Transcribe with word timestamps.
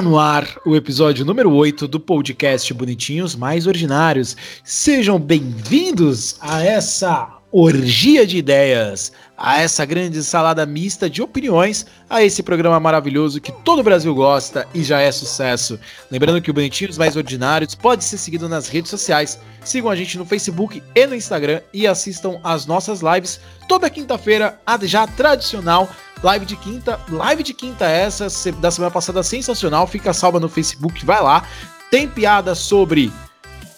Tá 0.00 0.04
no 0.04 0.18
ar 0.18 0.48
o 0.64 0.74
episódio 0.74 1.26
número 1.26 1.52
8 1.52 1.86
do 1.86 2.00
podcast 2.00 2.72
Bonitinhos 2.72 3.36
Mais 3.36 3.66
Ordinários. 3.66 4.34
Sejam 4.64 5.18
bem-vindos 5.18 6.36
a 6.40 6.64
essa 6.64 7.36
orgia 7.52 8.26
de 8.26 8.38
ideias, 8.38 9.12
a 9.36 9.60
essa 9.60 9.84
grande 9.84 10.24
salada 10.24 10.64
mista 10.64 11.10
de 11.10 11.20
opiniões, 11.20 11.84
a 12.08 12.24
esse 12.24 12.42
programa 12.42 12.80
maravilhoso 12.80 13.42
que 13.42 13.52
todo 13.52 13.80
o 13.80 13.82
Brasil 13.82 14.14
gosta 14.14 14.66
e 14.72 14.82
já 14.82 15.00
é 15.00 15.12
sucesso. 15.12 15.78
Lembrando 16.10 16.40
que 16.40 16.50
o 16.50 16.54
Bonitinhos 16.54 16.96
Mais 16.96 17.14
Ordinários 17.14 17.74
pode 17.74 18.02
ser 18.02 18.16
seguido 18.16 18.48
nas 18.48 18.68
redes 18.68 18.90
sociais. 18.90 19.38
Sigam 19.62 19.90
a 19.90 19.96
gente 19.96 20.16
no 20.16 20.24
Facebook 20.24 20.82
e 20.94 21.06
no 21.06 21.14
Instagram 21.14 21.60
e 21.74 21.86
assistam 21.86 22.40
às 22.42 22.64
nossas 22.64 23.02
lives 23.02 23.38
toda 23.68 23.90
quinta-feira, 23.90 24.58
a 24.64 24.78
já 24.82 25.06
tradicional 25.06 25.86
Live 26.22 26.44
de 26.44 26.56
quinta, 26.56 27.00
live 27.08 27.42
de 27.42 27.54
quinta 27.54 27.86
essa 27.86 28.28
da 28.52 28.70
semana 28.70 28.90
passada 28.90 29.22
sensacional, 29.22 29.86
fica 29.86 30.12
salva 30.12 30.38
no 30.38 30.48
Facebook, 30.48 31.04
vai 31.04 31.22
lá. 31.22 31.44
Tem 31.90 32.06
piada 32.06 32.54
sobre 32.54 33.10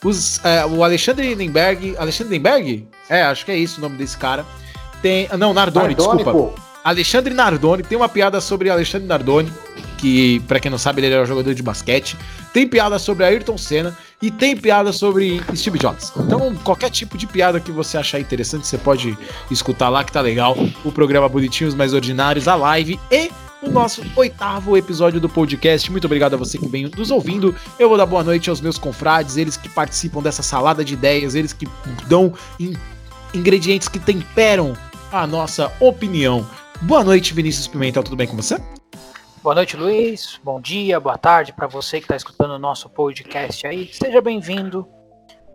os, 0.04 0.44
é, 0.44 0.66
o 0.66 0.82
Alexandre 0.82 1.28
Lindenberg, 1.28 1.96
Alexandre 1.96 2.34
Lindenberg? 2.34 2.86
É, 3.08 3.22
acho 3.22 3.44
que 3.44 3.52
é 3.52 3.56
isso 3.56 3.78
o 3.78 3.80
nome 3.80 3.96
desse 3.96 4.16
cara. 4.18 4.44
Tem, 5.00 5.28
não, 5.38 5.54
Nardoni, 5.54 5.94
Nardoni 5.94 5.94
desculpa. 5.94 6.32
Pô. 6.32 6.52
Alexandre 6.84 7.32
Nardoni, 7.32 7.82
tem 7.84 7.96
uma 7.96 8.08
piada 8.08 8.40
sobre 8.40 8.68
Alexandre 8.68 9.06
Nardoni, 9.06 9.52
que 10.02 10.40
para 10.48 10.58
quem 10.58 10.68
não 10.68 10.78
sabe 10.78 11.00
ele 11.00 11.14
era 11.14 11.24
jogador 11.24 11.54
de 11.54 11.62
basquete. 11.62 12.18
Tem 12.52 12.66
piada 12.66 12.98
sobre 12.98 13.24
Ayrton 13.24 13.56
Senna 13.56 13.96
e 14.20 14.32
tem 14.32 14.56
piada 14.56 14.92
sobre 14.92 15.40
Steve 15.54 15.78
Jobs. 15.78 16.12
Então, 16.16 16.52
qualquer 16.56 16.90
tipo 16.90 17.16
de 17.16 17.24
piada 17.24 17.60
que 17.60 17.70
você 17.70 17.96
achar 17.96 18.18
interessante, 18.18 18.66
você 18.66 18.76
pode 18.76 19.16
escutar 19.48 19.88
lá 19.88 20.02
que 20.02 20.10
tá 20.10 20.20
legal. 20.20 20.56
O 20.84 20.90
programa 20.90 21.28
Bonitinhos 21.28 21.72
Mais 21.72 21.94
Ordinários, 21.94 22.48
a 22.48 22.56
live 22.56 22.98
e 23.12 23.30
o 23.62 23.70
nosso 23.70 24.02
oitavo 24.16 24.76
episódio 24.76 25.20
do 25.20 25.28
podcast. 25.28 25.88
Muito 25.88 26.06
obrigado 26.06 26.34
a 26.34 26.36
você 26.36 26.58
que 26.58 26.66
vem 26.66 26.90
nos 26.96 27.12
ouvindo. 27.12 27.54
Eu 27.78 27.88
vou 27.88 27.96
dar 27.96 28.04
boa 28.04 28.24
noite 28.24 28.50
aos 28.50 28.60
meus 28.60 28.78
confrades, 28.78 29.36
eles 29.36 29.56
que 29.56 29.68
participam 29.68 30.20
dessa 30.20 30.42
salada 30.42 30.84
de 30.84 30.94
ideias, 30.94 31.36
eles 31.36 31.52
que 31.52 31.68
dão 32.08 32.34
in 32.58 32.74
ingredientes 33.32 33.88
que 33.88 34.00
temperam 34.00 34.76
a 35.12 35.26
nossa 35.28 35.72
opinião. 35.80 36.44
Boa 36.82 37.04
noite, 37.04 37.32
Vinícius 37.32 37.68
Pimentel, 37.68 38.02
tudo 38.02 38.16
bem 38.16 38.26
com 38.26 38.36
você? 38.36 38.60
Boa 39.42 39.56
noite, 39.56 39.76
Luiz. 39.76 40.38
Bom 40.44 40.60
dia, 40.60 41.00
boa 41.00 41.18
tarde 41.18 41.52
para 41.52 41.66
você 41.66 41.98
que 41.98 42.04
está 42.04 42.14
escutando 42.14 42.52
o 42.52 42.60
nosso 42.60 42.88
podcast 42.88 43.66
aí. 43.66 43.90
Seja 43.92 44.20
bem-vindo 44.20 44.88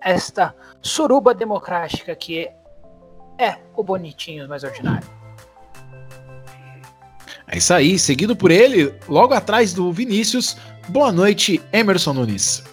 a 0.04 0.10
esta 0.10 0.54
suruba 0.82 1.34
democrática 1.34 2.14
que 2.14 2.50
é 3.40 3.56
o 3.74 3.82
bonitinho 3.82 4.46
mais 4.50 4.66
ordinário. 4.66 5.08
É 7.48 7.58
isso 7.58 7.74
aí, 7.74 7.98
seguido 7.98 8.36
por 8.36 8.52
ele, 8.52 8.94
logo 9.08 9.34
atrás 9.34 9.74
do 9.74 9.90
Vinícius. 9.94 10.58
Boa 10.90 11.14
noite, 11.14 11.62
Emerson 11.72 12.12
Nunes. 12.12 12.66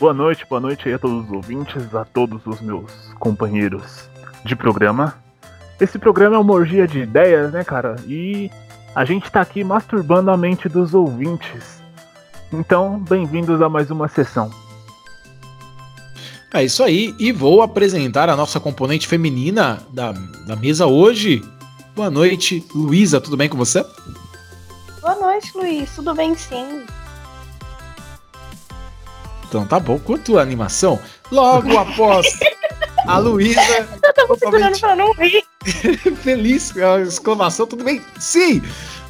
Boa 0.00 0.12
noite, 0.12 0.44
boa 0.44 0.60
noite 0.60 0.88
aí 0.88 0.94
a 0.94 0.98
todos 0.98 1.24
os 1.24 1.30
ouvintes, 1.30 1.94
a 1.94 2.04
todos 2.04 2.44
os 2.46 2.60
meus 2.60 2.90
companheiros 3.20 4.10
de 4.44 4.56
programa. 4.56 5.22
Esse 5.80 6.00
programa 6.00 6.34
é 6.34 6.38
uma 6.40 6.52
orgia 6.52 6.88
de 6.88 6.98
ideias, 6.98 7.52
né, 7.52 7.62
cara? 7.62 7.94
E 8.08 8.50
a 8.94 9.04
gente 9.04 9.24
está 9.24 9.40
aqui 9.40 9.62
masturbando 9.62 10.30
a 10.30 10.36
mente 10.36 10.68
dos 10.68 10.94
ouvintes. 10.94 11.80
Então, 12.52 12.98
bem-vindos 12.98 13.62
a 13.62 13.68
mais 13.68 13.90
uma 13.90 14.08
sessão. 14.08 14.50
É 16.52 16.64
isso 16.64 16.82
aí, 16.82 17.14
e 17.18 17.30
vou 17.30 17.62
apresentar 17.62 18.28
a 18.28 18.36
nossa 18.36 18.58
componente 18.58 19.06
feminina 19.06 19.78
da, 19.92 20.10
da 20.46 20.56
mesa 20.56 20.86
hoje. 20.86 21.44
Boa 21.94 22.10
noite, 22.10 22.66
Luísa, 22.74 23.20
tudo 23.20 23.36
bem 23.36 23.48
com 23.48 23.56
você? 23.56 23.86
Boa 25.00 25.14
noite, 25.14 25.52
Luiz, 25.54 25.94
tudo 25.94 26.12
bem 26.12 26.34
sim. 26.34 26.84
Então 29.48 29.64
tá 29.64 29.78
bom, 29.78 29.98
quanto 30.00 30.38
a 30.38 30.42
animação, 30.42 30.98
logo 31.30 31.76
após 31.78 32.26
a 33.06 33.18
Luísa. 33.18 33.60
Eu 34.02 34.12
tava 34.12 34.36
totalmente... 34.36 34.80
pra 34.80 34.96
não 34.96 35.12
rir. 35.12 35.42
Feliz, 36.22 36.74
exclamação, 37.06 37.66
tudo 37.66 37.84
bem? 37.84 38.00
Sim! 38.18 38.62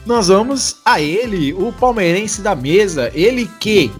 Nós 0.06 0.28
vamos 0.28 0.76
a 0.84 1.00
ele, 1.00 1.52
o 1.52 1.72
palmeirense 1.72 2.40
da 2.40 2.54
mesa, 2.54 3.10
ele 3.14 3.48
que 3.60 3.92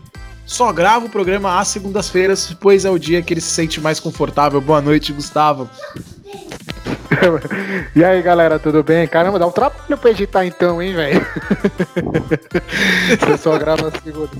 só 0.47 0.73
grava 0.73 1.06
o 1.06 1.11
programa 1.11 1.61
às 1.61 1.69
segundas-feiras, 1.69 2.56
pois 2.59 2.84
é 2.84 2.91
o 2.91 2.99
dia 2.99 3.23
que 3.23 3.34
ele 3.34 3.41
se 3.41 3.51
sente 3.51 3.81
mais 3.81 4.01
confortável. 4.01 4.61
Boa 4.61 4.81
noite, 4.81 5.12
Gustavo. 5.12 5.69
e 7.95 8.03
aí, 8.03 8.22
galera, 8.22 8.59
tudo 8.59 8.83
bem? 8.83 9.07
Caramba, 9.07 9.39
dá 9.39 9.47
um 9.47 9.53
trabalho 9.53 9.97
pra 9.97 10.11
editar 10.11 10.45
então, 10.45 10.83
hein, 10.83 10.95
velho? 10.95 11.27
Você 13.21 13.39
só 13.39 13.59
grava 13.59 13.89
a 13.89 14.01
segunda. 14.01 14.31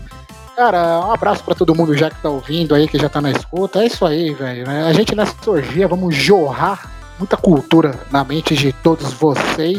Cara, 0.61 1.01
um 1.01 1.11
abraço 1.11 1.43
para 1.43 1.55
todo 1.55 1.75
mundo 1.75 1.97
já 1.97 2.11
que 2.11 2.21
tá 2.21 2.29
ouvindo 2.29 2.75
aí, 2.75 2.87
que 2.87 2.99
já 2.99 3.09
tá 3.09 3.19
na 3.19 3.31
escuta. 3.31 3.83
É 3.83 3.87
isso 3.87 4.05
aí, 4.05 4.35
velho. 4.35 4.67
Né? 4.67 4.85
A 4.85 4.93
gente 4.93 5.15
nessa 5.15 5.35
orgia 5.51 5.89
vamos 5.89 6.15
jorrar 6.15 6.93
muita 7.19 7.35
cultura 7.35 7.99
na 8.11 8.23
mente 8.25 8.55
de 8.55 8.71
todos 8.71 9.11
vocês. 9.15 9.79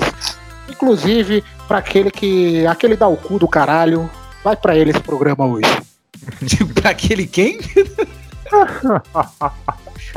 Inclusive, 0.67 1.43
para 1.67 1.77
aquele 1.77 2.09
que. 2.09 2.65
aquele 2.65 2.95
dá 2.95 3.07
o 3.07 3.15
cu 3.15 3.37
do 3.37 3.47
caralho, 3.47 4.09
vai 4.43 4.55
para 4.55 4.75
ele 4.75 4.89
esse 4.89 5.01
programa 5.01 5.45
hoje. 5.45 5.69
pra 6.73 6.89
aquele 6.89 7.27
quem? 7.27 7.59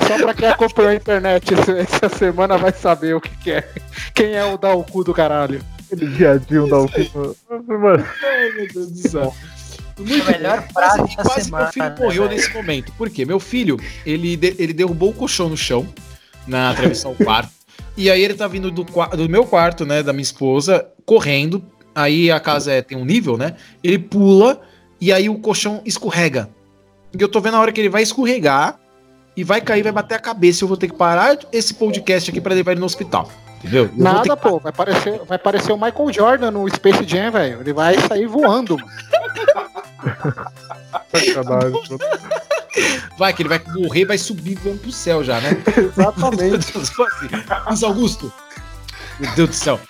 Só 0.08 0.16
pra 0.16 0.32
quem 0.32 0.48
acompanhou 0.48 0.92
a 0.92 0.94
internet 0.94 1.52
essa 1.78 2.08
semana 2.08 2.56
vai 2.56 2.72
saber 2.72 3.14
o 3.14 3.20
que, 3.20 3.36
que 3.36 3.50
é. 3.52 3.68
Quem 4.14 4.32
é 4.32 4.46
o 4.46 4.56
dá 4.56 4.72
o 4.72 4.82
cu 4.82 5.04
do 5.04 5.12
caralho? 5.12 5.60
Aquele 5.84 6.06
viadinho 6.06 6.66
dá 6.70 6.78
o 6.78 6.88
cu. 6.88 7.36
Mano. 7.68 8.02
Ai, 8.24 8.50
meu 8.52 8.66
Deus 8.72 8.90
do 8.90 9.08
céu. 9.10 9.34
Muito 9.98 10.28
a 10.28 10.32
melhor 10.32 10.66
frase 10.72 10.98
quase, 10.98 11.14
quase 11.14 11.44
semana, 11.44 11.64
meu 11.64 11.72
filho 11.72 11.88
né, 11.88 11.96
morreu 11.98 12.28
nesse 12.28 12.52
momento. 12.52 12.92
Por 12.92 13.10
quê? 13.10 13.24
Meu 13.24 13.38
filho, 13.38 13.78
ele, 14.04 14.38
ele 14.58 14.72
derrubou 14.72 15.10
o 15.10 15.14
colchão 15.14 15.48
no 15.48 15.56
chão 15.56 15.86
na 16.46 16.74
travessão 16.74 17.12
ao 17.12 17.16
quarto. 17.16 17.52
E 17.96 18.10
aí 18.10 18.24
ele 18.24 18.34
tá 18.34 18.48
vindo 18.48 18.72
do, 18.72 18.82
do 18.82 19.28
meu 19.28 19.46
quarto, 19.46 19.86
né, 19.86 20.02
da 20.02 20.12
minha 20.12 20.24
esposa, 20.24 20.84
correndo. 21.06 21.64
Aí 21.94 22.28
a 22.28 22.40
casa 22.40 22.72
é, 22.72 22.82
tem 22.82 22.98
um 22.98 23.04
nível, 23.04 23.36
né? 23.36 23.54
Ele 23.84 24.00
pula 24.00 24.60
e 25.00 25.12
aí 25.12 25.28
o 25.28 25.38
colchão 25.38 25.80
escorrega. 25.84 26.50
E 27.16 27.22
eu 27.22 27.28
tô 27.28 27.40
vendo 27.40 27.54
a 27.54 27.60
hora 27.60 27.70
que 27.70 27.80
ele 27.80 27.88
vai 27.88 28.02
escorregar 28.02 28.80
e 29.36 29.44
vai 29.44 29.60
cair, 29.60 29.84
vai 29.84 29.92
bater 29.92 30.16
a 30.16 30.18
cabeça. 30.18 30.64
Eu 30.64 30.68
vou 30.68 30.76
ter 30.76 30.88
que 30.88 30.96
parar 30.96 31.38
esse 31.52 31.72
podcast 31.74 32.30
aqui 32.30 32.40
para 32.40 32.52
levar 32.52 32.72
ele 32.72 32.80
no 32.80 32.86
hospital. 32.86 33.30
Entendeu? 33.64 33.84
Eu 33.84 33.92
Nada, 33.96 34.36
pô. 34.36 34.58
Vai 34.58 34.72
parecer, 34.72 35.20
vai 35.26 35.38
parecer 35.38 35.72
o 35.72 35.76
Michael 35.76 36.12
Jordan 36.12 36.50
no 36.50 36.68
Space 36.68 37.02
Jam, 37.06 37.32
velho. 37.32 37.60
Ele 37.60 37.72
vai 37.72 37.98
sair 38.00 38.26
voando. 38.26 38.76
vai 43.16 43.32
que 43.32 43.40
ele 43.40 43.48
vai 43.48 43.62
morrer, 43.74 44.04
vai 44.04 44.18
subir 44.18 44.56
voando 44.56 44.80
pro 44.80 44.92
céu 44.92 45.24
já, 45.24 45.40
né? 45.40 45.62
Exatamente. 45.76 46.74
Mas 47.64 47.82
Augusto, 47.82 48.30
meu 49.18 49.34
Deus 49.34 49.48
do 49.48 49.54
céu. 49.54 49.80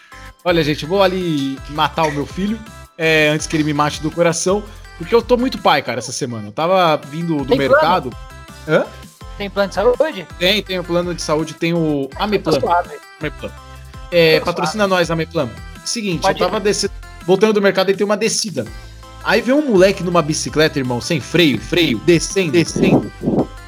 Olha, 0.44 0.62
gente, 0.62 0.86
vou 0.86 1.02
ali 1.02 1.58
matar 1.70 2.04
o 2.04 2.12
meu 2.12 2.26
filho 2.26 2.60
é, 2.96 3.30
antes 3.30 3.48
que 3.48 3.56
ele 3.56 3.64
me 3.64 3.74
mate 3.74 4.00
do 4.00 4.10
coração. 4.10 4.62
Porque 4.98 5.12
eu 5.12 5.20
tô 5.20 5.36
muito 5.36 5.58
pai, 5.58 5.82
cara, 5.82 5.98
essa 5.98 6.12
semana. 6.12 6.48
Eu 6.48 6.52
tava 6.52 6.96
vindo 7.08 7.38
do 7.38 7.46
Tem 7.46 7.58
mercado. 7.58 8.12
Hã? 8.68 8.86
Tem 9.36 9.50
plano 9.50 9.68
de 9.68 9.74
saúde? 9.74 10.26
Tem, 10.38 10.62
tem 10.62 10.78
o 10.78 10.84
plano 10.84 11.12
de 11.12 11.20
saúde, 11.20 11.54
tem 11.54 11.74
o 11.74 12.08
Ameplan. 12.14 12.60
Ameplan. 13.26 13.50
É, 14.10 14.40
patrocina 14.40 14.86
nós, 14.86 15.10
Ameplan. 15.10 15.48
Seguinte, 15.84 16.22
Pode 16.22 16.40
eu 16.40 16.46
tava 16.46 16.60
descendo, 16.60 16.92
voltando 17.26 17.54
do 17.54 17.62
mercado 17.62 17.90
e 17.90 17.94
tem 17.94 18.04
uma 18.04 18.16
descida. 18.16 18.64
Aí 19.22 19.40
veio 19.40 19.58
um 19.58 19.70
moleque 19.70 20.02
numa 20.02 20.22
bicicleta, 20.22 20.78
irmão, 20.78 21.00
sem 21.00 21.20
freio, 21.20 21.58
freio, 21.58 21.98
descendo, 22.00 22.52
descendo. 22.52 23.10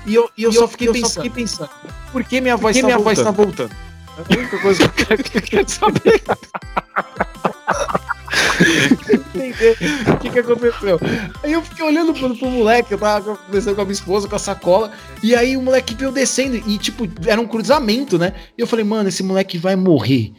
E 0.05 0.15
eu, 0.15 0.31
e 0.37 0.45
eu, 0.45 0.53
só, 0.53 0.69
fiquei 0.69 0.93
pensando, 0.93 1.31
pensando, 1.31 1.71
por 2.13 2.23
que 2.23 2.41
minha 2.41 2.57
voz, 2.57 2.77
que 2.77 2.83
tá, 2.83 2.87
minha 2.87 2.99
voltando? 2.99 3.17
voz 3.17 3.27
tá 3.27 3.31
voltando? 3.31 3.71
É 4.19 4.35
a 4.35 4.39
única 4.39 4.59
coisa 4.59 4.89
que 4.89 5.39
eu 5.39 5.43
quero 5.43 5.69
saber. 5.69 6.23
Entender 9.35 9.77
o 10.13 10.17
que, 10.19 10.31
que 10.31 10.39
aconteceu. 10.39 10.99
Aí 11.43 11.53
eu 11.53 11.63
fiquei 11.63 11.85
olhando 11.85 12.13
pro, 12.15 12.37
pro 12.37 12.51
moleque, 12.51 12.93
eu 12.93 12.99
tava 12.99 13.37
conversando 13.37 13.75
com 13.75 13.83
a 13.83 13.85
minha 13.85 13.93
esposa, 13.93 14.29
com 14.29 14.37
a 14.37 14.39
sacola, 14.39 14.93
e 15.23 15.35
aí 15.35 15.57
o 15.57 15.63
moleque 15.63 15.95
veio 15.95 16.13
descendo, 16.13 16.57
e 16.57 16.79
tipo, 16.79 17.09
era 17.27 17.41
um 17.41 17.47
cruzamento, 17.47 18.19
né? 18.19 18.33
E 18.57 18.61
eu 18.61 18.67
falei, 18.67 18.85
mano, 18.85 19.09
esse 19.09 19.23
moleque 19.23 19.59
vai 19.59 19.77
morrer. 19.77 20.33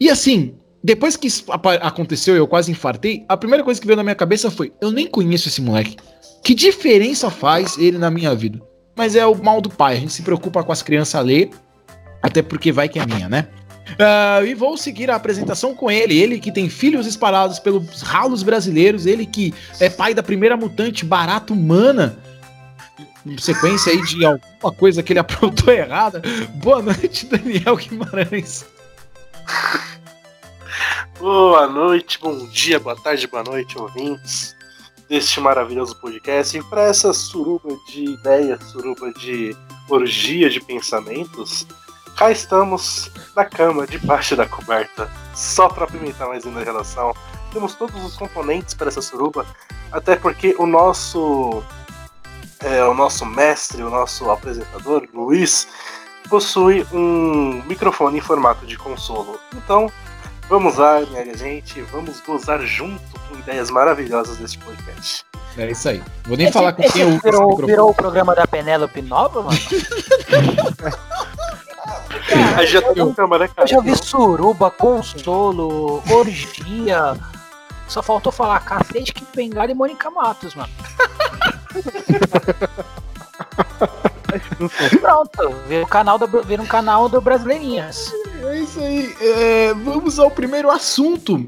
E 0.00 0.10
assim, 0.10 0.54
depois 0.82 1.16
que 1.16 1.28
isso 1.28 1.44
aconteceu 1.50 2.36
eu 2.36 2.46
quase 2.46 2.70
infartei, 2.70 3.24
a 3.26 3.36
primeira 3.38 3.64
coisa 3.64 3.80
que 3.80 3.86
veio 3.86 3.96
na 3.96 4.02
minha 4.02 4.14
cabeça 4.14 4.50
foi: 4.50 4.70
eu 4.82 4.90
nem 4.90 5.06
conheço 5.06 5.48
esse 5.48 5.62
moleque. 5.62 5.96
Que 6.42 6.54
diferença 6.54 7.30
faz 7.30 7.78
ele 7.78 7.96
na 7.96 8.10
minha 8.10 8.34
vida? 8.34 8.60
Mas 8.94 9.16
é 9.16 9.26
o 9.26 9.34
mal 9.34 9.62
do 9.62 9.70
pai, 9.70 9.96
a 9.96 10.00
gente 10.00 10.12
se 10.12 10.22
preocupa 10.22 10.62
com 10.62 10.70
as 10.70 10.82
crianças 10.82 11.14
a 11.14 11.20
ler, 11.20 11.48
até 12.22 12.42
porque 12.42 12.70
vai 12.70 12.88
que 12.88 12.98
é 12.98 13.06
minha, 13.06 13.28
né? 13.30 13.48
Ah, 13.98 14.42
e 14.44 14.54
vou 14.54 14.76
seguir 14.76 15.10
a 15.10 15.16
apresentação 15.16 15.74
com 15.74 15.90
ele, 15.90 16.18
ele 16.18 16.40
que 16.40 16.50
tem 16.50 16.68
filhos 16.68 17.06
espalhados 17.06 17.58
pelos 17.58 18.02
ralos 18.02 18.42
brasileiros, 18.42 19.06
ele 19.06 19.26
que 19.26 19.52
é 19.78 19.88
pai 19.88 20.14
da 20.14 20.22
primeira 20.22 20.56
mutante 20.56 21.04
barata 21.04 21.52
humana, 21.52 22.18
sequência 23.38 23.92
aí 23.92 24.02
de 24.02 24.24
alguma 24.24 24.72
coisa 24.72 25.02
que 25.02 25.12
ele 25.12 25.20
aprontou 25.20 25.72
errada. 25.72 26.22
Boa 26.56 26.82
noite, 26.82 27.26
Daniel 27.26 27.76
Guimarães. 27.76 28.66
Boa 31.18 31.66
noite, 31.68 32.18
bom 32.20 32.46
dia, 32.48 32.80
boa 32.80 32.96
tarde, 32.96 33.26
boa 33.26 33.44
noite, 33.44 33.78
ouvintes 33.78 34.54
deste 35.08 35.40
maravilhoso 35.40 35.96
podcast. 35.96 36.56
E 36.56 36.62
para 36.64 36.82
essa 36.82 37.12
suruba 37.12 37.76
de 37.88 38.04
ideias, 38.04 38.62
suruba 38.70 39.12
de 39.12 39.56
orgia 39.88 40.50
de 40.50 40.60
pensamentos, 40.60 41.66
cá 42.16 42.30
estamos 42.30 43.10
na 43.34 43.44
cama, 43.44 43.86
debaixo 43.86 44.36
da 44.36 44.46
coberta, 44.46 45.10
só 45.34 45.68
para 45.68 45.84
apimentar 45.84 46.28
mais 46.28 46.46
ainda 46.46 46.60
a 46.60 46.64
relação. 46.64 47.14
Temos 47.52 47.74
todos 47.74 48.02
os 48.04 48.16
componentes 48.16 48.74
para 48.74 48.88
essa 48.88 49.02
suruba, 49.02 49.46
até 49.92 50.16
porque 50.16 50.54
o 50.58 50.66
nosso 50.66 51.62
é, 52.60 52.84
o 52.84 52.94
nosso 52.94 53.26
mestre, 53.26 53.82
o 53.82 53.90
nosso 53.90 54.30
apresentador, 54.30 55.06
Luiz, 55.12 55.68
possui 56.28 56.86
um 56.92 57.62
microfone 57.66 58.18
em 58.18 58.22
formato 58.22 58.66
de 58.66 58.76
consolo. 58.76 59.38
Então, 59.54 59.90
Vamos 60.48 60.76
lá, 60.76 61.00
minha 61.00 61.36
gente, 61.36 61.80
vamos 61.82 62.20
gozar 62.20 62.60
junto 62.60 63.02
com 63.28 63.38
ideias 63.38 63.70
maravilhosas 63.70 64.36
deste 64.36 64.58
podcast. 64.58 65.24
É 65.56 65.70
isso 65.70 65.88
aí. 65.88 66.02
Vou 66.24 66.36
nem 66.36 66.52
falar 66.52 66.74
com 66.74 66.82
esse 66.82 66.92
quem 66.92 67.02
eu 67.02 67.08
esse 67.10 67.20
virou, 67.20 67.56
virou 67.56 67.90
o 67.90 67.94
programa 67.94 68.34
da 68.34 68.46
Penélope 68.46 69.00
Nova, 69.00 69.42
mano? 69.42 69.56
A 72.56 72.60
gente 72.62 72.72
já 72.72 72.82
tá 72.82 72.92
eu- 72.96 73.12
câmera, 73.12 73.44
né, 73.44 73.50
Eu 73.50 73.54
cara? 73.54 73.68
já 73.68 73.80
vi 73.80 73.96
suruba, 73.96 74.70
consolo, 74.70 76.02
orgia. 76.10 77.16
Só 77.86 78.02
faltou 78.02 78.32
falar 78.32 78.60
cacete 78.60 79.12
que 79.12 79.24
bengala 79.34 79.70
e 79.70 79.74
Mônica 79.74 80.10
Matos, 80.10 80.54
mano. 80.54 80.72
Pronto, 85.00 85.54
vira 85.68 85.84
um 85.84 85.88
canal 85.88 86.18
do, 86.18 86.42
vira 86.42 86.62
um 86.62 86.66
canal 86.66 87.08
do 87.08 87.20
Brasileirinhas. 87.20 88.10
É 88.42 88.58
isso 88.58 88.80
aí. 88.80 89.14
É, 89.20 89.74
vamos 89.74 90.18
ao 90.18 90.30
primeiro 90.30 90.70
assunto. 90.70 91.46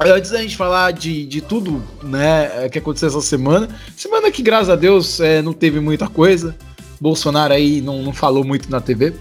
Antes 0.00 0.32
da 0.32 0.42
gente 0.42 0.56
falar 0.56 0.92
de, 0.92 1.24
de 1.24 1.40
tudo 1.40 1.82
né, 2.02 2.68
que 2.68 2.78
aconteceu 2.78 3.08
essa 3.08 3.20
semana. 3.20 3.68
Semana 3.96 4.30
que, 4.30 4.42
graças 4.42 4.68
a 4.68 4.76
Deus, 4.76 5.20
é, 5.20 5.40
não 5.40 5.52
teve 5.52 5.80
muita 5.80 6.08
coisa. 6.08 6.54
Bolsonaro 7.00 7.52
aí 7.52 7.80
não, 7.80 8.02
não 8.02 8.12
falou 8.12 8.44
muito 8.44 8.70
na 8.70 8.80
TV. 8.80 9.14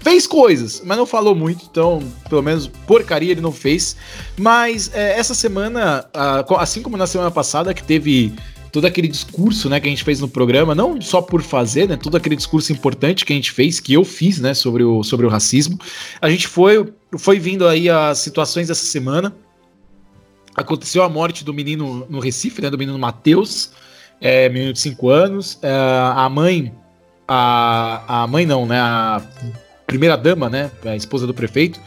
Fez 0.00 0.26
coisas, 0.26 0.82
mas 0.84 0.96
não 0.96 1.04
falou 1.04 1.34
muito, 1.34 1.66
então, 1.68 2.00
pelo 2.28 2.40
menos 2.40 2.68
porcaria 2.86 3.32
ele 3.32 3.40
não 3.40 3.50
fez. 3.50 3.96
Mas 4.36 4.90
é, 4.94 5.18
essa 5.18 5.34
semana, 5.34 6.08
assim 6.58 6.80
como 6.80 6.96
na 6.96 7.08
semana 7.08 7.30
passada, 7.30 7.74
que 7.74 7.82
teve 7.82 8.32
todo 8.76 8.84
aquele 8.84 9.08
discurso, 9.08 9.70
né, 9.70 9.80
que 9.80 9.86
a 9.86 9.90
gente 9.90 10.04
fez 10.04 10.20
no 10.20 10.28
programa, 10.28 10.74
não 10.74 11.00
só 11.00 11.22
por 11.22 11.42
fazer, 11.42 11.88
né, 11.88 11.96
todo 11.96 12.14
aquele 12.14 12.36
discurso 12.36 12.72
importante 12.72 13.24
que 13.24 13.32
a 13.32 13.36
gente 13.36 13.50
fez, 13.50 13.80
que 13.80 13.94
eu 13.94 14.04
fiz, 14.04 14.38
né, 14.38 14.52
sobre 14.52 14.84
o, 14.84 15.02
sobre 15.02 15.24
o 15.24 15.28
racismo, 15.30 15.78
a 16.20 16.28
gente 16.28 16.46
foi, 16.46 16.92
foi 17.18 17.38
vindo 17.38 17.66
aí 17.66 17.88
as 17.88 18.18
situações 18.18 18.68
dessa 18.68 18.84
semana. 18.84 19.34
Aconteceu 20.54 21.02
a 21.02 21.08
morte 21.08 21.42
do 21.42 21.54
menino 21.54 22.06
no 22.08 22.20
Recife, 22.20 22.60
né, 22.60 22.68
do 22.68 22.76
menino 22.76 22.98
Matheus, 22.98 23.72
é, 24.20 24.48
menino 24.48 24.72
de 24.72 24.78
5 24.78 25.08
anos. 25.08 25.58
É, 25.62 25.70
a 25.70 26.28
mãe, 26.28 26.72
a, 27.28 28.22
a 28.22 28.26
mãe 28.26 28.46
não, 28.46 28.66
né, 28.66 28.78
a 28.80 29.20
primeira 29.86 30.16
dama, 30.16 30.48
né, 30.48 30.70
a 30.84 30.96
esposa 30.96 31.26
do 31.26 31.34
prefeito, 31.34 31.80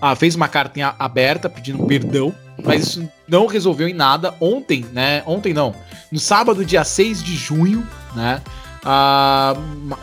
ah, 0.00 0.14
fez 0.14 0.34
uma 0.34 0.48
carta 0.48 0.84
a- 0.84 0.94
aberta 0.98 1.48
pedindo 1.48 1.84
perdão, 1.86 2.34
mas 2.64 2.82
isso 2.88 3.08
não 3.28 3.46
resolveu 3.46 3.88
em 3.88 3.94
nada. 3.94 4.34
Ontem, 4.40 4.84
né, 4.92 5.22
ontem 5.26 5.52
não, 5.52 5.74
no 6.10 6.18
sábado, 6.18 6.64
dia 6.64 6.84
6 6.84 7.22
de 7.22 7.34
junho, 7.36 7.86
né? 8.14 8.40
ah, 8.84 9.54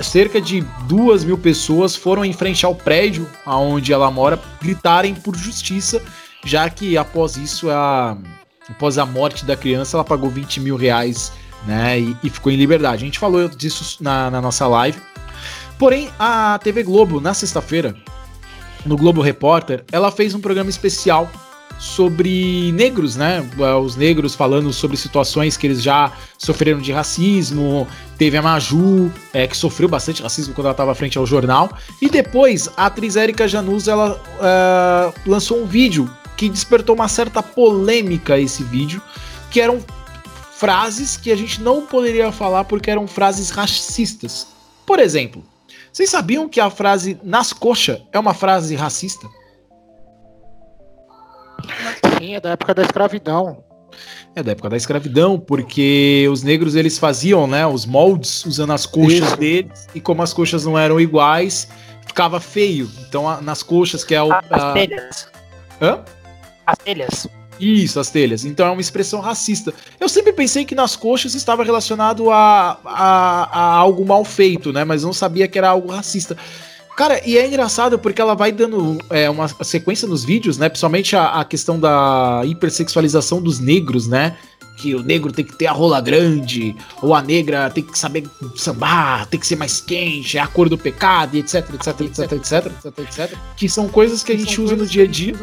cerca 0.01 0.39
de 0.39 0.63
duas 0.87 1.23
mil 1.23 1.37
pessoas 1.37 1.95
foram 1.95 2.23
em 2.23 2.33
frente 2.33 2.65
ao 2.65 2.75
prédio 2.75 3.27
onde 3.45 3.91
ela 3.91 4.09
mora 4.11 4.39
gritarem 4.61 5.15
por 5.15 5.35
justiça, 5.35 6.01
já 6.45 6.69
que 6.69 6.95
após 6.97 7.35
isso, 7.37 7.69
a, 7.69 8.15
após 8.69 8.97
a 8.97 9.05
morte 9.05 9.43
da 9.45 9.55
criança, 9.55 9.97
ela 9.97 10.03
pagou 10.03 10.29
20 10.29 10.59
mil 10.59 10.75
reais 10.77 11.31
né, 11.65 11.99
e, 11.99 12.17
e 12.23 12.29
ficou 12.29 12.51
em 12.51 12.55
liberdade. 12.55 13.03
A 13.03 13.05
gente 13.05 13.19
falou 13.19 13.47
disso 13.49 14.01
na, 14.01 14.29
na 14.29 14.41
nossa 14.41 14.67
live. 14.67 14.99
Porém, 15.77 16.09
a 16.17 16.59
TV 16.63 16.83
Globo, 16.83 17.21
na 17.21 17.33
sexta-feira, 17.33 17.95
no 18.85 18.97
Globo 18.97 19.21
Repórter, 19.21 19.83
ela 19.91 20.11
fez 20.11 20.33
um 20.33 20.39
programa 20.39 20.69
especial 20.69 21.29
sobre 21.79 22.71
negros, 22.71 23.15
né? 23.15 23.47
Os 23.83 23.95
negros 23.95 24.33
falando 24.33 24.73
sobre 24.73 24.97
situações 24.97 25.55
que 25.55 25.67
eles 25.67 25.81
já 25.81 26.11
sofreram 26.37 26.79
de 26.79 26.91
racismo. 26.91 27.87
Teve 28.17 28.37
a 28.37 28.41
Maju, 28.41 29.11
é, 29.33 29.45
que 29.45 29.55
sofreu 29.55 29.87
bastante 29.87 30.23
racismo 30.23 30.53
quando 30.53 30.65
ela 30.65 30.73
estava 30.73 30.95
frente 30.95 31.17
ao 31.17 31.25
jornal. 31.25 31.71
E 32.01 32.09
depois, 32.09 32.69
a 32.75 32.87
atriz 32.87 33.15
Erika 33.15 33.47
Janus, 33.47 33.87
ela 33.87 34.19
ah, 34.41 35.13
lançou 35.25 35.61
um 35.61 35.65
vídeo 35.65 36.09
que 36.35 36.49
despertou 36.49 36.95
uma 36.95 37.07
certa 37.07 37.41
polêmica 37.41 38.39
esse 38.39 38.63
vídeo, 38.63 39.01
que 39.49 39.59
eram 39.59 39.79
frases 40.57 41.17
que 41.17 41.31
a 41.31 41.35
gente 41.35 41.61
não 41.61 41.85
poderia 41.85 42.31
falar 42.31 42.63
porque 42.63 42.89
eram 42.89 43.07
frases 43.07 43.49
racistas. 43.49 44.47
Por 44.85 44.99
exemplo, 44.99 45.43
vocês 45.93 46.09
sabiam 46.09 46.47
que 46.49 46.59
a 46.59 46.69
frase 46.69 47.19
nas 47.23 47.53
coxas 47.53 48.01
é 48.11 48.17
uma 48.19 48.33
frase 48.33 48.75
racista? 48.75 49.27
Sim, 52.17 52.35
é 52.35 52.39
da 52.39 52.51
época 52.51 52.73
da 52.73 52.81
escravidão. 52.83 53.63
É 54.35 54.43
da 54.43 54.51
época 54.51 54.69
da 54.69 54.77
escravidão, 54.77 55.39
porque 55.39 56.27
os 56.31 56.43
negros 56.43 56.75
eles 56.75 56.97
faziam, 56.99 57.47
né, 57.47 57.65
os 57.65 57.85
moldes 57.85 58.45
usando 58.45 58.73
as 58.73 58.85
coxas 58.85 59.19
Isso. 59.29 59.37
deles 59.37 59.87
e 59.95 59.99
como 60.01 60.21
as 60.21 60.33
coxas 60.33 60.65
não 60.65 60.77
eram 60.77 60.99
iguais, 60.99 61.67
ficava 62.05 62.39
feio. 62.39 62.89
Então 63.07 63.27
a- 63.27 63.41
nas 63.41 63.63
coxas 63.63 64.03
que 64.03 64.13
é 64.13 64.21
o 64.21 64.31
As 64.31 64.43
a- 64.51 64.73
telhas. 64.73 65.27
Hã? 65.81 66.03
As 66.65 66.77
telhas. 66.79 67.27
Isso, 67.59 67.99
as 67.99 68.09
telhas. 68.09 68.45
Então 68.45 68.67
é 68.67 68.71
uma 68.71 68.81
expressão 68.81 69.19
racista. 69.19 69.73
Eu 69.99 70.07
sempre 70.07 70.33
pensei 70.33 70.65
que 70.65 70.75
nas 70.75 70.95
coxas 70.95 71.33
estava 71.33 71.63
relacionado 71.63 72.29
a, 72.29 72.79
a, 72.85 73.59
a 73.59 73.75
algo 73.75 74.05
mal 74.05 74.23
feito, 74.23 74.71
né? 74.71 74.83
Mas 74.83 75.03
não 75.03 75.13
sabia 75.13 75.47
que 75.47 75.57
era 75.57 75.69
algo 75.69 75.91
racista. 75.91 76.37
Cara, 76.97 77.21
e 77.23 77.37
é 77.37 77.45
engraçado 77.45 77.99
porque 77.99 78.19
ela 78.19 78.33
vai 78.33 78.51
dando 78.51 78.97
é, 79.11 79.29
uma 79.29 79.47
sequência 79.63 80.07
nos 80.07 80.25
vídeos, 80.25 80.57
né? 80.57 80.67
Principalmente 80.67 81.15
a, 81.15 81.27
a 81.27 81.45
questão 81.45 81.79
da 81.79 82.41
hipersexualização 82.43 83.39
dos 83.39 83.59
negros, 83.59 84.07
né? 84.07 84.35
Que 84.79 84.95
o 84.95 85.03
negro 85.03 85.31
tem 85.31 85.45
que 85.45 85.55
ter 85.55 85.67
a 85.67 85.71
rola 85.71 86.01
grande, 86.01 86.75
ou 86.99 87.13
a 87.13 87.21
negra 87.21 87.69
tem 87.69 87.83
que 87.83 87.97
saber 87.97 88.27
sambar, 88.55 89.27
tem 89.27 89.39
que 89.39 89.45
ser 89.45 89.55
mais 89.55 89.79
quente, 89.79 90.39
é 90.39 90.41
a 90.41 90.47
cor 90.47 90.69
do 90.69 90.77
pecado, 90.77 91.35
e 91.35 91.39
etc, 91.39 91.69
etc, 91.75 92.01
etc, 92.01 92.31
etc, 92.31 92.65
etc, 92.65 92.99
etc. 92.99 93.37
Que 93.55 93.69
são 93.69 93.87
coisas 93.87 94.23
que 94.23 94.31
a 94.31 94.37
gente 94.37 94.59
usa 94.59 94.75
no 94.75 94.85
dia 94.85 95.03
a 95.03 95.07
dia 95.07 95.35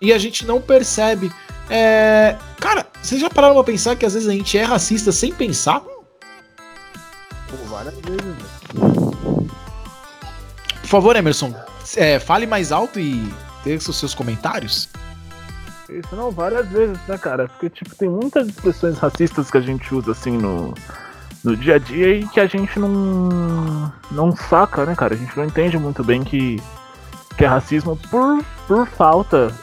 e 0.00 0.14
a 0.14 0.18
gente 0.18 0.46
não 0.46 0.62
percebe. 0.62 1.30
É... 1.74 2.36
Cara, 2.60 2.86
vocês 3.02 3.18
já 3.18 3.30
pararam 3.30 3.54
pra 3.54 3.64
pensar 3.64 3.96
que 3.96 4.04
às 4.04 4.12
vezes 4.12 4.28
a 4.28 4.32
gente 4.32 4.58
é 4.58 4.62
racista 4.62 5.10
sem 5.10 5.32
pensar? 5.32 5.80
Pô, 5.80 7.56
várias 7.66 7.94
vezes, 7.94 8.20
velho. 8.20 9.48
Por 10.82 10.86
favor, 10.86 11.16
Emerson, 11.16 11.54
é, 11.96 12.18
fale 12.18 12.46
mais 12.46 12.72
alto 12.72 13.00
e 13.00 13.26
dê 13.64 13.76
os 13.76 13.96
seus 13.96 14.14
comentários. 14.14 14.90
Isso 15.88 16.14
não, 16.14 16.30
várias 16.30 16.68
vezes, 16.68 16.98
né, 17.08 17.16
cara? 17.16 17.48
Porque, 17.48 17.70
tipo, 17.70 17.94
tem 17.94 18.08
muitas 18.08 18.48
expressões 18.48 18.98
racistas 18.98 19.50
que 19.50 19.56
a 19.56 19.62
gente 19.62 19.94
usa, 19.94 20.12
assim, 20.12 20.36
no, 20.36 20.74
no 21.42 21.56
dia 21.56 21.76
a 21.76 21.78
dia 21.78 22.16
e 22.16 22.28
que 22.28 22.38
a 22.38 22.46
gente 22.46 22.78
não, 22.78 23.90
não 24.10 24.36
saca, 24.36 24.84
né, 24.84 24.94
cara? 24.94 25.14
A 25.14 25.16
gente 25.16 25.34
não 25.34 25.46
entende 25.46 25.78
muito 25.78 26.04
bem 26.04 26.22
que, 26.22 26.60
que 27.38 27.44
é 27.46 27.48
racismo 27.48 27.96
por, 28.10 28.44
por 28.68 28.86
falta 28.86 29.54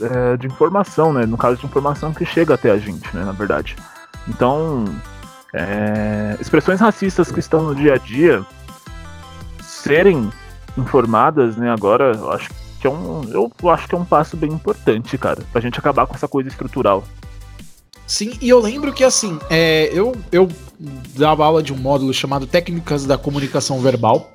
é, 0.00 0.36
de 0.36 0.46
informação, 0.46 1.12
né? 1.12 1.26
No 1.26 1.36
caso 1.36 1.58
de 1.58 1.66
informação 1.66 2.12
que 2.12 2.24
chega 2.24 2.54
até 2.54 2.70
a 2.70 2.78
gente, 2.78 3.14
né, 3.14 3.24
na 3.24 3.32
verdade. 3.32 3.76
Então, 4.28 4.84
é, 5.52 6.36
expressões 6.40 6.80
racistas 6.80 7.30
que 7.30 7.40
estão 7.40 7.62
no 7.62 7.74
dia 7.74 7.94
a 7.94 7.98
dia 7.98 8.44
serem 9.62 10.30
informadas, 10.76 11.56
né, 11.56 11.70
agora, 11.70 12.12
eu 12.16 12.32
acho 12.32 12.50
que 12.80 12.86
é 12.86 12.90
um, 12.90 13.22
eu 13.30 13.70
acho 13.70 13.88
que 13.88 13.94
é 13.94 13.98
um 13.98 14.04
passo 14.04 14.36
bem 14.36 14.50
importante, 14.50 15.16
cara, 15.16 15.42
pra 15.52 15.60
gente 15.60 15.78
acabar 15.78 16.06
com 16.06 16.14
essa 16.14 16.28
coisa 16.28 16.48
estrutural. 16.48 17.04
Sim, 18.06 18.36
e 18.40 18.48
eu 18.48 18.60
lembro 18.60 18.92
que 18.92 19.02
assim, 19.02 19.38
é, 19.48 19.88
eu, 19.92 20.14
eu 20.30 20.48
dava 21.16 21.44
aula 21.44 21.62
de 21.62 21.72
um 21.72 21.76
módulo 21.76 22.12
chamado 22.12 22.46
Técnicas 22.46 23.06
da 23.06 23.16
Comunicação 23.16 23.80
Verbal, 23.80 24.33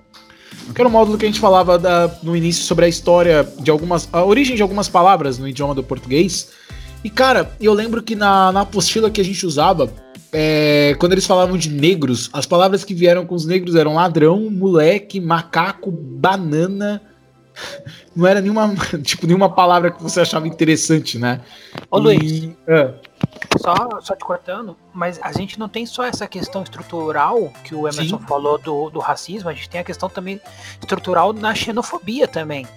que 0.74 0.82
era 0.82 0.88
um 0.88 0.91
módulo 0.91 1.18
que 1.18 1.25
a 1.25 1.27
gente 1.27 1.39
falava 1.39 1.77
da, 1.77 2.10
no 2.22 2.36
início 2.36 2.63
sobre 2.63 2.86
a 2.86 2.88
história 2.88 3.48
de 3.60 3.72
algumas. 3.72 4.08
a 4.12 4.24
origem 4.24 4.56
de 4.56 4.62
algumas 4.62 4.88
palavras 4.88 5.38
no 5.38 5.48
idioma 5.48 5.74
do 5.74 5.84
português. 5.84 6.50
E 7.03 7.10
cara, 7.10 7.51
eu 7.60 7.74
lembro 7.74 8.03
que 8.03 8.15
na, 8.15 8.51
na 8.51 8.62
apostila 8.62 9.10
que 9.10 9.22
a 9.22 9.24
gente 9.24 9.46
usava, 9.46 9.89
é, 10.32 10.96
quando 11.00 11.13
eles 11.13 11.25
falavam 11.25 11.58
de 11.58 11.70
negros, 11.70 12.29
as 12.34 12.46
palavras 12.46 12.84
que 12.84 12.94
vieram 12.94 13.25
com 13.25 13.36
os 13.36 13.46
negros 13.46 13.75
eram 13.75 13.96
ladrão, 13.96 14.50
moleque, 14.50 15.20
macaco, 15.20 15.91
banana. 15.91 17.01
Não 18.16 18.28
era 18.28 18.42
nenhuma, 18.42 18.74
tipo, 19.04 19.25
nenhuma 19.28 19.50
palavra 19.50 19.92
que 19.92 20.01
você 20.01 20.22
achava 20.22 20.48
interessante, 20.48 21.18
né? 21.18 21.42
Ô, 21.89 22.00
E- 22.00 22.01
Luiz. 22.01 22.50
Ah, 22.68 22.94
Só, 23.58 24.01
só 24.01 24.16
te 24.16 24.24
cortando, 24.24 24.75
mas 24.94 25.20
a 25.22 25.32
gente 25.32 25.60
não 25.60 25.68
tem 25.70 25.86
só 25.86 26.04
essa 26.04 26.28
questão 26.28 26.63
estrutural 26.63 27.51
que 27.63 27.75
o 27.75 27.88
Emerson 27.88 28.18
Sim. 28.20 28.25
falou 28.28 28.58
do, 28.58 28.89
do 28.89 29.00
racismo, 29.00 29.50
a 29.50 29.54
gente 29.54 29.70
tem 29.70 29.82
a 29.82 29.84
questão 29.84 30.10
também 30.10 30.39
estrutural 30.80 31.34
na 31.34 31.54
xenofobia 31.54 32.28
também. 32.28 32.68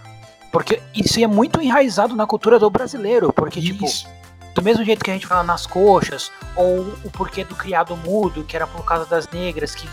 Porque 0.52 0.82
isso 0.94 1.18
é 1.18 1.26
muito 1.26 1.60
enraizado 1.62 2.14
na 2.14 2.26
cultura 2.26 2.58
do 2.58 2.68
brasileiro. 2.68 3.32
Porque, 3.32 3.58
tipo, 3.60 3.86
isso. 3.86 4.06
do 4.54 4.60
mesmo 4.60 4.84
jeito 4.84 5.02
que 5.02 5.10
a 5.10 5.14
gente 5.14 5.26
fala 5.26 5.42
nas 5.42 5.66
coxas, 5.66 6.30
ou 6.54 6.80
o 7.04 7.10
porquê 7.10 7.42
do 7.42 7.54
criado 7.54 7.96
mudo, 7.96 8.44
que 8.44 8.54
era 8.54 8.66
por 8.66 8.84
causa 8.84 9.06
das 9.06 9.26
negras, 9.30 9.74
que 9.74 9.88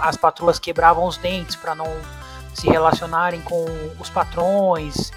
as 0.00 0.16
patroas 0.16 0.60
quebravam 0.60 1.04
os 1.06 1.16
dentes 1.16 1.56
para 1.56 1.74
não 1.74 1.86
se 2.54 2.68
relacionarem 2.68 3.40
com 3.42 3.64
os 3.98 4.08
patrões 4.08 5.12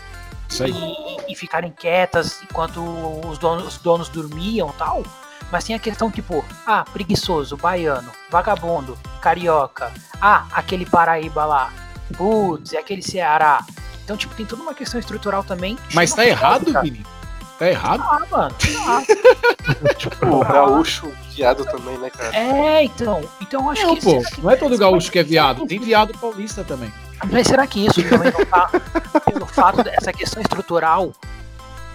e, 0.65 1.31
e 1.31 1.35
ficarem 1.35 1.71
quietas 1.71 2.41
enquanto 2.43 2.81
os 3.27 3.37
donos, 3.37 3.67
os 3.67 3.77
donos 3.77 4.09
dormiam 4.09 4.69
tal. 4.77 5.03
Mas 5.51 5.63
tem 5.63 5.75
a 5.75 5.79
questão 5.79 6.11
tipo, 6.11 6.43
ah, 6.65 6.83
preguiçoso, 6.83 7.55
baiano, 7.55 8.11
vagabundo, 8.29 8.97
carioca, 9.21 9.93
ah, 10.21 10.45
aquele 10.51 10.85
Paraíba 10.85 11.45
lá, 11.45 11.71
putz, 12.17 12.73
é 12.73 12.79
aquele 12.79 13.01
Ceará. 13.01 13.65
Então, 14.03 14.17
tipo, 14.17 14.33
tem 14.35 14.45
toda 14.45 14.61
uma 14.61 14.73
questão 14.73 14.99
estrutural 14.99 15.43
também. 15.43 15.77
Mas 15.93 16.13
tá 16.13 16.25
errado. 16.25 16.65
Vini? 16.81 17.05
Tá 17.57 17.67
errado? 17.69 18.03
Ah, 18.03 18.21
mano. 18.29 18.55
Ah, 18.87 19.01
Tipo, 19.97 20.25
o 20.27 20.39
gaúcho 20.45 21.11
viado 21.31 21.65
também, 21.65 21.97
né, 21.97 22.09
cara? 22.09 22.35
é, 22.35 22.83
então. 22.83 23.23
Então 23.41 23.63
eu 23.63 23.69
acho 23.71 23.85
Não, 23.87 23.95
que. 23.95 24.01
pô, 24.01 24.21
que- 24.21 24.41
não 24.41 24.51
é 24.51 24.55
todo 24.55 24.77
gaúcho 24.77 25.11
que 25.11 25.19
é 25.19 25.23
viado, 25.23 25.65
tem 25.65 25.79
viado 25.79 26.17
paulista 26.17 26.63
também. 26.63 26.91
Mas 27.31 27.47
será 27.47 27.65
que 27.65 27.83
isso 27.85 28.01
também 28.07 28.31
não 28.31 28.45
tá 28.45 28.69
pelo 29.25 29.45
fato 29.47 29.83
dessa 29.83 30.13
questão 30.13 30.41
estrutural? 30.41 31.11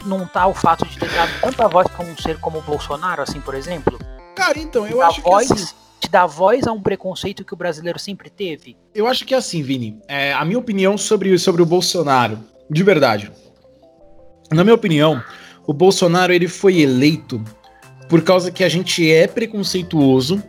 Não 0.05 0.27
tá 0.27 0.49
o 0.49 0.55
fato 0.55 0.85
de 0.85 0.99
ter 0.99 1.09
dado 1.11 1.31
tanta 1.41 1.69
voz 1.69 1.87
pra 1.87 2.05
um 2.05 2.17
ser 2.17 2.39
como 2.41 2.59
o 2.59 2.63
Bolsonaro, 2.63 3.23
assim, 3.23 3.41
por 3.41 3.55
exemplo? 3.55 3.97
Cara, 4.35 4.59
então, 4.59 4.85
eu 4.85 5.01
acho 5.01 5.23
que 5.23 5.29
voz, 5.31 5.49
assim, 5.53 5.75
te 6.01 6.11
dá 6.11 6.27
voz 6.27 6.67
a 6.67 6.73
um 6.73 6.83
preconceito 6.83 7.45
que 7.45 7.55
o 7.55 7.57
brasileiro 7.57 8.01
sempre 8.01 8.29
teve? 8.29 8.77
eu 8.93 9.07
acho 9.07 9.25
que 9.25 9.33
é 9.33 9.37
assim, 9.39 9.63
Vini, 9.63 10.03
é, 10.09 10.33
a 10.33 10.45
minha 10.45 10.59
opinião 10.59 10.99
sobre, 10.99 11.39
sobre 11.39 11.63
o 11.63 11.67
Bolsonaro, 11.67 12.41
de 12.69 12.83
verdade. 12.83 13.31
Na 14.51 14.65
minha 14.65 14.75
opinião, 14.75 15.23
o 15.67 15.73
Bolsonaro 15.73 16.33
ele 16.33 16.49
foi 16.49 16.81
eleito 16.81 17.43
por 18.09 18.23
causa 18.23 18.51
que 18.51 18.63
a 18.63 18.69
gente 18.69 19.11
é 19.11 19.27
preconceituoso, 19.27 20.43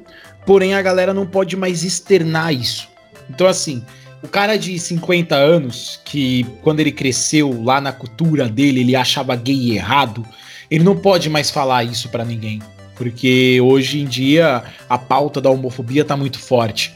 porém 0.45 0.73
a 0.73 0.81
galera 0.81 1.13
não 1.13 1.25
pode 1.25 1.55
mais 1.55 1.83
externar 1.83 2.53
isso. 2.53 2.89
Então, 3.29 3.47
assim, 3.47 3.83
o 4.21 4.27
cara 4.27 4.57
de 4.57 4.77
50 4.77 5.35
anos, 5.35 5.99
que 6.03 6.45
quando 6.61 6.79
ele 6.79 6.91
cresceu 6.91 7.63
lá 7.63 7.79
na 7.79 7.91
cultura 7.91 8.47
dele, 8.47 8.81
ele 8.81 8.95
achava 8.95 9.35
gay 9.35 9.73
errado, 9.73 10.25
ele 10.69 10.83
não 10.83 10.95
pode 10.95 11.29
mais 11.29 11.49
falar 11.49 11.83
isso 11.83 12.09
pra 12.09 12.25
ninguém. 12.25 12.61
Porque 12.95 13.59
hoje 13.61 13.99
em 13.99 14.05
dia 14.05 14.63
a 14.89 14.97
pauta 14.97 15.41
da 15.41 15.49
homofobia 15.49 16.05
tá 16.05 16.15
muito 16.15 16.39
forte. 16.39 16.93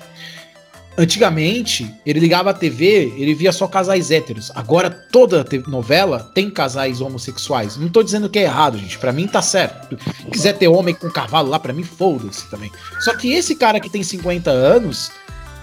Antigamente, 0.99 1.93
ele 2.03 2.19
ligava 2.19 2.49
a 2.49 2.53
TV, 2.53 3.13
ele 3.17 3.35
via 3.35 3.51
só 3.51 3.67
casais 3.67 4.09
héteros. 4.09 4.51
Agora 4.55 4.89
toda 4.89 5.45
novela 5.67 6.31
tem 6.33 6.49
casais 6.49 7.01
homossexuais. 7.01 7.77
Não 7.77 7.87
tô 7.87 8.01
dizendo 8.01 8.27
que 8.27 8.39
é 8.39 8.43
errado, 8.43 8.79
gente. 8.79 8.97
Pra 8.97 9.11
mim 9.11 9.27
tá 9.27 9.39
certo. 9.39 9.95
Se 10.17 10.25
quiser 10.31 10.53
ter 10.53 10.67
homem 10.67 10.95
com 10.95 11.07
cavalo 11.11 11.49
lá, 11.49 11.59
pra 11.59 11.71
mim 11.71 11.83
foda-se 11.83 12.49
também. 12.49 12.71
Só 13.01 13.15
que 13.15 13.31
esse 13.31 13.55
cara 13.55 13.79
que 13.79 13.91
tem 13.91 14.01
50 14.01 14.49
anos, 14.49 15.11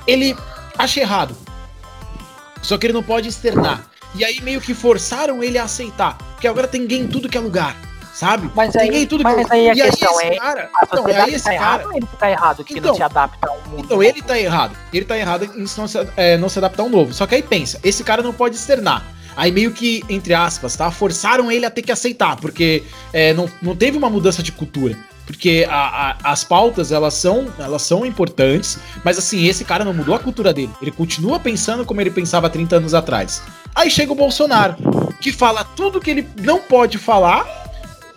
ele 0.06 0.36
acha 0.78 1.00
errado. 1.00 1.36
Só 2.62 2.78
que 2.78 2.86
ele 2.86 2.94
não 2.94 3.02
pode 3.02 3.28
externar. 3.28 3.90
E 4.14 4.24
aí 4.24 4.40
meio 4.40 4.60
que 4.60 4.72
forçaram 4.72 5.42
ele 5.42 5.58
a 5.58 5.64
aceitar. 5.64 6.16
Porque 6.16 6.46
agora 6.46 6.68
tem 6.68 6.86
gay 6.86 7.00
em 7.00 7.08
tudo 7.08 7.28
que 7.28 7.36
é 7.36 7.40
lugar. 7.40 7.76
Sabe? 8.14 8.48
Mas 8.54 8.74
aí- 8.76 9.02
em 9.02 9.06
tudo 9.06 9.24
mas 9.24 9.44
que 9.46 9.52
aí 9.52 9.70
a. 9.70 9.74
E 9.74 9.82
aí 9.82 9.90
questão 9.90 10.20
esse 10.20 10.26
é, 10.28 10.36
cara. 10.36 10.70
A 10.72 10.84
Então, 10.84 11.06
aí 11.06 11.34
esse 11.34 11.44
tá 11.44 11.50
cara. 11.58 11.82
errado 11.82 11.90
ele 11.96 12.06
que 12.06 12.16
tá 12.16 12.30
errado 12.30 12.64
que 12.64 12.78
Então, 12.78 12.88
não 12.90 12.96
se 12.96 13.02
adapta 13.02 13.48
ao 13.48 13.60
mundo? 13.68 13.84
Então 13.84 14.02
ele 14.02 14.22
tá 14.22 14.38
errado. 14.38 14.76
Ele 14.92 15.04
tá 15.04 15.18
errado 15.18 15.44
em 15.44 15.66
não 15.76 15.88
se, 15.88 16.06
é, 16.16 16.36
não 16.36 16.48
se 16.48 16.58
adaptar 16.58 16.84
ao 16.84 16.88
novo. 16.88 17.12
Só 17.12 17.26
que 17.26 17.34
aí 17.34 17.42
pensa, 17.42 17.80
esse 17.82 18.04
cara 18.04 18.22
não 18.22 18.32
pode 18.32 18.54
externar. 18.54 19.02
Aí 19.36 19.50
meio 19.50 19.72
que, 19.72 20.04
entre 20.08 20.32
aspas, 20.32 20.76
tá? 20.76 20.92
Forçaram 20.92 21.50
ele 21.50 21.66
a 21.66 21.70
ter 21.70 21.82
que 21.82 21.90
aceitar, 21.90 22.36
porque 22.36 22.84
é, 23.12 23.34
não, 23.34 23.50
não 23.60 23.74
teve 23.74 23.98
uma 23.98 24.08
mudança 24.08 24.44
de 24.44 24.52
cultura. 24.52 24.96
Porque 25.26 25.66
a- 25.68 26.10
a- 26.22 26.32
as 26.32 26.44
pautas, 26.44 26.92
elas 26.92 27.14
são, 27.14 27.48
elas 27.58 27.82
são 27.82 28.06
importantes, 28.06 28.78
mas 29.02 29.18
assim, 29.18 29.44
esse 29.46 29.64
cara 29.64 29.84
não 29.84 29.92
mudou 29.92 30.14
a 30.14 30.20
cultura 30.20 30.52
dele. 30.52 30.70
Ele 30.80 30.92
continua 30.92 31.40
pensando 31.40 31.84
como 31.84 32.00
ele 32.00 32.10
pensava 32.12 32.48
30 32.48 32.76
anos 32.76 32.94
atrás. 32.94 33.42
Aí 33.74 33.90
chega 33.90 34.12
o 34.12 34.14
Bolsonaro, 34.14 34.76
que 35.20 35.32
fala 35.32 35.64
tudo 35.64 35.98
que 36.00 36.10
ele 36.10 36.28
não 36.40 36.60
pode 36.60 36.96
falar, 36.98 37.63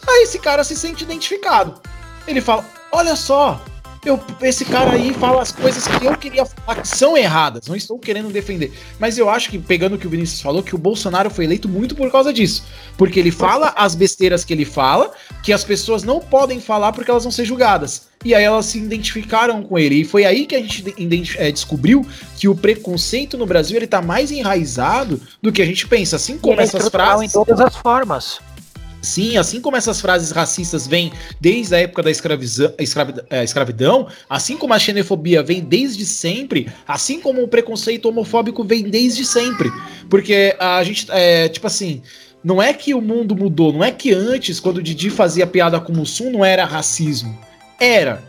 aí 0.08 0.24
esse 0.24 0.40
cara 0.40 0.64
se 0.64 0.76
sente 0.76 1.04
identificado. 1.04 1.82
Ele 2.28 2.42
fala: 2.42 2.66
Olha 2.92 3.16
só, 3.16 3.62
eu, 4.08 4.20
esse 4.42 4.64
cara 4.64 4.92
aí 4.92 5.14
fala 5.14 5.42
as 5.42 5.52
coisas 5.52 5.86
que 5.88 6.06
eu 6.06 6.16
queria 6.18 6.46
falar 6.46 6.82
que 6.82 6.88
são 6.88 7.18
erradas. 7.18 7.68
Não 7.68 7.76
estou 7.76 8.00
querendo 8.00 8.30
defender. 8.30 8.72
Mas 9.00 9.18
eu 9.18 9.30
acho 9.30 9.50
que, 9.50 9.60
pegando 9.60 9.96
o 9.96 10.00
que 10.00 10.08
o 10.08 10.10
Vinícius 10.10 10.42
falou, 10.42 10.64
que 10.64 10.76
o 10.76 10.78
Bolsonaro 10.78 11.30
foi 11.30 11.46
eleito 11.46 11.68
muito 11.68 11.96
por 11.96 12.10
causa 12.12 12.32
disso. 12.32 12.64
Porque 12.98 13.20
ele 13.20 13.32
fala 13.32 13.74
as 13.76 13.96
besteiras 13.96 14.46
que 14.46 14.54
ele 14.54 14.66
fala, 14.66 15.12
que 15.44 15.52
as 15.52 15.64
pessoas 15.64 16.04
não 16.04 16.20
podem 16.20 16.62
falar 16.62 16.94
porque 16.94 17.12
elas 17.12 17.24
vão 17.24 17.32
ser 17.32 17.46
julgadas. 17.46 18.08
E 18.24 18.34
aí 18.34 18.44
elas 18.44 18.68
se 18.68 18.78
identificaram 18.78 19.62
com 19.62 19.78
ele. 19.78 19.96
E 19.96 20.06
foi 20.06 20.26
aí 20.26 20.46
que 20.46 20.56
a 20.56 20.60
gente 20.60 20.86
eh, 21.38 21.52
descobriu 21.52 22.06
que 22.38 22.48
o 22.48 22.56
preconceito 22.56 23.38
no 23.38 23.46
Brasil 23.46 23.78
ele 23.78 23.88
tá 23.88 24.02
mais 24.02 24.32
enraizado 24.32 25.22
do 25.42 25.52
que 25.52 25.62
a 25.62 25.66
gente 25.66 25.88
pensa. 25.88 26.16
Assim 26.16 26.38
como 26.38 26.54
Ele 26.54 26.62
é 26.62 26.64
essas 26.64 26.88
frases. 26.90 27.30
em 27.30 27.34
todas 27.34 27.60
as 27.60 27.76
formas. 27.76 28.40
Sim, 29.02 29.38
assim 29.38 29.62
como 29.62 29.78
essas 29.78 30.02
frases 30.02 30.32
racistas 30.32 30.88
vêm 30.88 31.12
desde 31.40 31.76
a 31.76 31.80
época 31.80 32.04
da 32.04 32.12
escraviza- 32.12 32.74
escravi- 32.80 33.22
eh, 33.30 33.44
escravidão, 33.44 34.08
assim 34.30 34.58
como 34.58 34.74
a 34.74 34.80
xenofobia 34.80 35.44
vem 35.44 35.62
desde 35.62 36.06
sempre, 36.06 36.68
assim 36.88 37.20
como 37.20 37.44
o 37.44 37.48
preconceito 37.48 38.10
homofóbico 38.10 38.64
vem 38.64 38.84
desde 38.84 39.26
sempre. 39.26 39.72
Porque 40.10 40.56
a 40.60 40.84
gente, 40.84 41.08
é, 41.12 41.48
tipo 41.48 41.68
assim, 41.68 42.02
não 42.44 42.62
é 42.62 42.74
que 42.74 42.94
o 42.94 43.02
mundo 43.02 43.36
mudou, 43.36 43.72
não 43.72 43.84
é 43.84 43.92
que 43.92 44.14
antes, 44.14 44.60
quando 44.60 44.78
o 44.78 44.84
Didi 44.84 45.10
fazia 45.10 45.46
piada 45.46 45.80
com 45.80 45.94
o 45.94 45.96
Mussum, 45.96 46.32
não 46.32 46.44
era 46.44 46.66
racismo. 46.66 47.38
Era. 47.80 48.24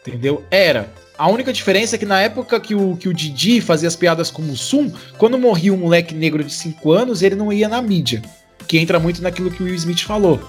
Entendeu? 0.00 0.42
Era. 0.50 0.90
A 1.18 1.28
única 1.28 1.52
diferença 1.52 1.96
é 1.96 1.98
que 1.98 2.06
na 2.06 2.18
época 2.18 2.58
que 2.58 2.74
o, 2.74 2.96
que 2.96 3.08
o 3.08 3.12
Didi 3.12 3.60
fazia 3.60 3.88
as 3.88 3.94
piadas 3.94 4.30
com 4.30 4.40
o 4.40 4.44
Mussum, 4.44 4.90
quando 5.18 5.38
morria 5.38 5.72
um 5.72 5.76
moleque 5.76 6.14
negro 6.14 6.42
de 6.42 6.52
5 6.52 6.90
anos, 6.92 7.20
ele 7.22 7.34
não 7.34 7.52
ia 7.52 7.68
na 7.68 7.82
mídia 7.82 8.22
que 8.66 8.78
entra 8.78 8.98
muito 8.98 9.22
naquilo 9.22 9.50
que 9.50 9.62
o 9.62 9.66
Will 9.66 9.74
Smith 9.74 10.02
falou. 10.02 10.40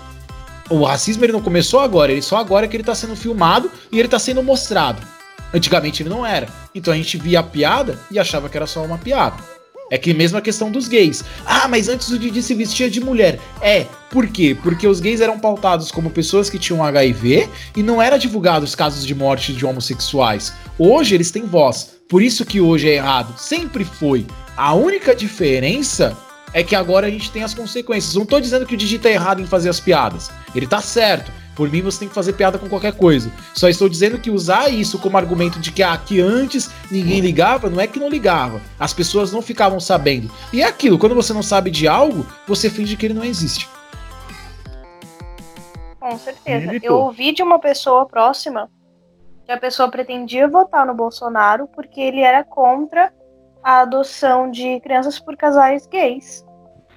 O 0.70 0.84
racismo 0.84 1.26
ele 1.26 1.34
não 1.34 1.42
começou 1.42 1.80
agora, 1.80 2.12
ele 2.12 2.22
só 2.22 2.38
agora 2.38 2.68
que 2.68 2.78
ele 2.78 2.84
tá 2.84 2.96
sendo 2.96 3.16
filmado 3.16 3.70
e 3.92 4.00
ele 4.00 4.08
tá 4.08 4.18
sendo 4.18 4.42
mostrado. 4.42 5.02
Antigamente 5.54 6.02
ele 6.02 6.10
não 6.10 6.26
era. 6.26 6.48
Então 6.74 6.94
a 6.94 6.98
gente 6.98 7.18
via 7.18 7.42
a 7.42 7.44
piada 7.44 8.00
e 8.10 8.18
achava 8.18 8.48
que 8.48 8.56
era 8.56 8.66
só 8.66 8.84
uma 8.84 8.98
piada. 8.98 9.36
É 9.92 9.98
que 9.98 10.14
mesmo 10.14 10.38
a 10.38 10.42
questão 10.42 10.72
dos 10.72 10.88
gays. 10.88 11.22
Ah, 11.46 11.68
mas 11.68 11.90
antes 11.90 12.08
o 12.08 12.18
Didi 12.18 12.42
se 12.42 12.56
vestia 12.56 12.90
de 12.90 13.02
mulher. 13.02 13.38
É, 13.62 13.86
por 14.10 14.26
quê? 14.28 14.56
Porque 14.64 14.88
os 14.88 15.02
gays 15.02 15.20
eram 15.20 15.38
pautados 15.38 15.92
como 15.92 16.10
pessoas 16.10 16.50
que 16.50 16.58
tinham 16.58 16.82
HIV 16.82 17.50
e 17.76 17.84
não 17.84 18.02
era 18.02 18.18
divulgado 18.18 18.64
os 18.64 18.74
casos 18.74 19.06
de 19.06 19.14
morte 19.14 19.52
de 19.52 19.66
homossexuais. 19.66 20.54
Hoje 20.80 21.14
eles 21.14 21.30
têm 21.30 21.44
voz. 21.44 21.98
Por 22.08 22.24
isso 22.24 22.46
que 22.46 22.62
hoje 22.62 22.90
é 22.90 22.96
errado. 22.96 23.38
Sempre 23.38 23.84
foi. 23.84 24.26
A 24.56 24.74
única 24.74 25.14
diferença 25.14 26.18
é 26.54 26.64
que 26.64 26.76
agora 26.76 27.08
a 27.08 27.10
gente 27.10 27.32
tem 27.32 27.44
as 27.44 27.54
consequências. 27.54 28.16
Não 28.16 28.26
tô 28.26 28.40
dizendo 28.40 28.66
que 28.66 28.76
o 28.76 28.78
Didi 28.78 29.00
tá 29.00 29.10
errado 29.10 29.42
em 29.42 29.48
fazer 29.48 29.70
as 29.70 29.80
piadas. 29.80 30.30
Ele 30.54 30.68
tá 30.68 30.82
certo. 30.82 31.32
Por 31.56 31.70
mim, 31.70 31.82
você 31.82 32.00
tem 32.00 32.08
que 32.08 32.16
fazer 32.16 32.34
piada 32.34 32.58
com 32.58 32.70
qualquer 32.70 32.94
coisa. 32.94 33.32
Só 33.54 33.68
estou 33.68 33.90
dizendo 33.90 34.18
que 34.18 34.32
usar 34.32 34.70
isso 34.70 34.98
como 34.98 35.18
argumento 35.18 35.60
de 35.60 35.72
que, 35.72 35.84
ah, 35.84 35.98
que 35.98 36.20
antes 36.20 36.72
ninguém 36.90 37.20
ligava, 37.20 37.70
não 37.70 37.80
é 37.80 37.88
que 37.88 38.00
não 38.00 38.10
ligava. 38.10 38.62
As 38.80 38.94
pessoas 38.94 39.32
não 39.32 39.42
ficavam 39.42 39.80
sabendo. 39.80 40.32
E 40.54 40.62
é 40.62 40.66
aquilo, 40.66 40.98
quando 40.98 41.14
você 41.14 41.34
não 41.34 41.44
sabe 41.44 41.70
de 41.70 41.88
algo, 41.88 42.26
você 42.48 42.70
finge 42.70 42.96
que 42.96 43.06
ele 43.06 43.14
não 43.14 43.26
existe. 43.26 43.70
Com 46.00 46.18
certeza. 46.18 46.80
Eu 46.82 46.96
ouvi 46.96 47.34
de 47.34 47.44
uma 47.44 47.60
pessoa 47.60 48.06
próxima 48.08 48.70
que 49.46 49.52
a 49.52 49.58
pessoa 49.58 49.90
pretendia 49.90 50.48
votar 50.48 50.86
no 50.86 50.94
Bolsonaro 50.94 51.68
porque 51.68 52.00
ele 52.00 52.22
era 52.22 52.44
contra 52.44 53.14
a 53.64 53.82
adoção 53.82 54.50
de 54.50 54.80
crianças 54.82 55.20
por 55.20 55.36
casais 55.38 55.88
gays. 55.88 56.46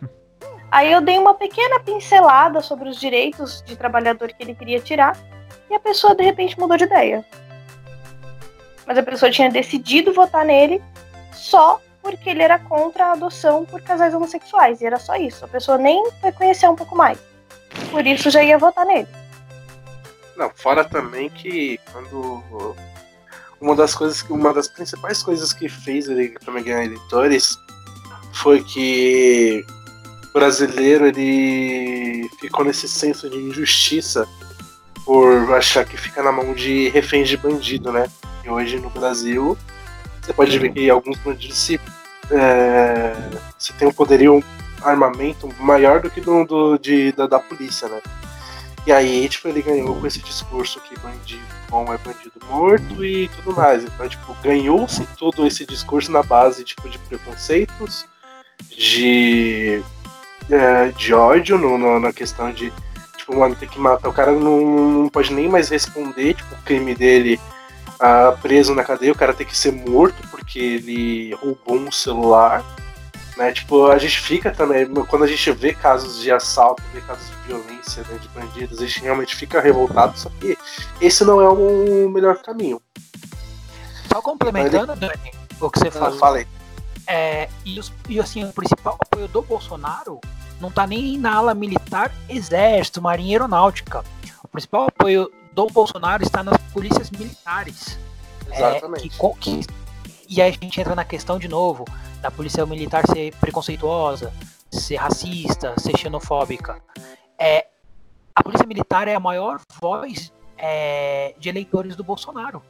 Aí 0.71 0.93
eu 0.93 1.01
dei 1.01 1.19
uma 1.19 1.35
pequena 1.35 1.81
pincelada 1.81 2.61
sobre 2.61 2.89
os 2.89 2.99
direitos 2.99 3.63
de 3.63 3.77
trabalhador 3.77 4.29
que 4.29 4.43
ele 4.43 4.55
queria 4.55 4.81
tirar 4.81 5.17
e 5.71 5.75
a 5.75 5.81
pessoa 5.81 6.15
de 6.15 6.23
repente 6.23 6.59
mudou 6.59 6.77
de 6.77 6.85
ideia. 6.85 7.25
Mas 8.87 8.99
a 8.99 9.03
pessoa 9.03 9.31
tinha 9.31 9.51
decidido 9.51 10.13
votar 10.13 10.45
nele 10.45 10.83
só 11.33 11.81
porque 12.03 12.29
ele 12.29 12.43
era 12.43 12.59
contra 12.59 13.07
a 13.07 13.13
adoção 13.13 13.65
por 13.65 13.81
casais 13.81 14.15
homossexuais. 14.15 14.81
E 14.81 14.87
era 14.87 14.99
só 14.99 15.17
isso. 15.17 15.45
A 15.45 15.49
pessoa 15.49 15.79
nem 15.79 16.11
foi 16.21 16.31
conhecer 16.33 16.69
um 16.69 16.77
pouco 16.77 16.95
mais. 16.95 17.19
Por 17.91 18.07
isso 18.07 18.29
já 18.31 18.43
ia 18.43 18.59
votar 18.59 18.85
nele. 18.85 19.09
Não, 20.37 20.51
fora 20.55 20.85
também 20.85 21.31
que 21.31 21.81
quando 21.93 22.43
uma 23.65 23.75
das 23.75 23.95
coisas 23.95 24.21
que 24.21 24.31
uma 24.31 24.53
das 24.53 24.69
principais 24.69 25.23
coisas 25.23 25.55
que 25.55 25.71
fez 25.71 26.07
ele 26.07 26.29
também 26.45 26.63
ganhar 26.63 26.85
eleitores 26.85 27.59
foi 28.31 28.63
que 28.63 29.65
brasileiro 30.35 31.07
ele 31.07 32.29
ficou 32.39 32.63
nesse 32.63 32.87
senso 32.87 33.31
de 33.31 33.39
injustiça 33.39 34.29
por 35.07 35.55
achar 35.55 35.87
que 35.87 35.97
fica 35.97 36.23
na 36.23 36.31
mão 36.31 36.53
de 36.53 36.91
reféns 36.91 37.27
de 37.27 37.39
bandido, 37.39 37.91
né? 37.91 38.07
E 38.45 38.51
hoje 38.51 38.79
no 38.79 38.91
Brasil 38.91 39.57
você 40.21 40.35
pode 40.35 40.59
ver 40.59 40.71
que 40.71 40.91
alguns 40.91 41.17
bandidos 41.19 41.57
se, 41.57 41.81
é, 42.31 43.15
se 43.59 43.73
tem 43.75 43.89
um 43.89 43.93
poderio, 43.93 44.35
um 44.37 44.43
armamento 44.83 45.49
maior 45.59 46.03
do 46.03 46.11
que 46.11 46.21
do, 46.21 46.45
do 46.45 46.79
de, 46.79 47.13
da, 47.13 47.27
da 47.27 47.39
polícia, 47.39 47.89
né? 47.89 48.03
E 48.87 48.93
aí, 48.93 49.27
tipo, 49.27 49.49
ele 49.49 49.63
ganhou 49.63 49.99
com 49.99 50.07
esse 50.07 50.19
discurso 50.19 50.79
que 50.81 50.99
bandido 50.99 51.64
bom 51.75 51.93
é 51.93 51.99
bandido 51.99 52.39
morto 52.49 53.05
e 53.05 53.29
tudo 53.29 53.57
mais. 53.57 53.83
Então, 53.83 54.09
tipo, 54.09 54.33
ganhou-se 54.41 55.05
todo 55.19 55.45
esse 55.45 55.67
discurso 55.67 56.13
na 56.13 56.23
base, 56.23 56.63
tipo, 56.63 56.89
de 56.89 56.99
preconceitos, 57.01 58.07
de 58.71 59.83
é, 60.49 60.89
de 60.91 61.13
ódio 61.13 61.59
no, 61.59 61.77
no, 61.77 61.99
na 61.99 62.13
questão 62.13 62.53
de, 62.53 62.73
tipo, 63.17 63.37
mano, 63.37 63.57
tem 63.57 63.69
que 63.69 63.81
matar. 63.81 64.09
O 64.09 64.13
cara 64.13 64.31
não, 64.31 64.61
não 65.03 65.09
pode 65.09 65.33
nem 65.33 65.49
mais 65.49 65.69
responder, 65.69 66.35
tipo, 66.35 66.55
o 66.55 66.63
crime 66.63 66.95
dele 66.95 67.41
ah, 67.99 68.37
preso 68.41 68.73
na 68.73 68.85
cadeia, 68.85 69.13
o 69.13 69.17
cara 69.17 69.35
tem 69.35 69.47
que 69.47 69.57
ser 69.57 69.73
morto 69.73 70.23
porque 70.31 70.59
ele 70.59 71.35
roubou 71.35 71.77
um 71.77 71.91
celular. 71.91 72.65
Né? 73.37 73.51
Tipo, 73.51 73.89
a 73.89 73.99
gente 73.99 74.21
fica 74.21 74.53
também, 74.53 74.87
quando 75.09 75.25
a 75.25 75.27
gente 75.27 75.51
vê 75.51 75.75
casos 75.75 76.21
de 76.21 76.31
assalto, 76.31 76.85
vê 76.93 77.01
casos 77.01 77.29
de 77.29 77.49
violência, 77.49 78.05
né, 78.09 78.17
de 78.21 78.29
bandidos, 78.29 78.81
a 78.81 78.87
gente 78.87 79.03
realmente 79.03 79.35
fica 79.35 79.61
revoltado, 79.61 80.17
só 80.17 80.31
que 80.41 80.57
esse 81.01 81.25
não 81.25 81.41
é 81.41 81.49
o 81.49 82.09
melhor 82.09 82.39
caminho. 82.39 82.81
Só 84.13 84.21
complementando. 84.23 84.95
Dani, 84.97 85.33
o 85.61 85.71
que 85.71 85.79
você 85.79 85.91
falou. 85.91 86.19
Falei. 86.19 86.47
É, 87.07 87.49
e, 87.65 87.79
os, 87.79 87.93
e 88.09 88.19
assim, 88.19 88.45
o 88.45 88.53
principal 88.53 88.97
apoio 89.01 89.29
do 89.29 89.43
Bolsonaro 89.43 90.21
não 90.61 90.71
tá 90.71 90.87
nem 90.87 91.19
na 91.19 91.35
ala 91.35 91.55
militar, 91.55 92.13
exército, 92.29 93.03
marinha 93.03 93.31
e 93.31 93.33
aeronáutica. 93.35 94.05
O 94.43 94.49
principal 94.49 94.87
apoio 94.89 95.31
do 95.53 95.67
Bolsonaro 95.67 96.23
está 96.23 96.43
nas 96.43 96.57
polícias 96.73 97.11
militares. 97.11 97.99
Exatamente. 98.51 99.17
É, 99.21 99.35
que, 99.41 99.61
que, 99.61 99.67
e 100.29 100.41
aí 100.41 100.51
a 100.51 100.53
gente 100.53 100.81
entra 100.81 100.95
na 100.95 101.05
questão 101.05 101.39
de 101.39 101.49
novo 101.49 101.85
da 102.23 102.31
polícia 102.31 102.65
militar 102.65 103.05
ser 103.07 103.35
preconceituosa, 103.37 104.33
ser 104.71 104.97
racista, 104.97 105.75
ser 105.79 105.97
xenofóbica. 105.99 106.81
É, 107.39 107.67
a 108.35 108.43
polícia 108.43 108.67
militar 108.67 109.09
é 109.09 109.15
a 109.15 109.21
maior 109.21 109.61
voz 109.81 110.33
é, 110.57 111.35
de 111.39 111.49
eleitores 111.49 111.97
do 111.97 112.05
Bolsonaro. 112.05 112.63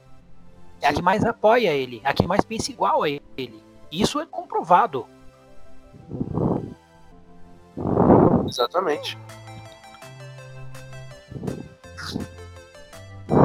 É 0.81 0.88
a 0.88 0.92
que 0.92 1.03
mais 1.03 1.25
apoia 1.25 1.70
ele, 1.70 2.01
a 2.05 2.12
que 2.12 2.27
mais 2.27 2.42
pensa 2.44 2.70
igual 2.70 3.03
a 3.03 3.09
ele. 3.09 3.62
Isso 3.90 4.20
é 4.20 4.27
comprovado. 4.27 5.07
Exatamente. 8.47 9.16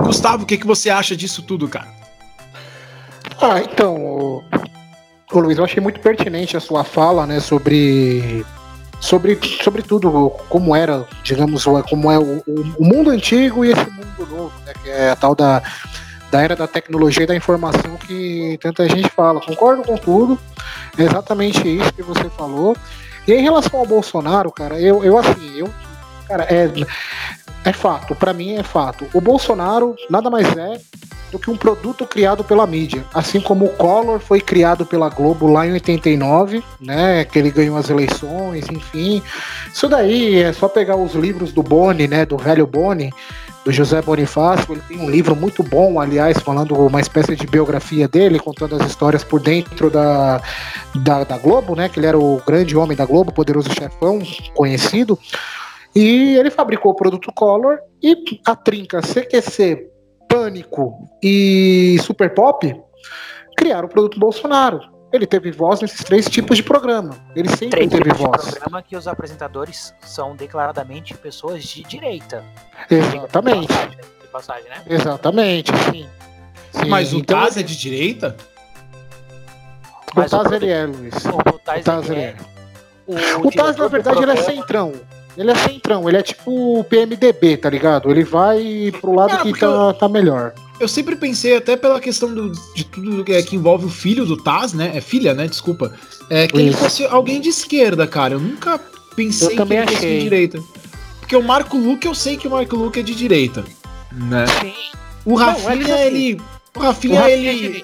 Gustavo, 0.03 0.43
o 0.43 0.45
que, 0.45 0.57
que 0.57 0.67
você 0.67 0.89
acha 0.89 1.15
disso 1.15 1.41
tudo, 1.41 1.67
cara? 1.67 1.87
Ah, 3.41 3.61
então, 3.61 3.95
ô, 3.95 4.43
ô 5.31 5.39
Luiz, 5.39 5.57
eu 5.57 5.63
achei 5.63 5.81
muito 5.81 5.99
pertinente 5.99 6.57
a 6.57 6.59
sua 6.59 6.83
fala, 6.83 7.25
né, 7.25 7.39
sobre 7.39 8.45
sobre, 8.99 9.39
sobre 9.63 9.81
tudo, 9.81 10.29
como 10.49 10.75
era, 10.75 11.05
digamos, 11.23 11.63
como 11.89 12.11
é 12.11 12.19
o, 12.19 12.43
o, 12.45 12.83
mundo 12.85 13.09
antigo 13.09 13.63
e 13.63 13.71
esse 13.71 13.89
mundo 13.89 14.27
novo, 14.29 14.53
né, 14.65 14.73
que 14.83 14.89
é 14.89 15.11
a 15.11 15.15
tal 15.15 15.33
da, 15.33 15.61
da 16.29 16.41
era 16.41 16.55
da 16.55 16.67
tecnologia 16.67 17.23
e 17.23 17.27
da 17.27 17.35
informação 17.35 17.95
que 17.95 18.57
tanta 18.61 18.87
gente 18.87 19.09
fala. 19.09 19.41
Concordo 19.41 19.83
com 19.83 19.97
tudo, 19.97 20.39
é 20.97 21.03
exatamente 21.03 21.67
isso 21.67 21.93
que 21.93 22.03
você 22.03 22.29
falou. 22.29 22.75
E 23.27 23.33
em 23.33 23.41
relação 23.41 23.79
ao 23.79 23.85
Bolsonaro, 23.85 24.51
cara, 24.51 24.79
eu, 24.79 25.03
eu 25.03 25.17
assim, 25.17 25.57
eu. 25.57 25.69
Cara, 26.27 26.43
é, 26.43 26.71
é 27.65 27.73
fato, 27.73 28.15
para 28.15 28.33
mim 28.33 28.55
é 28.55 28.63
fato. 28.63 29.07
O 29.13 29.21
Bolsonaro 29.21 29.95
nada 30.09 30.29
mais 30.29 30.47
é 30.55 30.79
do 31.31 31.39
que 31.39 31.49
um 31.49 31.57
produto 31.57 32.05
criado 32.05 32.43
pela 32.43 32.65
mídia. 32.65 33.03
Assim 33.13 33.39
como 33.39 33.65
o 33.65 33.69
Collor 33.69 34.19
foi 34.19 34.41
criado 34.41 34.85
pela 34.85 35.09
Globo 35.09 35.47
lá 35.47 35.65
em 35.67 35.73
89, 35.73 36.63
né? 36.79 37.25
Que 37.25 37.39
ele 37.39 37.51
ganhou 37.51 37.77
as 37.77 37.89
eleições, 37.89 38.67
enfim. 38.69 39.21
Isso 39.73 39.87
daí 39.87 40.41
é 40.41 40.53
só 40.53 40.67
pegar 40.67 40.95
os 40.95 41.13
livros 41.13 41.51
do 41.51 41.63
Boni, 41.63 42.07
né? 42.07 42.25
Do 42.25 42.37
velho 42.37 42.65
Boni, 42.65 43.11
do 43.63 43.71
José 43.71 44.01
Bonifácio. 44.01 44.73
Ele 44.73 44.81
tem 44.87 44.99
um 44.99 45.09
livro 45.09 45.35
muito 45.35 45.63
bom, 45.63 45.99
aliás, 45.99 46.37
falando 46.39 46.75
uma 46.75 47.01
espécie 47.01 47.35
de 47.35 47.47
biografia 47.47 48.07
dele, 48.07 48.39
contando 48.39 48.75
as 48.75 48.87
histórias 48.87 49.23
por 49.23 49.39
dentro 49.39 49.89
da, 49.89 50.41
da, 50.95 51.23
da 51.23 51.37
Globo, 51.37 51.75
né? 51.75 51.89
Que 51.89 51.99
ele 51.99 52.07
era 52.07 52.17
o 52.17 52.41
grande 52.45 52.75
homem 52.75 52.97
da 52.97 53.05
Globo, 53.05 53.31
poderoso 53.31 53.69
chefão, 53.73 54.19
conhecido. 54.53 55.17
E 55.95 56.35
ele 56.35 56.51
fabricou 56.51 56.91
o 56.91 56.95
produto 56.95 57.31
Color 57.33 57.79
e 58.01 58.15
a 58.45 58.55
trinca 58.55 59.01
CQC, 59.01 59.87
Pânico 60.29 61.09
e 61.21 61.97
Super 62.03 62.33
Pop 62.33 62.81
criaram 63.57 63.87
o 63.87 63.89
produto 63.89 64.19
Bolsonaro. 64.19 64.79
Ele 65.11 65.25
teve 65.25 65.51
voz 65.51 65.81
nesses 65.81 66.03
três 66.03 66.29
tipos 66.29 66.55
de 66.55 66.63
programa. 66.63 67.17
Ele 67.35 67.49
sempre 67.49 67.71
três 67.71 67.89
teve 67.89 68.03
tipos 68.03 68.19
voz. 68.19 68.45
De 68.45 68.51
programa 68.51 68.83
que 68.83 68.95
os 68.95 69.07
apresentadores 69.07 69.93
são 70.01 70.35
declaradamente 70.35 71.15
pessoas 71.15 71.63
de 71.63 71.81
direita. 71.83 72.45
Exatamente. 72.89 73.61
De 73.61 73.67
passagem, 73.67 73.97
de 74.21 74.27
passagem 74.27 74.69
né? 74.69 74.83
Exatamente, 74.87 75.71
sim. 75.91 76.07
sim. 76.71 76.87
Mas 76.87 77.11
o 77.11 77.17
então, 77.17 77.39
Taz 77.39 77.57
é 77.57 77.63
de 77.63 77.75
direita? 77.75 78.37
O 80.15 80.29
Taz 80.29 80.51
ele 80.51 80.69
é, 80.69 80.85
Luiz. 80.85 81.15
O, 81.25 81.59
Taz 81.59 82.09
ele 82.09 82.21
é. 82.21 82.35
O, 83.07 83.47
o 83.47 83.51
Taz, 83.51 83.75
na 83.77 83.87
verdade, 83.87 84.21
ele 84.21 84.31
é 84.31 84.35
centrão. 84.35 84.93
Ele 85.37 85.51
é 85.51 85.55
centrão, 85.55 86.07
ele 86.07 86.17
é 86.17 86.21
tipo 86.21 86.79
o 86.79 86.83
PMDB, 86.83 87.57
tá 87.57 87.69
ligado? 87.69 88.09
Ele 88.11 88.23
vai 88.23 88.91
pro 88.99 89.13
lado 89.13 89.41
que 89.43 89.57
tá, 89.57 89.65
eu, 89.65 89.93
tá 89.93 90.09
melhor. 90.09 90.53
Eu 90.79 90.87
sempre 90.87 91.15
pensei, 91.15 91.55
até 91.55 91.75
pela 91.75 91.99
questão 91.99 92.33
do, 92.33 92.51
de 92.73 92.83
tudo 92.85 93.23
que, 93.23 93.33
é, 93.33 93.41
que 93.41 93.55
envolve 93.55 93.85
o 93.85 93.89
filho 93.89 94.25
do 94.25 94.37
Taz, 94.37 94.73
né? 94.73 94.91
É 94.95 95.01
filha, 95.01 95.33
né? 95.33 95.47
Desculpa. 95.47 95.93
É 96.29 96.47
que 96.47 96.57
Isso. 96.57 96.65
ele 96.65 96.73
fosse 96.73 97.05
alguém 97.05 97.39
de 97.41 97.49
esquerda, 97.49 98.07
cara. 98.07 98.35
Eu 98.35 98.39
nunca 98.39 98.79
pensei 99.15 99.57
eu 99.57 99.65
que 99.65 99.73
ele 99.73 99.87
fosse 99.87 99.99
de 99.99 100.19
direita. 100.21 100.63
Porque 101.19 101.35
o 101.35 101.43
Marco 101.43 101.77
Luque, 101.77 102.07
eu 102.07 102.15
sei 102.15 102.37
que 102.37 102.47
o 102.47 102.51
Marco 102.51 102.75
Luque 102.75 102.99
é 102.99 103.03
de 103.03 103.13
direita. 103.13 103.63
Né? 104.11 104.45
Sim. 104.47 104.73
O 105.25 105.35
Rafinha, 105.35 105.75
Não, 105.75 105.95
é 105.95 106.07
ele. 106.07 106.41
O 106.75 106.79
Rafinha, 106.79 107.13
o 107.13 107.17
Rafinha 107.17 107.49
ele. 107.51 107.83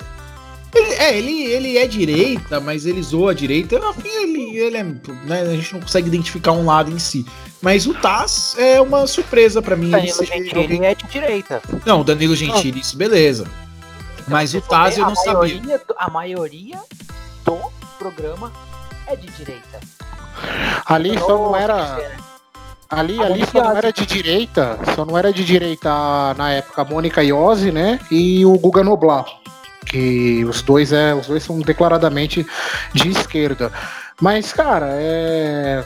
É 0.75 0.77
ele, 0.77 0.93
é, 0.93 1.17
ele, 1.17 1.43
ele 1.43 1.77
é 1.77 1.87
direita, 1.87 2.59
mas 2.59 2.85
ele 2.85 3.01
zoa 3.01 3.31
a 3.31 3.33
direita. 3.33 3.79
Ele, 4.03 4.57
ele 4.57 4.77
é. 4.77 4.83
Né, 4.83 5.41
a 5.41 5.55
gente 5.55 5.73
não 5.73 5.81
consegue 5.81 6.07
identificar 6.07 6.51
um 6.51 6.65
lado 6.65 6.91
em 6.91 6.99
si. 6.99 7.25
Mas 7.61 7.87
o 7.87 7.93
Taz 7.93 8.55
é 8.57 8.79
uma 8.81 9.07
surpresa 9.07 9.61
para 9.61 9.75
mim. 9.75 9.89
Danilo 9.89 10.17
ele 10.19 10.27
Gentili 10.27 10.61
alguém... 10.61 10.85
é 10.85 10.93
de 10.93 11.07
direita. 11.07 11.61
Não, 11.85 12.01
o 12.01 12.03
Danilo 12.03 12.35
Gentili, 12.35 12.81
isso 12.81 12.97
beleza. 12.97 13.43
Então, 14.15 14.25
mas 14.27 14.53
o 14.53 14.61
Taz 14.61 14.97
eu 14.97 15.05
não 15.05 15.15
sabia. 15.15 15.55
Maioria, 15.55 15.81
a 15.97 16.09
maioria 16.09 16.79
do 17.45 17.57
programa 17.97 18.51
é 19.07 19.15
de 19.15 19.27
direita. 19.27 19.79
Ali 20.85 21.11
então, 21.11 21.27
só 21.27 21.37
não 21.37 21.55
era. 21.55 22.11
Ali, 22.89 23.19
ali 23.19 23.45
só 23.47 23.63
não 23.63 23.77
era 23.77 23.91
de 23.91 24.05
direita, 24.05 24.77
só 24.93 25.05
não 25.05 25.17
era 25.17 25.33
de 25.33 25.43
direita 25.43 25.89
na 26.37 26.51
época 26.51 26.81
a 26.81 26.85
Mônica 26.85 27.23
Iose, 27.23 27.71
né? 27.71 27.99
E 28.11 28.45
o 28.45 28.57
Guga 28.59 28.83
Noblar 28.83 29.25
que 29.85 30.43
os 30.45 30.61
dois 30.61 30.91
é 30.91 31.13
os 31.13 31.27
dois 31.27 31.43
são 31.43 31.59
declaradamente 31.59 32.45
de 32.93 33.09
esquerda. 33.09 33.71
Mas, 34.19 34.51
cara, 34.51 34.89
é. 34.91 35.83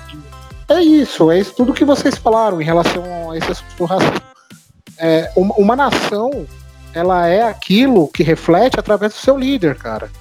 É 0.68 0.82
isso, 0.82 1.32
é 1.32 1.40
isso 1.40 1.56
tudo 1.56 1.74
que 1.74 1.84
vocês 1.84 2.16
falaram 2.16 2.62
em 2.62 2.66
relação 2.66 3.32
a 3.32 3.38
esse 3.38 3.52
assunto 3.52 3.76
do 3.76 3.86
racismo. 3.86 4.22
É, 5.00 5.32
uma, 5.36 5.56
uma 5.56 5.76
nação, 5.76 6.46
ela 6.94 7.28
é 7.28 7.42
aquilo 7.42 8.08
que 8.08 8.22
reflete 8.22 8.80
através 8.80 9.14
do 9.14 9.18
seu 9.18 9.36
líder, 9.36 9.76
cara. 9.76 10.12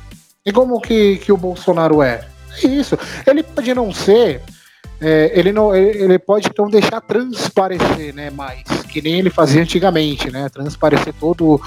E 0.47 0.51
como 0.51 0.81
que, 0.81 1.19
que 1.19 1.31
o 1.31 1.37
Bolsonaro 1.37 2.03
é? 2.03 2.27
É 2.63 2.67
isso. 2.67 2.99
Ele 3.27 3.43
pode 3.43 3.75
não 3.75 3.93
ser 3.93 4.41
é, 5.01 5.31
ele 5.39 5.53
não 5.53 5.75
ele 5.75 6.19
pode 6.19 6.49
então 6.49 6.69
deixar 6.69 7.01
transparecer 7.01 8.13
né 8.15 8.31
mais 8.31 8.63
que 8.89 9.01
nem 9.01 9.21
ele 9.21 9.31
fazia 9.31 9.63
antigamente 9.63 10.31
né 10.31 10.49
transparecer 10.49 11.15
todo 11.15 11.61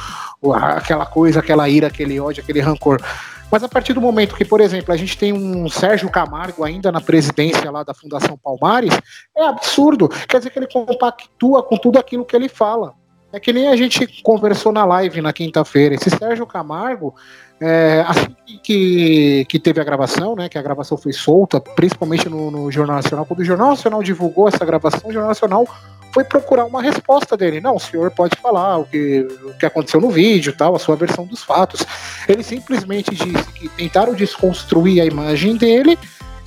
aquela 0.53 1.05
coisa 1.05 1.39
aquela 1.39 1.69
ira 1.69 1.87
aquele 1.87 2.19
ódio 2.19 2.43
aquele 2.43 2.59
rancor. 2.59 3.01
Mas 3.49 3.63
a 3.65 3.69
partir 3.69 3.91
do 3.93 4.01
momento 4.01 4.35
que 4.35 4.45
por 4.45 4.61
exemplo 4.61 4.93
a 4.93 4.97
gente 4.97 5.17
tem 5.17 5.33
um 5.33 5.69
Sérgio 5.69 6.09
Camargo 6.09 6.63
ainda 6.63 6.91
na 6.91 7.01
presidência 7.01 7.69
lá 7.69 7.83
da 7.83 7.93
Fundação 7.93 8.37
Palmares 8.37 8.97
é 9.35 9.43
absurdo. 9.45 10.07
Quer 10.07 10.37
dizer 10.37 10.49
que 10.49 10.59
ele 10.59 10.67
compactua 10.67 11.61
com 11.61 11.77
tudo 11.77 11.99
aquilo 11.99 12.25
que 12.25 12.35
ele 12.35 12.47
fala. 12.47 12.93
É 13.33 13.39
que 13.39 13.53
nem 13.53 13.67
a 13.69 13.75
gente 13.75 14.21
conversou 14.23 14.73
na 14.73 14.83
live 14.83 15.21
na 15.21 15.31
quinta-feira. 15.31 15.95
Esse 15.95 16.09
Sérgio 16.09 16.45
Camargo 16.45 17.15
é, 17.61 18.03
assim 18.07 18.35
que, 18.63 19.45
que 19.45 19.59
teve 19.59 19.79
a 19.79 19.83
gravação, 19.83 20.35
né, 20.35 20.49
que 20.49 20.57
a 20.57 20.61
gravação 20.61 20.97
foi 20.97 21.13
solta, 21.13 21.61
principalmente 21.61 22.27
no, 22.27 22.49
no, 22.49 22.71
Jornal 22.71 22.95
Nacional, 22.95 23.23
quando 23.25 23.41
o 23.41 23.45
Jornal 23.45 23.69
Nacional 23.69 24.01
divulgou 24.01 24.47
essa 24.47 24.65
gravação, 24.65 25.09
o 25.09 25.13
Jornal 25.13 25.29
Nacional 25.29 25.67
foi 26.11 26.23
procurar 26.23 26.65
uma 26.65 26.81
resposta 26.81 27.37
dele. 27.37 27.61
Não, 27.61 27.75
o 27.75 27.79
senhor 27.79 28.11
pode 28.11 28.35
falar 28.35 28.79
o 28.79 28.85
que, 28.85 29.27
o 29.43 29.53
que 29.53 29.65
aconteceu 29.65 30.01
no 30.01 30.09
vídeo, 30.09 30.53
tal, 30.57 30.75
a 30.75 30.79
sua 30.79 30.95
versão 30.95 31.25
dos 31.25 31.43
fatos. 31.43 31.85
Ele 32.27 32.43
simplesmente 32.43 33.11
disse 33.11 33.51
que 33.53 33.69
tentaram 33.69 34.13
desconstruir 34.13 34.99
a 35.01 35.05
imagem 35.05 35.55
dele 35.55 35.97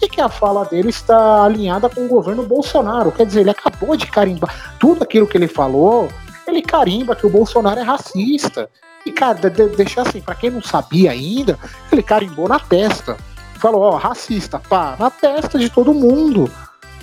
e 0.03 0.09
que 0.09 0.21
a 0.21 0.29
fala 0.29 0.65
dele 0.65 0.91
está 0.91 1.45
alinhada 1.45 1.89
com 1.89 2.05
o 2.05 2.09
governo 2.09 2.43
Bolsonaro. 2.43 3.13
Quer 3.13 3.25
dizer, 3.25 3.41
ele 3.41 3.51
acabou 3.51 3.97
de 3.97 4.07
carimbar 4.07 4.77
tudo 4.79 5.03
aquilo 5.03 5.27
que 5.27 5.39
ele 5.39 5.49
falou, 5.49 6.11
ele 6.47 6.61
carimba 6.61 7.17
que 7.17 7.25
o 7.25 7.31
Bolsonaro 7.31 7.81
é 7.81 7.83
racista. 7.83 8.69
E, 9.07 9.13
cara, 9.13 9.51
de, 9.51 9.69
deixar 9.69 10.03
assim, 10.03 10.21
para 10.21 10.35
quem 10.35 10.51
não 10.51 10.63
sabia 10.63 11.11
ainda, 11.11 11.59
ele 11.93 12.03
carimbou 12.03 12.49
na 12.49 12.59
testa. 12.59 13.17
Falou, 13.59 13.83
ó, 13.83 13.97
racista, 13.97 14.59
pá, 14.59 14.97
na 14.99 15.11
testa 15.11 15.59
de 15.59 15.69
todo 15.69 15.95
mundo. 15.95 16.51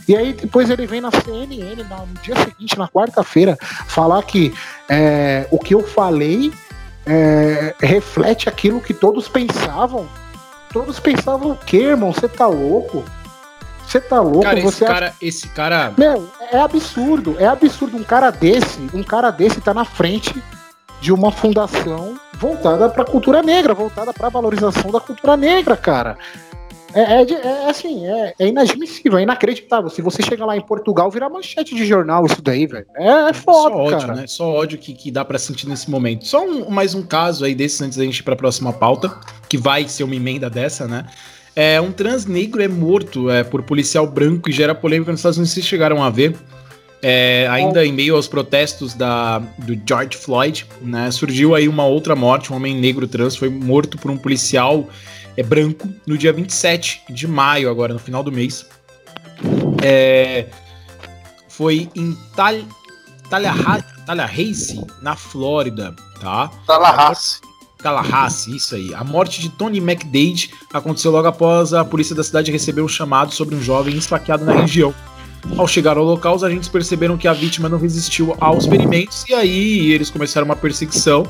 E 0.07 0.15
aí 0.15 0.33
depois 0.33 0.69
ele 0.69 0.87
vem 0.87 0.99
na 0.99 1.11
CNN 1.11 1.83
no 1.83 2.21
dia 2.21 2.35
seguinte, 2.35 2.77
na 2.77 2.87
quarta-feira, 2.87 3.57
falar 3.87 4.21
que 4.23 4.53
é, 4.89 5.47
o 5.51 5.59
que 5.59 5.73
eu 5.73 5.83
falei 5.83 6.51
é, 7.05 7.75
reflete 7.79 8.49
aquilo 8.49 8.81
que 8.81 8.93
todos 8.93 9.27
pensavam. 9.27 10.07
Todos 10.73 10.99
pensavam 10.99 11.51
o 11.51 11.57
quê, 11.57 11.77
irmão? 11.77 12.13
Você 12.13 12.27
tá 12.27 12.47
louco? 12.47 13.03
Você 13.85 13.99
tá 13.99 14.21
louco? 14.21 14.41
Cara, 14.41 14.61
você 14.61 14.67
esse 14.67 14.85
cara, 14.85 15.13
esse 15.21 15.47
cara. 15.49 15.93
Meu, 15.97 16.29
é 16.51 16.59
absurdo. 16.59 17.35
É 17.39 17.45
absurdo 17.45 17.97
um 17.97 18.03
cara 18.03 18.31
desse, 18.31 18.79
um 18.93 19.03
cara 19.03 19.31
desse 19.31 19.59
tá 19.59 19.73
na 19.73 19.83
frente 19.83 20.41
de 21.01 21.11
uma 21.11 21.31
fundação 21.31 22.15
voltada 22.37 22.87
para 22.89 23.03
a 23.03 23.05
cultura 23.05 23.41
negra, 23.41 23.73
voltada 23.73 24.13
para 24.13 24.27
a 24.27 24.29
valorização 24.29 24.91
da 24.91 24.99
cultura 24.99 25.35
negra, 25.35 25.75
cara. 25.75 26.17
É, 26.93 27.21
é, 27.21 27.31
é 27.31 27.69
assim, 27.69 28.05
é, 28.05 28.33
é, 28.37 28.47
inadmissível, 28.47 29.17
é 29.17 29.23
inacreditável. 29.23 29.89
Se 29.89 30.01
você 30.01 30.21
chegar 30.21 30.45
lá 30.45 30.57
em 30.57 30.61
Portugal, 30.61 31.09
virar 31.09 31.29
manchete 31.29 31.73
de 31.73 31.85
jornal 31.85 32.25
isso 32.25 32.41
daí, 32.41 32.67
velho. 32.67 32.85
É, 32.95 33.29
é 33.29 33.33
foda, 33.33 33.75
Só 33.75 33.81
ódio, 33.81 33.99
cara. 33.99 34.15
né? 34.15 34.27
Só 34.27 34.49
ódio 34.49 34.77
que, 34.77 34.93
que 34.93 35.09
dá 35.09 35.23
para 35.23 35.39
sentir 35.39 35.67
nesse 35.67 35.89
momento. 35.89 36.27
Só 36.27 36.45
um, 36.45 36.69
mais 36.69 36.93
um 36.93 37.01
caso 37.01 37.45
aí 37.45 37.55
desses 37.55 37.81
antes 37.81 37.97
da 37.97 38.03
gente 38.03 38.19
ir 38.19 38.23
pra 38.23 38.35
próxima 38.35 38.73
pauta, 38.73 39.17
que 39.47 39.57
vai 39.57 39.87
ser 39.87 40.03
uma 40.03 40.15
emenda 40.15 40.49
dessa, 40.49 40.87
né? 40.87 41.05
É, 41.55 41.79
um 41.81 41.91
trans 41.91 42.25
negro 42.25 42.61
é 42.61 42.67
morto 42.67 43.29
é, 43.29 43.43
por 43.43 43.63
policial 43.63 44.07
branco 44.07 44.49
e 44.49 44.53
gera 44.53 44.75
polêmica 44.75 45.11
nos 45.11 45.19
Estados 45.19 45.37
Unidos. 45.37 45.53
Vocês 45.53 45.65
chegaram 45.65 46.03
a 46.03 46.09
ver. 46.09 46.35
É, 47.01 47.47
ainda 47.49 47.83
em 47.83 47.91
meio 47.91 48.15
aos 48.15 48.27
protestos 48.27 48.93
da, 48.93 49.39
do 49.39 49.79
George 49.87 50.17
Floyd, 50.17 50.67
né, 50.81 51.09
surgiu 51.09 51.55
aí 51.55 51.67
uma 51.67 51.85
outra 51.85 52.15
morte, 52.15 52.53
um 52.53 52.55
homem 52.55 52.75
negro 52.75 53.07
trans 53.07 53.35
foi 53.35 53.49
morto 53.49 53.97
por 53.97 54.11
um 54.11 54.17
policial 54.17 54.87
é, 55.35 55.41
branco 55.41 55.89
no 56.05 56.15
dia 56.15 56.31
27 56.31 57.01
de 57.09 57.27
maio, 57.27 57.69
agora 57.69 57.93
no 57.93 57.99
final 57.99 58.21
do 58.21 58.31
mês. 58.31 58.67
É, 59.83 60.45
foi 61.49 61.89
em 61.95 62.15
Tal, 62.35 62.53
Tallahassee, 64.05 64.85
na 65.01 65.15
Flórida, 65.15 65.95
tá? 66.19 66.51
Tallahassee. 66.67 67.41
Tallahassee, 67.81 68.55
isso 68.55 68.75
aí. 68.75 68.93
A 68.93 69.03
morte 69.03 69.41
de 69.41 69.49
Tony 69.49 69.79
McDade 69.79 70.51
aconteceu 70.71 71.11
logo 71.11 71.27
após 71.27 71.73
a 71.73 71.83
polícia 71.83 72.15
da 72.15 72.23
cidade 72.23 72.51
receber 72.51 72.81
um 72.81 72.87
chamado 72.87 73.33
sobre 73.33 73.55
um 73.55 73.61
jovem 73.61 73.97
esfaqueado 73.97 74.45
na 74.45 74.53
região. 74.53 74.93
Ao 75.57 75.67
chegar 75.67 75.97
ao 75.97 76.03
local, 76.03 76.35
os 76.35 76.43
agentes 76.43 76.69
perceberam 76.69 77.17
que 77.17 77.27
a 77.27 77.33
vítima 77.33 77.67
não 77.67 77.77
resistiu 77.77 78.35
aos 78.39 78.67
ferimentos 78.67 79.25
e 79.27 79.33
aí 79.33 79.91
eles 79.91 80.09
começaram 80.09 80.45
uma 80.45 80.55
perseguição 80.55 81.27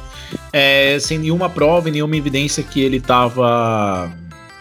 é, 0.52 0.97
sem 1.00 1.17
nenhuma 1.17 1.50
prova 1.50 1.88
e 1.88 1.91
nenhuma 1.91 2.15
evidência 2.17 2.62
que 2.62 2.82
ele 2.82 2.97
estava 2.97 4.12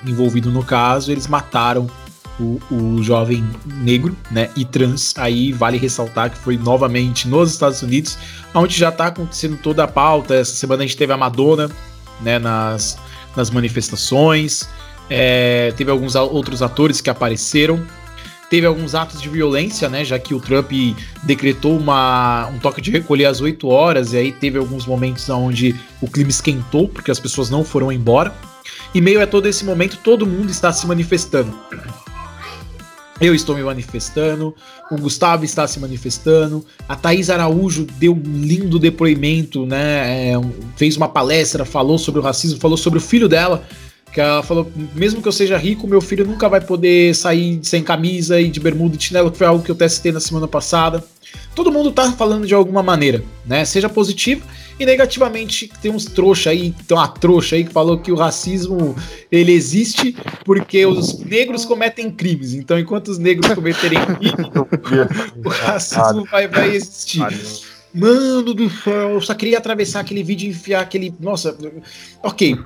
envolvido 0.06 0.50
no 0.50 0.64
caso. 0.64 1.10
Eles 1.10 1.26
mataram 1.26 1.90
o, 2.38 2.60
o, 2.70 3.02
jovem 3.02 3.44
negro 3.66 4.16
né, 4.30 4.50
e 4.56 4.64
trans. 4.64 5.14
Aí 5.16 5.52
vale 5.52 5.78
ressaltar 5.78 6.30
que 6.30 6.38
foi 6.38 6.56
novamente 6.56 7.28
nos 7.28 7.52
Estados 7.52 7.82
Unidos, 7.82 8.16
onde 8.54 8.76
já 8.76 8.88
está 8.88 9.08
acontecendo 9.08 9.58
toda 9.58 9.84
a 9.84 9.88
pauta. 9.88 10.34
Essa 10.34 10.54
semana 10.54 10.82
a 10.82 10.86
gente 10.86 10.96
teve 10.96 11.12
a 11.12 11.16
Madonna 11.16 11.70
né, 12.20 12.38
nas, 12.38 12.96
nas 13.36 13.50
manifestações. 13.50 14.68
É, 15.08 15.72
teve 15.76 15.90
alguns 15.90 16.14
outros 16.14 16.62
atores 16.62 17.00
que 17.00 17.10
apareceram 17.10 17.84
teve 18.50 18.66
alguns 18.66 18.96
atos 18.96 19.22
de 19.22 19.28
violência, 19.28 19.88
né? 19.88 20.04
Já 20.04 20.18
que 20.18 20.34
o 20.34 20.40
Trump 20.40 20.72
decretou 21.22 21.78
uma, 21.78 22.48
um 22.48 22.58
toque 22.58 22.80
de 22.80 22.90
recolher 22.90 23.26
às 23.26 23.40
8 23.40 23.66
horas, 23.68 24.12
e 24.12 24.16
aí 24.16 24.32
teve 24.32 24.58
alguns 24.58 24.84
momentos 24.84 25.30
onde 25.30 25.74
o 26.02 26.10
clima 26.10 26.30
esquentou, 26.30 26.88
porque 26.88 27.12
as 27.12 27.20
pessoas 27.20 27.48
não 27.48 27.64
foram 27.64 27.92
embora. 27.92 28.34
E 28.92 29.00
meio 29.00 29.22
a 29.22 29.26
todo 29.26 29.46
esse 29.46 29.64
momento, 29.64 29.98
todo 30.02 30.26
mundo 30.26 30.50
está 30.50 30.72
se 30.72 30.84
manifestando. 30.84 31.56
Eu 33.20 33.34
estou 33.34 33.54
me 33.54 33.62
manifestando, 33.62 34.54
o 34.90 34.96
Gustavo 34.96 35.44
está 35.44 35.68
se 35.68 35.78
manifestando, 35.78 36.64
a 36.88 36.96
Thaís 36.96 37.28
Araújo 37.28 37.86
deu 37.98 38.14
um 38.14 38.40
lindo 38.40 38.78
depoimento, 38.78 39.64
né? 39.64 40.30
É, 40.30 40.40
fez 40.74 40.96
uma 40.96 41.08
palestra, 41.08 41.64
falou 41.64 41.98
sobre 41.98 42.18
o 42.18 42.22
racismo, 42.24 42.58
falou 42.58 42.78
sobre 42.78 42.98
o 42.98 43.02
filho 43.02 43.28
dela, 43.28 43.62
que 44.12 44.20
ela 44.20 44.42
falou: 44.42 44.70
mesmo 44.94 45.22
que 45.22 45.28
eu 45.28 45.32
seja 45.32 45.56
rico, 45.56 45.86
meu 45.86 46.00
filho 46.00 46.26
nunca 46.26 46.48
vai 46.48 46.60
poder 46.60 47.14
sair 47.14 47.60
sem 47.62 47.82
camisa 47.82 48.40
e 48.40 48.48
de 48.48 48.60
bermuda 48.60 48.96
e 48.96 49.00
chinelo, 49.00 49.30
que 49.30 49.38
foi 49.38 49.46
algo 49.46 49.62
que 49.62 49.70
eu 49.70 49.74
testei 49.74 50.12
na 50.12 50.20
semana 50.20 50.48
passada. 50.48 51.04
Todo 51.54 51.70
mundo 51.70 51.92
tá 51.92 52.10
falando 52.12 52.46
de 52.46 52.54
alguma 52.54 52.82
maneira, 52.82 53.22
né? 53.46 53.64
Seja 53.64 53.88
positivo 53.88 54.42
e 54.78 54.86
negativamente. 54.86 55.70
Tem 55.80 55.90
uns 55.90 56.04
trouxa 56.04 56.50
aí, 56.50 56.74
tem 56.88 56.96
uma 56.96 57.06
trouxa 57.06 57.56
aí 57.56 57.64
que 57.64 57.72
falou 57.72 57.98
que 57.98 58.10
o 58.10 58.16
racismo 58.16 58.96
ele 59.30 59.52
existe 59.52 60.16
porque 60.44 60.84
os 60.86 61.20
negros 61.20 61.64
cometem 61.64 62.10
crimes. 62.10 62.54
Então, 62.54 62.78
enquanto 62.78 63.08
os 63.08 63.18
negros 63.18 63.52
cometerem 63.52 63.98
crimes, 64.16 64.50
o 65.44 65.48
racismo 65.48 66.24
vai, 66.24 66.48
vai 66.48 66.74
existir. 66.74 67.20
Mano 67.92 68.54
do 68.54 68.70
céu, 68.70 69.10
eu 69.10 69.20
só 69.20 69.34
queria 69.34 69.58
atravessar 69.58 70.00
aquele 70.00 70.22
vídeo 70.22 70.46
e 70.46 70.50
enfiar 70.50 70.80
aquele. 70.80 71.12
Nossa, 71.18 71.56
ok. 72.22 72.56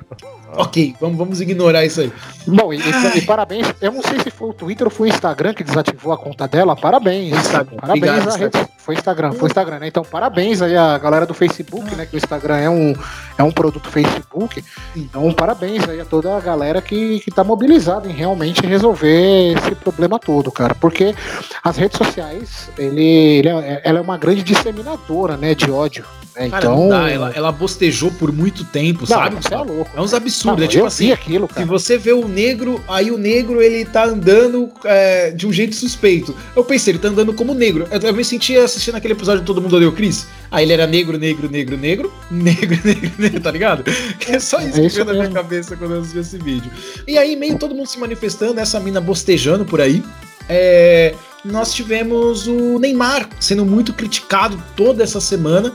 Ok, 0.56 0.94
vamos, 1.00 1.18
vamos 1.18 1.40
ignorar 1.40 1.84
isso 1.84 2.00
aí. 2.00 2.12
Bom, 2.46 2.72
e, 2.72 2.78
e, 3.16 3.22
parabéns. 3.22 3.66
Eu 3.80 3.92
não 3.92 4.02
sei 4.02 4.20
se 4.20 4.30
foi 4.30 4.50
o 4.50 4.52
Twitter 4.52 4.86
ou 4.86 4.90
foi 4.90 5.08
o 5.08 5.12
Instagram 5.12 5.54
que 5.54 5.64
desativou 5.64 6.12
a 6.12 6.18
conta 6.18 6.46
dela. 6.46 6.76
Parabéns. 6.76 7.34
Instagram. 7.34 7.76
Parabéns 7.80 8.12
Obrigado, 8.12 8.38
rede. 8.38 8.70
Foi 8.76 8.94
Instagram, 8.94 9.32
foi 9.32 9.48
Instagram, 9.48 9.78
né? 9.78 9.88
Então, 9.88 10.04
parabéns 10.04 10.60
aí 10.60 10.76
a 10.76 10.98
galera 10.98 11.24
do 11.24 11.32
Facebook, 11.32 11.94
né? 11.96 12.04
Que 12.04 12.16
o 12.16 12.18
Instagram 12.18 12.56
é 12.58 12.68
um, 12.68 12.94
é 13.38 13.42
um 13.42 13.50
produto 13.50 13.88
Facebook. 13.88 14.62
Então, 14.94 15.32
parabéns 15.32 15.88
aí 15.88 16.00
a 16.00 16.04
toda 16.04 16.36
a 16.36 16.40
galera 16.40 16.82
que, 16.82 17.20
que 17.20 17.30
tá 17.30 17.42
mobilizada 17.42 18.08
em 18.08 18.12
realmente 18.12 18.66
resolver 18.66 19.54
esse 19.56 19.74
problema 19.74 20.18
todo, 20.18 20.52
cara. 20.52 20.74
Porque 20.74 21.14
as 21.62 21.78
redes 21.78 21.96
sociais, 21.96 22.70
ele, 22.76 23.02
ele 23.02 23.48
é, 23.48 23.80
ela 23.84 23.98
é 23.98 24.02
uma 24.02 24.18
grande 24.18 24.42
disseminadora, 24.42 25.36
né? 25.36 25.54
De 25.54 25.70
ódio. 25.70 26.04
Né? 26.36 26.50
Cara, 26.50 26.66
então... 26.66 26.88
Dá, 26.88 27.08
ela, 27.08 27.32
ela 27.34 27.52
bostejou 27.52 28.10
por 28.12 28.32
muito 28.32 28.64
tempo, 28.64 29.00
não, 29.00 29.06
sabe? 29.06 29.36
É 29.50 29.56
louco. 29.56 29.90
É 29.94 30.00
uns 30.00 30.12
absurdos. 30.12 30.58
Não, 30.58 30.64
é 30.64 30.68
tipo 30.68 30.86
assim, 30.86 31.12
aquilo, 31.12 31.46
cara. 31.46 31.60
se 31.62 31.66
você 31.66 31.96
vê 31.96 32.12
o 32.12 32.26
negro, 32.26 32.82
aí 32.88 33.10
o 33.10 33.18
negro 33.18 33.62
ele 33.62 33.84
tá 33.84 34.04
andando 34.04 34.70
é, 34.84 35.30
de 35.30 35.46
um 35.46 35.52
jeito 35.52 35.74
suspeito. 35.74 36.34
Eu 36.56 36.64
pensei, 36.64 36.92
ele 36.92 36.98
tá 36.98 37.08
andando 37.08 37.32
como 37.32 37.54
negro. 37.54 37.86
Eu, 37.90 38.00
eu 38.00 38.14
me 38.14 38.24
sentia 38.24 38.64
assistindo 38.64 38.96
aquele 38.96 39.14
episódio 39.14 39.40
de 39.40 39.46
Todo 39.46 39.62
Mundo 39.62 39.76
Odeia 39.76 39.88
o 39.88 39.92
Chris. 39.92 40.26
Aí 40.50 40.64
ele 40.64 40.72
era 40.72 40.86
negro, 40.86 41.18
negro, 41.18 41.48
negro, 41.48 41.76
negro, 41.76 42.12
negro, 42.30 42.78
negro, 42.84 43.12
negro, 43.18 43.40
tá 43.40 43.50
ligado? 43.50 43.84
É 44.26 44.38
só 44.38 44.58
isso, 44.60 44.80
é 44.80 44.86
isso 44.86 44.98
que 44.98 45.04
veio 45.04 45.06
na 45.06 45.12
minha 45.12 45.42
cabeça 45.42 45.76
quando 45.76 45.94
eu 45.94 46.00
assisti 46.00 46.18
esse 46.18 46.38
vídeo. 46.38 46.70
E 47.06 47.18
aí, 47.18 47.36
meio 47.36 47.58
todo 47.58 47.74
mundo 47.74 47.86
se 47.86 47.98
manifestando, 47.98 48.58
essa 48.58 48.80
mina 48.80 49.00
bostejando 49.00 49.64
por 49.64 49.80
aí. 49.80 50.02
É, 50.48 51.14
nós 51.44 51.74
tivemos 51.74 52.46
o 52.46 52.78
Neymar 52.78 53.28
sendo 53.38 53.66
muito 53.66 53.92
criticado 53.92 54.60
toda 54.74 55.02
essa 55.02 55.20
semana, 55.20 55.74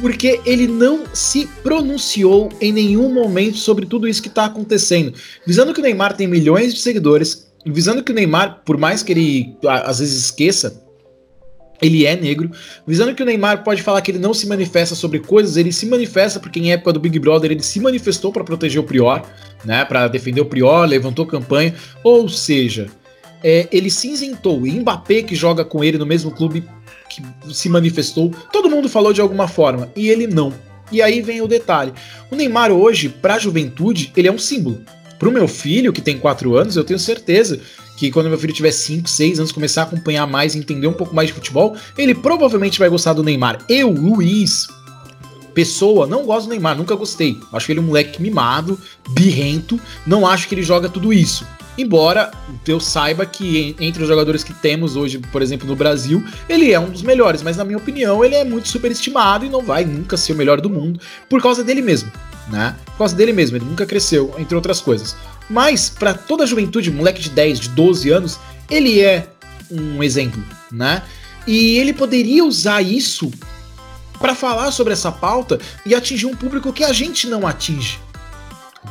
porque 0.00 0.40
ele 0.46 0.66
não 0.68 1.04
se 1.12 1.46
pronunciou 1.62 2.50
em 2.60 2.72
nenhum 2.72 3.12
momento 3.12 3.58
sobre 3.58 3.84
tudo 3.84 4.06
isso 4.06 4.22
que 4.22 4.28
está 4.28 4.44
acontecendo. 4.44 5.12
Visando 5.46 5.74
que 5.74 5.80
o 5.80 5.82
Neymar 5.82 6.16
tem 6.16 6.28
milhões 6.28 6.72
de 6.72 6.80
seguidores, 6.80 7.50
visando 7.66 8.02
que 8.02 8.12
o 8.12 8.14
Neymar, 8.14 8.62
por 8.64 8.78
mais 8.78 9.02
que 9.02 9.12
ele 9.12 9.56
às 9.66 9.98
vezes 9.98 10.24
esqueça, 10.24 10.84
ele 11.80 12.06
é 12.06 12.16
negro, 12.16 12.50
visando 12.86 13.14
que 13.14 13.22
o 13.22 13.26
Neymar 13.26 13.62
pode 13.62 13.82
falar 13.82 14.00
que 14.00 14.10
ele 14.10 14.18
não 14.18 14.34
se 14.34 14.46
manifesta 14.46 14.94
sobre 14.94 15.20
coisas, 15.20 15.56
ele 15.56 15.72
se 15.72 15.86
manifesta 15.86 16.40
porque 16.40 16.58
em 16.58 16.72
época 16.72 16.92
do 16.92 17.00
Big 17.00 17.18
Brother 17.18 17.52
ele 17.52 17.62
se 17.62 17.80
manifestou 17.80 18.32
para 18.32 18.42
proteger 18.44 18.80
o 18.80 18.84
Prior, 18.84 19.22
né, 19.64 19.84
para 19.84 20.08
defender 20.08 20.40
o 20.40 20.46
Prior, 20.46 20.86
levantou 20.86 21.24
campanha, 21.24 21.74
ou 22.02 22.28
seja, 22.28 22.88
é, 23.42 23.68
ele 23.70 23.90
se 23.90 24.10
isentou. 24.10 24.66
E 24.66 24.78
Mbappé 24.78 25.22
que 25.22 25.34
joga 25.34 25.64
com 25.64 25.82
ele 25.82 25.98
no 25.98 26.06
mesmo 26.06 26.30
clube 26.30 26.64
que 27.08 27.22
se 27.54 27.68
manifestou, 27.68 28.32
todo 28.52 28.70
mundo 28.70 28.88
falou 28.88 29.12
de 29.12 29.20
alguma 29.20 29.48
forma 29.48 29.90
e 29.96 30.08
ele 30.08 30.26
não. 30.26 30.52
E 30.90 31.02
aí 31.02 31.20
vem 31.20 31.40
o 31.42 31.48
detalhe: 31.48 31.92
o 32.30 32.36
Neymar 32.36 32.70
hoje, 32.70 33.08
para 33.08 33.34
a 33.34 33.38
juventude, 33.38 34.12
ele 34.16 34.28
é 34.28 34.32
um 34.32 34.38
símbolo. 34.38 34.80
Para 35.18 35.28
o 35.28 35.32
meu 35.32 35.48
filho, 35.48 35.92
que 35.92 36.00
tem 36.00 36.16
4 36.16 36.56
anos, 36.56 36.76
eu 36.76 36.84
tenho 36.84 36.98
certeza 36.98 37.60
que 37.96 38.12
quando 38.12 38.28
meu 38.28 38.38
filho 38.38 38.52
tiver 38.52 38.70
5, 38.70 39.08
6 39.08 39.40
anos, 39.40 39.50
começar 39.50 39.82
a 39.82 39.84
acompanhar 39.84 40.24
mais, 40.26 40.54
entender 40.54 40.86
um 40.86 40.92
pouco 40.92 41.14
mais 41.14 41.28
de 41.28 41.34
futebol, 41.34 41.76
ele 41.96 42.14
provavelmente 42.14 42.78
vai 42.78 42.88
gostar 42.88 43.12
do 43.14 43.24
Neymar. 43.24 43.58
Eu, 43.68 43.90
Luiz, 43.90 44.68
pessoa, 45.52 46.06
não 46.06 46.24
gosto 46.24 46.46
do 46.46 46.50
Neymar, 46.50 46.76
nunca 46.76 46.94
gostei. 46.94 47.36
Acho 47.52 47.72
ele 47.72 47.80
um 47.80 47.84
moleque 47.84 48.22
mimado, 48.22 48.78
birrento, 49.10 49.80
não 50.06 50.24
acho 50.24 50.46
que 50.46 50.54
ele 50.54 50.62
joga 50.62 50.88
tudo 50.88 51.12
isso. 51.12 51.44
Embora 51.78 52.32
eu 52.66 52.80
saiba 52.80 53.24
que 53.24 53.76
entre 53.78 54.02
os 54.02 54.08
jogadores 54.08 54.42
que 54.42 54.52
temos 54.52 54.96
hoje, 54.96 55.18
por 55.18 55.40
exemplo, 55.40 55.64
no 55.64 55.76
Brasil, 55.76 56.24
ele 56.48 56.72
é 56.72 56.80
um 56.80 56.90
dos 56.90 57.02
melhores, 57.02 57.40
mas 57.40 57.56
na 57.56 57.64
minha 57.64 57.78
opinião 57.78 58.24
ele 58.24 58.34
é 58.34 58.44
muito 58.44 58.66
superestimado 58.66 59.46
e 59.46 59.48
não 59.48 59.62
vai 59.62 59.84
nunca 59.84 60.16
ser 60.16 60.32
o 60.32 60.36
melhor 60.36 60.60
do 60.60 60.68
mundo 60.68 61.00
por 61.28 61.40
causa 61.40 61.62
dele 61.62 61.80
mesmo, 61.80 62.10
né? 62.50 62.74
Por 62.84 62.98
causa 62.98 63.14
dele 63.14 63.32
mesmo, 63.32 63.56
ele 63.56 63.64
nunca 63.64 63.86
cresceu, 63.86 64.34
entre 64.38 64.56
outras 64.56 64.80
coisas. 64.80 65.16
Mas 65.48 65.88
para 65.88 66.12
toda 66.12 66.42
a 66.42 66.46
juventude, 66.46 66.90
moleque 66.90 67.22
de 67.22 67.30
10, 67.30 67.60
de 67.60 67.68
12 67.68 68.10
anos, 68.10 68.40
ele 68.68 69.00
é 69.00 69.28
um 69.70 70.02
exemplo, 70.02 70.42
né? 70.72 71.02
E 71.46 71.78
ele 71.78 71.92
poderia 71.92 72.44
usar 72.44 72.82
isso 72.82 73.30
para 74.18 74.34
falar 74.34 74.72
sobre 74.72 74.92
essa 74.92 75.12
pauta 75.12 75.60
e 75.86 75.94
atingir 75.94 76.26
um 76.26 76.34
público 76.34 76.72
que 76.72 76.82
a 76.82 76.92
gente 76.92 77.28
não 77.28 77.46
atinge. 77.46 78.00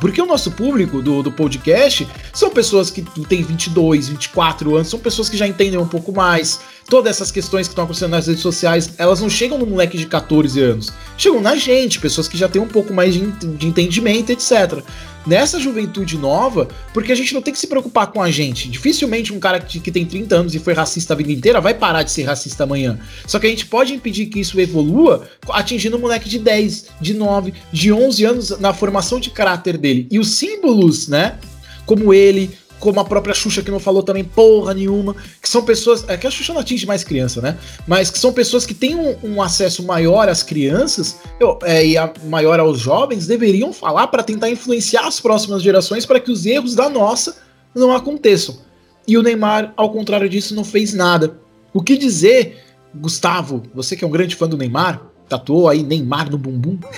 Porque 0.00 0.20
o 0.20 0.26
nosso 0.26 0.50
público 0.52 1.02
do, 1.02 1.22
do 1.22 1.32
podcast 1.32 2.08
são 2.32 2.50
pessoas 2.50 2.90
que 2.90 3.02
têm 3.02 3.42
22, 3.42 4.08
24 4.08 4.76
anos, 4.76 4.88
são 4.88 4.98
pessoas 4.98 5.28
que 5.28 5.36
já 5.36 5.46
entendem 5.46 5.78
um 5.78 5.88
pouco 5.88 6.12
mais. 6.12 6.60
Todas 6.88 7.16
essas 7.16 7.30
questões 7.30 7.66
que 7.66 7.72
estão 7.72 7.84
acontecendo 7.84 8.12
nas 8.12 8.26
redes 8.26 8.42
sociais, 8.42 8.94
elas 8.96 9.20
não 9.20 9.28
chegam 9.28 9.58
no 9.58 9.66
moleque 9.66 9.98
de 9.98 10.06
14 10.06 10.60
anos. 10.60 10.92
Chegam 11.16 11.40
na 11.40 11.56
gente, 11.56 12.00
pessoas 12.00 12.28
que 12.28 12.38
já 12.38 12.48
têm 12.48 12.62
um 12.62 12.68
pouco 12.68 12.94
mais 12.94 13.12
de, 13.12 13.26
de 13.26 13.66
entendimento, 13.66 14.30
etc 14.30 14.82
nessa 15.28 15.60
juventude 15.60 16.16
nova, 16.16 16.68
porque 16.94 17.12
a 17.12 17.14
gente 17.14 17.34
não 17.34 17.42
tem 17.42 17.52
que 17.52 17.60
se 17.60 17.66
preocupar 17.66 18.06
com 18.08 18.22
a 18.22 18.30
gente. 18.30 18.68
Dificilmente 18.68 19.32
um 19.32 19.38
cara 19.38 19.60
que, 19.60 19.90
tem 19.90 20.06
30 20.06 20.34
anos 20.34 20.54
e 20.54 20.58
foi 20.58 20.72
racista 20.72 21.12
a 21.12 21.16
vida 21.16 21.30
inteira 21.30 21.60
vai 21.60 21.74
parar 21.74 22.02
de 22.02 22.10
ser 22.10 22.22
racista 22.22 22.64
amanhã. 22.64 22.98
Só 23.26 23.38
que 23.38 23.46
a 23.46 23.50
gente 23.50 23.66
pode 23.66 23.92
impedir 23.92 24.26
que 24.26 24.40
isso 24.40 24.58
evolua 24.58 25.28
atingindo 25.50 25.98
um 25.98 26.00
moleque 26.00 26.28
de 26.28 26.38
10, 26.38 26.86
de 27.00 27.14
9, 27.14 27.52
de 27.70 27.92
11 27.92 28.24
anos 28.24 28.58
na 28.58 28.72
formação 28.72 29.20
de 29.20 29.30
caráter 29.30 29.76
dele. 29.76 30.08
E 30.10 30.18
os 30.18 30.30
símbolos, 30.30 31.08
né? 31.08 31.38
Como 31.84 32.12
ele, 32.14 32.50
como 32.78 33.00
a 33.00 33.04
própria 33.04 33.34
Xuxa 33.34 33.62
que 33.62 33.70
não 33.70 33.80
falou 33.80 34.02
também 34.02 34.24
porra 34.24 34.74
nenhuma, 34.74 35.14
que 35.40 35.48
são 35.48 35.62
pessoas. 35.62 36.04
É 36.08 36.16
que 36.16 36.26
a 36.26 36.30
Xuxa 36.30 36.52
não 36.52 36.60
atinge 36.60 36.86
mais 36.86 37.04
criança, 37.04 37.40
né? 37.40 37.58
Mas 37.86 38.10
que 38.10 38.18
são 38.18 38.32
pessoas 38.32 38.64
que 38.64 38.74
têm 38.74 38.94
um, 38.94 39.16
um 39.22 39.42
acesso 39.42 39.82
maior 39.82 40.28
às 40.28 40.42
crianças 40.42 41.18
eu, 41.40 41.58
é, 41.62 41.84
e 41.86 41.96
a, 41.96 42.12
maior 42.24 42.60
aos 42.60 42.78
jovens, 42.78 43.26
deveriam 43.26 43.72
falar 43.72 44.06
para 44.08 44.22
tentar 44.22 44.50
influenciar 44.50 45.06
as 45.06 45.20
próximas 45.20 45.62
gerações 45.62 46.06
para 46.06 46.20
que 46.20 46.30
os 46.30 46.46
erros 46.46 46.74
da 46.74 46.88
nossa 46.88 47.36
não 47.74 47.94
aconteçam. 47.94 48.58
E 49.06 49.16
o 49.16 49.22
Neymar, 49.22 49.72
ao 49.76 49.90
contrário 49.90 50.28
disso, 50.28 50.54
não 50.54 50.64
fez 50.64 50.92
nada. 50.92 51.38
O 51.72 51.82
que 51.82 51.96
dizer, 51.96 52.64
Gustavo, 52.94 53.62
você 53.74 53.96
que 53.96 54.04
é 54.04 54.06
um 54.06 54.10
grande 54.10 54.36
fã 54.36 54.46
do 54.46 54.56
Neymar, 54.56 55.00
tatuou 55.28 55.68
aí 55.68 55.82
Neymar 55.82 56.30
no 56.30 56.38
bumbum? 56.38 56.78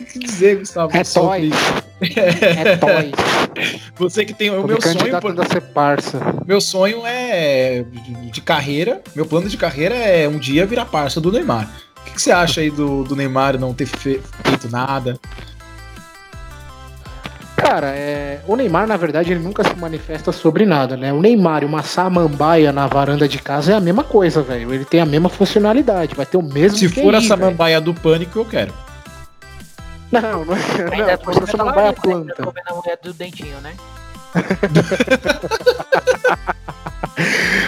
O 0.00 0.04
que 0.04 0.18
dizer, 0.18 0.58
Gustavo? 0.58 0.96
É 0.96 1.04
toy. 1.04 1.50
É 2.16 2.76
toy. 2.78 3.12
Você 3.96 4.24
que 4.24 4.34
tem 4.34 4.50
o 4.50 4.66
meu 4.66 4.80
sonho. 4.80 5.20
Por... 5.20 5.40
A 5.40 5.46
ser 5.46 5.60
parça. 5.60 6.20
Meu 6.46 6.60
sonho 6.60 7.02
é 7.04 7.84
de 8.32 8.40
carreira. 8.40 9.00
Meu 9.14 9.26
plano 9.26 9.48
de 9.48 9.56
carreira 9.56 9.94
é 9.94 10.28
um 10.28 10.38
dia 10.38 10.66
virar 10.66 10.86
parça 10.86 11.20
do 11.20 11.32
Neymar. 11.32 11.68
O 12.00 12.04
que, 12.04 12.12
que 12.12 12.22
você 12.22 12.32
acha 12.32 12.60
aí 12.60 12.70
do, 12.70 13.04
do 13.04 13.16
Neymar 13.16 13.58
não 13.58 13.72
ter 13.72 13.86
fe 13.86 14.20
feito 14.44 14.70
nada? 14.70 15.18
Cara, 17.56 17.88
é... 17.88 18.40
o 18.46 18.56
Neymar, 18.56 18.86
na 18.86 18.96
verdade, 18.96 19.32
ele 19.32 19.40
nunca 19.40 19.64
se 19.64 19.74
manifesta 19.74 20.30
sobre 20.32 20.66
nada, 20.66 20.96
né? 20.96 21.12
O 21.12 21.20
Neymar 21.20 21.62
e 21.62 21.66
uma 21.66 21.82
samambaia 21.82 22.72
na 22.72 22.86
varanda 22.86 23.26
de 23.26 23.38
casa 23.38 23.72
é 23.72 23.74
a 23.74 23.80
mesma 23.80 24.04
coisa, 24.04 24.42
velho. 24.42 24.72
Ele 24.72 24.84
tem 24.84 25.00
a 25.00 25.06
mesma 25.06 25.30
funcionalidade, 25.30 26.14
vai 26.14 26.26
ter 26.26 26.36
o 26.36 26.42
mesmo. 26.42 26.76
Se 26.76 26.88
for 26.88 27.14
a 27.14 27.22
samambaia 27.22 27.80
véio. 27.80 27.92
do 27.92 28.00
pânico, 28.00 28.38
eu 28.38 28.44
quero. 28.44 28.72
Não, 30.12 30.44
não, 30.44 30.54
é, 30.54 31.06
não, 31.16 31.26
não 31.32 31.46
você 31.46 31.56
não 31.56 31.72
vai 31.72 31.88
a 31.88 31.92
planta. 31.92 32.34
Tá 32.34 32.52
a 32.66 32.74
mulher 32.74 32.98
do 33.02 33.12
dentinho, 33.12 33.60
né? 33.60 33.74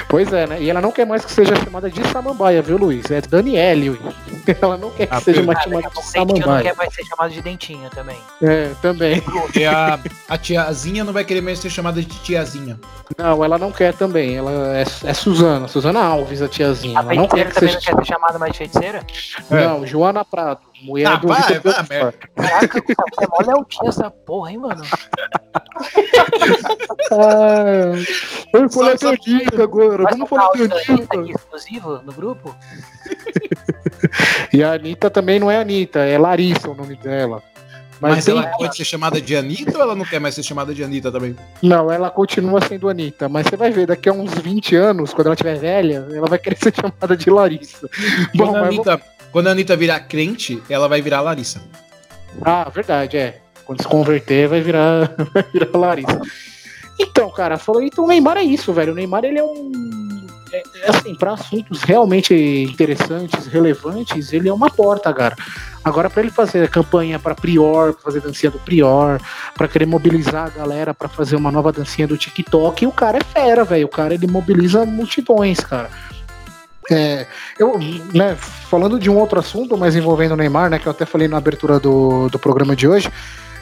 pois 0.09 0.33
é, 0.33 0.47
né? 0.47 0.63
E 0.63 0.71
ela 0.71 0.81
não 0.81 0.93
quer 0.93 1.07
mais 1.07 1.25
que 1.25 1.33
seja 1.33 1.55
chamada 1.57 1.91
de 1.91 2.07
Samambaia, 2.09 2.63
viu, 2.63 2.77
Luiz? 2.77 3.11
É 3.11 3.21
Daniele. 3.21 3.99
Ela 4.61 4.77
não 4.77 4.91
quer 4.91 5.07
que 5.07 5.15
ah, 5.15 5.21
seja 5.21 5.43
mais 5.43 5.61
chamada 5.63 5.89
de 5.89 6.05
Samambaia. 6.05 6.47
não 6.47 6.63
quer 6.63 6.77
mais 6.77 6.95
ser 6.95 7.05
chamada 7.05 7.31
de 7.31 7.43
Dentinho 7.43 7.91
também. 7.91 8.17
É, 8.43 8.71
também. 8.81 9.23
E 9.55 9.65
a, 9.65 9.99
a 10.29 10.39
tiazinha 10.39 11.05
não 11.05 11.13
vai 11.13 11.25
querer 11.25 11.41
mais 11.41 11.59
ser 11.59 11.71
chamada 11.71 12.01
de 12.01 12.07
tiazinha. 12.07 12.79
Não, 13.19 13.45
ela 13.45 13.59
não 13.59 13.73
quer 13.73 13.95
também. 13.95 14.37
Ela 14.37 14.77
é, 14.77 14.85
é 15.05 15.15
Suzana, 15.15 15.69
Suzana 15.69 16.03
Alves, 16.03 16.43
a 16.43 16.49
tiazinha. 16.49 16.99
A 16.99 17.03
ela 17.03 17.15
não 17.15 17.29
quer 17.29 17.49
que 17.49 17.55
também 17.55 17.73
seja... 17.73 17.91
não 17.91 17.99
quer 17.99 18.05
ser 18.05 18.13
chamada 18.13 18.39
mais 18.39 18.53
de 18.53 18.59
feiticeira? 18.59 19.05
Não, 19.51 19.85
é. 19.85 19.87
Joana 19.87 20.25
Prado. 20.25 20.61
Mulher 20.83 21.07
ah, 21.07 21.17
do 21.17 21.29
vai, 21.29 21.43
Vitor 21.43 21.73
vai, 21.73 21.87
merda. 21.89 22.19
Caraca, 22.35 22.79
é 22.79 23.27
mó 23.29 23.39
Leotinha 23.47 23.89
essa 23.89 24.11
porra, 24.11 24.51
hein, 24.51 24.59
mano? 24.59 24.85
ah, 27.13 27.93
falar 28.71 28.99
teu 28.99 29.17
dica 29.39 29.63
agora. 29.63 30.05
Vamos 30.11 30.29
falar 30.29 30.49
teu 30.51 30.69
dica. 30.69 31.17
exclusivo 31.29 32.01
no 32.03 32.13
grupo? 32.13 32.55
e 34.53 34.63
a 34.63 34.73
Anitta 34.73 35.11
também 35.11 35.39
não 35.39 35.51
é 35.51 35.59
Anitta, 35.59 36.01
é 36.01 36.19
Larissa 36.19 36.71
o 36.71 36.75
nome 36.75 36.97
dela. 36.97 37.43
Mas, 38.01 38.17
Mas 38.17 38.29
ela 38.29 38.47
pode 38.49 38.77
ser 38.77 38.85
chamada 38.85 39.21
de 39.21 39.35
Anitta 39.35 39.77
ou 39.77 39.83
ela 39.83 39.95
não 39.95 40.05
quer 40.05 40.21
mais 40.21 40.35
ser 40.35 40.43
chamada 40.43 40.75
de 40.75 40.85
Anitta 40.85 41.11
também? 41.11 41.35
Não, 41.63 41.91
ela 41.91 42.11
continua 42.11 42.61
sendo 42.61 42.89
Anitta. 42.89 43.29
Mas 43.29 43.47
você 43.47 43.57
vai 43.57 43.71
ver, 43.71 43.87
daqui 43.87 44.09
a 44.09 44.13
uns 44.13 44.35
20 44.35 44.77
anos, 44.77 45.15
quando 45.15 45.29
ela 45.29 45.35
estiver 45.35 45.59
velha, 45.59 46.07
ela 46.13 46.27
vai 46.27 46.39
querer 46.39 46.57
ser 46.61 46.75
chamada 46.75 47.17
de 47.17 47.31
Larissa. 47.31 47.89
Bom, 48.35 48.55
a 48.55 48.67
Anitta, 48.67 48.97
vamos... 48.97 49.07
Quando 49.33 49.49
a 49.49 49.51
Anitta 49.53 49.77
virar 49.77 50.01
crente, 50.01 50.63
ela 50.69 50.89
vai 50.89 51.01
virar 51.01 51.21
Larissa. 51.23 51.63
Ah, 52.43 52.69
verdade, 52.69 53.17
é. 53.17 53.41
Quando 53.65 53.83
se 53.83 53.89
converter, 53.89 54.49
vai 54.49 54.61
virar, 54.61 55.15
vai 55.33 55.45
virar 55.53 55.79
Larissa. 55.79 56.21
Então, 56.99 57.31
cara, 57.31 57.59
falou, 57.59 57.83
então 57.83 58.05
o 58.05 58.09
Neymar 58.09 58.37
é 58.37 58.43
isso, 58.43 58.73
velho. 58.73 58.93
O 58.93 58.97
Neymar, 58.97 59.25
ele 59.25 59.39
é 59.39 59.45
um. 59.45 60.27
É, 60.53 60.63
é 60.83 60.91
assim, 60.91 61.15
para 61.15 61.33
assuntos 61.33 61.83
realmente 61.83 62.35
interessantes, 62.35 63.47
relevantes, 63.47 64.33
ele 64.33 64.49
é 64.49 64.53
uma 64.53 64.71
porta, 64.71 65.13
cara. 65.13 65.37
Agora, 65.85 66.09
para 66.09 66.23
ele 66.23 66.31
fazer 66.31 66.69
campanha 66.71 67.19
para 67.19 67.35
Prior, 67.35 67.93
pra 67.93 68.03
fazer 68.03 68.21
dancinha 68.21 68.51
do 68.51 68.59
Prior, 68.59 69.21
para 69.55 69.69
querer 69.69 69.87
mobilizar 69.87 70.47
a 70.47 70.51
galera 70.51 70.95
para 70.95 71.09
fazer 71.09 71.37
uma 71.37 71.51
nova 71.51 71.73
dancinha 71.73 72.09
do 72.09 72.17
TikTok, 72.17 72.87
o 72.87 72.93
cara 72.93 73.19
é 73.19 73.25
fera, 73.25 73.65
velho. 73.65 73.87
O 73.87 73.91
cara 73.91 74.15
ele 74.15 74.27
mobiliza 74.27 74.85
multidões, 74.87 75.61
cara. 75.61 75.91
É, 76.91 77.27
eu, 77.59 77.79
né, 78.15 78.37
falando 78.37 78.99
de 78.99 79.11
um 79.11 79.19
outro 79.19 79.41
assunto, 79.41 79.77
mas 79.77 79.97
envolvendo 79.97 80.33
o 80.33 80.37
Neymar, 80.37 80.71
né, 80.71 80.79
que 80.79 80.87
eu 80.87 80.93
até 80.93 81.05
falei 81.05 81.27
na 81.27 81.37
abertura 81.37 81.81
do, 81.81 82.29
do 82.29 82.39
programa 82.39 82.77
de 82.77 82.87
hoje, 82.87 83.11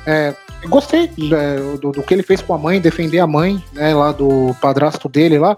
é, 0.07 0.35
gostei 0.67 1.11
né, 1.19 1.57
do, 1.81 1.93
do, 1.93 2.03
que 2.03 2.15
ele 2.15 2.23
fez 2.23 2.41
com 2.41 2.55
a 2.55 2.59
mãe, 2.59 2.81
defender 2.81 3.21
a 3.21 3.27
mãe, 3.27 3.63
né, 3.73 3.95
lá 3.95 4.13
do 4.13 4.55
padrasto 4.61 5.09
dele 5.09 5.39
lá. 5.39 5.55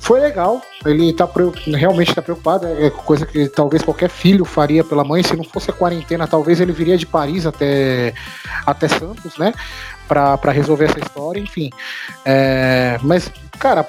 Foi 0.00 0.18
legal, 0.18 0.60
ele 0.84 1.12
tá 1.12 1.28
realmente 1.66 2.08
está 2.08 2.20
preocupado, 2.20 2.66
é 2.66 2.90
coisa 2.90 3.24
que 3.24 3.48
talvez 3.48 3.84
qualquer 3.84 4.10
filho 4.10 4.44
faria 4.44 4.82
pela 4.82 5.04
mãe. 5.04 5.22
Se 5.22 5.36
não 5.36 5.44
fosse 5.44 5.70
a 5.70 5.72
quarentena, 5.72 6.26
talvez 6.26 6.60
ele 6.60 6.72
viria 6.72 6.98
de 6.98 7.06
Paris 7.06 7.46
até, 7.46 8.12
até 8.66 8.88
Santos, 8.88 9.38
né? 9.38 9.54
para 10.08 10.52
resolver 10.52 10.86
essa 10.86 10.98
história, 10.98 11.40
enfim. 11.40 11.70
É, 12.24 12.98
mas, 13.02 13.30
cara, 13.58 13.84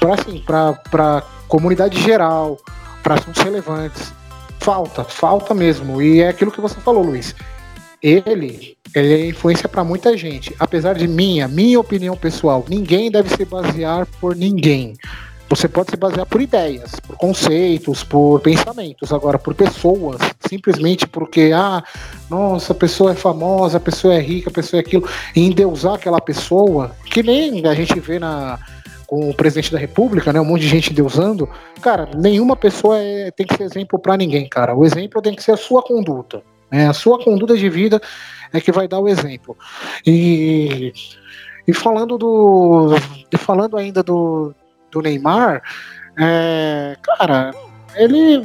pra, 0.00 0.14
assim, 0.14 0.42
pra, 0.44 0.72
pra 0.90 1.22
comunidade 1.46 2.00
geral, 2.00 2.58
para 3.02 3.14
assuntos 3.14 3.42
relevantes. 3.42 4.12
Falta, 4.60 5.04
falta 5.04 5.54
mesmo. 5.54 6.00
E 6.00 6.20
é 6.20 6.28
aquilo 6.28 6.50
que 6.50 6.60
você 6.60 6.80
falou, 6.80 7.02
Luiz. 7.02 7.34
Ele, 8.02 8.76
ele 8.94 9.14
é 9.14 9.26
influência 9.26 9.68
para 9.68 9.84
muita 9.84 10.16
gente. 10.16 10.54
Apesar 10.58 10.94
de 10.94 11.06
minha, 11.08 11.48
minha 11.48 11.78
opinião 11.78 12.16
pessoal, 12.16 12.64
ninguém 12.68 13.10
deve 13.10 13.28
se 13.30 13.44
basear 13.44 14.06
por 14.20 14.36
ninguém. 14.36 14.94
Você 15.48 15.68
pode 15.68 15.90
se 15.90 15.96
basear 15.98 16.24
por 16.24 16.40
ideias, 16.40 16.98
por 17.00 17.14
conceitos, 17.16 18.02
por 18.02 18.40
pensamentos. 18.40 19.12
Agora, 19.12 19.38
por 19.38 19.54
pessoas, 19.54 20.18
simplesmente 20.48 21.06
porque, 21.06 21.50
ah, 21.54 21.84
nossa, 22.30 22.72
a 22.72 22.76
pessoa 22.76 23.12
é 23.12 23.14
famosa, 23.14 23.76
a 23.76 23.80
pessoa 23.80 24.14
é 24.14 24.18
rica, 24.18 24.48
a 24.48 24.52
pessoa 24.52 24.80
é 24.80 24.82
aquilo, 24.82 25.06
e 25.36 25.40
endeusar 25.40 25.94
aquela 25.94 26.20
pessoa, 26.22 26.92
que 27.04 27.22
nem 27.22 27.66
a 27.66 27.74
gente 27.74 28.00
vê 28.00 28.18
na 28.18 28.58
com 29.12 29.28
o 29.28 29.34
presidente 29.34 29.70
da 29.70 29.78
república, 29.78 30.32
né, 30.32 30.40
um 30.40 30.44
monte 30.46 30.62
de 30.62 30.68
gente 30.68 30.90
endeusando, 30.90 31.46
cara, 31.82 32.08
nenhuma 32.16 32.56
pessoa 32.56 32.98
é, 32.98 33.30
tem 33.30 33.46
que 33.46 33.54
ser 33.54 33.64
exemplo 33.64 33.98
para 33.98 34.16
ninguém, 34.16 34.48
cara. 34.48 34.74
O 34.74 34.86
exemplo 34.86 35.20
tem 35.20 35.34
que 35.34 35.42
ser 35.42 35.52
a 35.52 35.56
sua 35.58 35.82
conduta, 35.82 36.42
né? 36.70 36.88
A 36.88 36.94
sua 36.94 37.22
conduta 37.22 37.54
de 37.54 37.68
vida 37.68 38.00
é 38.52 38.60
que 38.60 38.72
vai 38.72 38.86
dar 38.86 39.00
o 39.00 39.08
exemplo. 39.08 39.56
E, 40.06 40.92
e 41.66 41.72
falando 41.72 42.18
do, 42.18 42.94
e 43.30 43.36
falando 43.36 43.76
ainda 43.76 44.02
do, 44.02 44.54
do 44.90 45.00
Neymar, 45.00 45.62
é, 46.18 46.96
cara, 47.02 47.52
ele 47.94 48.42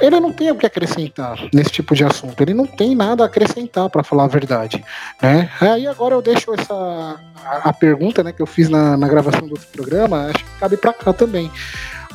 ele 0.00 0.20
não 0.20 0.32
tem 0.32 0.50
o 0.50 0.54
que 0.54 0.66
acrescentar 0.66 1.38
nesse 1.52 1.70
tipo 1.70 1.94
de 1.94 2.04
assunto. 2.04 2.38
Ele 2.42 2.52
não 2.52 2.66
tem 2.66 2.94
nada 2.94 3.22
a 3.22 3.26
acrescentar, 3.26 3.88
para 3.88 4.04
falar 4.04 4.24
a 4.24 4.28
verdade. 4.28 4.84
Né? 5.22 5.50
Aí 5.60 5.86
agora 5.86 6.14
eu 6.14 6.20
deixo 6.20 6.52
essa 6.52 7.18
a, 7.44 7.72
pergunta 7.72 8.22
né, 8.22 8.32
que 8.32 8.42
eu 8.42 8.46
fiz 8.46 8.68
na, 8.68 8.96
na 8.96 9.08
gravação 9.08 9.46
do 9.46 9.52
outro 9.52 9.68
programa, 9.72 10.26
acho 10.26 10.44
que 10.44 10.60
cabe 10.60 10.76
para 10.76 10.92
cá 10.92 11.12
também. 11.12 11.50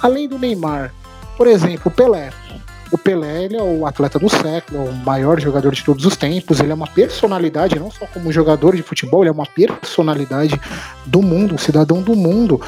Além 0.01 0.27
do 0.27 0.37
Neymar, 0.37 0.93
por 1.35 1.47
exemplo, 1.47 1.89
Pelé. 1.89 2.29
O 2.93 2.97
Pelé 2.97 3.45
ele 3.45 3.57
é 3.57 3.63
o 3.63 3.87
atleta 3.87 4.19
do 4.19 4.29
século, 4.29 4.85
é 4.85 4.89
o 4.91 4.93
maior 4.93 5.39
jogador 5.39 5.73
de 5.73 5.83
todos 5.83 6.05
os 6.05 6.15
tempos. 6.15 6.59
Ele 6.59 6.71
é 6.71 6.75
uma 6.75 6.85
personalidade, 6.85 7.79
não 7.79 7.89
só 7.89 8.05
como 8.05 8.31
jogador 8.31 8.75
de 8.75 8.83
futebol, 8.83 9.23
ele 9.23 9.29
é 9.29 9.33
uma 9.33 9.47
personalidade 9.47 10.61
do 11.03 11.19
mundo, 11.23 11.55
um 11.55 11.57
cidadão 11.57 12.03
do 12.03 12.15
mundo. 12.15 12.61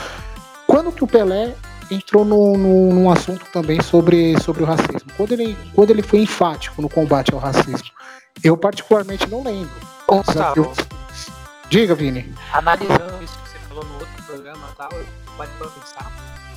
Quando 0.66 0.92
que 0.92 1.04
o 1.04 1.08
Pelé 1.08 1.54
entrou 1.92 2.26
no, 2.26 2.58
no, 2.58 2.92
num 2.92 3.12
assunto 3.12 3.46
também 3.54 3.80
sobre, 3.84 4.36
sobre 4.42 4.64
o 4.64 4.66
racismo. 4.66 5.12
Quando 5.16 5.34
ele, 5.34 5.56
quando 5.76 5.92
ele 5.92 6.02
foi 6.02 6.22
enfático 6.22 6.82
no 6.82 6.90
combate 6.90 7.32
ao 7.32 7.40
racismo, 7.40 7.88
eu 8.44 8.58
particularmente 8.58 9.30
não 9.30 9.44
lembro. 9.44 9.76
Gustavo. 10.08 10.74
Diga, 11.70 11.94
Vini. 11.94 12.34
Analisando 12.52 13.24
isso 13.24 13.38
que 13.44 13.50
você 13.50 13.60
falou 13.70 13.86
no 13.86 13.94
outro 13.94 14.24
programa 14.26 14.70
tal, 14.76 14.90
eu 14.92 15.06
pode 15.38 15.52
pensar. 15.52 16.12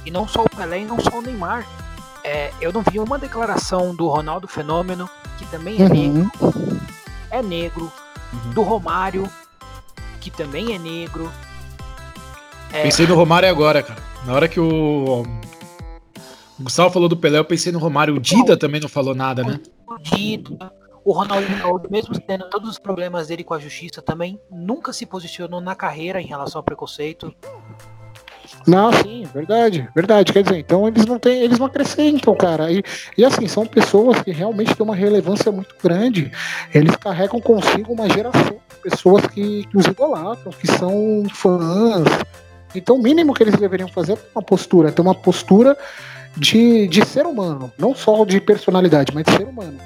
E 0.06 0.10
não 0.10 0.26
só 0.26 0.42
o 0.42 0.48
Pelé 0.48 0.80
e 0.80 0.84
não 0.86 0.98
só 0.98 1.18
o 1.18 1.20
Neymar. 1.20 1.66
É, 2.28 2.52
eu 2.60 2.70
não 2.70 2.82
vi 2.82 3.00
uma 3.00 3.18
declaração 3.18 3.94
do 3.94 4.06
Ronaldo 4.06 4.46
Fenômeno, 4.46 5.08
que 5.38 5.46
também 5.46 5.80
é 5.80 5.84
uhum. 5.84 5.88
negro. 5.88 6.30
É 7.30 7.42
negro. 7.42 7.92
Uhum. 8.34 8.50
Do 8.50 8.62
Romário, 8.62 9.26
que 10.20 10.30
também 10.30 10.74
é 10.74 10.78
negro. 10.78 11.32
É... 12.70 12.82
Pensei 12.82 13.06
no 13.06 13.14
Romário 13.14 13.48
agora, 13.48 13.82
cara. 13.82 14.02
Na 14.26 14.34
hora 14.34 14.46
que 14.46 14.60
o, 14.60 15.22
o 15.22 16.62
Gustavo 16.62 16.90
falou 16.90 17.08
do 17.08 17.16
Pelé, 17.16 17.38
eu 17.38 17.44
pensei 17.46 17.72
no 17.72 17.78
Romário. 17.78 18.14
O 18.14 18.20
Dida 18.20 18.58
também 18.58 18.78
não 18.78 18.90
falou 18.90 19.14
nada, 19.14 19.42
né? 19.42 19.58
O 19.86 19.96
Dida, 19.96 20.70
o 21.02 21.12
Ronaldo, 21.12 21.88
mesmo 21.90 22.20
tendo 22.20 22.50
todos 22.50 22.68
os 22.68 22.78
problemas 22.78 23.28
dele 23.28 23.42
com 23.42 23.54
a 23.54 23.58
justiça, 23.58 24.02
também 24.02 24.38
nunca 24.50 24.92
se 24.92 25.06
posicionou 25.06 25.62
na 25.62 25.74
carreira 25.74 26.20
em 26.20 26.26
relação 26.26 26.58
ao 26.58 26.62
preconceito. 26.62 27.34
Não, 28.66 28.92
sim, 28.92 29.26
verdade, 29.32 29.88
verdade. 29.94 30.32
Quer 30.32 30.42
dizer, 30.42 30.58
então 30.58 30.86
eles 30.86 31.06
não 31.06 31.18
têm, 31.18 31.42
eles 31.42 31.58
não 31.58 31.66
acrescentam, 31.66 32.34
cara. 32.34 32.70
E, 32.70 32.82
e 33.16 33.24
assim, 33.24 33.46
são 33.46 33.66
pessoas 33.66 34.20
que 34.22 34.30
realmente 34.30 34.74
têm 34.74 34.84
uma 34.84 34.96
relevância 34.96 35.50
muito 35.50 35.74
grande. 35.82 36.30
Eles 36.74 36.94
carregam 36.96 37.40
consigo 37.40 37.92
uma 37.92 38.08
geração 38.08 38.56
de 38.68 38.90
pessoas 38.90 39.26
que, 39.26 39.66
que 39.66 39.76
os 39.76 39.86
idolatram, 39.86 40.52
que 40.52 40.66
são 40.66 41.24
fãs, 41.30 42.04
então, 42.74 42.96
o 42.96 43.02
mínimo 43.02 43.34
que 43.34 43.42
eles 43.42 43.56
deveriam 43.56 43.88
fazer 43.88 44.12
é 44.12 44.16
ter 44.16 44.28
uma 44.34 44.42
postura, 44.42 44.92
ter 44.92 45.00
uma 45.00 45.14
postura 45.14 45.76
de, 46.36 46.86
de 46.86 47.04
ser 47.04 47.26
humano, 47.26 47.72
não 47.78 47.94
só 47.94 48.24
de 48.24 48.40
personalidade, 48.40 49.12
mas 49.14 49.24
de 49.24 49.32
ser 49.32 49.46
humano. 49.46 49.78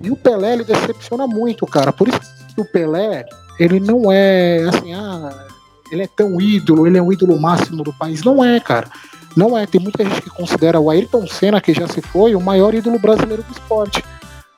E 0.00 0.10
o 0.10 0.16
Pelé, 0.16 0.52
ele 0.52 0.64
decepciona 0.64 1.26
muito, 1.26 1.66
cara. 1.66 1.92
Por 1.92 2.08
isso 2.08 2.20
que 2.54 2.60
o 2.60 2.64
Pelé, 2.64 3.24
ele 3.58 3.80
não 3.80 4.12
é 4.12 4.60
assim, 4.68 4.94
ah, 4.94 5.47
ele 5.90 6.02
é 6.02 6.06
tão 6.06 6.40
ídolo, 6.40 6.86
ele 6.86 6.98
é 6.98 7.02
um 7.02 7.12
ídolo 7.12 7.38
máximo 7.40 7.82
do 7.82 7.92
país. 7.92 8.22
Não 8.22 8.44
é, 8.44 8.58
cara. 8.60 8.88
Não 9.36 9.56
é. 9.56 9.66
Tem 9.66 9.80
muita 9.80 10.04
gente 10.04 10.22
que 10.22 10.30
considera 10.30 10.80
o 10.80 10.90
Ayrton 10.90 11.26
Senna, 11.26 11.60
que 11.60 11.72
já 11.72 11.86
se 11.86 12.00
foi, 12.00 12.34
o 12.34 12.40
maior 12.40 12.74
ídolo 12.74 12.98
brasileiro 12.98 13.42
do 13.42 13.52
esporte. 13.52 14.04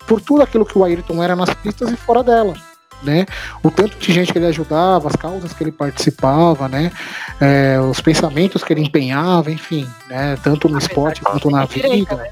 Por 0.07 0.21
tudo 0.21 0.43
aquilo 0.43 0.65
que 0.65 0.79
o 0.79 0.85
Ayrton 0.85 1.23
era 1.23 1.37
nas 1.37 1.53
pistas 1.55 1.91
e 1.91 1.97
fora 1.97 2.23
dela 2.23 2.55
né? 3.03 3.27
O 3.63 3.71
tanto 3.71 3.99
de 3.99 4.13
gente 4.13 4.33
que 4.33 4.39
ele 4.39 4.47
ajudava, 4.47 5.09
as 5.09 5.17
causas 5.17 5.53
que 5.53 5.65
ele 5.65 5.73
participava, 5.73 6.69
né? 6.69 6.93
É, 7.41 7.79
os 7.81 8.01
pensamentos 8.01 8.63
que 8.63 8.73
ele 8.73 8.83
empenhava, 8.83 9.51
enfim, 9.51 9.87
né? 10.09 10.37
Tanto 10.43 10.69
no 10.69 10.77
apesar 10.77 10.91
esporte 10.91 11.21
quanto 11.23 11.51
na 11.51 11.65
vida. 11.65 11.89
Direita, 11.89 12.17
né? 12.17 12.29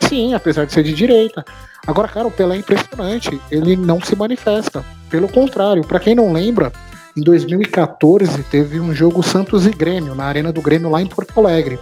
Sim, 0.00 0.34
apesar 0.34 0.64
de 0.64 0.72
ser 0.72 0.82
de 0.82 0.92
direita. 0.92 1.44
Agora, 1.86 2.08
cara, 2.08 2.26
o 2.26 2.30
Pelé 2.30 2.56
é 2.56 2.58
impressionante. 2.58 3.40
Ele 3.50 3.76
não 3.76 4.00
se 4.00 4.14
manifesta. 4.14 4.84
Pelo 5.10 5.28
contrário, 5.28 5.84
para 5.84 6.00
quem 6.00 6.14
não 6.14 6.32
lembra, 6.32 6.72
em 7.16 7.20
2014 7.20 8.42
teve 8.44 8.80
um 8.80 8.94
jogo 8.94 9.22
Santos 9.22 9.66
e 9.66 9.70
Grêmio 9.70 10.14
na 10.14 10.24
arena 10.24 10.52
do 10.52 10.62
Grêmio 10.62 10.90
lá 10.90 11.02
em 11.02 11.06
Porto 11.06 11.38
Alegre. 11.38 11.78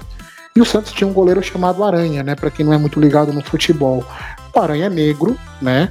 E 0.54 0.60
o 0.60 0.64
Santos 0.64 0.92
tinha 0.92 1.06
um 1.06 1.12
goleiro 1.12 1.42
chamado 1.42 1.84
Aranha, 1.84 2.22
né? 2.22 2.34
Para 2.34 2.50
quem 2.50 2.66
não 2.66 2.72
é 2.72 2.78
muito 2.78 2.98
ligado 2.98 3.32
no 3.32 3.40
futebol. 3.40 4.04
O 4.54 4.60
Aranha 4.60 4.86
é 4.86 4.90
negro, 4.90 5.38
né? 5.62 5.90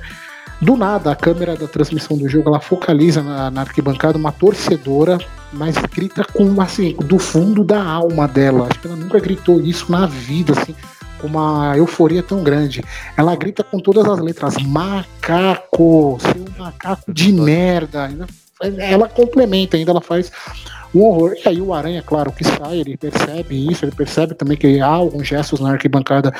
Do 0.61 0.75
nada, 0.75 1.11
a 1.11 1.15
câmera 1.15 1.55
da 1.55 1.67
transmissão 1.67 2.17
do 2.17 2.27
jogo 2.27 2.49
ela 2.49 2.59
focaliza 2.59 3.23
na, 3.23 3.49
na 3.49 3.61
arquibancada 3.61 4.17
uma 4.17 4.33
torcedora, 4.33 5.17
mas 5.53 5.77
grita 5.77 6.25
com 6.25 6.61
assim, 6.61 6.97
do 7.05 7.17
fundo 7.17 7.63
da 7.63 7.81
alma 7.81 8.27
dela. 8.27 8.67
Acho 8.69 8.79
que 8.81 8.87
ela 8.87 8.97
nunca 8.97 9.19
gritou 9.19 9.61
isso 9.61 9.89
na 9.89 10.05
vida, 10.05 10.51
assim, 10.51 10.75
com 11.17 11.27
uma 11.27 11.77
euforia 11.77 12.21
tão 12.21 12.43
grande. 12.43 12.83
Ela 13.15 13.37
grita 13.37 13.63
com 13.63 13.79
todas 13.79 14.05
as 14.05 14.19
letras: 14.19 14.57
macaco, 14.57 16.17
seu 16.19 16.45
macaco 16.57 17.13
de 17.13 17.31
merda. 17.31 18.11
Ela 18.61 19.07
complementa 19.07 19.77
ainda, 19.77 19.91
ela 19.91 20.01
faz 20.01 20.31
um 20.93 21.01
horror. 21.01 21.33
E 21.33 21.47
aí 21.47 21.61
o 21.61 21.73
Aranha, 21.73 22.03
claro, 22.05 22.31
que 22.31 22.43
sai, 22.43 22.79
ele 22.79 22.97
percebe 22.97 23.71
isso, 23.71 23.85
ele 23.85 23.95
percebe 23.95 24.33
também 24.33 24.57
que 24.57 24.79
há 24.79 24.87
alguns 24.87 25.27
gestos 25.27 25.59
na 25.59 25.71
arquibancada 25.71 26.33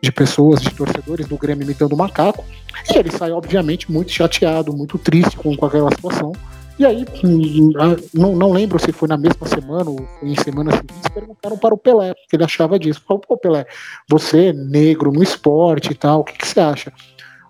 de 0.00 0.12
pessoas, 0.12 0.60
de 0.60 0.70
torcedores 0.70 1.26
do 1.26 1.36
Grêmio 1.36 1.64
imitando 1.64 1.92
o 1.92 1.96
macaco. 1.96 2.44
E 2.92 2.98
ele 2.98 3.10
sai, 3.10 3.32
obviamente, 3.32 3.90
muito 3.90 4.10
chateado, 4.10 4.72
muito 4.72 4.98
triste 4.98 5.36
com, 5.36 5.56
com 5.56 5.66
aquela 5.66 5.90
situação. 5.90 6.32
E 6.76 6.84
aí, 6.84 7.06
hum, 7.22 7.70
não, 8.12 8.34
não 8.34 8.52
lembro 8.52 8.80
se 8.80 8.90
foi 8.90 9.08
na 9.08 9.16
mesma 9.16 9.46
semana 9.46 9.88
ou 9.88 10.08
em 10.22 10.34
semanas 10.34 10.74
seguintes, 10.74 11.08
perguntaram 11.12 11.56
para 11.56 11.72
o 11.72 11.78
Pelé, 11.78 12.12
que 12.28 12.34
ele 12.34 12.44
achava 12.44 12.78
disso. 12.78 13.00
Falou, 13.06 13.22
pô, 13.26 13.36
Pelé, 13.36 13.64
você 14.08 14.46
é 14.46 14.52
negro 14.52 15.12
no 15.12 15.22
esporte 15.22 15.92
e 15.92 15.94
tal, 15.94 16.20
o 16.20 16.24
que, 16.24 16.36
que 16.36 16.46
você 16.46 16.58
acha? 16.58 16.92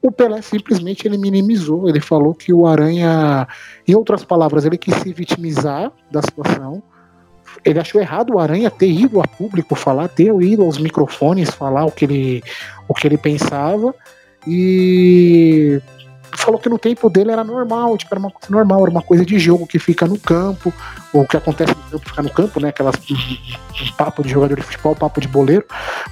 O 0.05 0.13
Pelé 0.13 0.43
simplesmente 0.43 1.09
ele 1.09 1.17
minimizou, 1.17 1.89
ele 1.89 1.99
falou 1.99 2.35
que 2.35 2.53
o 2.53 2.67
Aranha, 2.67 3.49
em 3.89 3.95
outras 3.95 4.23
palavras, 4.23 4.67
ele 4.67 4.77
quis 4.77 4.95
se 4.97 5.11
vitimizar 5.15 5.91
da 6.11 6.21
situação. 6.21 6.83
Ele 7.65 7.81
achou 7.81 7.99
errado 7.99 8.35
o 8.35 8.39
Aranha 8.39 8.71
ter 8.71 8.91
ido 8.91 9.19
a 9.19 9.27
público 9.27 9.75
falar, 9.75 10.09
ter 10.09 10.31
ido 10.43 10.63
aos 10.63 10.77
microfones 10.77 11.49
falar 11.49 11.87
o 11.87 11.91
que 11.91 12.05
ele, 12.05 12.45
o 12.87 12.93
que 12.93 13.07
ele 13.07 13.17
pensava 13.17 13.95
e 14.47 15.81
falou 16.33 16.61
que 16.61 16.69
no 16.69 16.79
tempo 16.79 17.09
dele 17.09 17.31
era 17.31 17.43
normal, 17.43 17.97
tipo, 17.97 18.13
era 18.13 18.21
uma 18.21 18.31
coisa 18.31 18.55
normal, 18.55 18.83
era 18.83 18.91
uma 18.91 19.03
coisa 19.03 19.25
de 19.25 19.39
jogo 19.39 19.67
que 19.67 19.79
fica 19.79 20.07
no 20.07 20.19
campo, 20.19 20.71
ou 21.15 21.27
que 21.27 21.39
acontece 21.39 21.75
no 21.75 21.91
campo, 21.91 22.09
fica 22.11 22.23
no 22.23 22.31
campo, 22.31 22.61
né? 22.61 22.69
Aquelas 22.69 22.97
papo 23.97 24.23
de 24.23 24.29
jogador 24.29 24.57
de 24.57 24.63
futebol, 24.63 24.95
papo 24.95 25.19
de 25.19 25.29
boleiro. 25.29 25.65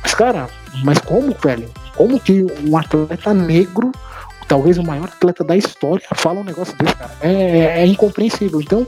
Mas, 0.02 0.14
cara, 0.14 0.48
mas 0.82 0.98
como, 1.00 1.36
velho? 1.42 1.68
Como 1.96 2.18
que 2.18 2.46
um 2.64 2.76
atleta 2.76 3.34
negro, 3.34 3.92
talvez 4.48 4.78
o 4.78 4.82
maior 4.82 5.04
atleta 5.04 5.44
da 5.44 5.56
história, 5.56 6.06
fala 6.14 6.40
um 6.40 6.44
negócio 6.44 6.76
desse, 6.76 6.94
cara? 6.94 7.12
É, 7.20 7.32
é, 7.32 7.80
é 7.80 7.86
incompreensível. 7.86 8.60
Então, 8.60 8.86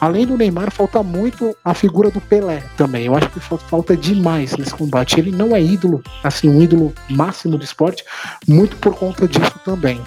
além 0.00 0.26
do 0.26 0.36
Neymar, 0.36 0.70
falta 0.70 1.02
muito 1.02 1.54
a 1.64 1.74
figura 1.74 2.10
do 2.10 2.20
Pelé 2.20 2.62
também. 2.76 3.06
Eu 3.06 3.14
acho 3.14 3.28
que 3.30 3.40
falta 3.40 3.96
demais 3.96 4.56
nesse 4.56 4.74
combate. 4.74 5.20
Ele 5.20 5.30
não 5.30 5.54
é 5.54 5.62
ídolo, 5.62 6.02
assim, 6.24 6.48
um 6.48 6.62
ídolo 6.62 6.92
máximo 7.08 7.58
do 7.58 7.64
esporte, 7.64 8.04
muito 8.48 8.76
por 8.76 8.94
conta 8.94 9.28
disso 9.28 9.60
também. 9.64 10.00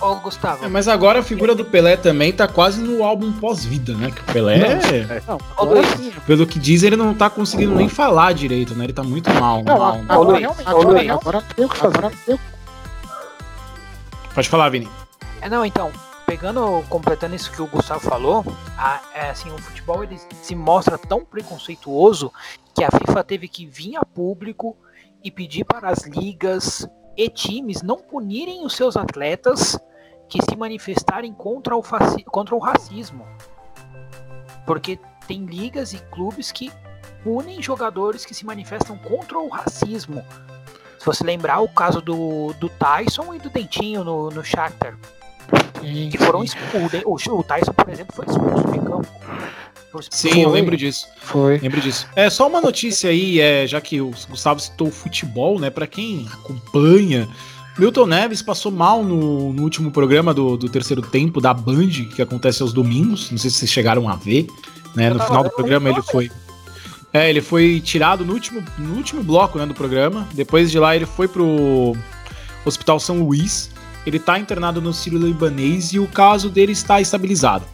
Ô, 0.00 0.16
Gustavo. 0.16 0.64
É, 0.64 0.68
mas 0.68 0.88
agora 0.88 1.20
a 1.20 1.22
figura 1.22 1.54
do 1.54 1.64
Pelé 1.64 1.96
também 1.96 2.32
tá 2.32 2.46
quase 2.46 2.80
no 2.80 3.02
álbum 3.02 3.32
pós-vida, 3.32 3.94
né? 3.94 4.10
Que 4.10 4.20
o 4.20 4.24
Pelé, 4.32 4.58
não, 4.58 4.66
é, 4.66 5.22
não, 5.26 6.20
pelo 6.26 6.46
que 6.46 6.58
diz, 6.58 6.82
ele 6.82 6.96
não 6.96 7.14
tá 7.14 7.30
conseguindo 7.30 7.74
nem 7.74 7.88
falar 7.88 8.34
direito, 8.34 8.74
né? 8.74 8.84
Ele 8.84 8.92
tá 8.92 9.02
muito 9.02 9.32
mal. 9.34 9.62
Não, 9.64 9.78
mal, 9.78 10.00
agora, 10.08 10.38
realmente, 10.38 10.68
agora, 10.68 11.00
agora, 11.00 11.12
agora 11.12 11.42
tem 11.54 11.64
o 11.64 11.68
que 11.68 11.76
fazer. 11.76 12.38
Pode 14.34 14.48
falar, 14.48 14.68
Vini. 14.68 14.88
É, 15.40 15.48
não, 15.48 15.64
então, 15.64 15.90
pegando, 16.26 16.84
completando 16.88 17.34
isso 17.34 17.50
que 17.50 17.62
o 17.62 17.66
Gustavo 17.66 18.00
falou, 18.00 18.44
a, 18.76 19.00
é, 19.14 19.30
assim, 19.30 19.50
o 19.50 19.58
futebol 19.58 20.02
ele 20.02 20.20
se 20.42 20.54
mostra 20.54 20.98
tão 20.98 21.24
preconceituoso 21.24 22.30
que 22.74 22.84
a 22.84 22.88
FIFA 22.90 23.24
teve 23.24 23.48
que 23.48 23.64
vir 23.64 23.96
a 23.96 24.04
público 24.04 24.76
e 25.24 25.30
pedir 25.30 25.64
para 25.64 25.88
as 25.88 26.04
ligas 26.04 26.86
e 27.16 27.28
times 27.28 27.82
não 27.82 27.96
punirem 27.96 28.64
os 28.64 28.74
seus 28.74 28.96
atletas 28.96 29.78
que 30.28 30.42
se 30.42 30.56
manifestarem 30.56 31.32
contra 31.32 31.76
o, 31.76 31.82
contra 32.26 32.54
o 32.54 32.58
racismo. 32.58 33.26
Porque 34.66 34.98
tem 35.26 35.44
ligas 35.44 35.92
e 35.92 35.98
clubes 36.10 36.50
que 36.52 36.72
punem 37.22 37.62
jogadores 37.62 38.24
que 38.24 38.34
se 38.34 38.44
manifestam 38.44 38.98
contra 38.98 39.38
o 39.38 39.48
racismo. 39.48 40.24
Se 40.98 41.06
você 41.06 41.24
lembrar 41.24 41.60
o 41.60 41.68
caso 41.68 42.00
do, 42.00 42.52
do 42.54 42.68
Tyson 42.68 43.34
e 43.34 43.38
do 43.38 43.48
Dentinho 43.48 44.02
no, 44.02 44.30
no 44.30 44.44
Shakhtar. 44.44 44.96
Que 45.80 46.18
foram 46.18 46.42
expulsos. 46.42 47.02
O, 47.04 47.38
o 47.38 47.44
Tyson, 47.44 47.72
por 47.72 47.88
exemplo, 47.88 48.16
foi 48.16 48.26
expulso 48.26 48.72
de 48.72 48.78
campo. 48.80 49.08
Sim, 50.10 50.30
foi. 50.30 50.44
eu 50.44 50.50
lembro 50.50 50.76
disso. 50.76 51.06
Foi. 51.20 51.58
Lembro 51.58 51.80
disso. 51.80 52.06
É 52.14 52.30
só 52.30 52.46
uma 52.46 52.60
notícia 52.60 53.10
aí, 53.10 53.40
é, 53.40 53.66
já 53.66 53.80
que 53.80 54.00
o 54.00 54.10
Gustavo 54.28 54.60
citou 54.60 54.88
o 54.88 54.92
futebol, 54.92 55.58
né? 55.58 55.70
Para 55.70 55.86
quem 55.86 56.26
acompanha, 56.32 57.28
Milton 57.78 58.06
Neves 58.06 58.40
passou 58.40 58.72
mal 58.72 59.04
no, 59.04 59.52
no 59.52 59.62
último 59.62 59.90
programa 59.90 60.32
do, 60.32 60.56
do, 60.56 60.68
terceiro 60.68 61.02
tempo 61.02 61.40
da 61.40 61.52
Band, 61.52 61.90
que 62.14 62.22
acontece 62.22 62.62
aos 62.62 62.72
domingos. 62.72 63.30
Não 63.30 63.38
sei 63.38 63.50
se 63.50 63.58
vocês 63.58 63.70
chegaram 63.70 64.08
a 64.08 64.16
ver. 64.16 64.46
Né? 64.94 65.10
No 65.10 65.20
final 65.20 65.44
do 65.44 65.50
programa 65.50 65.90
ele 65.90 66.02
foi. 66.02 66.30
É, 67.12 67.28
ele 67.28 67.40
foi 67.40 67.80
tirado 67.80 68.24
no 68.24 68.32
último, 68.32 68.62
no 68.78 68.94
último 68.94 69.22
bloco 69.22 69.58
né, 69.58 69.66
do 69.66 69.74
programa. 69.74 70.26
Depois 70.32 70.70
de 70.70 70.78
lá 70.78 70.96
ele 70.96 71.06
foi 71.06 71.28
pro 71.28 71.94
Hospital 72.64 72.98
São 72.98 73.20
Luís. 73.22 73.70
Ele 74.06 74.18
tá 74.18 74.38
internado 74.38 74.80
no 74.80 74.92
Sírio 74.92 75.18
Libanês 75.18 75.92
e 75.92 75.98
o 75.98 76.06
caso 76.06 76.48
dele 76.48 76.72
está 76.72 77.00
estabilizado. 77.00 77.64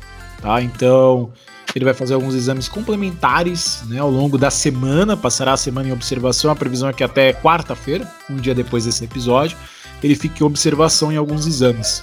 Tá? 0.40 0.60
Então, 0.60 1.30
ele 1.74 1.84
vai 1.84 1.94
fazer 1.94 2.14
alguns 2.14 2.34
exames 2.34 2.68
complementares 2.68 3.82
né, 3.86 3.98
ao 3.98 4.10
longo 4.10 4.36
da 4.36 4.50
semana, 4.50 5.16
passará 5.16 5.52
a 5.52 5.56
semana 5.56 5.88
em 5.88 5.92
observação. 5.92 6.50
A 6.50 6.56
previsão 6.56 6.88
é 6.88 6.92
que 6.92 7.02
até 7.02 7.32
quarta-feira, 7.32 8.06
um 8.28 8.36
dia 8.36 8.54
depois 8.54 8.84
desse 8.84 9.04
episódio, 9.04 9.56
ele 10.02 10.14
fique 10.14 10.42
em 10.42 10.46
observação 10.46 11.10
em 11.12 11.16
alguns 11.16 11.46
exames. 11.46 12.02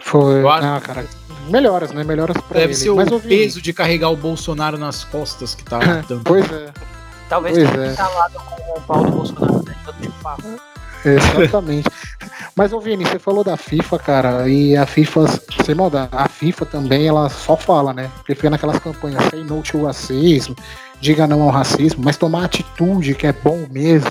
Foi. 0.00 0.46
Ah, 0.46 0.80
cara. 0.82 1.06
Melhoras, 1.48 1.92
né? 1.92 2.04
Melhoras 2.04 2.36
pra 2.36 2.60
Deve 2.60 2.72
ele. 2.72 2.74
ser 2.74 2.92
Mas 2.92 3.10
o 3.10 3.20
peso 3.20 3.60
de 3.60 3.72
carregar 3.72 4.10
o 4.10 4.16
Bolsonaro 4.16 4.78
nas 4.78 5.04
costas 5.04 5.54
que 5.54 5.64
tá 5.64 5.78
tanto. 6.06 6.22
pois 6.24 6.50
é. 6.50 6.72
Talvez 7.28 7.56
pois 7.56 7.70
tenha 7.70 7.84
é. 7.86 7.90
instalado 7.90 8.34
com 8.34 8.78
o 8.78 8.80
Paulo 8.82 9.10
Bolsonaro 9.10 9.62
tentando 9.62 9.96
de 10.00 10.08
fato. 10.22 10.42
Exatamente. 11.04 11.88
Mas, 12.54 12.72
ô 12.72 12.80
Vini, 12.80 13.04
você 13.04 13.18
falou 13.18 13.42
da 13.42 13.56
FIFA, 13.56 13.98
cara, 13.98 14.48
e 14.48 14.76
a 14.76 14.86
FIFA, 14.86 15.26
sem 15.64 15.74
maldade, 15.74 16.10
a 16.12 16.28
FIFA 16.28 16.66
também, 16.66 17.06
ela 17.06 17.28
só 17.28 17.56
fala, 17.56 17.92
né? 17.92 18.10
Porque 18.16 18.34
fica 18.34 18.50
naquelas 18.50 18.78
campanhas, 18.78 19.24
say 19.30 19.42
no 19.42 19.62
to 19.62 19.84
racismo, 19.84 20.54
diga 21.00 21.26
não 21.26 21.42
ao 21.42 21.50
racismo, 21.50 22.02
mas 22.04 22.16
tomar 22.16 22.44
atitude, 22.44 23.14
que 23.14 23.26
é 23.26 23.32
bom 23.32 23.66
mesmo, 23.70 24.10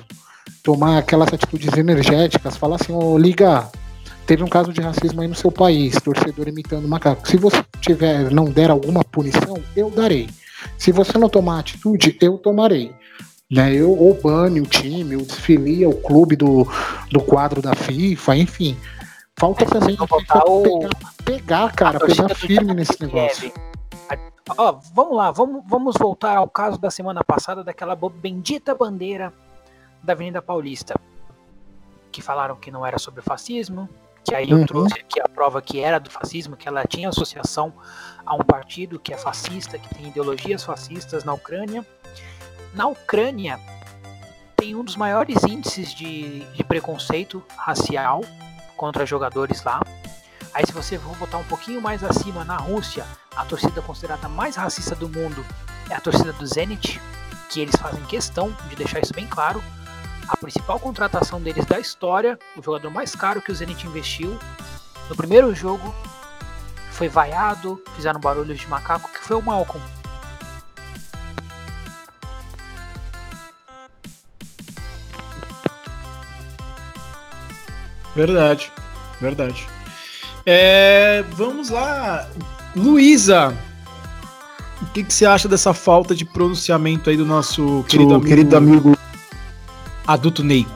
tomar 0.63 0.97
aquelas 0.97 1.31
atitudes 1.31 1.75
energéticas, 1.77 2.57
falar 2.57 2.77
assim, 2.77 2.91
ô, 2.91 3.13
oh, 3.13 3.17
liga, 3.17 3.69
teve 4.25 4.43
um 4.43 4.47
caso 4.47 4.73
de 4.73 4.81
racismo 4.81 5.21
aí 5.21 5.27
no 5.27 5.35
seu 5.35 5.51
país, 5.51 5.95
torcedor 5.95 6.47
imitando 6.47 6.87
macaco. 6.87 7.27
Se 7.27 7.37
você 7.37 7.63
tiver, 7.79 8.31
não 8.31 8.45
der 8.45 8.71
alguma 8.71 9.03
punição, 9.03 9.61
eu 9.75 9.89
darei. 9.89 10.29
Se 10.77 10.91
você 10.91 11.17
não 11.17 11.29
tomar 11.29 11.59
atitude, 11.59 12.17
eu 12.21 12.37
tomarei. 12.37 12.91
Né? 13.51 13.73
Eu 13.73 13.91
ou 13.91 14.13
bane 14.13 14.61
o 14.61 14.65
time, 14.65 15.17
ou 15.17 15.23
desfilia 15.23 15.89
o 15.89 16.01
clube 16.01 16.37
do, 16.37 16.65
do 17.11 17.21
quadro 17.21 17.61
da 17.61 17.75
FIFA, 17.75 18.37
enfim. 18.37 18.77
Falta 19.37 19.65
também 19.65 19.97
a 19.99 20.07
FIFA 20.07 20.43
o... 20.47 20.79
pegar, 20.79 20.89
pegar, 21.25 21.75
cara, 21.75 21.99
pegar 21.99 22.29
firme 22.33 22.73
nesse 22.73 23.01
negócio. 23.01 23.51
Ó, 24.57 24.79
vamos 24.93 25.15
lá, 25.15 25.31
vamos, 25.31 25.63
vamos 25.67 25.95
voltar 25.97 26.37
ao 26.37 26.49
caso 26.49 26.77
da 26.79 26.89
semana 26.89 27.23
passada 27.23 27.63
daquela 27.63 27.95
bendita 27.95 28.73
bandeira 28.73 29.33
da 30.01 30.13
Avenida 30.13 30.41
Paulista. 30.41 30.95
Que 32.11 32.21
falaram 32.21 32.55
que 32.55 32.71
não 32.71 32.85
era 32.85 32.99
sobre 32.99 33.21
fascismo, 33.21 33.87
que 34.23 34.35
aí 34.35 34.49
eu 34.49 34.57
uhum. 34.57 34.65
trouxe 34.65 34.99
aqui 34.99 35.19
a 35.19 35.27
prova 35.27 35.61
que 35.61 35.79
era 35.79 35.99
do 35.99 36.09
fascismo, 36.09 36.55
que 36.55 36.67
ela 36.67 36.85
tinha 36.85 37.09
associação 37.09 37.73
a 38.25 38.35
um 38.35 38.43
partido 38.43 38.99
que 38.99 39.13
é 39.13 39.17
fascista, 39.17 39.77
que 39.77 39.93
tem 39.95 40.07
ideologias 40.07 40.63
fascistas 40.63 41.23
na 41.23 41.33
Ucrânia. 41.33 41.85
Na 42.73 42.87
Ucrânia 42.87 43.59
tem 44.55 44.75
um 44.75 44.83
dos 44.83 44.95
maiores 44.95 45.43
índices 45.43 45.93
de, 45.93 46.45
de 46.53 46.63
preconceito 46.63 47.43
racial 47.57 48.21
contra 48.77 49.05
jogadores 49.05 49.61
lá. 49.63 49.81
Aí 50.53 50.65
se 50.65 50.71
você 50.71 50.97
for 50.97 51.15
botar 51.17 51.37
um 51.37 51.43
pouquinho 51.43 51.81
mais 51.81 52.03
acima, 52.03 52.45
na 52.45 52.55
Rússia, 52.55 53.05
a 53.35 53.43
torcida 53.43 53.81
considerada 53.81 54.29
mais 54.29 54.55
racista 54.55 54.95
do 54.95 55.09
mundo 55.09 55.45
é 55.89 55.95
a 55.95 55.99
torcida 55.99 56.31
do 56.31 56.45
Zenit, 56.45 57.01
que 57.49 57.59
eles 57.59 57.75
fazem 57.75 58.03
questão 58.05 58.55
de 58.69 58.75
deixar 58.77 59.01
isso 59.01 59.13
bem 59.13 59.27
claro. 59.27 59.61
A 60.29 60.37
principal 60.37 60.79
contratação 60.79 61.41
deles 61.41 61.65
da 61.65 61.77
história, 61.77 62.39
o 62.55 62.63
jogador 62.63 62.89
mais 62.89 63.13
caro 63.15 63.41
que 63.41 63.51
o 63.51 63.55
Zenit 63.55 63.85
investiu, 63.85 64.39
no 65.09 65.15
primeiro 65.15 65.53
jogo 65.53 65.93
foi 66.91 67.09
vaiado, 67.09 67.81
fizeram 67.95 68.19
barulhos 68.19 68.59
de 68.59 68.67
macaco, 68.67 69.09
que 69.11 69.19
foi 69.19 69.35
o 69.35 69.41
Malcolm. 69.41 69.83
Verdade, 78.15 78.71
verdade. 79.19 79.67
É, 80.45 81.23
vamos 81.33 81.69
lá, 81.69 82.27
Luísa. 82.75 83.55
O 84.81 84.85
que, 84.93 85.03
que, 85.03 85.13
você 85.13 85.25
acha 85.25 85.47
dessa 85.47 85.73
falta 85.73 86.15
de 86.15 86.25
pronunciamento 86.25 87.09
aí 87.09 87.15
do 87.15 87.25
nosso 87.25 87.85
querido 87.87 88.15
amigo, 88.15 88.27
querido 88.27 88.57
amigo 88.57 88.97
adulto 90.07 90.43
Ney? 90.43 90.67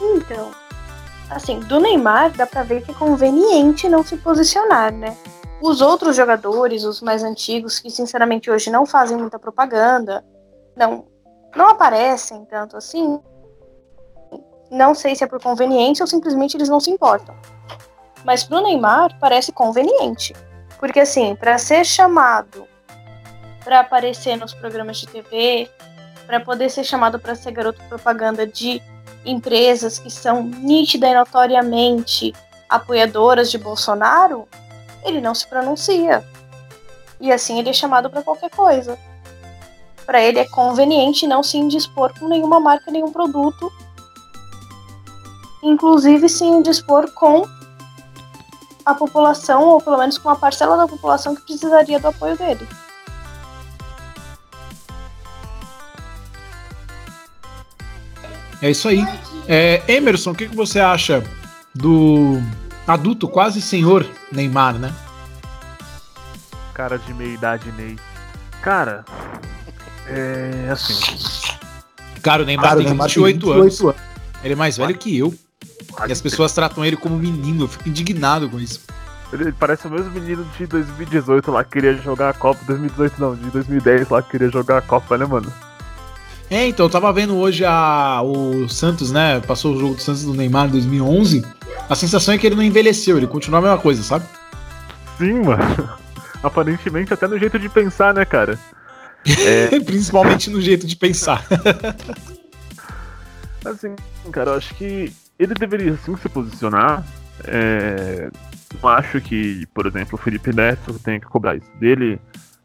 Então, 0.00 0.50
assim, 1.30 1.60
do 1.60 1.80
Neymar 1.80 2.30
dá 2.32 2.46
pra 2.46 2.62
ver 2.62 2.82
que 2.82 2.90
é 2.90 2.94
conveniente 2.94 3.88
não 3.88 4.04
se 4.04 4.16
posicionar, 4.18 4.92
né? 4.92 5.16
Os 5.62 5.80
outros 5.80 6.14
jogadores, 6.14 6.84
os 6.84 7.00
mais 7.00 7.22
antigos, 7.22 7.78
que 7.78 7.90
sinceramente 7.90 8.50
hoje 8.50 8.70
não 8.70 8.84
fazem 8.86 9.16
muita 9.16 9.38
propaganda, 9.38 10.24
não, 10.76 11.06
não 11.56 11.68
aparecem 11.68 12.44
tanto 12.44 12.76
assim, 12.76 13.18
não 14.70 14.94
sei 14.94 15.16
se 15.16 15.24
é 15.24 15.26
por 15.26 15.42
conveniência 15.42 16.02
ou 16.02 16.06
simplesmente 16.06 16.56
eles 16.56 16.68
não 16.68 16.80
se 16.80 16.90
importam. 16.90 17.34
Mas 18.24 18.44
pro 18.44 18.60
Neymar 18.60 19.16
parece 19.18 19.50
conveniente. 19.52 20.34
Porque 20.78 21.00
assim, 21.00 21.34
para 21.34 21.58
ser 21.58 21.84
chamado 21.84 22.68
para 23.64 23.80
aparecer 23.80 24.36
nos 24.36 24.54
programas 24.54 24.98
de 24.98 25.06
TV, 25.06 25.70
para 26.26 26.40
poder 26.40 26.70
ser 26.70 26.84
chamado 26.84 27.18
para 27.18 27.34
ser 27.34 27.52
garoto 27.52 27.82
propaganda 27.88 28.46
de 28.46 28.80
empresas 29.24 29.98
que 29.98 30.10
são 30.10 30.42
nítida 30.42 31.08
e 31.08 31.14
notoriamente 31.14 32.32
apoiadoras 32.68 33.50
de 33.50 33.58
Bolsonaro, 33.58 34.48
ele 35.04 35.20
não 35.20 35.34
se 35.34 35.46
pronuncia. 35.46 36.24
E 37.20 37.30
assim 37.30 37.58
ele 37.58 37.70
é 37.70 37.72
chamado 37.72 38.08
para 38.08 38.22
qualquer 38.22 38.50
coisa. 38.50 38.98
Para 40.06 40.22
ele 40.22 40.38
é 40.38 40.48
conveniente 40.48 41.26
não 41.26 41.42
se 41.42 41.58
indispor 41.58 42.18
com 42.18 42.28
nenhuma 42.28 42.58
marca, 42.58 42.90
nenhum 42.90 43.12
produto 43.12 43.70
inclusive 45.62 46.28
se 46.28 46.44
indispor 46.44 47.10
com 47.12 47.46
a 48.84 48.94
população, 48.94 49.62
ou 49.62 49.80
pelo 49.80 49.98
menos 49.98 50.18
com 50.18 50.28
uma 50.28 50.36
parcela 50.36 50.76
da 50.76 50.86
população 50.86 51.34
que 51.34 51.42
precisaria 51.42 52.00
do 52.00 52.08
apoio 52.08 52.36
dele. 52.36 52.66
É 58.62 58.70
isso 58.70 58.88
aí. 58.88 59.04
É, 59.48 59.82
Emerson, 59.88 60.32
o 60.32 60.34
que, 60.34 60.48
que 60.48 60.56
você 60.56 60.80
acha 60.80 61.24
do 61.74 62.40
adulto 62.86 63.26
quase 63.28 63.60
senhor 63.60 64.06
Neymar, 64.30 64.74
né? 64.74 64.92
Cara 66.74 66.98
de 66.98 67.14
meia 67.14 67.34
idade, 67.34 67.72
Ney. 67.72 67.96
Cara, 68.62 69.04
é 70.06 70.68
assim. 70.70 70.94
Cara, 72.22 72.42
o 72.42 72.46
Neymar 72.46 72.64
Cara, 72.64 72.76
tem 72.78 72.86
Neymar 72.86 73.08
28, 73.08 73.40
tem 73.40 73.54
28 73.54 73.60
anos. 73.60 73.80
anos. 73.80 74.10
Ele 74.42 74.52
é 74.52 74.56
mais 74.56 74.76
velho 74.76 74.96
que 74.96 75.16
eu. 75.16 75.34
E 76.06 76.12
as 76.12 76.20
pessoas 76.20 76.52
tratam 76.52 76.84
ele 76.84 76.96
como 76.96 77.16
menino, 77.16 77.64
eu 77.64 77.68
fico 77.68 77.88
indignado 77.88 78.48
com 78.48 78.58
isso. 78.58 78.80
Ele 79.32 79.52
parece 79.52 79.86
o 79.86 79.90
mesmo 79.90 80.10
menino 80.10 80.44
de 80.58 80.66
2018 80.66 81.50
lá 81.52 81.62
que 81.62 81.70
queria 81.70 81.94
jogar 81.94 82.30
a 82.30 82.32
Copa. 82.32 82.60
2018 82.66 83.20
não, 83.20 83.36
de 83.36 83.48
2010 83.50 84.08
lá 84.08 84.22
que 84.22 84.30
queria 84.30 84.50
jogar 84.50 84.78
a 84.78 84.82
Copa, 84.82 85.16
né, 85.16 85.24
mano? 85.24 85.52
É, 86.50 86.66
então, 86.66 86.86
eu 86.86 86.90
tava 86.90 87.12
vendo 87.12 87.36
hoje 87.36 87.64
a, 87.64 88.20
o 88.22 88.68
Santos, 88.68 89.12
né? 89.12 89.38
Passou 89.40 89.72
o 89.72 89.78
jogo 89.78 89.94
do 89.94 90.02
Santos 90.02 90.24
do 90.24 90.34
Neymar 90.34 90.66
em 90.66 90.72
2011. 90.72 91.44
A 91.88 91.94
sensação 91.94 92.34
é 92.34 92.38
que 92.38 92.46
ele 92.46 92.56
não 92.56 92.62
envelheceu, 92.62 93.16
ele 93.16 93.28
continua 93.28 93.60
a 93.60 93.62
mesma 93.62 93.78
coisa, 93.78 94.02
sabe? 94.02 94.24
Sim, 95.16 95.42
mano. 95.44 95.90
Aparentemente 96.42 97.14
até 97.14 97.28
no 97.28 97.38
jeito 97.38 97.56
de 97.56 97.68
pensar, 97.68 98.12
né, 98.12 98.24
cara? 98.24 98.58
É... 99.22 99.78
Principalmente 99.80 100.48
no 100.48 100.62
jeito 100.62 100.86
de 100.86 100.96
pensar. 100.96 101.44
assim, 103.62 103.94
cara, 104.32 104.52
eu 104.52 104.54
acho 104.54 104.74
que 104.76 105.12
ele 105.40 105.54
deveria 105.54 105.96
sim 105.96 106.14
se 106.16 106.28
posicionar. 106.28 107.02
É, 107.44 108.30
não 108.80 108.90
acho 108.90 109.20
que, 109.20 109.66
por 109.72 109.86
exemplo, 109.86 110.14
o 110.14 110.22
Felipe 110.22 110.54
Neto 110.54 110.98
tenha 110.98 111.18
que 111.18 111.26
cobrar 111.26 111.56
isso 111.56 111.70
dele 111.80 112.20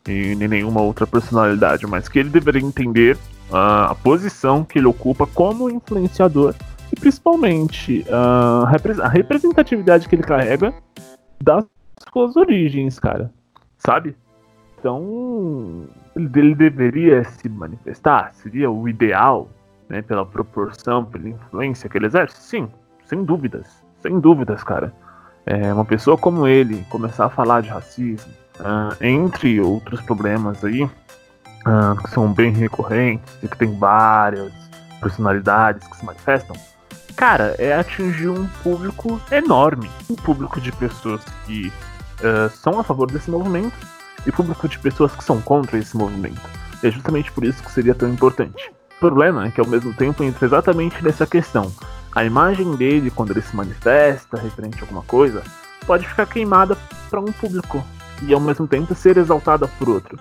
e 0.07 0.35
nem 0.35 0.47
nenhuma 0.47 0.81
outra 0.81 1.07
personalidade, 1.07 1.87
mas 1.87 2.09
que 2.09 2.19
ele 2.19 2.29
deveria 2.29 2.61
entender 2.61 3.15
uh, 3.49 3.89
a 3.89 3.95
posição 3.95 4.63
que 4.63 4.77
ele 4.77 4.87
ocupa 4.87 5.25
como 5.25 5.69
influenciador 5.69 6.53
e 6.91 6.99
principalmente 6.99 8.05
uh, 8.09 8.65
a 9.01 9.07
representatividade 9.07 10.07
que 10.07 10.15
ele 10.15 10.23
carrega 10.23 10.73
das 11.41 11.65
suas 12.11 12.35
origens, 12.35 12.99
cara. 12.99 13.31
Sabe? 13.77 14.15
Então, 14.77 15.87
ele, 16.15 16.29
ele 16.35 16.55
deveria 16.55 17.23
se 17.23 17.49
manifestar, 17.49 18.33
seria 18.35 18.69
o 18.69 18.87
ideal, 18.87 19.49
né, 19.89 20.01
pela 20.01 20.25
proporção, 20.25 21.05
pela 21.05 21.29
influência 21.29 21.89
que 21.89 21.97
ele 21.97 22.07
exerce? 22.07 22.41
Sim, 22.41 22.69
sem 23.05 23.23
dúvidas, 23.23 23.67
sem 24.01 24.19
dúvidas, 24.19 24.63
cara. 24.63 24.93
É, 25.45 25.73
uma 25.73 25.85
pessoa 25.85 26.17
como 26.17 26.47
ele 26.47 26.83
começar 26.89 27.25
a 27.25 27.29
falar 27.29 27.61
de 27.61 27.69
racismo, 27.69 28.31
uh, 28.59 28.95
entre 29.03 29.59
outros 29.59 30.01
problemas 30.01 30.63
aí, 30.63 30.83
uh, 30.83 31.95
que 32.01 32.09
são 32.09 32.31
bem 32.33 32.51
recorrentes 32.51 33.37
e 33.43 33.47
que 33.47 33.57
tem 33.57 33.77
várias 33.77 34.51
personalidades 34.99 35.87
que 35.87 35.97
se 35.97 36.05
manifestam, 36.05 36.55
cara, 37.15 37.55
é 37.59 37.73
atingir 37.73 38.29
um 38.29 38.47
público 38.63 39.21
enorme. 39.31 39.89
Um 40.09 40.15
público 40.15 40.59
de 40.59 40.71
pessoas 40.71 41.23
que 41.45 41.67
uh, 41.67 42.49
são 42.49 42.79
a 42.79 42.83
favor 42.83 43.09
desse 43.09 43.29
movimento 43.29 43.75
e 44.25 44.31
público 44.31 44.67
de 44.67 44.79
pessoas 44.79 45.15
que 45.15 45.23
são 45.23 45.41
contra 45.41 45.77
esse 45.77 45.95
movimento. 45.95 46.41
É 46.83 46.89
justamente 46.89 47.31
por 47.31 47.43
isso 47.43 47.61
que 47.63 47.71
seria 47.71 47.95
tão 47.95 48.09
importante. 48.09 48.71
Problema 48.99 49.47
é 49.47 49.51
que 49.51 49.59
ao 49.59 49.67
mesmo 49.67 49.93
tempo 49.93 50.23
entra 50.23 50.45
exatamente 50.45 51.03
nessa 51.03 51.25
questão. 51.27 51.71
A 52.13 52.23
imagem 52.23 52.75
dele, 52.75 53.11
quando 53.11 53.31
ele 53.31 53.41
se 53.41 53.55
manifesta 53.55 54.37
referente 54.37 54.77
a 54.77 54.81
alguma 54.81 55.03
coisa, 55.03 55.43
pode 55.85 56.07
ficar 56.07 56.25
queimada 56.25 56.77
para 57.09 57.19
um 57.19 57.31
público 57.31 57.83
e 58.21 58.33
ao 58.33 58.39
mesmo 58.39 58.67
tempo 58.67 58.95
ser 58.95 59.17
exaltada 59.17 59.67
por 59.67 59.89
outro. 59.89 60.17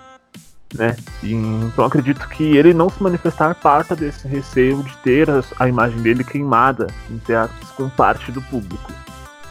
Né? 0.73 0.95
E, 1.23 1.33
então 1.33 1.85
acredito 1.85 2.27
que 2.27 2.57
ele 2.57 2.73
não 2.73 2.89
se 2.89 3.01
manifestar 3.01 3.55
parta 3.55 3.95
desse 3.95 4.27
receio 4.27 4.83
de 4.83 4.97
ter 4.97 5.29
a, 5.29 5.41
a 5.59 5.69
imagem 5.69 6.01
dele 6.01 6.23
queimada, 6.23 6.87
em 7.09 7.17
teatros, 7.17 7.71
com 7.71 7.87
parte 7.87 8.31
do 8.31 8.41
público, 8.41 8.91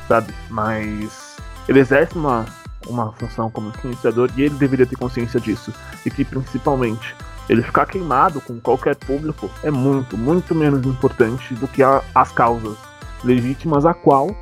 sabe? 0.07 0.35
Mas 0.51 1.37
ele 1.67 1.81
exerce 1.81 2.15
uma, 2.15 2.45
uma 2.87 3.13
função 3.13 3.51
como 3.51 3.71
influenciador 3.71 4.31
e 4.37 4.43
ele 4.43 4.55
deveria 4.57 4.85
ter 4.85 4.97
consciência 4.97 5.41
disso. 5.41 5.73
E 6.05 6.11
que 6.11 6.25
principalmente 6.25 7.17
ele 7.49 7.63
ficar 7.63 7.87
queimado 7.87 8.41
com 8.41 8.59
qualquer 8.61 8.97
público 8.97 9.51
é 9.63 9.71
muito, 9.71 10.17
muito 10.17 10.55
menos 10.55 10.85
importante 10.87 11.55
do 11.55 11.69
que 11.69 11.83
a, 11.83 12.03
as 12.15 12.33
causas 12.33 12.77
legítimas 13.23 13.85
a 13.85 13.95
qual 13.95 14.35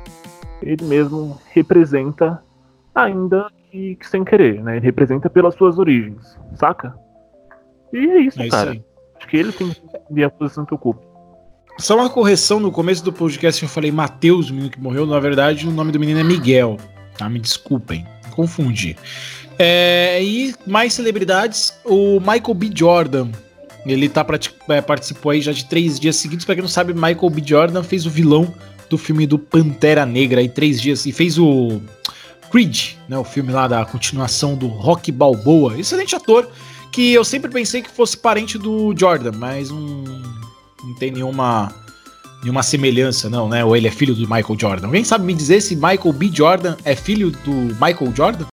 ele 0.61 0.85
mesmo 0.85 1.39
representa 1.51 2.41
ainda 2.95 3.47
que, 3.69 3.95
que, 3.95 4.07
sem 4.07 4.23
querer, 4.23 4.63
né? 4.63 4.77
Ele 4.77 4.85
representa 4.85 5.29
pelas 5.29 5.55
suas 5.55 5.77
origens, 5.77 6.37
saca? 6.55 6.95
E 7.91 7.97
é 7.97 8.21
isso, 8.21 8.41
é 8.41 8.47
cara. 8.47 8.71
Acho 8.71 9.27
que 9.27 9.37
ele 9.37 9.51
tem 9.51 9.71
que 9.71 10.23
a 10.23 10.29
posição 10.29 10.65
que 10.65 10.73
ocupa. 10.73 11.01
Só 11.77 11.95
uma 11.95 12.09
correção, 12.09 12.59
no 12.59 12.71
começo 12.71 13.03
do 13.03 13.11
podcast 13.11 13.63
eu 13.63 13.69
falei 13.69 13.91
Matheus, 13.91 14.49
o 14.49 14.53
menino 14.53 14.71
que 14.71 14.79
morreu, 14.79 15.05
na 15.05 15.19
verdade 15.19 15.67
o 15.67 15.71
nome 15.71 15.91
do 15.91 15.99
menino 15.99 16.19
é 16.19 16.23
Miguel, 16.23 16.77
tá? 17.17 17.27
Me 17.27 17.39
desculpem, 17.39 18.05
confundi. 18.35 18.95
É, 19.65 20.21
e 20.21 20.53
mais 20.67 20.91
celebridades, 20.91 21.73
o 21.85 22.19
Michael 22.19 22.53
B. 22.53 22.69
Jordan. 22.75 23.29
Ele 23.85 24.09
tá, 24.09 24.25
é, 24.67 24.81
participou 24.81 25.31
aí 25.31 25.41
já 25.41 25.53
de 25.53 25.63
três 25.69 25.97
dias 25.97 26.17
seguidos. 26.17 26.43
Pra 26.43 26.53
quem 26.53 26.61
não 26.61 26.69
sabe, 26.69 26.93
Michael 26.93 27.29
B. 27.29 27.41
Jordan 27.45 27.81
fez 27.81 28.05
o 28.05 28.09
vilão 28.09 28.53
do 28.89 28.97
filme 28.97 29.25
do 29.25 29.39
Pantera 29.39 30.05
Negra 30.05 30.41
aí 30.41 30.49
três 30.49 30.81
dias. 30.81 31.05
E 31.05 31.13
fez 31.13 31.37
o 31.39 31.81
Creed, 32.51 32.95
né? 33.07 33.17
O 33.17 33.23
filme 33.23 33.53
lá 33.53 33.65
da 33.65 33.85
continuação 33.85 34.57
do 34.57 34.67
Rock 34.67 35.13
Balboa. 35.13 35.79
Excelente 35.79 36.13
ator, 36.13 36.49
que 36.91 37.13
eu 37.13 37.23
sempre 37.23 37.49
pensei 37.49 37.81
que 37.81 37.89
fosse 37.89 38.17
parente 38.17 38.57
do 38.57 38.93
Jordan, 38.97 39.31
mas 39.37 39.69
não, 39.69 40.03
não 40.83 40.95
tem 40.99 41.09
nenhuma 41.09 41.73
nenhuma 42.41 42.63
semelhança, 42.63 43.29
não, 43.29 43.47
né? 43.47 43.63
Ou 43.63 43.77
ele 43.77 43.87
é 43.87 43.91
filho 43.91 44.13
do 44.13 44.23
Michael 44.23 44.59
Jordan. 44.59 44.87
Alguém 44.87 45.05
sabe 45.05 45.23
me 45.23 45.33
dizer 45.33 45.61
se 45.61 45.73
Michael 45.73 46.11
B. 46.11 46.29
Jordan 46.33 46.75
é 46.83 46.97
filho 46.97 47.31
do 47.31 47.53
Michael 47.53 48.13
Jordan? 48.13 48.52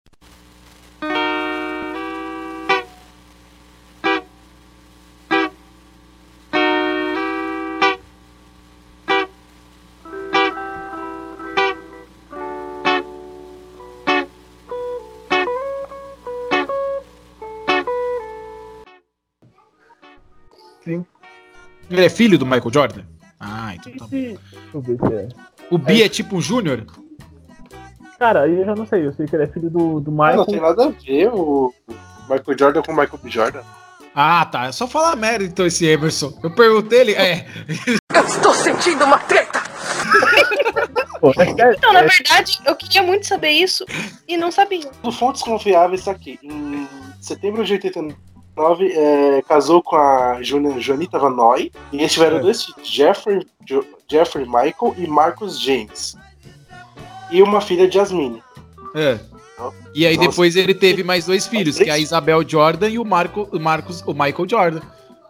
Ele 21.93 22.05
é 22.05 22.09
filho 22.09 22.39
do 22.39 22.45
Michael 22.45 22.73
Jordan? 22.73 23.03
Ah, 23.39 23.75
então 23.75 23.91
tá 23.93 24.07
bom. 24.07 24.17
É. 24.17 25.29
O 25.69 25.77
Bi 25.77 26.01
é, 26.01 26.05
é 26.05 26.09
tipo 26.09 26.35
um 26.35 26.41
Júnior? 26.41 26.85
Cara, 28.17 28.47
eu 28.47 28.65
já 28.65 28.75
não 28.75 28.87
sei, 28.87 29.05
eu 29.05 29.13
sei 29.13 29.27
que 29.27 29.35
ele 29.35 29.43
é 29.43 29.47
filho 29.47 29.69
do, 29.69 29.99
do 29.99 30.11
Michael. 30.11 30.37
Não, 30.37 30.37
não 30.37 30.45
tem 30.45 30.61
nada 30.61 30.85
a 30.85 30.89
ver 30.89 31.27
o 31.27 31.73
Michael 32.21 32.57
Jordan 32.57 32.81
com 32.81 32.91
o 32.91 32.95
Michael 32.95 33.19
B. 33.21 33.29
Jordan. 33.29 33.61
Ah, 34.15 34.45
tá. 34.45 34.65
É 34.65 34.71
só 34.71 34.87
falar 34.87 35.15
merda 35.15 35.43
então 35.43 35.65
esse 35.65 35.85
Emerson. 35.85 36.33
Eu 36.41 36.51
perguntei 36.51 37.01
ele. 37.01 37.13
É. 37.13 37.45
Eu 38.15 38.25
estou 38.25 38.53
sentindo 38.53 39.03
uma 39.05 39.17
treta! 39.17 39.61
então, 41.75 41.93
na 41.93 42.01
verdade, 42.01 42.59
eu 42.65 42.75
queria 42.75 43.01
muito 43.01 43.25
saber 43.25 43.49
isso 43.49 43.85
e 44.27 44.35
não 44.35 44.51
sabia. 44.51 44.91
No 45.01 45.11
fontes 45.11 45.41
confiáveis, 45.41 46.03
tá 46.03 46.11
aqui. 46.11 46.37
Em 46.43 46.87
setembro 47.21 47.63
de 47.63 47.73
89, 47.73 48.15
é, 48.81 49.41
casou 49.47 49.81
com 49.81 49.95
a 49.95 50.39
Jonita 50.41 51.17
Vanoy 51.17 51.71
e 51.91 51.97
eles 51.97 52.13
tiveram 52.13 52.37
é. 52.37 52.41
dois 52.41 52.63
filhos, 52.63 52.87
Jeffrey, 52.87 53.45
jo, 53.65 53.85
Jeffrey 54.09 54.45
Michael 54.45 54.95
e 54.97 55.07
Marcus 55.07 55.59
James. 55.59 56.15
E 57.31 57.41
uma 57.41 57.61
filha, 57.61 57.89
Jasmine. 57.89 58.41
É. 58.93 59.19
E 59.93 60.05
aí 60.05 60.17
Nossa. 60.17 60.29
depois 60.29 60.55
ele 60.55 60.73
teve 60.73 61.03
mais 61.03 61.25
dois 61.25 61.47
filhos, 61.47 61.77
que 61.77 61.89
é 61.89 61.93
a 61.93 61.97
Isabel 61.97 62.47
Jordan 62.47 62.89
e 62.89 62.99
o, 62.99 63.05
Marco, 63.05 63.47
o 63.51 63.59
Marcos, 63.59 64.01
o 64.05 64.13
Michael 64.13 64.49
Jordan. 64.49 64.81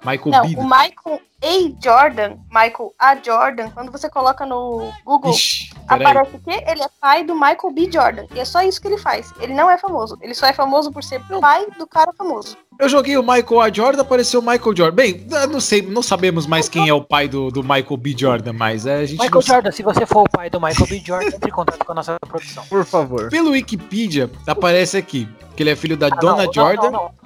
Michael 0.05 0.31
Não, 0.31 0.43
o 0.43 0.63
Michael 0.63 1.21
A. 1.43 1.83
Jordan, 1.83 2.37
Michael 2.49 2.93
A. 2.97 3.15
Jordan, 3.15 3.69
quando 3.71 3.91
você 3.91 4.09
coloca 4.09 4.45
no 4.45 4.89
Google, 5.05 5.31
Ixi, 5.31 5.71
aparece 5.87 6.37
que 6.39 6.51
ele 6.51 6.81
é 6.81 6.89
pai 7.01 7.23
do 7.23 7.35
Michael 7.35 7.73
B. 7.73 7.91
Jordan. 7.91 8.25
E 8.33 8.39
é 8.39 8.45
só 8.45 8.61
isso 8.61 8.81
que 8.81 8.87
ele 8.87 8.97
faz. 8.97 9.33
Ele 9.39 9.53
não 9.53 9.69
é 9.69 9.77
famoso. 9.77 10.17
Ele 10.21 10.33
só 10.33 10.47
é 10.47 10.53
famoso 10.53 10.91
por 10.91 11.03
ser 11.03 11.21
pai 11.41 11.67
do 11.77 11.85
cara 11.85 12.13
famoso. 12.13 12.57
Eu 12.79 12.89
joguei 12.89 13.17
o 13.17 13.21
Michael 13.21 13.61
A. 13.61 13.71
Jordan, 13.71 14.01
apareceu 14.01 14.39
o 14.39 14.43
Michael 14.43 14.75
Jordan. 14.75 14.95
Bem, 14.95 15.27
não 15.51 15.59
sei, 15.59 15.81
não 15.81 16.01
sabemos 16.01 16.47
mais 16.47 16.67
quem 16.69 16.89
é 16.89 16.93
o 16.93 17.03
pai 17.03 17.27
do, 17.27 17.51
do 17.51 17.61
Michael 17.61 17.97
B. 17.97 18.15
Jordan, 18.17 18.53
mas 18.53 18.85
é, 18.85 18.95
a 18.95 19.05
gente. 19.05 19.19
Michael 19.19 19.41
Jordan, 19.41 19.71
se 19.71 19.83
você 19.83 20.05
for 20.05 20.23
o 20.23 20.29
pai 20.29 20.49
do 20.49 20.59
Michael 20.59 20.87
B. 20.87 21.03
Jordan, 21.05 21.27
entre 21.27 21.49
em 21.49 21.53
contato 21.53 21.85
com 21.85 21.91
a 21.91 21.95
nossa 21.95 22.17
produção. 22.21 22.65
Por 22.67 22.85
favor. 22.85 23.29
Pelo 23.29 23.51
Wikipedia, 23.51 24.31
aparece 24.47 24.97
aqui 24.97 25.27
que 25.55 25.63
ele 25.63 25.69
é 25.69 25.75
filho 25.75 25.97
da 25.97 26.07
ah, 26.07 26.15
Dona 26.15 26.45
não, 26.45 26.53
Jordan. 26.53 26.91
Não, 26.91 26.91
não, 26.91 27.22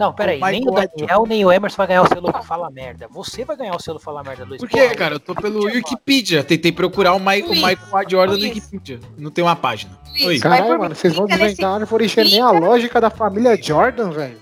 não, 0.00 0.14
peraí, 0.14 0.40
nem 0.40 0.66
o 0.66 0.70
Daniel 0.70 1.26
nem 1.28 1.44
o 1.44 1.52
Emerson 1.52 1.76
vai 1.76 1.86
ganhar 1.88 2.00
o 2.00 2.08
selo 2.08 2.32
Fala 2.42 2.70
Merda. 2.70 3.06
Você 3.10 3.44
vai 3.44 3.54
ganhar 3.54 3.76
o 3.76 3.78
selo 3.78 3.98
Fala 3.98 4.22
Merda, 4.22 4.46
Luiz. 4.46 4.58
Por 4.58 4.66
quê, 4.70 4.88
cara? 4.94 5.16
Eu 5.16 5.20
tô 5.20 5.34
pelo 5.34 5.64
Wikipedia. 5.64 6.42
Tentei 6.42 6.72
procurar 6.72 7.12
o, 7.12 7.20
Mike, 7.20 7.50
o 7.50 7.52
Michael. 7.52 8.08
Jordan 8.08 8.38
no 8.38 8.42
Wikipedia. 8.42 8.98
Não 9.18 9.30
tem 9.30 9.44
uma 9.44 9.54
página. 9.54 9.92
Oi. 10.24 10.38
Caralho, 10.38 10.78
mano, 10.78 10.94
vocês 10.94 11.14
vão 11.14 11.26
desvendar 11.26 11.72
a 11.72 11.74
árvore 11.74 12.08
genealógica 12.08 12.98
da 12.98 13.10
família 13.10 13.62
Jordan, 13.62 14.08
velho. 14.08 14.38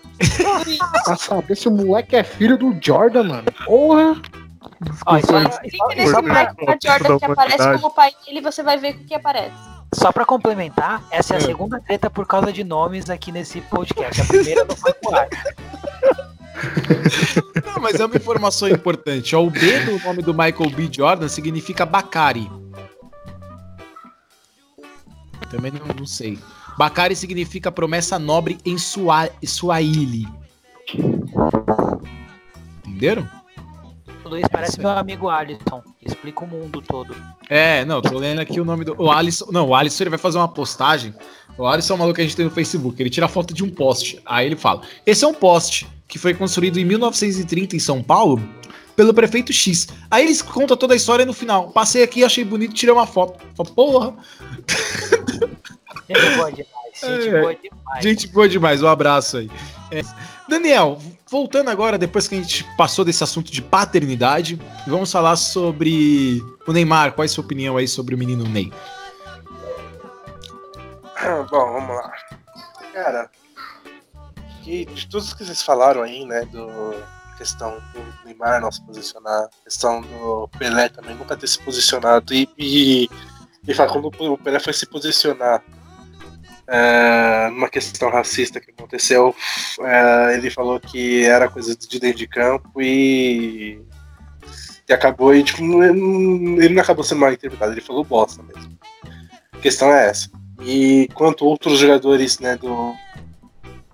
pra 1.04 1.16
saber 1.16 1.56
se 1.56 1.66
o 1.66 1.72
moleque 1.72 2.14
é 2.14 2.22
filho 2.22 2.56
do 2.56 2.76
Jordan, 2.80 3.24
mano. 3.24 3.52
Porra! 3.66 4.14
Ó, 5.06 5.20
só, 5.20 5.40
nesse 5.40 6.22
Michael 6.22 6.78
Jordan 6.80 7.18
que 7.18 7.24
aparece 7.24 7.72
como 7.80 7.90
pai 7.92 8.12
dele, 8.24 8.40
você 8.40 8.62
vai 8.62 8.78
ver 8.78 8.94
o 8.94 8.98
que 8.98 9.14
aparece. 9.14 9.78
Só 9.95 10.12
pra 10.12 10.24
complementar, 10.24 11.03
essa 11.11 11.34
é 11.34 11.36
a 11.36 11.41
é. 11.41 11.45
segunda 11.45 11.80
treta 11.80 12.11
por 12.11 12.26
causa 12.26 12.53
de 12.53 12.62
nomes 12.62 13.09
aqui 13.09 13.32
nesse 13.32 13.61
podcast. 13.62 14.20
A 14.20 14.24
primeira 14.24 14.64
não 14.64 14.76
foi 14.76 14.93
com 14.93 15.14
ar. 15.14 15.28
Não, 17.64 17.80
mas 17.80 18.01
é 18.01 18.05
uma 18.05 18.16
informação 18.16 18.68
importante. 18.68 19.36
O 19.36 19.49
B 19.49 19.78
do 19.80 19.99
nome 20.01 20.22
do 20.22 20.34
Michael 20.34 20.70
B. 20.70 20.89
Jordan 20.91 21.28
significa 21.28 21.86
Bacari. 21.86 22.51
Também 25.49 25.70
não, 25.70 25.86
não 25.97 26.07
sei. 26.07 26.39
Bacari 26.76 27.14
significa 27.14 27.70
promessa 27.70 28.18
nobre 28.18 28.59
em 28.64 28.76
Swahili. 28.76 30.26
Entenderam? 32.84 33.28
Luiz 34.29 34.47
parece 34.51 34.79
meu 34.79 34.91
amigo 34.91 35.29
Alisson. 35.29 35.83
Explica 36.05 36.45
o 36.45 36.47
mundo 36.47 36.83
todo. 36.83 37.14
É, 37.49 37.85
não, 37.85 38.01
tô 38.01 38.18
lendo 38.18 38.41
aqui 38.41 38.61
o 38.61 38.64
nome 38.64 38.85
do. 38.85 38.95
O 38.99 39.11
Alisson. 39.11 39.47
Não, 39.51 39.68
o 39.68 39.74
Alisson 39.74 40.05
ele 40.05 40.11
vai 40.11 40.18
fazer 40.18 40.39
uma 40.39 40.49
postagem. 40.49 41.14
O 41.57 41.66
Alisson 41.66 41.95
é 41.95 41.97
um 41.97 41.99
maluco 41.99 42.16
que 42.16 42.20
a 42.20 42.24
gente 42.24 42.37
tem 42.37 42.45
no 42.45 42.51
Facebook. 42.51 43.01
Ele 43.03 43.11
tira 43.11 43.26
a 43.26 43.29
foto 43.29 43.53
de 43.55 43.64
um 43.64 43.70
poste. 43.70 44.20
Aí 44.24 44.47
ele 44.47 44.57
fala: 44.57 44.83
Esse 45.05 45.24
é 45.24 45.29
um 45.29 45.35
poste 45.35 45.89
que 46.07 46.18
foi 46.18 46.35
construído 46.35 46.79
em 46.79 46.85
1930 46.85 47.76
em 47.76 47.79
São 47.79 48.03
Paulo 48.03 48.43
pelo 48.95 49.14
prefeito 49.14 49.53
X. 49.53 49.89
Aí 50.11 50.24
eles 50.24 50.43
contam 50.43 50.76
toda 50.76 50.93
a 50.93 50.97
história 50.97 51.24
no 51.24 51.33
final. 51.33 51.70
Passei 51.70 52.03
aqui, 52.03 52.24
achei 52.24 52.45
bonito, 52.45 52.74
tirei 52.74 52.93
uma 52.93 53.07
foto. 53.07 53.39
Fala, 53.55 53.70
porra! 53.70 54.14
Boa 56.37 56.53
demais. 56.53 56.78
Gente 57.01 57.28
é, 57.28 57.40
boa 57.40 57.55
demais. 57.55 58.03
Gente 58.05 58.28
boa 58.28 58.49
demais. 58.49 58.82
Um 58.82 58.88
abraço 58.88 59.38
aí. 59.38 59.51
É. 59.90 60.03
Daniel, 60.49 60.99
voltando 61.30 61.70
agora, 61.70 61.99
depois 61.99 62.26
que 62.26 62.34
a 62.34 62.38
gente 62.38 62.64
passou 62.76 63.05
desse 63.05 63.22
assunto 63.22 63.51
de 63.51 63.62
paternidade, 63.62 64.59
vamos 64.86 65.12
falar 65.12 65.36
sobre 65.36 66.42
o 66.66 66.72
Neymar. 66.72 67.12
Qual 67.12 67.22
é 67.22 67.26
a 67.26 67.28
sua 67.28 67.44
opinião 67.44 67.76
aí 67.76 67.86
sobre 67.86 68.14
o 68.14 68.18
menino 68.18 68.44
Ney? 68.49 68.72
Bom, 71.51 71.72
vamos 71.72 71.96
lá. 71.96 72.12
Cara, 72.92 73.30
de 74.62 74.86
tudo 75.09 75.36
que 75.36 75.44
vocês 75.44 75.62
falaram 75.62 76.03
aí, 76.03 76.24
né, 76.24 76.44
do 76.46 76.94
questão 77.36 77.80
do 77.92 78.24
Neymar 78.24 78.61
não 78.61 78.72
se 78.72 78.84
posicionar, 78.84 79.44
a 79.44 79.64
questão 79.64 80.01
do 80.01 80.49
Pelé 80.59 80.88
também 80.88 81.14
nunca 81.14 81.36
ter 81.36 81.46
se 81.46 81.59
posicionado. 81.61 82.34
E, 82.34 82.49
e, 82.59 83.05
e 83.66 83.74
quando 83.74 84.07
o 84.07 84.38
Pelé 84.38 84.59
foi 84.59 84.72
se 84.72 84.86
posicionar 84.86 85.62
é, 86.69 87.49
numa 87.51 87.69
questão 87.69 88.11
racista 88.11 88.61
que 88.61 88.71
aconteceu, 88.71 89.35
é, 89.81 90.35
ele 90.35 90.51
falou 90.51 90.79
que 90.79 91.25
era 91.25 91.49
coisa 91.49 91.75
de 91.75 91.99
dentro 91.99 92.19
de 92.19 92.29
campo 92.29 92.81
e, 92.83 93.81
e 94.87 94.93
acabou 94.93 95.35
e 95.35 95.43
tipo, 95.43 95.62
ele 95.83 96.69
não 96.75 96.83
acabou 96.83 97.03
sendo 97.03 97.23
mal 97.23 97.33
interpretado, 97.33 97.73
ele 97.73 97.81
falou 97.81 98.05
bosta 98.05 98.43
mesmo. 98.43 98.79
A 99.53 99.59
questão 99.59 99.91
é 99.91 100.09
essa. 100.09 100.31
E 100.62 101.09
quanto 101.14 101.47
outros 101.47 101.79
jogadores 101.79 102.39
né, 102.39 102.57
do, 102.57 102.95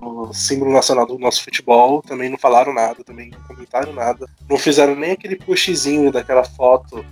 do 0.01 0.33
símbolo 0.35 0.73
nacional 0.73 1.07
do 1.07 1.19
nosso 1.19 1.45
futebol 1.45 2.03
também 2.03 2.29
não 2.29 2.39
falaram 2.39 2.75
nada, 2.75 3.05
também 3.05 3.31
não 3.31 3.41
comentaram 3.43 3.93
nada, 3.93 4.27
não 4.51 4.59
fizeram 4.59 4.97
nem 4.97 5.13
aquele 5.13 5.37
pushzinho 5.37 6.11
daquela 6.11 6.43
foto, 6.43 7.05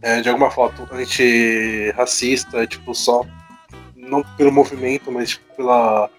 é, 0.00 0.20
de 0.20 0.28
alguma 0.28 0.50
foto 0.50 0.88
anti-racista, 0.90 2.66
tipo, 2.66 2.92
só 2.92 3.24
não 4.02 4.22
pelo 4.36 4.52
movimento, 4.52 5.10
mas 5.10 5.30
tipo, 5.30 5.56
pela, 5.56 6.10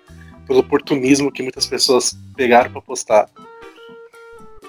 pelo 0.47 0.59
oportunismo 0.59 1.31
que 1.31 1.43
muitas 1.43 1.65
pessoas 1.65 2.17
pegaram 2.35 2.71
para 2.71 2.81
postar. 2.81 3.29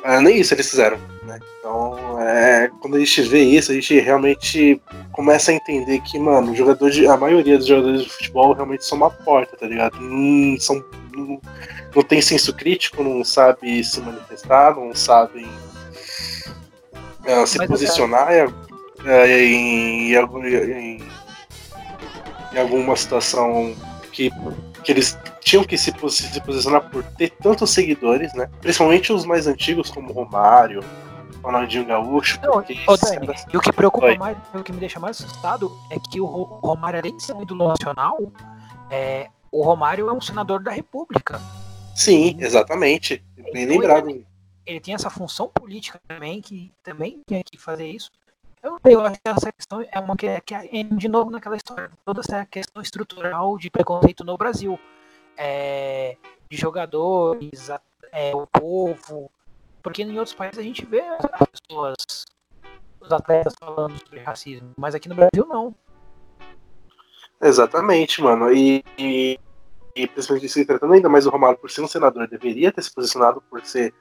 Ah, 0.02 0.20
nem 0.20 0.38
isso 0.38 0.52
eles 0.52 0.68
fizeram. 0.68 0.98
Né? 1.22 1.40
Então, 1.58 2.20
é, 2.20 2.70
quando 2.80 2.96
a 2.96 2.98
gente 2.98 3.22
vê 3.22 3.42
isso, 3.42 3.72
a 3.72 3.74
gente 3.74 3.98
realmente 3.98 4.80
começa 5.12 5.50
a 5.50 5.54
entender 5.54 6.00
que, 6.00 6.18
mano, 6.18 6.54
jogador 6.54 6.90
de, 6.90 7.06
a 7.06 7.16
maioria 7.16 7.56
dos 7.56 7.66
jogadores 7.66 8.02
de 8.02 8.10
futebol 8.10 8.52
realmente 8.52 8.84
são 8.84 8.98
uma 8.98 9.10
porta, 9.10 9.56
tá 9.56 9.66
ligado? 9.66 9.98
Não, 9.98 10.60
são, 10.60 10.84
não, 11.16 11.40
não 11.94 12.02
tem 12.02 12.20
senso 12.20 12.52
crítico, 12.52 13.02
não 13.02 13.24
sabe 13.24 13.82
se 13.82 14.00
manifestar, 14.00 14.76
não 14.76 14.94
sabem 14.94 15.46
uh, 17.26 17.46
se 17.46 17.56
mas 17.56 17.68
posicionar 17.68 18.30
é... 18.30 18.46
em, 19.40 20.12
em, 20.12 20.98
em, 20.98 21.02
em 22.54 22.58
alguma 22.58 22.96
situação 22.96 23.74
que, 24.12 24.30
que 24.82 24.92
eles 24.92 25.18
tinham 25.40 25.64
que 25.64 25.76
se, 25.76 25.92
se 26.10 26.40
posicionar 26.40 26.88
por 26.88 27.02
ter 27.02 27.30
tantos 27.30 27.70
seguidores, 27.70 28.32
né? 28.34 28.48
Principalmente 28.60 29.12
os 29.12 29.24
mais 29.24 29.46
antigos, 29.46 29.90
como 29.90 30.12
Romário, 30.12 30.80
Ronaldinho 31.42 31.84
Gaúcho. 31.84 32.40
Não, 32.42 32.58
ô, 32.58 32.96
Dani, 32.96 33.28
e 33.52 33.56
o 33.56 33.60
que 33.60 33.72
preocupa 33.72 34.06
Oi. 34.06 34.16
mais, 34.16 34.36
o 34.54 34.62
que 34.62 34.72
me 34.72 34.78
deixa 34.78 34.98
mais 34.98 35.20
assustado 35.20 35.70
é 35.90 35.98
que 35.98 36.20
o 36.20 36.26
Romário, 36.26 37.00
além 37.00 37.16
de 37.16 37.22
ser 37.22 37.34
um 37.34 37.42
ídolo 37.42 37.68
nacional, 37.68 38.18
é, 38.90 39.28
o 39.50 39.62
Romário 39.62 40.08
é 40.08 40.12
um 40.12 40.20
senador 40.20 40.62
da 40.62 40.70
República. 40.70 41.40
Sim, 41.94 42.36
exatamente. 42.40 43.22
Bem 43.36 43.64
então, 43.64 43.78
lembrado. 43.78 44.10
Ele, 44.10 44.26
ele, 44.64 44.80
tem 44.80 44.94
essa 44.94 45.10
função 45.10 45.48
política 45.48 46.00
também, 46.08 46.40
que 46.40 46.72
também 46.82 47.20
tem 47.26 47.42
que 47.44 47.58
fazer 47.58 47.88
isso. 47.88 48.10
Eu, 48.64 48.80
eu 48.84 49.00
acho 49.02 49.20
que 49.20 49.28
essa 49.28 49.52
questão 49.52 49.86
é 49.92 50.00
uma 50.00 50.16
que, 50.16 50.26
é, 50.26 50.40
que 50.40 50.54
é, 50.54 50.64
de 50.82 51.06
novo 51.06 51.30
naquela 51.30 51.54
história, 51.54 51.90
toda 52.02 52.20
essa 52.20 52.46
questão 52.46 52.80
estrutural 52.80 53.58
de 53.58 53.70
preconceito 53.70 54.24
no 54.24 54.38
Brasil. 54.38 54.80
É, 55.36 56.16
de 56.50 56.56
jogadores, 56.56 57.68
é, 58.10 58.34
o 58.34 58.46
povo, 58.46 59.30
porque 59.82 60.02
em 60.02 60.18
outros 60.18 60.34
países 60.34 60.58
a 60.58 60.62
gente 60.62 60.86
vê 60.86 61.00
as 61.00 61.46
pessoas, 61.46 61.96
os 63.00 63.12
atletas 63.12 63.52
falando 63.58 63.98
sobre 63.98 64.20
racismo, 64.20 64.70
mas 64.78 64.94
aqui 64.94 65.08
no 65.08 65.14
Brasil 65.14 65.44
não. 65.46 65.74
Exatamente, 67.42 68.22
mano. 68.22 68.50
E, 68.52 68.82
e, 68.96 69.38
e 69.94 70.06
principalmente 70.06 70.48
se 70.48 70.64
tratando 70.64 70.94
ainda 70.94 71.08
mais 71.08 71.24
do 71.24 71.30
Romário 71.30 71.58
por 71.58 71.70
ser 71.70 71.82
um 71.82 71.88
senador, 71.88 72.28
deveria 72.28 72.72
ter 72.72 72.82
se 72.82 72.94
posicionado 72.94 73.42
por 73.50 73.62
ser. 73.66 73.92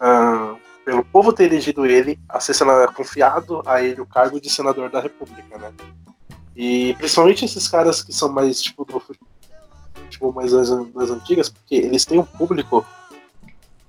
Uh, 0.00 0.58
pelo 0.90 1.04
povo 1.04 1.32
ter 1.32 1.44
elegido 1.44 1.86
ele 1.86 2.18
a 2.28 2.40
ser 2.40 2.52
senador, 2.52 2.92
confiado 2.92 3.62
a 3.64 3.80
ele 3.80 4.00
o 4.00 4.06
cargo 4.06 4.40
de 4.40 4.50
senador 4.50 4.90
da 4.90 5.00
República, 5.00 5.56
né? 5.56 5.72
E 6.56 6.94
principalmente 6.94 7.44
esses 7.44 7.68
caras 7.68 8.02
que 8.02 8.12
são 8.12 8.28
mais 8.28 8.60
tipo 8.60 8.84
do 8.84 9.00
tipo 10.08 10.32
mais 10.32 10.50
das, 10.50 10.68
das 10.68 11.10
antigas, 11.10 11.48
porque 11.48 11.76
eles 11.76 12.04
têm 12.04 12.18
um 12.18 12.24
público 12.24 12.84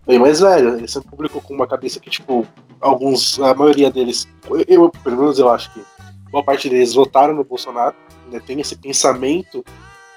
bem 0.06 0.20
mais 0.20 0.41
velho. 0.41 0.80
Esse 0.86 0.97
é 0.97 0.99
um 0.99 1.04
público 1.04 1.41
com 1.41 1.56
uma 1.56 1.66
cabeça 1.66 1.99
que, 1.99 2.12
tipo, 2.12 2.45
alguns, 2.80 3.39
a 3.39 3.56
maioria 3.56 3.89
deles, 3.89 4.28
eu, 4.68 4.91
pelo 5.04 5.18
menos 5.18 5.39
eu 5.39 5.49
acho 5.49 5.74
que 5.74 5.84
boa 6.30 6.43
parte 6.43 6.70
deles 6.70 6.93
votaram 6.93 7.34
no 7.34 7.43
Bolsonaro, 7.43 7.95
né, 8.32 8.39
tem 8.45 8.62
esse 8.62 8.76
pensamento 8.76 9.66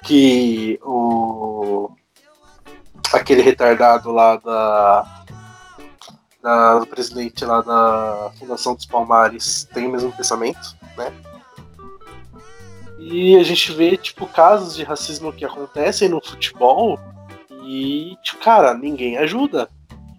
que 0.03 0.79
o 0.83 1.89
aquele 3.11 3.41
retardado 3.41 4.11
lá 4.11 4.35
da, 4.37 5.24
da 6.45 6.77
do 6.77 6.85
presidente 6.85 7.43
lá 7.43 7.61
da 7.61 8.31
Fundação 8.37 8.75
dos 8.75 8.85
Palmares 8.85 9.67
tem 9.73 9.87
o 9.87 9.91
mesmo 9.91 10.11
pensamento, 10.11 10.77
né? 10.95 11.11
E 12.99 13.35
a 13.35 13.43
gente 13.43 13.73
vê, 13.73 13.97
tipo, 13.97 14.27
casos 14.27 14.75
de 14.75 14.83
racismo 14.83 15.33
que 15.33 15.43
acontecem 15.43 16.07
no 16.07 16.23
futebol 16.23 16.99
e, 17.63 18.15
tipo, 18.21 18.43
cara, 18.43 18.75
ninguém 18.75 19.17
ajuda 19.17 19.67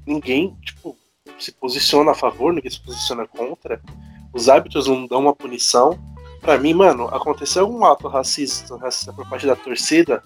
ninguém, 0.04 0.56
tipo, 0.62 0.96
se 1.38 1.52
posiciona 1.52 2.10
a 2.10 2.14
favor, 2.14 2.52
ninguém 2.52 2.70
se 2.70 2.80
posiciona 2.80 3.26
contra. 3.26 3.80
Os 4.32 4.48
árbitros 4.48 4.88
não 4.88 5.06
dão 5.06 5.20
uma 5.20 5.34
punição. 5.34 5.98
Para 6.40 6.58
mim, 6.58 6.74
mano, 6.74 7.06
aconteceu 7.08 7.62
algum 7.62 7.84
ato 7.84 8.08
racista, 8.08 8.76
racista 8.76 9.12
por 9.12 9.28
parte 9.28 9.46
da 9.46 9.56
torcida, 9.56 10.22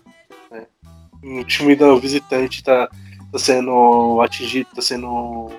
né? 0.51 0.66
Um 1.22 1.44
time 1.44 1.76
da 1.76 1.94
visitante 1.96 2.62
tá, 2.62 2.88
tá 3.32 3.38
sendo 3.38 4.20
atingido, 4.22 4.68
tá 4.74 4.82
sendo 4.82 5.51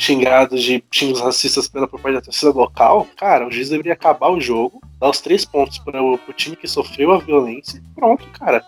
xingado 0.00 0.58
de 0.58 0.82
xingos 0.90 1.20
racistas 1.20 1.68
pela 1.68 1.86
por 1.86 2.00
parte 2.00 2.14
da 2.14 2.22
torcida 2.22 2.52
local, 2.52 3.06
cara, 3.16 3.46
o 3.46 3.50
juiz 3.50 3.68
deveria 3.68 3.92
acabar 3.92 4.30
o 4.30 4.40
jogo, 4.40 4.80
dar 4.98 5.10
os 5.10 5.20
três 5.20 5.44
pontos 5.44 5.78
para 5.78 6.02
o 6.02 6.18
time 6.34 6.56
que 6.56 6.66
sofreu 6.66 7.12
a 7.12 7.18
violência 7.18 7.82
pronto, 7.94 8.26
cara. 8.28 8.64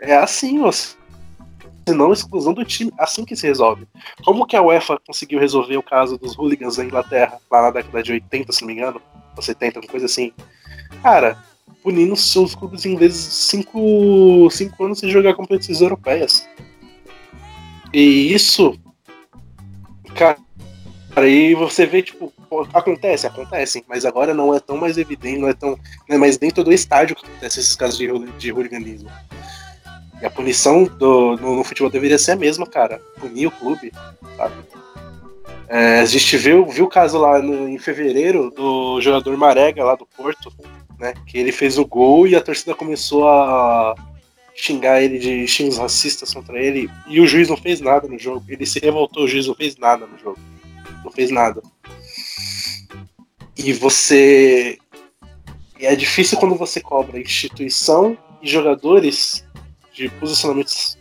É 0.00 0.16
assim, 0.16 0.58
você 0.58 0.96
senão 1.86 2.12
exclusão 2.12 2.52
do 2.52 2.64
time. 2.64 2.92
Assim 2.98 3.24
que 3.24 3.36
se 3.36 3.46
resolve. 3.46 3.86
Como 4.24 4.46
que 4.46 4.56
a 4.56 4.62
UEFA 4.62 4.98
conseguiu 5.06 5.38
resolver 5.38 5.76
o 5.76 5.82
caso 5.82 6.18
dos 6.18 6.36
hooligans 6.36 6.76
da 6.76 6.84
Inglaterra, 6.84 7.38
lá 7.50 7.62
na 7.62 7.70
década 7.70 8.02
de 8.02 8.12
80, 8.12 8.52
se 8.52 8.60
não 8.62 8.68
me 8.68 8.74
engano, 8.74 9.00
ou 9.36 9.42
70, 9.42 9.78
alguma 9.78 9.90
coisa 9.90 10.06
assim? 10.06 10.32
Cara, 11.02 11.42
punindo 11.82 12.14
seus 12.16 12.54
clubes 12.54 12.86
ingleses 12.86 13.18
5 13.18 14.48
cinco 14.50 14.84
anos 14.84 14.98
sem 15.00 15.10
jogar 15.10 15.34
competições 15.34 15.80
europeias. 15.80 16.48
E 17.92 18.32
isso. 18.32 18.78
Cara, 20.14 20.38
aí 21.16 21.54
você 21.54 21.86
vê, 21.86 22.02
tipo, 22.02 22.32
acontece, 22.72 23.26
acontece, 23.26 23.84
mas 23.88 24.04
agora 24.04 24.34
não 24.34 24.54
é 24.54 24.60
tão 24.60 24.76
mais 24.76 24.98
evidente, 24.98 25.38
não 25.38 25.48
é 25.48 25.54
tão. 25.54 25.78
Não 26.08 26.16
é 26.16 26.18
mais 26.18 26.36
dentro 26.38 26.62
do 26.62 26.72
estádio 26.72 27.16
que 27.16 27.24
acontece 27.24 27.60
esses 27.60 27.76
casos 27.76 27.98
de, 27.98 28.08
de 28.38 28.52
hooliganismo. 28.52 29.10
E 30.20 30.26
a 30.26 30.30
punição 30.30 30.84
do, 30.84 31.36
no, 31.36 31.56
no, 31.56 31.64
futebol 31.64 31.90
deveria 31.90 32.18
ser 32.18 32.32
a 32.32 32.36
mesma, 32.36 32.66
cara. 32.66 33.00
Punir 33.18 33.46
o 33.46 33.50
clube, 33.50 33.92
sabe? 34.36 34.54
É, 35.68 36.00
a 36.00 36.04
gente 36.04 36.36
viu, 36.36 36.66
viu 36.66 36.84
o 36.84 36.88
caso 36.88 37.18
lá 37.18 37.40
no, 37.40 37.68
em 37.68 37.78
fevereiro 37.78 38.50
do 38.50 39.00
jogador 39.00 39.36
Marega, 39.36 39.84
lá 39.84 39.96
do 39.96 40.06
Porto, 40.06 40.52
né? 40.98 41.14
Que 41.26 41.38
ele 41.38 41.50
fez 41.50 41.78
o 41.78 41.86
gol 41.86 42.26
e 42.26 42.36
a 42.36 42.40
torcida 42.40 42.74
começou 42.74 43.28
a 43.28 43.94
xingar 44.54 45.02
ele 45.02 45.18
de 45.18 45.46
xingos 45.46 45.78
racistas 45.78 46.32
contra 46.32 46.60
ele. 46.60 46.90
E 47.06 47.20
o 47.20 47.26
juiz 47.26 47.48
não 47.48 47.56
fez 47.56 47.80
nada 47.80 48.08
no 48.08 48.18
jogo. 48.18 48.44
Ele 48.48 48.66
se 48.66 48.78
revoltou, 48.78 49.24
o 49.24 49.28
juiz 49.28 49.46
não 49.46 49.54
fez 49.54 49.76
nada 49.76 50.06
no 50.06 50.18
jogo. 50.18 50.38
Não 51.04 51.10
fez 51.10 51.30
nada. 51.30 51.62
E 53.56 53.72
você. 53.72 54.78
E 55.78 55.86
é 55.86 55.96
difícil 55.96 56.38
quando 56.38 56.54
você 56.54 56.80
cobra 56.80 57.20
instituição 57.20 58.16
e 58.40 58.48
jogadores 58.48 59.44
de 59.92 60.08
posicionamentos, 60.08 60.96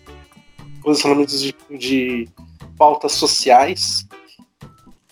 posicionamentos 0.81 1.41
de, 1.41 1.55
de 1.77 2.29
pautas 2.77 3.13
sociais 3.13 4.07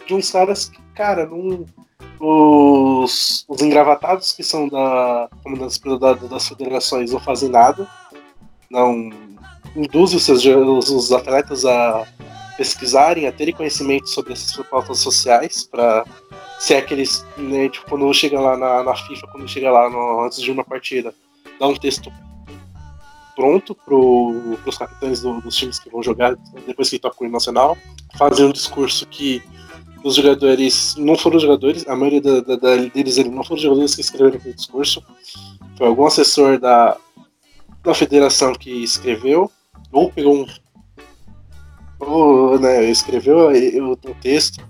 de 0.10 0.16
uns 0.16 0.32
caras 0.32 0.66
que, 0.66 0.82
cara, 0.96 1.26
não. 1.26 1.66
Os, 2.22 3.46
os 3.48 3.62
engravatados 3.62 4.34
que 4.34 4.44
são 4.44 4.68
da 4.68 5.30
comandantes 5.42 5.80
da, 5.80 6.14
das 6.16 6.50
federações 6.50 7.14
não 7.14 7.20
fazem 7.20 7.48
nada, 7.48 7.88
não 8.70 9.10
induzem 9.76 10.18
os, 10.18 10.24
seus, 10.24 10.46
os, 10.46 10.90
os 10.90 11.12
atletas 11.12 11.66
a 11.66 12.06
pesquisarem, 12.58 13.28
a 13.28 13.32
terem 13.32 13.54
conhecimento 13.54 14.10
sobre 14.10 14.34
essas 14.34 14.56
pautas 14.68 15.00
sociais, 15.00 15.64
para 15.64 16.06
ser 16.60 16.76
aqueles, 16.76 17.26
né, 17.38 17.70
tipo, 17.70 17.90
quando 17.90 18.14
chega 18.14 18.40
lá 18.40 18.58
na, 18.58 18.84
na 18.84 18.96
FIFA, 18.96 19.28
quando 19.32 19.48
chega 19.48 19.72
lá 19.72 19.90
no, 19.90 20.26
antes 20.26 20.42
de 20.42 20.52
uma 20.52 20.64
partida, 20.64 21.14
dá 21.58 21.68
um 21.68 21.76
texto 21.76 22.12
pronto 23.36 23.74
para 23.74 23.96
os 23.96 24.78
capitães 24.78 25.22
do, 25.22 25.40
dos 25.40 25.56
times 25.56 25.80
que 25.80 25.90
vão 25.90 26.04
jogar 26.04 26.36
depois 26.68 26.90
que 26.90 27.00
toca 27.00 27.24
o 27.24 27.30
nacional, 27.30 27.78
fazer 28.18 28.44
um 28.44 28.52
discurso 28.52 29.08
que 29.08 29.42
os 30.04 30.16
jogadores 30.16 30.96
não 30.98 31.16
foram 31.16 31.40
jogadores, 31.40 31.88
a 31.88 31.96
maioria 31.96 32.22
da, 32.22 32.42
da, 32.42 32.56
da, 32.58 32.76
deles 32.76 33.18
não 33.18 33.44
foram 33.44 33.62
jogadores 33.62 33.96
que 33.96 34.02
escreveram 34.02 34.38
aquele 34.38 34.54
discurso, 34.54 35.02
foi 35.78 35.88
algum 35.88 36.06
assessor 36.06 36.60
da, 36.60 36.98
da 37.84 37.94
federação 37.94 38.54
que 38.54 38.84
escreveu, 38.84 39.52
ou 39.92 40.12
pegou 40.12 40.36
um, 40.36 40.48
ou, 42.00 42.60
né, 42.60 42.90
escreveu 42.90 43.50
o, 43.50 43.96
texto, 44.16 44.66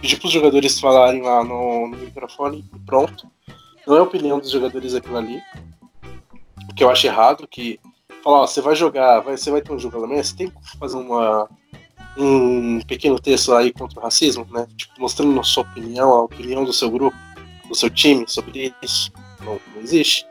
pediu 0.00 0.18
para 0.18 0.26
os 0.26 0.32
jogadores 0.32 0.80
falarem 0.80 1.22
lá 1.22 1.42
no, 1.42 1.88
no, 1.88 1.96
microfone 1.96 2.64
e 2.74 2.78
pronto. 2.80 3.28
Não 3.86 3.96
é 3.96 3.98
a 4.00 4.04
opinião 4.04 4.38
dos 4.38 4.50
jogadores 4.50 4.94
aquilo 4.94 5.16
ali. 5.16 5.40
O 6.70 6.74
que 6.74 6.84
eu 6.84 6.90
acho 6.90 7.06
errado, 7.06 7.48
que 7.48 7.80
falar, 8.22 8.46
você 8.46 8.60
vai 8.60 8.76
jogar, 8.76 9.20
vai, 9.20 9.36
você 9.36 9.50
vai 9.50 9.62
ter 9.62 9.72
um 9.72 9.78
jogo 9.78 10.04
amanhã, 10.04 10.22
você 10.22 10.36
tem 10.36 10.50
que 10.50 10.78
fazer 10.78 10.96
uma, 10.96 11.48
um 12.16 12.80
pequeno 12.82 13.18
texto 13.18 13.54
aí 13.54 13.72
contra 13.72 13.98
o 13.98 14.02
racismo, 14.02 14.46
né? 14.50 14.66
Tipo, 14.76 15.00
mostrando 15.00 15.38
a 15.40 15.42
sua 15.42 15.62
opinião, 15.62 16.10
a 16.10 16.22
opinião 16.22 16.64
do 16.64 16.72
seu 16.72 16.90
grupo, 16.90 17.16
do 17.68 17.74
seu 17.74 17.90
time 17.90 18.24
sobre 18.28 18.74
isso. 18.82 19.10
Não, 19.40 19.58
não 19.74 19.82
existe. 19.82 20.26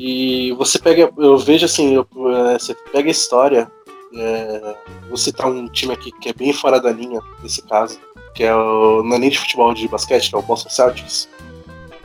E 0.00 0.52
você 0.52 0.78
pega, 0.78 1.12
eu 1.18 1.36
vejo 1.38 1.64
assim, 1.64 1.92
eu, 1.92 2.06
é, 2.30 2.56
você 2.56 2.72
pega 2.92 3.08
a 3.08 3.10
história, 3.10 3.68
é, 4.14 4.76
vou 5.08 5.16
citar 5.16 5.50
um 5.50 5.68
time 5.68 5.92
aqui 5.92 6.12
que 6.20 6.28
é 6.28 6.32
bem 6.32 6.52
fora 6.52 6.80
da 6.80 6.92
linha 6.92 7.20
nesse 7.42 7.60
caso, 7.62 7.98
que 8.32 8.44
é 8.44 8.54
o 8.54 9.02
na 9.02 9.18
linha 9.18 9.32
de 9.32 9.40
futebol 9.40 9.74
de 9.74 9.88
basquete, 9.88 10.30
que 10.30 10.36
é 10.36 10.38
o 10.38 10.42
Boston 10.42 10.70
Celtics, 10.70 11.28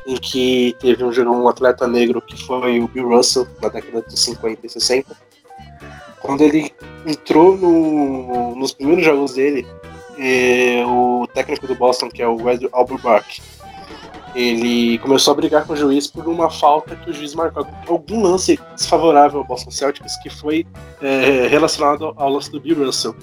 em 0.08 0.16
que 0.16 0.76
teve 0.80 1.04
um, 1.04 1.12
um 1.44 1.48
atleta 1.48 1.88
negro 1.88 2.20
que 2.20 2.36
foi 2.44 2.80
o 2.80 2.88
Bill 2.88 3.10
Russell 3.10 3.48
na 3.62 3.70
década 3.70 4.02
de 4.02 4.20
50 4.20 4.66
e 4.66 4.70
60. 4.70 5.16
Quando 6.20 6.41
ele 6.41 6.74
entrou 7.06 7.56
no, 7.56 8.56
nos 8.56 8.74
primeiros 8.74 9.06
jogos 9.06 9.36
dele, 9.36 9.68
é, 10.18 10.84
o 10.84 11.28
técnico 11.32 11.68
do 11.68 11.76
Boston, 11.76 12.10
que 12.10 12.24
é 12.24 12.28
o 12.28 12.50
Ed 12.50 12.68
Auerbach, 12.72 13.39
ele 14.36 14.98
começou 15.00 15.34
a 15.34 15.36
brigar 15.36 15.66
com 15.66 15.74
o 15.74 15.76
juiz 15.76 16.08
por 16.08 16.28
uma 16.28 16.50
falta 16.50 16.96
que 16.96 17.10
o 17.10 17.14
juiz 17.14 17.36
marcou. 17.36 17.68
Algum 17.88 18.24
lance 18.24 18.60
desfavorável 18.76 19.40
ao 19.40 19.46
Boston 19.46 19.72
Celtics 19.72 20.18
que 20.18 20.30
foi 20.30 20.66
é, 21.02 21.48
relacionado 21.48 22.14
ao 22.16 22.30
lance 22.30 22.52
do 22.52 22.60
Bill 22.60 22.86
Russell. 22.86 23.16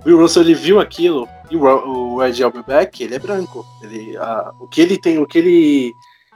O 0.00 0.04
Bill 0.04 0.18
Russell 0.18 0.42
ele 0.42 0.54
viu 0.54 0.80
aquilo 0.80 1.28
e 1.50 1.56
o, 1.56 2.14
o 2.14 2.24
Ed 2.24 2.42
Albeck 2.42 3.02
ele 3.04 3.14
é 3.14 3.18
branco. 3.18 3.64
Ele, 3.82 4.16
a, 4.16 4.52
o 4.60 4.66
que 4.66 4.80
ele 4.80 4.98
tem, 4.98 5.18
o 5.18 5.26
que 5.26 5.38
ele 5.38 5.92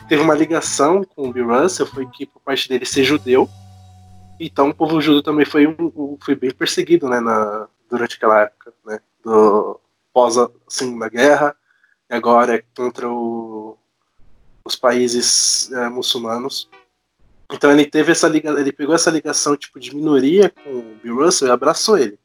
teve 0.09 0.23
uma 0.23 0.35
ligação 0.35 1.03
com 1.03 1.29
o 1.29 1.33
Bill 1.33 1.49
Russell 1.49 1.87
foi 1.87 2.07
que 2.07 2.27
por 2.27 2.41
parte 2.41 2.69
dele 2.69 2.85
ser 2.85 3.03
judeu. 3.03 3.49
Então 4.39 4.69
o 4.69 4.75
povo 4.75 5.01
judeu 5.01 5.23
também 5.23 5.45
foi, 5.47 5.67
um, 5.67 6.17
foi 6.23 6.35
bem 6.35 6.53
perseguido, 6.53 7.09
né, 7.09 7.19
na, 7.19 7.67
durante 7.91 8.17
aquela 8.17 8.43
época, 8.43 8.73
né, 8.85 9.01
do 9.25 9.81
pós 10.13 10.39
a 10.39 10.49
Segunda 10.69 11.09
Guerra. 11.09 11.57
Agora 12.09 12.55
é 12.55 12.63
contra 12.77 13.11
o, 13.11 13.56
os 14.67 14.75
países 14.75 15.71
é, 15.73 15.89
muçulmanos. 15.89 16.69
Então 17.53 17.71
ele 17.71 17.87
teve 17.87 18.11
essa 18.11 18.27
ligação, 18.27 18.59
ele 18.59 18.73
pegou 18.73 18.95
essa 18.95 19.11
ligação 19.11 19.57
tipo 19.57 19.79
de 19.79 19.95
minoria 19.95 20.51
com 20.51 20.71
o 20.71 20.97
Bill 21.01 21.25
Russell 21.25 21.49
e 21.49 21.51
abraçou 21.51 21.97
ele. 21.97 22.19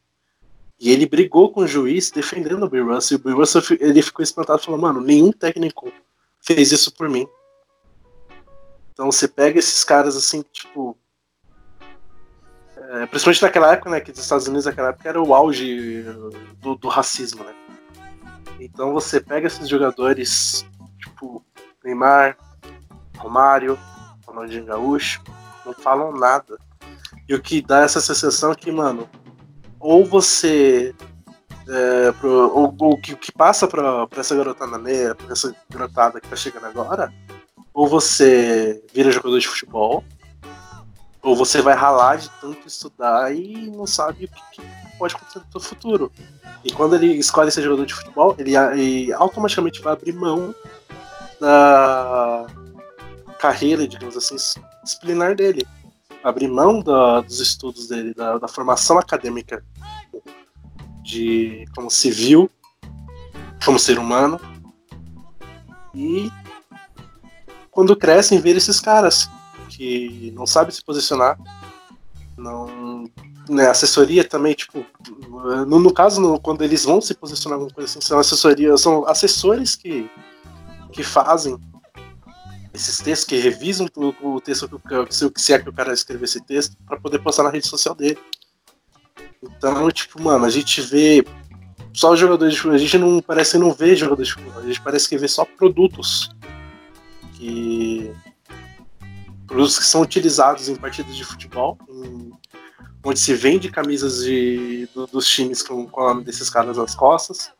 E 0.80 0.90
ele 0.92 1.06
brigou 1.06 1.52
com 1.52 1.62
o 1.62 1.68
juiz 1.68 2.10
defendendo 2.10 2.64
o 2.64 2.70
Bill 2.70 2.88
Russell. 2.88 3.18
E 3.18 3.22
o 3.22 3.24
Bill 3.24 3.38
Russell 3.38 3.62
ele 3.80 4.02
ficou 4.02 4.24
espantado 4.24 4.64
falou: 4.64 4.82
Mano, 4.82 5.00
nenhum 5.00 5.32
técnico 5.32 5.94
fez 6.42 6.72
isso 6.72 6.92
por 6.92 7.08
mim. 7.08 7.28
Então 8.92 9.12
você 9.12 9.28
pega 9.28 9.60
esses 9.60 9.84
caras 9.84 10.16
assim, 10.18 10.44
tipo. 10.52 10.98
É, 12.76 13.06
principalmente 13.06 13.44
naquela 13.44 13.74
época, 13.74 13.92
né? 13.92 14.02
Que 14.02 14.12
os 14.12 14.18
Estados 14.18 14.48
Unidos 14.48 14.66
naquela 14.66 14.90
época 14.90 15.08
era 15.08 15.22
o 15.22 15.36
auge 15.36 16.04
do, 16.60 16.76
do 16.76 16.88
racismo, 16.88 17.44
né? 17.44 17.54
Então 18.60 18.92
você 18.92 19.20
pega 19.20 19.48
esses 19.48 19.70
jogadores, 19.70 20.66
tipo, 21.00 21.46
Neymar, 21.84 22.38
Romário, 23.18 23.78
Ronaldinho 24.26 24.66
Gaúcho, 24.66 25.22
não 25.66 25.74
falam 25.74 26.12
nada. 26.12 26.58
E 27.28 27.36
o 27.36 27.42
que 27.42 27.62
dá 27.62 27.82
essa 27.82 28.02
sensação 28.02 28.52
é 28.52 28.56
que, 28.56 28.72
mano, 28.72 29.10
ou 29.80 30.06
você. 30.06 30.94
É, 31.68 32.12
pro, 32.14 32.52
ou, 32.54 32.76
o 32.80 32.98
que, 32.98 33.16
que 33.16 33.32
passa 33.32 33.68
pra, 33.68 34.06
pra 34.08 34.20
essa 34.20 34.36
garotada 34.36 34.78
negra, 34.78 35.16
pra 35.16 35.32
essa 35.32 35.56
garotada 35.70 36.20
que 36.20 36.28
tá 36.28 36.36
chegando 36.36 36.66
agora, 36.66 37.14
ou 37.74 37.88
você 37.88 38.84
vira 38.94 39.12
jogador 39.12 39.40
de 39.40 39.48
futebol, 39.48 40.04
ou 41.22 41.36
você 41.36 41.62
vai 41.62 41.76
ralar 41.76 42.18
de 42.18 42.30
tanto 42.42 42.68
estudar 42.68 43.34
e 43.34 43.70
não 43.70 43.86
sabe 43.86 44.26
o 44.26 44.28
que, 44.28 44.62
que 44.62 44.98
pode 44.98 45.16
acontecer 45.16 45.42
no 45.54 45.60
futuro. 45.62 46.12
E 46.64 46.72
quando 46.72 46.96
ele 46.96 47.14
escolhe 47.14 47.52
ser 47.52 47.62
jogador 47.62 47.86
de 47.86 47.94
futebol, 47.94 48.36
ele, 48.38 48.56
ele 48.56 49.14
automaticamente 49.14 49.82
vai 49.82 49.94
abrir 49.94 50.14
mão 50.14 50.54
da 51.42 52.46
carreira, 53.40 53.88
digamos 53.88 54.16
assim, 54.16 54.36
disciplinar 54.84 55.36
dele. 55.36 55.68
Abrir 56.24 56.48
mão 56.48 56.80
da, 56.80 57.22
dos 57.22 57.40
estudos 57.40 57.88
dele, 57.88 58.14
da, 58.14 58.38
da, 58.38 58.48
formação 58.48 59.00
acadêmica 59.00 59.66
de 61.02 61.66
como 61.76 61.90
civil, 61.90 62.50
como 63.66 63.80
ser 63.80 63.98
humano. 63.98 64.40
E 65.96 66.32
quando 67.72 67.96
crescem, 67.96 68.40
ver 68.40 68.56
esses 68.56 68.80
caras 68.80 69.28
que 69.68 70.32
não 70.36 70.46
sabem 70.46 70.72
se 70.72 70.86
posicionar, 70.86 71.40
não 72.38 73.10
né, 73.50 73.68
assessoria 73.68 74.24
também, 74.24 74.54
tipo, 74.54 74.86
no, 75.68 75.80
no 75.80 75.92
caso, 75.92 76.22
no, 76.22 76.40
quando 76.40 76.64
eles 76.64 76.86
vão 76.86 77.02
se 77.02 77.16
posicionar 77.16 77.56
alguma 77.56 77.74
coisa 77.74 77.90
assim, 77.90 78.00
são 78.00 78.20
assessoria, 78.20 78.78
são 78.78 79.08
assessores 79.08 79.76
que 79.76 80.08
que 80.92 81.04
fazem 81.04 81.58
esses 82.74 82.98
textos, 82.98 83.28
que 83.28 83.38
revisam 83.38 83.88
o, 83.96 84.36
o 84.36 84.42
texto 84.42 84.82
que 85.34 85.42
se 85.42 85.54
é 85.54 85.60
que 85.60 85.70
o 85.70 85.74
cara 85.74 85.94
escreveu 85.94 86.26
esse 86.26 86.42
texto, 86.42 86.76
para 86.86 87.00
poder 87.00 87.20
postar 87.20 87.44
na 87.44 87.50
rede 87.50 87.68
social 87.68 87.94
dele. 87.94 88.18
Então, 89.44 89.90
tipo, 89.92 90.22
mano, 90.22 90.46
a 90.46 90.50
gente 90.50 90.82
vê 90.82 91.26
só 91.94 92.16
jogadores 92.16 92.54
de 92.54 92.60
futebol, 92.60 92.76
a 92.76 92.80
gente 92.80 92.98
não 92.98 93.22
parece 93.22 93.58
não 93.58 93.74
vê 93.74 93.96
jogadores 93.96 94.30
de 94.30 94.34
futebol, 94.36 94.62
a 94.62 94.66
gente 94.66 94.82
parece 94.82 95.10
que 95.10 95.18
vê 95.18 95.28
só 95.28 95.44
produtos 95.44 96.30
que 97.34 98.14
produtos 99.46 99.80
que 99.80 99.86
são 99.86 100.02
utilizados 100.02 100.70
em 100.70 100.76
partidas 100.76 101.16
de 101.16 101.26
futebol, 101.26 101.78
em, 101.90 102.32
onde 103.04 103.20
se 103.20 103.34
vende 103.34 103.70
camisas 103.70 104.24
de, 104.24 104.88
do, 104.94 105.08
dos 105.08 105.28
times 105.28 105.62
com, 105.62 105.86
com 105.88 106.02
o 106.02 106.08
nome 106.08 106.24
desses 106.24 106.50
caras 106.50 106.78
nas 106.78 106.96
costas 106.96 107.52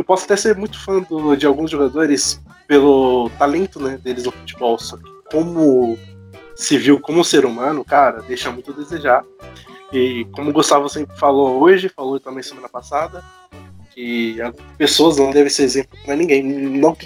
eu 0.00 0.04
posso 0.04 0.24
até 0.24 0.34
ser 0.34 0.56
muito 0.56 0.82
fã 0.82 1.00
do, 1.02 1.36
de 1.36 1.44
alguns 1.44 1.70
jogadores 1.70 2.42
pelo 2.66 3.28
talento 3.38 3.78
né, 3.78 3.98
deles 4.02 4.24
no 4.24 4.32
futebol, 4.32 4.78
só 4.78 4.96
que 4.96 5.04
como 5.30 5.98
civil, 6.56 6.98
como 6.98 7.22
ser 7.22 7.44
humano, 7.44 7.84
cara, 7.84 8.22
deixa 8.22 8.50
muito 8.50 8.70
a 8.70 8.74
desejar. 8.74 9.22
E 9.92 10.26
como 10.32 10.48
o 10.48 10.52
Gustavo 10.54 10.88
sempre 10.88 11.14
falou 11.18 11.60
hoje, 11.60 11.90
falou 11.90 12.18
também 12.18 12.42
semana 12.42 12.68
passada, 12.68 13.22
que 13.90 14.38
pessoas 14.78 15.18
não 15.18 15.30
devem 15.30 15.50
ser 15.50 15.64
exemplo 15.64 15.98
para 16.02 16.16
ninguém, 16.16 16.42
não 16.42 16.96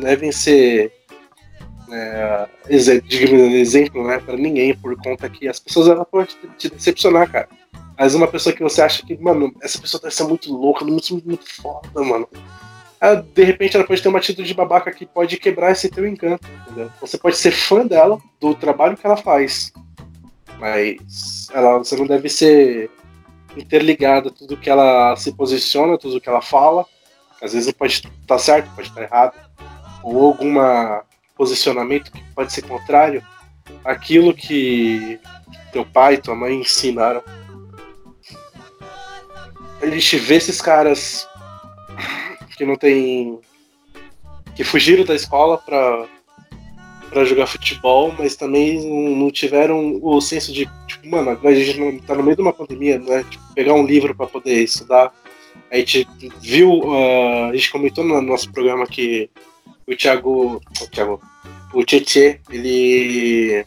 devem 0.00 0.32
ser 0.32 0.92
é, 1.92 2.48
exemplo 2.68 4.06
né, 4.06 4.18
para 4.18 4.36
ninguém, 4.36 4.74
por 4.74 4.96
conta 4.96 5.28
que 5.28 5.46
as 5.46 5.60
pessoas 5.60 5.88
elas 5.88 6.06
podem 6.10 6.28
te 6.56 6.70
decepcionar, 6.70 7.30
cara. 7.30 7.48
Mas 7.98 8.14
uma 8.14 8.26
pessoa 8.26 8.54
que 8.54 8.62
você 8.62 8.80
acha 8.82 9.04
que, 9.04 9.16
mano, 9.18 9.54
essa 9.62 9.78
pessoa 9.78 10.00
deve 10.00 10.14
ser 10.14 10.24
muito 10.24 10.52
louca, 10.52 10.84
muito, 10.84 11.22
muito 11.24 11.44
foda, 11.62 12.02
mano. 12.02 12.26
Ela, 13.00 13.16
de 13.16 13.44
repente 13.44 13.76
ela 13.76 13.86
pode 13.86 14.00
ter 14.00 14.08
uma 14.08 14.18
atitude 14.18 14.48
de 14.48 14.54
babaca 14.54 14.92
que 14.92 15.04
pode 15.04 15.36
quebrar 15.36 15.72
esse 15.72 15.88
teu 15.88 16.06
encanto, 16.06 16.46
entendeu? 16.62 16.90
Você 17.00 17.18
pode 17.18 17.36
ser 17.36 17.50
fã 17.50 17.86
dela, 17.86 18.18
do 18.40 18.54
trabalho 18.54 18.96
que 18.96 19.06
ela 19.06 19.16
faz. 19.16 19.72
Mas 20.58 21.48
ela, 21.52 21.78
você 21.78 21.96
não 21.96 22.06
deve 22.06 22.28
ser 22.28 22.90
interligado 23.56 24.28
a 24.28 24.32
tudo 24.32 24.56
que 24.56 24.70
ela 24.70 25.14
se 25.16 25.32
posiciona, 25.32 25.98
tudo 25.98 26.20
que 26.20 26.28
ela 26.28 26.40
fala. 26.40 26.86
Às 27.42 27.52
vezes 27.52 27.72
pode 27.72 27.94
estar 27.94 28.10
tá 28.26 28.38
certo, 28.38 28.70
pode 28.74 28.88
estar 28.88 29.02
errado. 29.02 29.34
Ou 30.02 30.26
algum 30.26 30.58
posicionamento 31.36 32.10
que 32.12 32.22
pode 32.34 32.52
ser 32.52 32.62
contrário 32.62 33.22
àquilo 33.84 34.34
que 34.34 35.18
teu 35.72 35.84
pai, 35.84 36.16
tua 36.16 36.34
mãe 36.34 36.54
ensinaram 36.54 37.22
a 39.82 39.90
gente 39.90 40.16
vê 40.16 40.36
esses 40.36 40.60
caras 40.60 41.28
que 42.56 42.64
não 42.64 42.76
tem. 42.76 43.38
que 44.54 44.62
fugiram 44.62 45.04
da 45.04 45.14
escola 45.14 45.58
pra, 45.58 46.06
pra 47.10 47.24
jogar 47.24 47.46
futebol, 47.46 48.14
mas 48.16 48.36
também 48.36 48.80
não 49.16 49.30
tiveram 49.30 49.98
o 50.00 50.20
senso 50.20 50.52
de, 50.52 50.68
tipo, 50.86 51.08
mano, 51.08 51.38
a 51.42 51.54
gente 51.54 51.80
não 51.80 51.98
tá 51.98 52.14
no 52.14 52.22
meio 52.22 52.36
de 52.36 52.42
uma 52.42 52.52
pandemia, 52.52 52.98
né? 52.98 53.24
Tipo, 53.28 53.54
pegar 53.54 53.74
um 53.74 53.84
livro 53.84 54.14
para 54.14 54.26
poder 54.26 54.62
estudar. 54.62 55.12
A 55.70 55.76
gente 55.78 56.06
viu, 56.40 56.70
uh, 56.70 57.50
a 57.50 57.52
gente 57.56 57.72
comentou 57.72 58.04
no 58.04 58.22
nosso 58.22 58.52
programa 58.52 58.86
que 58.86 59.28
o 59.86 59.96
Thiago. 59.96 60.60
O 60.80 60.86
Thiago. 60.88 61.20
O 61.74 61.84
Tietê, 61.84 62.40
ele 62.50 63.64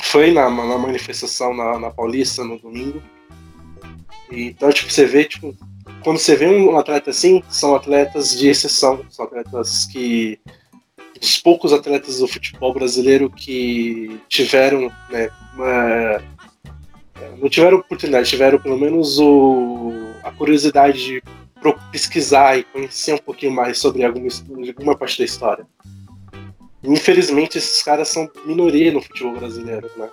foi 0.00 0.32
na, 0.32 0.50
na 0.50 0.78
manifestação 0.78 1.54
na, 1.54 1.78
na 1.78 1.90
Paulista 1.90 2.42
no 2.42 2.58
domingo 2.58 3.00
então, 4.30 4.70
tipo, 4.70 4.90
você 4.90 5.06
vê, 5.06 5.24
tipo, 5.24 5.56
quando 6.04 6.18
você 6.18 6.36
vê 6.36 6.46
um 6.46 6.78
atleta 6.78 7.10
assim, 7.10 7.42
são 7.48 7.74
atletas 7.74 8.38
de 8.38 8.48
exceção, 8.48 9.04
são 9.10 9.24
atletas 9.24 9.86
que. 9.86 10.38
Dos 11.20 11.38
poucos 11.38 11.70
atletas 11.74 12.20
do 12.20 12.26
futebol 12.26 12.72
brasileiro 12.72 13.28
que 13.28 14.18
tiveram 14.26 14.90
né, 15.10 15.28
uma, 15.54 16.22
não 17.38 17.46
tiveram 17.46 17.76
oportunidade, 17.76 18.30
tiveram 18.30 18.58
pelo 18.58 18.78
menos 18.78 19.18
o, 19.18 19.92
a 20.22 20.30
curiosidade 20.30 21.04
de 21.04 21.22
pesquisar 21.92 22.58
e 22.58 22.64
conhecer 22.64 23.14
um 23.14 23.18
pouquinho 23.18 23.52
mais 23.52 23.78
sobre 23.78 24.04
alguma, 24.04 24.28
alguma 24.68 24.96
parte 24.96 25.18
da 25.18 25.24
história. 25.24 25.66
Infelizmente, 26.82 27.58
esses 27.58 27.82
caras 27.82 28.08
são 28.08 28.30
minoria 28.46 28.90
no 28.92 29.02
futebol 29.02 29.34
brasileiro, 29.34 29.90
né? 29.96 30.08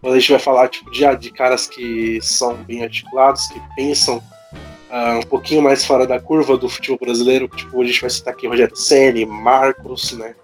Quando 0.00 0.14
a 0.14 0.18
gente 0.18 0.30
vai 0.30 0.40
falar 0.40 0.68
tipo, 0.68 0.90
de, 0.90 1.16
de 1.16 1.32
caras 1.32 1.66
que 1.66 2.20
são 2.22 2.54
bem 2.62 2.84
articulados, 2.84 3.48
que 3.48 3.60
pensam 3.74 4.18
uh, 4.18 5.18
um 5.18 5.22
pouquinho 5.22 5.60
mais 5.60 5.84
fora 5.84 6.06
da 6.06 6.20
curva 6.20 6.56
do 6.56 6.68
futebol 6.68 6.98
brasileiro, 6.98 7.48
tipo, 7.48 7.82
a 7.82 7.84
gente 7.84 8.00
vai 8.00 8.10
citar 8.10 8.32
aqui 8.32 8.46
Rogério 8.46 8.76
Ceni, 8.76 9.26
Marcos, 9.26 10.12
né? 10.12 10.36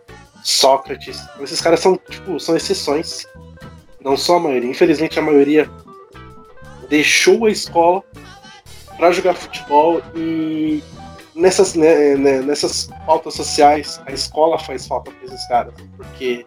Sócrates. 0.43 1.19
Esses 1.41 1.61
caras 1.61 1.81
são, 1.81 1.97
tipo, 2.11 2.39
são 2.41 2.57
exceções. 2.57 3.25
Não 4.01 4.17
são 4.17 4.37
a 4.37 4.41
maioria. 4.41 4.69
Infelizmente, 4.69 5.19
a 5.19 5.23
maioria 5.23 5.71
deixou 6.89 7.47
a 7.47 7.51
escola 7.51 8.03
para 8.97 9.13
jogar 9.13 9.35
futebol 9.35 10.01
e 10.15 10.83
nessas, 11.35 11.75
né, 11.75 12.15
né, 12.17 12.41
nessas 12.41 12.89
pautas 13.07 13.35
sociais 13.35 14.01
a 14.07 14.13
escola 14.13 14.59
faz 14.59 14.87
falta 14.87 15.11
para 15.11 15.25
esses 15.25 15.47
caras, 15.49 15.75
porque 15.97 16.47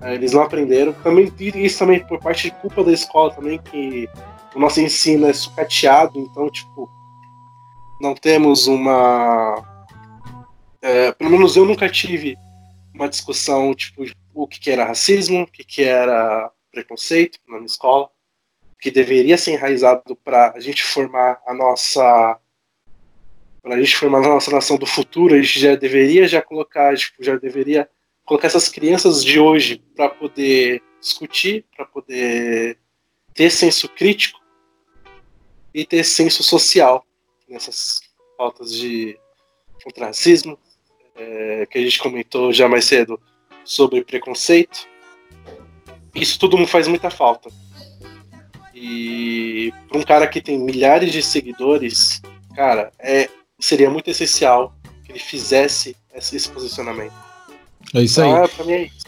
é, 0.00 0.14
eles 0.14 0.32
não 0.32 0.42
aprenderam. 0.42 0.92
Também 0.92 1.32
isso 1.38 1.78
também 1.78 2.04
por 2.06 2.18
parte 2.18 2.50
de 2.50 2.56
culpa 2.56 2.84
da 2.84 2.92
escola 2.92 3.32
também 3.32 3.58
que 3.58 4.08
o 4.54 4.60
nosso 4.60 4.80
ensino 4.80 5.26
é 5.26 5.32
sucateado, 5.32 6.18
então 6.18 6.50
tipo 6.50 6.90
não 8.00 8.14
temos 8.14 8.66
uma 8.66 9.64
é, 10.82 11.12
pelo 11.12 11.30
menos 11.30 11.56
eu 11.56 11.64
nunca 11.64 11.88
tive 11.88 12.36
uma 12.92 13.08
discussão 13.08 13.74
tipo 13.74 14.04
o 14.34 14.46
que, 14.46 14.58
que 14.58 14.70
era 14.70 14.84
racismo, 14.84 15.42
o 15.42 15.46
que, 15.46 15.62
que 15.64 15.82
era 15.82 16.50
preconceito 16.70 17.38
na 17.46 17.56
minha 17.56 17.66
escola 17.66 18.08
que 18.82 18.90
deveria 18.90 19.38
ser 19.38 19.52
enraizado 19.52 20.16
para 20.16 20.54
a 20.56 20.58
gente 20.58 20.82
formar 20.82 21.40
a 21.46 21.54
nossa 21.54 22.36
para 23.62 23.76
a 23.76 23.80
gente 23.80 23.96
formar 23.96 24.18
a 24.18 24.28
nossa 24.28 24.50
nação 24.50 24.76
do 24.76 24.84
futuro, 24.84 25.36
a 25.36 25.40
gente 25.40 25.60
já 25.60 25.76
deveria 25.76 26.26
já 26.26 26.42
colocar, 26.42 26.96
tipo, 26.96 27.22
já 27.22 27.36
deveria 27.36 27.88
colocar 28.24 28.48
essas 28.48 28.68
crianças 28.68 29.24
de 29.24 29.38
hoje 29.38 29.80
para 29.94 30.08
poder 30.08 30.82
discutir, 31.00 31.64
para 31.76 31.86
poder 31.86 32.76
ter 33.32 33.50
senso 33.50 33.88
crítico 33.88 34.40
e 35.72 35.86
ter 35.86 36.02
senso 36.02 36.42
social 36.42 37.06
nessas 37.48 38.00
pautas 38.36 38.74
de 38.74 39.16
contra 39.84 40.06
racismo, 40.06 40.58
é, 41.14 41.66
que 41.66 41.78
a 41.78 41.82
gente 41.82 42.00
comentou 42.00 42.52
já 42.52 42.68
mais 42.68 42.84
cedo 42.84 43.20
sobre 43.64 44.02
preconceito. 44.02 44.88
Isso 46.12 46.36
tudo 46.36 46.66
faz 46.66 46.88
muita 46.88 47.10
falta. 47.10 47.48
E 48.84 49.72
para 49.88 49.98
um 50.00 50.02
cara 50.02 50.26
que 50.26 50.40
tem 50.40 50.58
milhares 50.58 51.12
de 51.12 51.22
seguidores, 51.22 52.20
cara, 52.56 52.90
é, 52.98 53.28
seria 53.60 53.88
muito 53.88 54.10
essencial 54.10 54.74
que 55.04 55.12
ele 55.12 55.20
fizesse 55.20 55.94
esse 56.12 56.48
posicionamento. 56.48 57.12
É 57.94 58.02
isso 58.02 58.20
aí. 58.20 58.28
Então, 58.28 58.48
pra 58.48 58.64
mim 58.64 58.72
é 58.72 58.82
isso. 58.82 59.06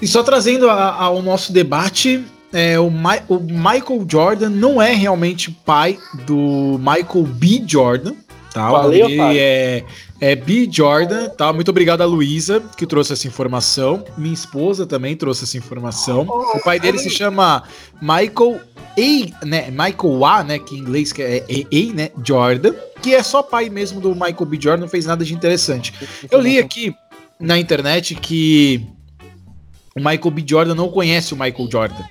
E 0.00 0.06
só 0.06 0.22
trazendo 0.22 0.70
a, 0.70 0.92
ao 0.94 1.20
nosso 1.20 1.52
debate, 1.52 2.24
é, 2.52 2.78
o, 2.78 2.88
Ma 2.92 3.18
o 3.28 3.40
Michael 3.40 4.06
Jordan 4.08 4.50
não 4.50 4.80
é 4.80 4.92
realmente 4.92 5.50
pai 5.50 5.98
do 6.24 6.78
Michael 6.78 7.24
B. 7.24 7.64
Jordan. 7.66 8.14
Tá? 8.52 8.70
Valeu, 8.70 9.06
o 9.06 9.08
nome 9.16 9.36
é, 9.36 9.84
é 10.20 10.34
B. 10.34 10.68
Jordan, 10.70 11.28
tá? 11.28 11.52
Muito 11.52 11.70
obrigado 11.70 12.02
a 12.02 12.04
Luísa, 12.04 12.62
que 12.76 12.86
trouxe 12.86 13.12
essa 13.12 13.26
informação. 13.26 14.04
Minha 14.16 14.34
esposa 14.34 14.86
também 14.86 15.16
trouxe 15.16 15.44
essa 15.44 15.56
informação. 15.56 16.22
O 16.22 16.60
pai 16.64 16.80
dele 16.80 16.98
se 16.98 17.10
chama 17.10 17.62
Michael 18.00 18.60
A, 18.96 19.46
né? 19.46 19.70
Michael 19.70 20.24
A, 20.24 20.44
né? 20.44 20.58
Que 20.58 20.76
em 20.76 20.78
inglês 20.78 21.12
é 21.18 21.44
A, 21.48 21.94
né? 21.94 22.10
Jordan, 22.24 22.74
que 23.00 23.14
é 23.14 23.22
só 23.22 23.42
pai 23.42 23.68
mesmo 23.68 24.00
do 24.00 24.12
Michael 24.14 24.46
B. 24.46 24.58
Jordan, 24.60 24.82
não 24.82 24.88
fez 24.88 25.06
nada 25.06 25.24
de 25.24 25.32
interessante. 25.32 25.94
Eu 26.30 26.40
li 26.40 26.58
aqui 26.58 26.94
na 27.38 27.58
internet 27.58 28.14
que 28.16 28.84
o 29.94 30.00
Michael 30.00 30.30
B. 30.30 30.44
Jordan 30.46 30.74
não 30.74 30.88
conhece 30.88 31.32
o 31.32 31.36
Michael 31.36 31.68
Jordan. 31.70 32.04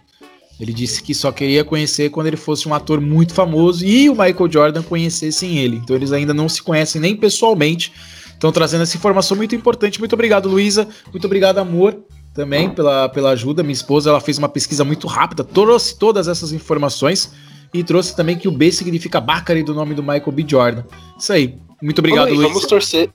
Ele 0.59 0.73
disse 0.73 1.03
que 1.03 1.13
só 1.13 1.31
queria 1.31 1.63
conhecer 1.63 2.09
quando 2.09 2.27
ele 2.27 2.37
fosse 2.37 2.67
um 2.67 2.73
ator 2.73 2.99
muito 2.99 3.33
famoso 3.33 3.85
e 3.85 4.09
o 4.09 4.13
Michael 4.13 4.51
Jordan 4.51 4.83
conhecessem 4.83 5.57
ele. 5.57 5.77
Então 5.77 5.95
eles 5.95 6.11
ainda 6.11 6.33
não 6.33 6.49
se 6.49 6.61
conhecem 6.63 6.99
nem 6.99 7.15
pessoalmente. 7.15 7.93
Estão 8.33 8.51
trazendo 8.51 8.83
essa 8.83 8.97
informação 8.97 9.37
muito 9.37 9.55
importante. 9.55 9.99
Muito 9.99 10.13
obrigado, 10.13 10.49
Luísa. 10.49 10.87
Muito 11.11 11.25
obrigado, 11.25 11.59
amor, 11.59 11.97
também 12.33 12.69
pela, 12.69 13.07
pela 13.09 13.31
ajuda. 13.31 13.61
Minha 13.61 13.73
esposa 13.73 14.09
ela 14.09 14.21
fez 14.21 14.37
uma 14.37 14.49
pesquisa 14.49 14.83
muito 14.83 15.07
rápida, 15.07 15.43
trouxe 15.43 15.97
todas 15.97 16.27
essas 16.27 16.51
informações 16.51 17.31
e 17.73 17.83
trouxe 17.83 18.15
também 18.15 18.37
que 18.37 18.47
o 18.47 18.51
B 18.51 18.71
significa 18.71 19.21
Bacari 19.21 19.61
do 19.61 19.73
nome 19.73 19.93
do 19.93 20.01
Michael 20.01 20.31
B. 20.31 20.45
Jordan. 20.47 20.83
Isso 21.17 21.33
aí. 21.33 21.57
Muito 21.81 21.99
obrigado, 21.99 22.29
Luísa. 22.29 22.47
Vamos 22.47 22.65
torcer. 22.65 23.09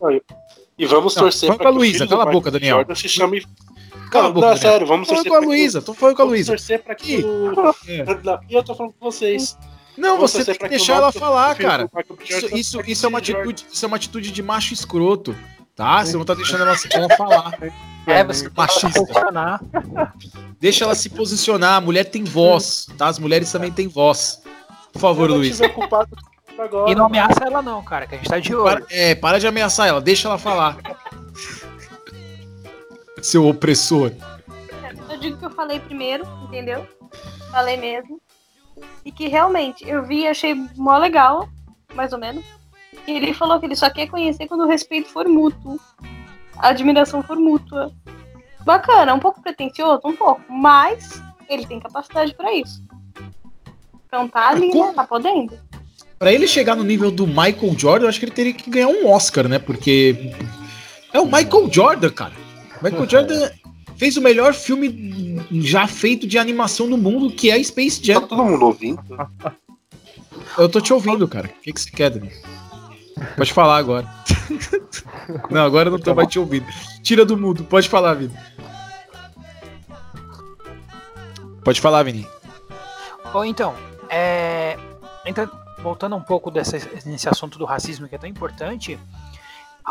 E 0.79 0.87
vamos 0.87 1.15
não, 1.17 1.23
torcer 1.25 1.57
para 1.57 1.71
Luísa. 1.71 2.07
Cala 2.07 2.23
a 2.23 2.33
boca, 2.33 2.51
Daniel. 2.51 2.77
Jordan 2.79 2.95
se 2.95 3.09
chame 3.09 3.45
Cala 4.13 4.29
a 4.29 4.31
boca. 4.31 4.51
Não, 4.51 4.57
sério, 4.59 4.87
vamos 4.87 5.09
torcer 5.09 5.27
com 5.33 5.37
a 5.37 5.41
Luísa. 5.41 5.81
Tô 5.81 5.95
falando 5.95 6.17
com 6.17 6.23
a 6.23 6.25
Luísa. 6.27 6.53
Torcer 6.53 6.83
pra 6.83 6.95
que. 6.95 7.25
E 8.49 8.55
eu 8.55 8.63
tô 8.63 8.75
falando 8.75 8.93
com 8.93 9.11
vocês. 9.11 9.57
Não, 9.97 10.19
você 10.19 10.45
tem 10.45 10.55
que 10.55 10.69
deixar 10.69 10.97
ela 10.97 11.11
falar, 11.11 11.55
cara. 11.57 11.91
Isso, 12.29 12.55
isso, 12.55 12.81
isso, 12.87 13.07
é 13.07 13.09
uma 13.09 13.19
atitude, 13.19 13.67
isso 13.73 13.85
é 13.85 13.89
uma 13.89 13.97
atitude 13.97 14.31
de 14.31 14.43
macho 14.43 14.75
escroto, 14.75 15.35
tá? 15.75 16.05
Você 16.05 16.17
não 16.17 16.25
tá 16.25 16.35
deixando 16.35 16.63
ela, 16.63 16.77
ela 16.93 17.17
falar. 17.17 17.59
É, 18.07 18.23
você 18.23 18.51
machista. 18.55 19.01
Deixa 20.61 20.85
ela 20.85 20.95
se 20.95 21.09
posicionar. 21.09 21.77
A 21.77 21.81
mulher 21.81 22.05
tem 22.05 22.25
voz, 22.25 22.87
tá? 22.99 23.07
As 23.07 23.19
mulheres 23.19 23.51
também 23.51 23.73
têm 23.73 23.89
voz. 23.89 24.43
Por 24.93 24.99
favor, 24.99 25.31
Luiz. 25.31 25.59
E 26.87 26.95
não 26.95 27.07
ameaça 27.07 27.45
ela, 27.45 27.63
não, 27.63 27.83
cara, 27.83 28.07
que 28.07 28.15
a 28.15 28.19
gente 28.19 28.29
tá 28.29 28.39
de 28.39 28.55
olho. 28.55 28.85
É, 28.91 29.15
para 29.15 29.41
de 29.41 29.47
ameaçar 29.47 29.89
ela, 29.89 30.01
deixa 30.01 30.29
ela 30.29 30.37
falar 30.37 30.77
seu 33.23 33.47
opressor. 33.47 34.13
Eu 35.09 35.19
digo 35.19 35.39
que 35.39 35.47
eu 35.47 35.51
falei 35.51 35.81
primeiro, 35.81 36.25
entendeu? 36.45 36.87
Falei 37.51 37.77
mesmo. 37.77 38.21
E 39.05 39.13
que 39.13 39.29
realmente 39.29 39.89
eu 39.89 40.03
vi 40.05 40.23
e 40.23 40.29
achei 40.29 40.55
mó 40.77 40.99
legal, 40.99 41.49
mais 41.95 42.13
ou 42.13 42.19
menos. 42.19 42.45
E 43.07 43.13
ele 43.13 43.33
falou 43.33 43.59
que 43.59 43.67
ele 43.67 43.77
só 43.77 43.89
quer 43.89 44.09
conhecer 44.09 44.47
quando 44.47 44.65
o 44.65 44.69
respeito 44.69 45.09
for 45.09 45.29
mútuo. 45.29 45.79
A 46.57 46.69
admiração 46.69 47.23
for 47.23 47.37
mútua. 47.37 47.93
Bacana, 48.65 49.15
um 49.15 49.19
pouco 49.19 49.43
pretencioso, 49.43 50.01
um 50.05 50.15
pouco, 50.15 50.41
mas 50.49 51.23
ele 51.49 51.67
tem 51.67 51.81
capacidade 51.81 52.35
para 52.35 52.55
isso. 52.55 52.83
Então 54.07 54.29
tá 54.29 54.49
ali, 54.49 54.73
né? 54.73 54.93
Tá 54.95 55.05
podendo. 55.05 55.59
Pra 56.19 56.33
ele 56.33 56.47
chegar 56.47 56.77
no 56.77 56.85
nível 56.85 57.11
do 57.11 57.27
Michael 57.27 57.77
Jordan, 57.77 58.05
eu 58.05 58.09
acho 58.09 58.21
que 58.21 58.27
ele 58.27 58.33
teria 58.33 58.53
que 58.53 58.71
ganhar 58.71 58.89
um 58.89 59.09
Oscar, 59.09 59.49
né? 59.49 59.59
Porque 59.59 60.33
é 61.13 61.21
o 61.21 61.27
Michael 61.27 61.69
Jordan, 61.71 62.11
cara. 62.11 62.42
Michael 62.83 63.09
Jordan 63.09 63.51
fez 63.97 64.17
o 64.17 64.21
melhor 64.21 64.53
filme 64.53 65.41
já 65.53 65.87
feito 65.87 66.27
de 66.27 66.39
animação 66.39 66.89
do 66.89 66.99
mundo, 66.99 67.31
que 67.31 67.51
é 67.51 67.63
Space 67.63 68.05
Jam. 68.05 68.23
Tá 68.23 68.27
todo 68.27 68.45
mundo 68.45 68.67
ouvindo? 68.67 69.01
Eu 70.59 70.69
tô 70.69 70.81
te 70.81 70.93
ouvindo, 70.93 71.27
cara. 71.29 71.47
O 71.47 71.61
que, 71.63 71.73
que 71.73 71.81
você 71.81 71.91
quer, 71.91 72.11
Dani? 72.11 72.31
Pode 73.37 73.53
falar 73.53 73.77
agora. 73.77 74.09
não, 75.51 75.63
agora 75.65 75.89
eu 75.89 75.93
não 75.93 75.99
tô 75.99 76.15
mais 76.15 76.29
te 76.29 76.39
ouvindo. 76.39 76.67
Tira 77.03 77.25
do 77.25 77.37
mundo, 77.37 77.65
pode 77.65 77.89
falar, 77.89 78.15
Vini. 78.15 78.35
Pode 81.65 81.81
falar, 81.81 82.03
Vini. 82.03 82.27
Bom, 83.33 83.45
então, 83.45 83.75
é... 84.11 84.77
Então, 85.25 85.49
voltando 85.79 86.17
um 86.17 86.21
pouco 86.21 86.51
dessa, 86.51 86.79
desse 86.79 87.29
assunto 87.29 87.59
do 87.59 87.65
racismo 87.65 88.09
que 88.09 88.15
é 88.15 88.19
tão 88.19 88.29
importante, 88.29 88.99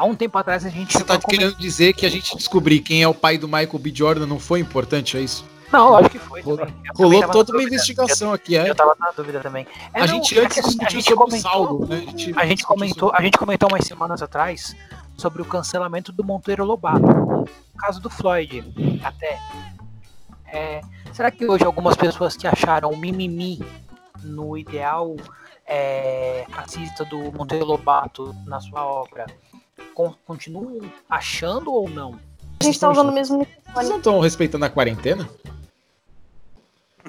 há 0.01 0.05
um 0.05 0.15
tempo 0.15 0.37
atrás 0.37 0.65
a 0.65 0.69
gente. 0.69 0.93
Você 0.93 1.03
tá 1.03 1.19
querendo 1.19 1.55
dizer 1.55 1.93
que 1.93 2.05
a 2.05 2.09
gente 2.09 2.35
descobrir 2.35 2.79
quem 2.79 3.03
é 3.03 3.07
o 3.07 3.13
pai 3.13 3.37
do 3.37 3.47
Michael 3.47 3.79
B. 3.79 3.91
Jordan 3.93 4.25
não 4.25 4.39
foi 4.39 4.59
importante, 4.59 5.15
é 5.15 5.21
isso? 5.21 5.45
Não, 5.71 5.95
acho 5.95 6.09
que 6.09 6.19
foi. 6.19 6.41
Rolou 6.41 7.27
toda 7.29 7.53
uma 7.53 7.63
investigação 7.63 8.29
eu, 8.29 8.33
aqui, 8.33 8.57
é. 8.57 8.69
Eu 8.69 8.75
tava 8.75 8.95
na 8.99 9.11
dúvida 9.11 9.39
também. 9.39 9.65
É, 9.93 10.01
a 10.01 10.07
não, 10.07 10.15
gente 10.15 10.37
antes 10.37 10.63
discutiu 10.63 10.87
a 10.87 10.89
gente 10.89 11.03
sobre 11.03 11.23
comentou, 11.23 11.37
o 11.37 11.53
saldo, 11.53 11.87
né? 11.87 11.95
A 11.95 11.99
gente, 11.99 12.33
a 12.35 12.45
gente 12.45 12.63
comentou, 12.63 13.09
sobre... 13.09 13.17
a 13.17 13.21
gente 13.23 13.37
comentou 13.37 13.69
umas 13.69 13.85
semanas 13.85 14.21
atrás 14.21 14.75
sobre 15.15 15.41
o 15.41 15.45
cancelamento 15.45 16.11
do 16.11 16.23
Monteiro 16.23 16.65
Lobato, 16.65 17.05
no 17.05 17.47
caso 17.77 18.01
do 18.01 18.09
Floyd, 18.09 18.63
até. 19.03 19.39
É, 20.47 20.81
será 21.13 21.31
que 21.31 21.45
hoje 21.45 21.63
algumas 21.63 21.95
pessoas 21.95 22.35
que 22.35 22.45
acharam 22.45 22.89
o 22.89 22.97
mimimi 22.97 23.63
no 24.21 24.57
ideal 24.57 25.15
é, 25.65 26.45
racista 26.51 27.05
do 27.05 27.31
Monteiro 27.31 27.63
Lobato 27.63 28.35
na 28.45 28.59
sua 28.59 28.83
obra 28.83 29.25
continuam 29.93 30.81
achando 31.09 31.71
ou 31.71 31.89
não? 31.89 32.19
A 32.59 32.63
gente 32.63 32.79
tá 32.79 32.89
usando 32.89 33.09
o 33.09 33.13
mesmo 33.13 33.39
microfone. 33.39 33.73
Vocês 33.73 33.89
não 33.89 33.97
estão 33.97 34.19
respeitando 34.19 34.65
a 34.65 34.69
quarentena? 34.69 35.27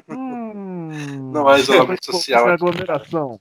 Hum, 0.09 1.31
não 1.33 1.51
é 1.51 1.61
isolamento 1.61 2.07
social. 2.07 2.49
aglomeração. 2.49 3.41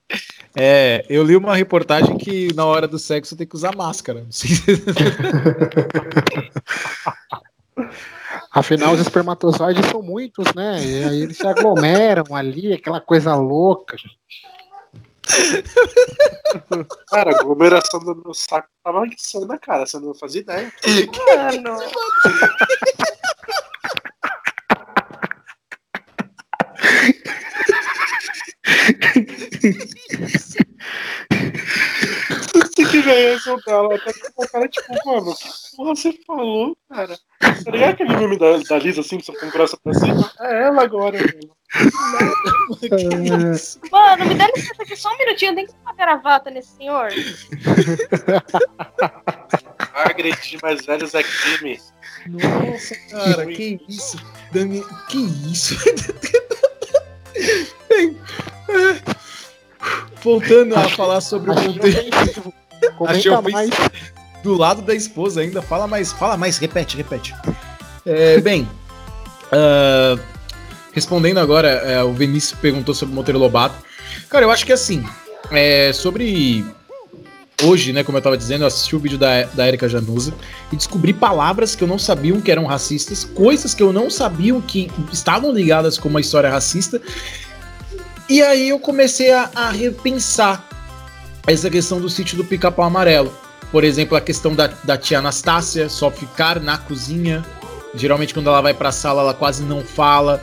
É, 0.55 1.05
eu 1.09 1.23
li 1.23 1.35
uma 1.35 1.55
reportagem 1.55 2.17
que 2.17 2.53
na 2.53 2.65
hora 2.65 2.87
do 2.87 2.99
sexo 2.99 3.35
tem 3.37 3.47
que 3.47 3.55
usar 3.55 3.75
máscara. 3.75 4.25
Afinal, 8.51 8.93
os 8.93 8.99
espermatozoides 8.99 9.85
são 9.85 10.01
muitos, 10.01 10.53
né? 10.53 10.83
E 10.83 11.03
aí 11.05 11.21
eles 11.21 11.37
se 11.37 11.47
aglomeram 11.47 12.35
ali, 12.35 12.73
aquela 12.73 12.99
coisa 12.99 13.33
louca. 13.33 13.95
Cara, 17.07 17.32
a 17.32 17.39
aglomeração 17.39 17.99
do 17.99 18.15
meu 18.15 18.34
saco 18.34 18.67
tava 18.84 19.07
insana, 19.07 19.57
cara. 19.57 19.86
Você 19.86 19.99
não 19.99 20.13
fazia 20.13 20.41
ideia. 20.41 20.71
Mano. 21.36 21.77
que 32.91 32.99
reação 32.99 33.57
dela. 33.65 33.97
Tá 33.99 34.13
com 34.36 34.43
a 34.43 34.47
cara 34.47 34.67
tipo, 34.67 34.93
mano, 35.05 35.34
que 35.36 35.75
porra 35.75 35.95
você 35.95 36.13
falou, 36.25 36.77
cara? 36.89 37.17
Tá 37.39 37.71
ligado 37.71 37.89
aquele 37.91 38.17
meme 38.17 38.38
da, 38.38 38.57
da 38.57 38.77
Lisa 38.77 39.01
Simpson 39.01 39.34
com 39.34 39.49
graça 39.49 39.77
pra 39.82 39.93
cima? 39.93 40.32
É 40.39 40.63
ela 40.63 40.84
agora, 40.84 41.17
mano. 42.89 43.59
Mano, 43.91 44.26
me 44.26 44.36
dá 44.36 44.47
licença 44.47 44.84
aqui 44.84 44.95
só 44.95 45.09
um 45.13 45.17
minutinho, 45.17 45.55
tem 45.55 45.65
que 45.65 45.74
uma 45.84 45.93
gravata 45.93 46.49
nesse 46.49 46.76
senhor. 46.76 47.09
Agredir 49.93 50.59
mais 50.61 50.86
velhos 50.86 51.13
é 51.13 51.24
crime. 51.24 51.80
Nossa, 52.28 52.95
cara, 53.09 53.45
que 53.45 53.80
isso? 53.88 54.17
Dani, 54.51 54.84
que 55.09 55.17
isso? 55.51 55.76
Bem, 57.89 58.17
é, 58.69 59.01
voltando 60.22 60.76
a 60.76 60.88
falar 60.89 61.22
sobre 61.22 61.51
o 61.51 61.55
contexto. 61.55 62.53
Achei 63.07 63.32
mais. 63.51 63.69
Do 64.43 64.55
lado 64.55 64.82
da 64.82 64.93
esposa 64.95 65.41
ainda. 65.41 65.61
Fala 65.61 65.88
mais, 65.88 66.11
fala 66.11 66.36
mais, 66.36 66.57
repete, 66.57 66.97
repete. 66.97 67.34
É, 68.05 68.39
bem, 68.41 68.67
uh, 69.51 70.19
respondendo 70.91 71.39
agora, 71.39 71.69
é, 71.69 72.03
o 72.03 72.13
Vinícius 72.13 72.59
perguntou 72.59 72.93
sobre 72.93 73.13
o 73.13 73.15
Monteiro 73.15 73.39
Lobato. 73.39 73.75
Cara, 74.29 74.45
eu 74.45 74.51
acho 74.51 74.65
que 74.65 74.73
assim, 74.73 75.03
é, 75.51 75.91
sobre 75.93 76.65
hoje, 77.63 77.93
né, 77.93 78.03
como 78.03 78.17
eu 78.17 78.21
tava 78.21 78.37
dizendo, 78.37 78.61
eu 78.63 78.67
assisti 78.67 78.95
o 78.95 78.99
vídeo 78.99 79.17
da, 79.17 79.43
da 79.43 79.67
Erika 79.67 79.87
Januza 79.87 80.33
e 80.71 80.75
descobri 80.75 81.13
palavras 81.13 81.75
que 81.75 81.83
eu 81.83 81.87
não 81.87 81.99
sabia 81.99 82.39
que 82.41 82.51
eram 82.51 82.65
racistas, 82.65 83.23
coisas 83.23 83.73
que 83.73 83.83
eu 83.83 83.93
não 83.93 84.09
sabia 84.09 84.59
que 84.61 84.89
estavam 85.11 85.51
ligadas 85.51 85.97
com 85.97 86.09
uma 86.09 86.21
história 86.21 86.49
racista. 86.49 87.01
E 88.29 88.41
aí 88.41 88.69
eu 88.69 88.79
comecei 88.79 89.31
a, 89.31 89.49
a 89.53 89.71
repensar 89.71 90.67
essa 91.45 91.69
questão 91.69 91.99
do 91.99 92.09
sítio 92.09 92.37
do 92.37 92.45
pica-pau 92.45 92.85
amarelo. 92.85 93.33
Por 93.71 93.83
exemplo, 93.83 94.17
a 94.17 94.21
questão 94.21 94.55
da, 94.55 94.67
da 94.67 94.97
tia 94.97 95.19
Anastácia 95.19 95.89
só 95.89 96.11
ficar 96.11 96.59
na 96.59 96.77
cozinha. 96.77 97.43
Geralmente, 97.93 98.33
quando 98.33 98.47
ela 98.47 98.61
vai 98.61 98.73
pra 98.73 98.91
sala, 98.91 99.21
ela 99.21 99.33
quase 99.33 99.63
não 99.63 99.81
fala. 99.81 100.41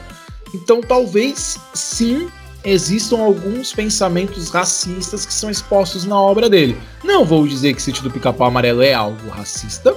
Então, 0.55 0.81
talvez 0.81 1.59
sim 1.75 2.29
existam 2.65 3.19
alguns 3.19 3.73
pensamentos 3.73 4.51
racistas 4.51 5.25
que 5.25 5.33
são 5.33 5.51
expostos 5.51 6.05
na 6.05 6.21
obra 6.21 6.51
dele. 6.51 6.77
Não 7.05 7.25
vou 7.25 7.47
dizer 7.47 7.75
que 7.75 7.83
Sítio 7.83 8.03
do 8.03 8.11
Pica-Pau 8.11 8.49
Amarelo 8.49 8.83
é 8.83 8.93
algo 8.93 9.29
racista, 9.29 9.95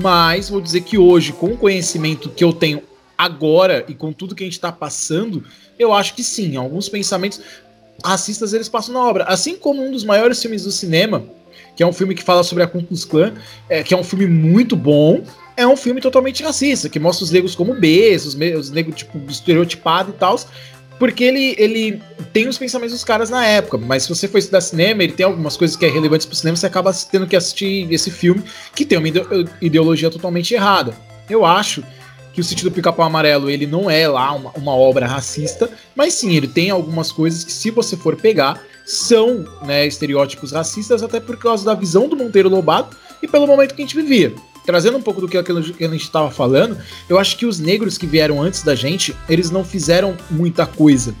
mas 0.00 0.48
vou 0.48 0.60
dizer 0.60 0.82
que 0.82 0.96
hoje, 0.96 1.32
com 1.32 1.48
o 1.48 1.56
conhecimento 1.56 2.28
que 2.28 2.44
eu 2.44 2.52
tenho 2.52 2.82
agora 3.16 3.84
e 3.88 3.94
com 3.94 4.12
tudo 4.12 4.34
que 4.34 4.44
a 4.44 4.46
gente 4.46 4.54
está 4.54 4.70
passando, 4.70 5.44
eu 5.78 5.92
acho 5.92 6.14
que 6.14 6.22
sim, 6.22 6.56
alguns 6.56 6.88
pensamentos 6.88 7.40
racistas 8.04 8.52
eles 8.52 8.68
passam 8.68 8.94
na 8.94 9.00
obra. 9.00 9.24
Assim 9.24 9.56
como 9.56 9.84
um 9.84 9.90
dos 9.90 10.04
maiores 10.04 10.40
filmes 10.40 10.62
do 10.64 10.70
cinema, 10.70 11.24
que 11.76 11.82
é 11.82 11.86
um 11.86 11.92
filme 11.92 12.14
que 12.14 12.22
fala 12.22 12.44
sobre 12.44 12.62
a 12.62 12.66
Ku 12.66 12.82
Klux 12.82 13.04
Klan, 13.04 13.34
é, 13.68 13.82
que 13.82 13.92
é 13.92 13.96
um 13.96 14.04
filme 14.04 14.26
muito 14.26 14.76
bom, 14.76 15.22
é 15.58 15.66
um 15.66 15.76
filme 15.76 16.00
totalmente 16.00 16.40
racista, 16.40 16.88
que 16.88 17.00
mostra 17.00 17.24
os 17.24 17.32
negros 17.32 17.56
como 17.56 17.74
Bs, 17.74 18.26
os, 18.26 18.34
os 18.56 18.70
negros 18.70 18.94
tipo 18.94 19.18
estereotipados 19.28 20.14
e 20.14 20.16
tal, 20.16 20.38
porque 21.00 21.24
ele, 21.24 21.56
ele 21.58 22.00
tem 22.32 22.46
os 22.46 22.56
pensamentos 22.56 22.94
dos 22.94 23.02
caras 23.02 23.28
na 23.28 23.44
época, 23.44 23.76
mas 23.76 24.04
se 24.04 24.08
você 24.08 24.28
for 24.28 24.38
estudar 24.38 24.60
cinema, 24.60 25.02
ele 25.02 25.14
tem 25.14 25.26
algumas 25.26 25.56
coisas 25.56 25.76
que 25.76 25.84
é 25.84 25.88
relevantes 25.90 26.26
pro 26.26 26.36
cinema, 26.36 26.56
você 26.56 26.66
acaba 26.66 26.92
tendo 27.10 27.26
que 27.26 27.34
assistir 27.34 27.92
esse 27.92 28.08
filme 28.08 28.44
que 28.72 28.84
tem 28.84 28.96
uma 28.98 29.08
ideologia 29.60 30.08
totalmente 30.10 30.54
errada. 30.54 30.94
Eu 31.28 31.44
acho 31.44 31.82
que 32.32 32.40
o 32.40 32.44
Sítio 32.44 32.70
do 32.70 32.72
Pica-Pau 32.72 33.04
Amarelo 33.04 33.50
ele 33.50 33.66
não 33.66 33.90
é 33.90 34.06
lá 34.06 34.30
uma, 34.32 34.52
uma, 34.52 34.76
obra 34.76 35.08
racista, 35.08 35.68
mas 35.96 36.14
sim, 36.14 36.36
ele 36.36 36.46
tem 36.46 36.70
algumas 36.70 37.10
coisas 37.10 37.42
que, 37.42 37.50
se 37.50 37.72
você 37.72 37.96
for 37.96 38.14
pegar, 38.14 38.62
são 38.86 39.44
né, 39.66 39.84
estereótipos 39.88 40.52
racistas, 40.52 41.02
até 41.02 41.18
por 41.18 41.36
causa 41.36 41.64
da 41.64 41.74
visão 41.74 42.08
do 42.08 42.16
Monteiro 42.16 42.48
Lobato 42.48 42.96
e 43.20 43.26
pelo 43.26 43.44
momento 43.44 43.74
que 43.74 43.82
a 43.82 43.84
gente 43.84 43.96
vivia. 43.96 44.32
Trazendo 44.68 44.98
um 44.98 45.00
pouco 45.00 45.22
do 45.22 45.26
que 45.26 45.38
a 45.38 45.88
gente 45.88 46.02
estava 46.02 46.30
falando, 46.30 46.76
eu 47.08 47.18
acho 47.18 47.38
que 47.38 47.46
os 47.46 47.58
negros 47.58 47.96
que 47.96 48.06
vieram 48.06 48.42
antes 48.42 48.62
da 48.62 48.74
gente, 48.74 49.16
eles 49.26 49.50
não 49.50 49.64
fizeram 49.64 50.14
muita 50.30 50.66
coisa. 50.66 51.14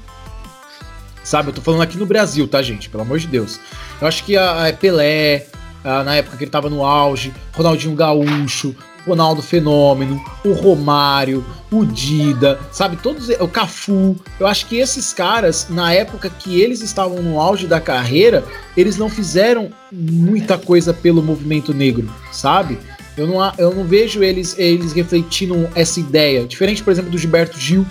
Sabe, 1.24 1.48
eu 1.48 1.54
tô 1.54 1.62
falando 1.62 1.80
aqui 1.80 1.96
no 1.96 2.04
Brasil, 2.04 2.46
tá, 2.46 2.60
gente? 2.60 2.90
Pelo 2.90 3.04
amor 3.04 3.18
de 3.18 3.26
Deus. 3.26 3.58
Eu 4.02 4.06
acho 4.06 4.22
que 4.22 4.36
a, 4.36 4.76
Pelé, 4.78 5.46
a, 5.82 6.04
na 6.04 6.16
época 6.16 6.36
que 6.36 6.44
ele 6.44 6.50
tava 6.50 6.68
no 6.68 6.84
auge, 6.84 7.32
Ronaldinho 7.54 7.94
Gaúcho, 7.94 8.76
Ronaldo 9.06 9.40
Fenômeno, 9.40 10.22
o 10.44 10.52
Romário, 10.52 11.42
o 11.72 11.86
Dida, 11.86 12.60
sabe? 12.70 12.98
Todos 12.98 13.30
o 13.30 13.48
Cafu. 13.48 14.14
Eu 14.38 14.46
acho 14.46 14.66
que 14.66 14.76
esses 14.76 15.14
caras, 15.14 15.68
na 15.70 15.90
época 15.94 16.28
que 16.28 16.60
eles 16.60 16.82
estavam 16.82 17.22
no 17.22 17.40
auge 17.40 17.66
da 17.66 17.80
carreira, 17.80 18.44
eles 18.76 18.98
não 18.98 19.08
fizeram 19.08 19.70
muita 19.90 20.58
coisa 20.58 20.92
pelo 20.92 21.22
movimento 21.22 21.72
negro, 21.72 22.12
sabe? 22.30 22.78
Eu 23.18 23.26
não, 23.26 23.52
eu 23.58 23.74
não 23.74 23.84
vejo 23.84 24.22
eles, 24.22 24.56
eles 24.58 24.92
refletindo 24.92 25.68
essa 25.74 25.98
ideia. 25.98 26.46
Diferente, 26.46 26.82
por 26.82 26.90
exemplo, 26.90 27.10
do 27.10 27.18
Gilberto 27.18 27.58
Gil, 27.58 27.84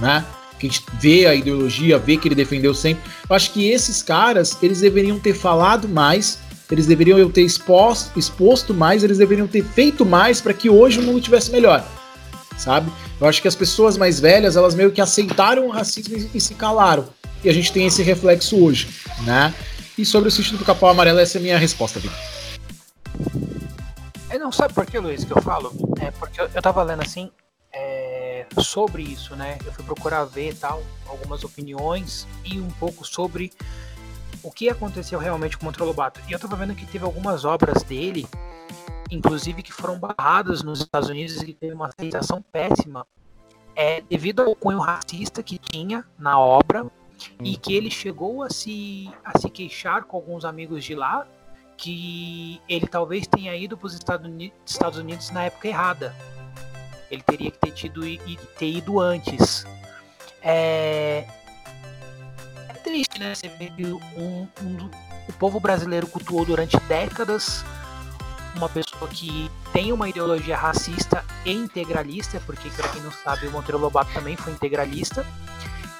né? 0.00 0.24
Que 0.58 0.66
a 0.66 0.70
gente 0.70 0.84
vê 1.00 1.26
a 1.26 1.34
ideologia, 1.34 1.98
vê 1.98 2.16
que 2.16 2.28
ele 2.28 2.34
defendeu 2.34 2.74
sempre. 2.74 3.02
Eu 3.28 3.34
acho 3.34 3.52
que 3.52 3.68
esses 3.68 4.02
caras, 4.02 4.56
eles 4.62 4.80
deveriam 4.80 5.18
ter 5.18 5.34
falado 5.34 5.88
mais 5.88 6.38
eles 6.72 6.86
deveriam 6.86 7.30
ter 7.30 7.42
exposto, 7.42 8.18
exposto 8.18 8.72
mais, 8.72 9.04
eles 9.04 9.18
deveriam 9.18 9.46
ter 9.46 9.62
feito 9.62 10.06
mais 10.06 10.40
para 10.40 10.54
que 10.54 10.70
hoje 10.70 11.00
o 11.00 11.02
mundo 11.02 11.20
tivesse 11.20 11.50
melhor. 11.50 11.86
Sabe? 12.56 12.90
Eu 13.20 13.26
acho 13.26 13.42
que 13.42 13.48
as 13.48 13.54
pessoas 13.54 13.98
mais 13.98 14.18
velhas, 14.18 14.56
elas 14.56 14.74
meio 14.74 14.90
que 14.90 15.00
aceitaram 15.00 15.66
o 15.66 15.70
racismo 15.70 16.16
e, 16.32 16.40
se 16.40 16.54
calaram. 16.54 17.06
E 17.44 17.50
a 17.50 17.52
gente 17.52 17.70
tem 17.72 17.86
esse 17.86 18.02
reflexo 18.02 18.56
hoje, 18.56 18.88
né? 19.20 19.52
E 19.98 20.04
sobre 20.06 20.30
o 20.30 20.32
sítio 20.32 20.56
do 20.56 20.64
Capão 20.64 20.88
Amarelo, 20.88 21.18
essa 21.18 21.36
é 21.36 21.40
a 21.40 21.42
minha 21.42 21.58
resposta, 21.58 22.00
Vitor. 22.00 22.16
É, 24.32 24.38
não 24.38 24.50
sabe 24.50 24.72
por 24.72 24.86
que, 24.86 24.98
Luiz, 24.98 25.26
que 25.26 25.32
eu 25.32 25.42
falo? 25.42 25.70
É 26.00 26.10
porque 26.12 26.40
eu, 26.40 26.48
eu 26.54 26.62
tava 26.62 26.82
lendo 26.82 27.02
assim 27.02 27.30
é, 27.70 28.46
sobre 28.62 29.02
isso, 29.02 29.36
né? 29.36 29.58
Eu 29.62 29.70
fui 29.74 29.84
procurar 29.84 30.24
ver 30.24 30.56
tal, 30.56 30.82
algumas 31.06 31.44
opiniões 31.44 32.26
e 32.42 32.58
um 32.58 32.70
pouco 32.70 33.04
sobre 33.04 33.52
o 34.42 34.50
que 34.50 34.70
aconteceu 34.70 35.18
realmente 35.18 35.58
com 35.58 35.64
o 35.64 35.66
Monteiro 35.66 35.84
Lobato. 35.84 36.18
E 36.26 36.32
eu 36.32 36.38
tava 36.38 36.56
vendo 36.56 36.74
que 36.74 36.86
teve 36.86 37.04
algumas 37.04 37.44
obras 37.44 37.82
dele, 37.82 38.26
inclusive 39.10 39.62
que 39.62 39.70
foram 39.70 39.98
barradas 39.98 40.62
nos 40.62 40.80
Estados 40.80 41.10
Unidos 41.10 41.36
e 41.42 41.44
que 41.44 41.52
teve 41.52 41.74
uma 41.74 41.88
aceitação 41.88 42.40
péssima, 42.40 43.06
é, 43.76 44.00
devido 44.00 44.40
ao 44.40 44.56
cunho 44.56 44.78
racista 44.78 45.42
que 45.42 45.58
tinha 45.58 46.06
na 46.18 46.40
obra 46.40 46.86
e 47.44 47.54
que 47.54 47.74
ele 47.74 47.90
chegou 47.90 48.42
a 48.42 48.48
se, 48.48 49.10
a 49.22 49.38
se 49.38 49.50
queixar 49.50 50.04
com 50.04 50.16
alguns 50.16 50.46
amigos 50.46 50.82
de 50.82 50.94
lá 50.94 51.26
que 51.82 52.62
ele 52.68 52.86
talvez 52.86 53.26
tenha 53.26 53.56
ido 53.56 53.76
para 53.76 53.88
os 53.88 53.94
Estados 53.94 54.98
Unidos, 54.98 55.30
na 55.30 55.46
época 55.46 55.66
errada. 55.66 56.14
Ele 57.10 57.22
teria 57.22 57.50
que 57.50 57.58
ter 57.58 57.72
tido 57.72 58.02
ter 58.56 58.70
ido 58.70 59.00
antes. 59.00 59.66
É, 60.40 61.26
triste, 62.84 63.18
né? 63.18 63.34
Você 63.34 63.48
vê 63.48 63.68
que 63.70 63.84
um, 63.84 64.48
um, 64.62 64.90
o 65.28 65.32
povo 65.40 65.58
brasileiro 65.58 66.06
cultuou 66.06 66.44
durante 66.44 66.78
décadas 66.80 67.64
uma 68.54 68.68
pessoa 68.68 69.08
que 69.08 69.50
tem 69.72 69.92
uma 69.92 70.08
ideologia 70.08 70.56
racista 70.56 71.24
e 71.44 71.52
integralista, 71.52 72.40
porque 72.46 72.70
para 72.70 72.88
quem 72.90 73.02
não 73.02 73.10
sabe, 73.10 73.48
o 73.48 73.50
Monteiro 73.50 73.78
Lobato 73.78 74.12
também 74.12 74.36
foi 74.36 74.52
integralista, 74.52 75.26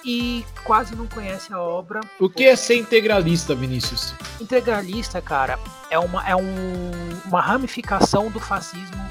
e 0.05 0.44
quase 0.64 0.94
não 0.94 1.07
conhece 1.07 1.53
a 1.53 1.61
obra. 1.61 2.00
O 2.18 2.28
que 2.28 2.44
é 2.44 2.57
ser 2.57 2.76
integralista, 2.76 3.55
Vinícius? 3.55 4.14
Integralista, 4.40 5.20
cara, 5.20 5.59
é 5.90 5.98
uma, 5.98 6.28
é 6.28 6.34
um, 6.34 6.90
uma 7.26 7.40
ramificação 7.40 8.30
do 8.30 8.40
fascismo 8.40 9.09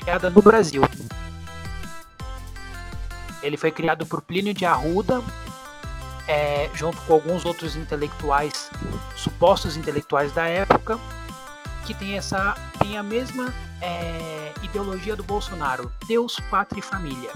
criada 0.00 0.30
no 0.30 0.40
Brasil. 0.42 0.82
Ele 3.42 3.56
foi 3.56 3.70
criado 3.70 4.06
por 4.06 4.20
Plínio 4.22 4.52
de 4.52 4.64
Arruda 4.64 5.22
é, 6.28 6.68
junto 6.74 7.00
com 7.02 7.14
alguns 7.14 7.44
outros 7.44 7.74
intelectuais, 7.74 8.70
supostos 9.16 9.76
intelectuais 9.76 10.30
da 10.32 10.46
época, 10.46 10.98
que 11.86 11.94
tem 11.94 12.18
essa 12.18 12.54
tem 12.78 12.98
a 12.98 13.02
mesma 13.02 13.52
é, 13.80 14.52
ideologia 14.62 15.16
do 15.16 15.24
Bolsonaro, 15.24 15.90
Deus, 16.06 16.38
Pátria 16.50 16.80
e 16.80 16.82
Família. 16.82 17.30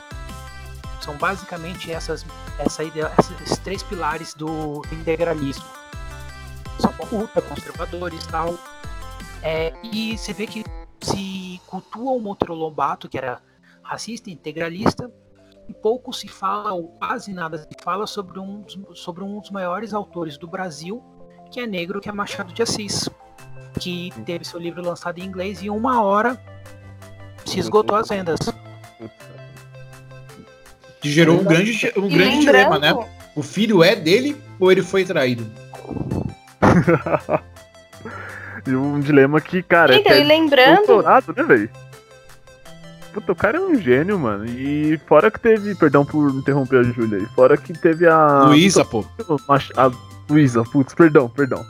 São 1.02 1.16
basicamente 1.16 1.90
essas, 1.90 2.24
essa 2.58 2.84
ideia, 2.84 3.10
esses 3.18 3.58
três 3.58 3.82
pilares 3.82 4.34
do 4.34 4.82
integralismo. 4.92 5.64
São 6.78 6.92
ultra 7.10 7.42
conservadores 7.42 8.24
tal. 8.26 8.54
É, 9.42 9.72
e 9.82 10.16
você 10.16 10.32
vê 10.32 10.46
que 10.46 10.64
se 11.00 11.60
cultua 11.66 12.12
o 12.12 12.20
Monteiro 12.20 12.54
Lobato, 12.54 13.08
que 13.08 13.18
era 13.18 13.42
racista, 13.82 14.30
integralista, 14.30 15.10
e 15.68 15.74
pouco 15.74 16.12
se 16.12 16.28
fala, 16.28 16.72
ou 16.72 16.88
quase 16.98 17.32
nada 17.32 17.58
se 17.58 17.68
fala, 17.82 18.06
sobre 18.06 18.38
um, 18.38 18.64
sobre 18.94 19.24
um 19.24 19.40
dos 19.40 19.50
maiores 19.50 19.92
autores 19.92 20.38
do 20.38 20.46
Brasil, 20.46 21.02
que 21.50 21.60
é 21.60 21.66
negro, 21.66 22.00
que 22.00 22.08
é 22.08 22.12
Machado 22.12 22.52
de 22.52 22.62
Assis, 22.62 23.08
que 23.80 24.12
teve 24.24 24.44
seu 24.44 24.60
livro 24.60 24.82
lançado 24.82 25.18
em 25.18 25.24
inglês 25.24 25.62
e 25.62 25.66
em 25.66 25.70
uma 25.70 26.02
hora 26.02 26.40
se 27.44 27.58
esgotou 27.58 27.96
as 27.96 28.08
vendas. 28.08 28.38
Que 31.02 31.10
gerou 31.10 31.40
um 31.40 31.44
grande, 31.44 31.92
um 31.96 32.08
grande 32.08 32.38
dilema, 32.40 32.78
né? 32.78 32.94
O 33.34 33.42
filho 33.42 33.82
é 33.82 33.96
dele 33.96 34.36
ou 34.60 34.70
ele 34.70 34.82
foi 34.82 35.04
traído? 35.04 35.44
e 38.66 38.70
um 38.70 39.00
dilema 39.00 39.40
que, 39.40 39.62
cara. 39.62 39.96
Então, 39.96 40.12
é 40.12 40.20
e 40.20 40.24
lembrando. 40.24 40.86
Doutorado, 40.86 41.34
né, 41.36 41.42
velho? 41.42 41.70
Puta, 43.12 43.32
o 43.32 43.36
cara 43.36 43.58
é 43.58 43.60
um 43.60 43.74
gênio, 43.74 44.18
mano. 44.18 44.46
E 44.46 44.98
fora 45.06 45.30
que 45.30 45.40
teve. 45.40 45.74
Perdão 45.74 46.04
por 46.04 46.30
interromper 46.30 46.78
a 46.78 46.82
Júlia 46.84 47.18
aí. 47.18 47.26
Fora 47.34 47.56
que 47.56 47.72
teve 47.72 48.06
a. 48.06 48.44
Luísa, 48.44 48.84
pô. 48.84 49.04
A 49.76 49.90
Luísa, 50.30 50.62
putz, 50.62 50.94
perdão, 50.94 51.28
perdão. 51.28 51.66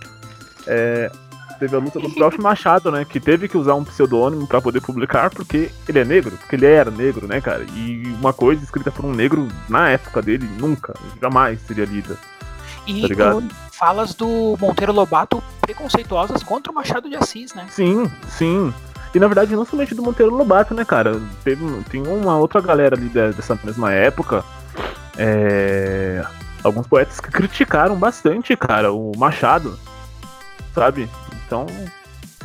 É, 0.67 1.11
teve 1.59 1.77
a 1.77 1.79
luta 1.79 1.99
do 2.01 2.11
próprio 2.11 2.43
Machado, 2.43 2.91
né? 2.91 3.05
Que 3.05 3.21
teve 3.21 3.49
que 3.49 3.57
usar 3.57 3.75
um 3.75 3.85
pseudônimo 3.85 4.47
para 4.47 4.61
poder 4.61 4.81
publicar 4.81 5.31
porque 5.31 5.71
ele 5.89 5.99
é 5.99 6.05
negro, 6.05 6.37
porque 6.37 6.57
ele 6.57 6.67
era 6.67 6.91
negro, 6.91 7.27
né, 7.27 7.41
cara? 7.41 7.65
E 7.75 8.03
uma 8.19 8.33
coisa 8.33 8.63
escrita 8.63 8.91
por 8.91 9.05
um 9.05 9.13
negro 9.13 9.49
na 9.69 9.91
época 9.91 10.23
dele 10.23 10.49
nunca, 10.59 10.95
jamais 11.21 11.61
seria 11.63 11.85
lida. 11.85 12.17
E 12.87 13.09
tá 13.15 13.41
falas 13.71 14.15
do 14.15 14.57
Monteiro 14.61 14.93
Lobato 14.93 15.43
preconceituosas 15.61 16.43
contra 16.43 16.73
o 16.73 16.75
Machado 16.75 17.09
de 17.09 17.17
Assis, 17.17 17.55
né? 17.55 17.67
Sim, 17.71 18.11
sim. 18.29 18.75
E 19.15 19.21
na 19.21 19.27
verdade, 19.27 19.55
não 19.55 19.65
somente 19.65 19.95
do 19.95 20.03
Monteiro 20.03 20.35
Lobato, 20.35 20.75
né, 20.75 20.85
cara? 20.85 21.21
Teve, 21.45 21.65
tem 21.91 22.03
uma 22.07 22.39
outra 22.39 22.61
galera 22.61 22.97
ali 22.97 23.09
dessa 23.09 23.59
mesma 23.63 23.93
época. 23.93 24.45
É, 25.17 26.25
alguns 26.65 26.87
poetas 26.87 27.21
que 27.21 27.31
criticaram 27.31 27.97
bastante, 27.97 28.57
cara, 28.57 28.93
o 28.93 29.13
Machado. 29.17 29.79
Sabe? 30.75 31.09
Então, 31.53 31.67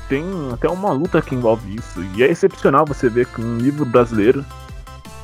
tem 0.09 0.25
até 0.53 0.67
uma 0.67 0.91
luta 0.91 1.21
que 1.21 1.33
envolve 1.33 1.75
isso. 1.75 2.03
E 2.15 2.23
é 2.23 2.27
excepcional 2.29 2.85
você 2.85 3.09
ver 3.09 3.25
que 3.27 3.41
um 3.41 3.57
livro 3.57 3.85
brasileiro 3.85 4.45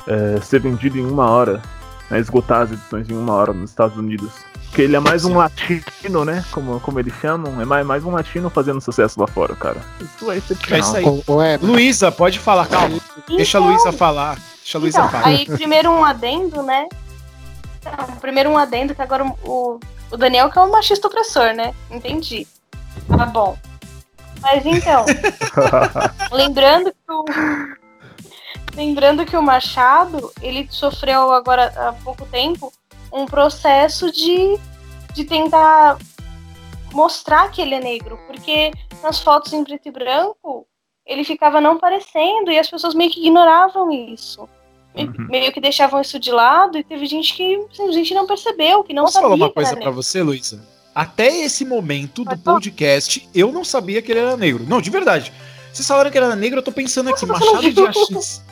é, 0.06 0.40
ser 0.40 0.60
vendido 0.60 0.98
em 0.98 1.04
uma 1.04 1.28
hora, 1.28 1.60
né, 2.10 2.18
esgotar 2.18 2.62
as 2.62 2.72
edições 2.72 3.10
em 3.10 3.14
uma 3.14 3.34
hora 3.34 3.52
nos 3.52 3.68
Estados 3.68 3.98
Unidos. 3.98 4.32
Porque 4.66 4.80
ele 4.80 4.96
é 4.96 5.00
mais 5.00 5.24
um 5.26 5.36
latino, 5.36 6.24
né? 6.24 6.44
Como, 6.50 6.80
como 6.80 6.98
eles 6.98 7.12
chamam. 7.20 7.60
É 7.60 7.64
mais, 7.64 7.86
mais 7.86 8.04
um 8.04 8.10
latino 8.10 8.48
fazendo 8.48 8.80
sucesso 8.80 9.20
lá 9.20 9.26
fora, 9.26 9.54
cara. 9.54 9.76
Isso 10.00 10.30
é 10.30 10.38
excepcional. 10.38 10.76
É 10.76 10.80
isso 10.80 10.96
aí. 10.96 11.04
O, 11.04 11.22
o 11.26 11.66
Luísa, 11.66 12.10
pode 12.10 12.38
falar, 12.38 12.66
calma. 12.66 12.96
Então, 12.96 13.36
Deixa 13.36 13.58
a 13.58 13.60
Luísa 13.60 13.92
falar. 13.92 14.38
Deixa 14.62 14.78
a 14.78 14.80
Luísa 14.80 14.98
então, 14.98 15.10
falar. 15.10 15.26
Aí, 15.26 15.46
primeiro 15.46 15.90
um 15.90 16.04
adendo, 16.04 16.62
né? 16.62 16.88
Então, 17.78 18.16
primeiro 18.16 18.50
um 18.50 18.58
adendo, 18.58 18.94
que 18.94 19.02
agora 19.02 19.24
o, 19.44 19.78
o 20.10 20.16
Daniel 20.16 20.50
que 20.50 20.58
é 20.58 20.62
um 20.62 20.72
machista 20.72 21.06
opressor, 21.06 21.54
né? 21.54 21.72
Entendi. 21.90 22.46
Tá 23.08 23.26
bom. 23.26 23.56
Mas 24.44 24.66
então, 24.66 25.06
lembrando 26.30 26.92
que 26.92 27.12
o, 27.12 27.24
lembrando 28.76 29.24
que 29.24 29.36
o 29.36 29.42
Machado, 29.42 30.30
ele 30.42 30.68
sofreu 30.70 31.32
agora 31.32 31.72
há 31.76 31.94
pouco 32.04 32.26
tempo 32.26 32.70
um 33.10 33.24
processo 33.24 34.12
de, 34.12 34.58
de 35.14 35.24
tentar 35.24 35.96
mostrar 36.92 37.50
que 37.50 37.62
ele 37.62 37.74
é 37.74 37.80
negro, 37.80 38.18
porque 38.26 38.70
nas 39.02 39.18
fotos 39.18 39.54
em 39.54 39.64
preto 39.64 39.88
e 39.88 39.90
branco 39.90 40.66
ele 41.06 41.24
ficava 41.24 41.58
não 41.58 41.78
parecendo 41.78 42.50
e 42.50 42.58
as 42.58 42.68
pessoas 42.68 42.94
meio 42.94 43.10
que 43.10 43.20
ignoravam 43.20 43.90
isso. 43.90 44.46
Uhum. 44.94 45.26
Meio 45.28 45.52
que 45.52 45.60
deixavam 45.60 46.00
isso 46.00 46.18
de 46.20 46.30
lado 46.30 46.78
e 46.78 46.84
teve 46.84 47.06
gente 47.06 47.34
que 47.34 47.66
simplesmente 47.72 48.14
não 48.14 48.26
percebeu, 48.26 48.84
que 48.84 48.92
não 48.92 49.04
Posso 49.04 49.14
sabia. 49.14 49.28
Posso 49.28 49.38
falar 49.38 49.48
uma 49.48 49.54
coisa 49.54 49.76
para 49.76 49.90
você, 49.90 50.22
Luísa? 50.22 50.73
Até 50.94 51.40
esse 51.44 51.64
momento 51.64 52.24
do 52.24 52.38
podcast, 52.38 53.28
eu 53.34 53.50
não 53.50 53.64
sabia 53.64 54.00
que 54.00 54.12
ele 54.12 54.20
era 54.20 54.36
negro. 54.36 54.64
Não, 54.68 54.80
de 54.80 54.90
verdade. 54.90 55.32
Vocês 55.72 55.88
falaram 55.88 56.10
que 56.10 56.16
ele 56.16 56.26
era 56.26 56.36
negro, 56.36 56.60
eu 56.60 56.62
tô 56.62 56.70
pensando 56.70 57.10
aqui, 57.10 57.26
Machado 57.26 57.72
de 57.72 57.86
Assis. 57.86 58.42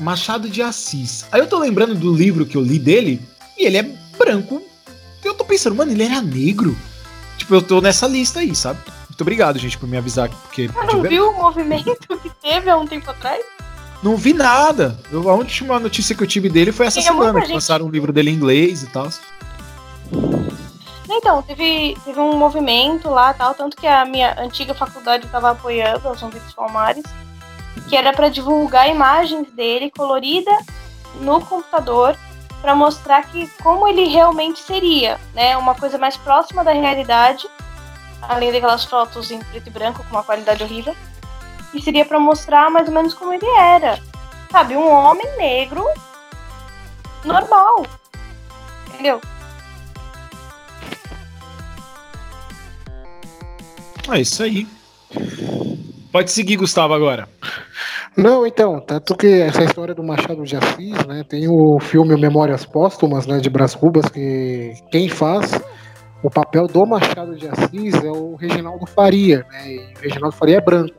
Machado 0.00 0.48
de 0.48 0.62
Assis. 0.62 1.26
Aí 1.30 1.40
eu 1.40 1.46
tô 1.46 1.58
lembrando 1.58 1.94
do 1.94 2.12
livro 2.12 2.44
que 2.44 2.56
eu 2.56 2.60
li 2.60 2.78
dele, 2.78 3.20
e 3.56 3.64
ele 3.64 3.76
é 3.76 3.82
branco. 4.18 4.60
Eu 5.24 5.34
tô 5.34 5.44
pensando, 5.44 5.76
mano, 5.76 5.92
ele 5.92 6.02
era 6.02 6.20
negro. 6.20 6.76
Tipo, 7.38 7.54
eu 7.54 7.62
tô 7.62 7.80
nessa 7.80 8.08
lista 8.08 8.40
aí, 8.40 8.54
sabe? 8.54 8.80
Muito 9.08 9.20
obrigado, 9.20 9.58
gente, 9.58 9.78
por 9.78 9.88
me 9.88 9.96
avisar 9.96 10.28
porque. 10.28 10.66
Você 10.68 10.92
não 10.92 11.02
viu 11.02 11.30
o 11.30 11.36
movimento 11.36 11.96
que 12.20 12.30
teve 12.42 12.68
há 12.68 12.76
um 12.76 12.86
tempo 12.86 13.10
atrás? 13.10 13.44
Não 14.02 14.16
vi 14.16 14.32
nada. 14.32 14.98
Eu, 15.10 15.28
a 15.30 15.34
última 15.34 15.78
notícia 15.78 16.14
que 16.14 16.22
eu 16.22 16.26
tive 16.26 16.48
dele 16.48 16.72
foi 16.72 16.86
essa 16.86 17.00
Tem 17.00 17.04
semana, 17.04 17.40
que 17.40 17.52
lançaram 17.52 17.86
um 17.86 17.90
livro 17.90 18.12
dele 18.12 18.30
em 18.30 18.34
inglês 18.34 18.82
e 18.82 18.86
tal. 18.86 19.08
Então, 21.08 21.40
teve, 21.42 21.96
teve 22.04 22.18
um 22.18 22.36
movimento 22.36 23.08
lá, 23.08 23.32
tal, 23.32 23.54
tanto 23.54 23.76
que 23.76 23.86
a 23.86 24.04
minha 24.04 24.34
antiga 24.40 24.74
faculdade 24.74 25.26
estava 25.26 25.50
apoiando, 25.50 26.10
os 26.10 26.18
Zumbi 26.18 26.38
dos 26.38 26.52
Palmares, 26.52 27.04
que 27.88 27.96
era 27.96 28.12
para 28.12 28.28
divulgar 28.28 28.88
imagens 28.88 29.50
dele 29.52 29.90
colorida 29.90 30.50
no 31.20 31.40
computador 31.40 32.16
para 32.60 32.74
mostrar 32.74 33.22
que 33.22 33.46
como 33.62 33.86
ele 33.86 34.08
realmente 34.08 34.58
seria, 34.58 35.20
né? 35.32 35.56
Uma 35.56 35.74
coisa 35.74 35.96
mais 35.96 36.16
próxima 36.16 36.64
da 36.64 36.72
realidade, 36.72 37.48
além 38.22 38.50
daquelas 38.50 38.84
fotos 38.84 39.30
em 39.30 39.38
preto 39.38 39.68
e 39.68 39.70
branco 39.70 40.02
com 40.02 40.10
uma 40.10 40.24
qualidade 40.24 40.64
horrível, 40.64 40.96
e 41.72 41.80
seria 41.80 42.04
para 42.04 42.18
mostrar 42.18 42.70
mais 42.70 42.88
ou 42.88 42.94
menos 42.94 43.14
como 43.14 43.32
ele 43.32 43.46
era, 43.46 44.00
sabe, 44.50 44.76
um 44.76 44.90
homem 44.90 45.26
negro 45.36 45.84
normal, 47.24 47.86
entendeu? 48.88 49.20
É 54.12 54.20
isso 54.20 54.42
aí. 54.42 54.66
Pode 56.12 56.30
seguir, 56.30 56.56
Gustavo, 56.56 56.94
agora. 56.94 57.28
Não, 58.16 58.46
então, 58.46 58.80
tanto 58.80 59.14
que 59.14 59.26
essa 59.26 59.64
história 59.64 59.94
do 59.94 60.02
Machado 60.02 60.42
de 60.44 60.56
Assis, 60.56 61.04
né, 61.06 61.22
tem 61.28 61.48
o 61.48 61.78
filme 61.78 62.16
Memórias 62.16 62.64
Póstumas, 62.64 63.26
né, 63.26 63.38
de 63.38 63.50
Brás 63.50 63.74
Cubas, 63.74 64.06
que 64.06 64.72
quem 64.90 65.08
faz 65.08 65.52
o 66.22 66.30
papel 66.30 66.66
do 66.66 66.86
Machado 66.86 67.36
de 67.36 67.46
Assis 67.46 67.94
é 68.02 68.10
o 68.10 68.34
Reginaldo 68.36 68.86
Faria, 68.86 69.44
né, 69.50 69.70
e 69.70 69.78
o 69.78 70.00
Reginaldo 70.00 70.34
Faria 70.34 70.56
é 70.56 70.60
branco. 70.60 70.94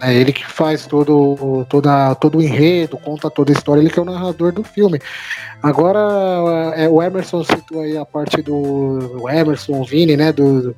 É 0.00 0.14
ele 0.14 0.32
que 0.32 0.46
faz 0.46 0.86
todo, 0.86 1.66
toda, 1.68 2.14
todo 2.14 2.38
o 2.38 2.42
enredo, 2.42 2.96
conta 2.96 3.28
toda 3.28 3.52
a 3.52 3.54
história, 3.54 3.80
ele 3.80 3.90
que 3.90 3.98
é 3.98 4.02
o 4.02 4.06
narrador 4.06 4.52
do 4.52 4.62
filme. 4.62 4.98
Agora, 5.62 5.98
é, 6.74 6.88
o 6.88 7.02
Emerson 7.02 7.42
citou 7.44 7.82
aí 7.82 7.98
a 7.98 8.06
parte 8.06 8.40
do 8.40 9.28
Emerson, 9.28 9.80
o 9.80 9.84
Vini, 9.84 10.16
né, 10.16 10.32
do, 10.32 10.74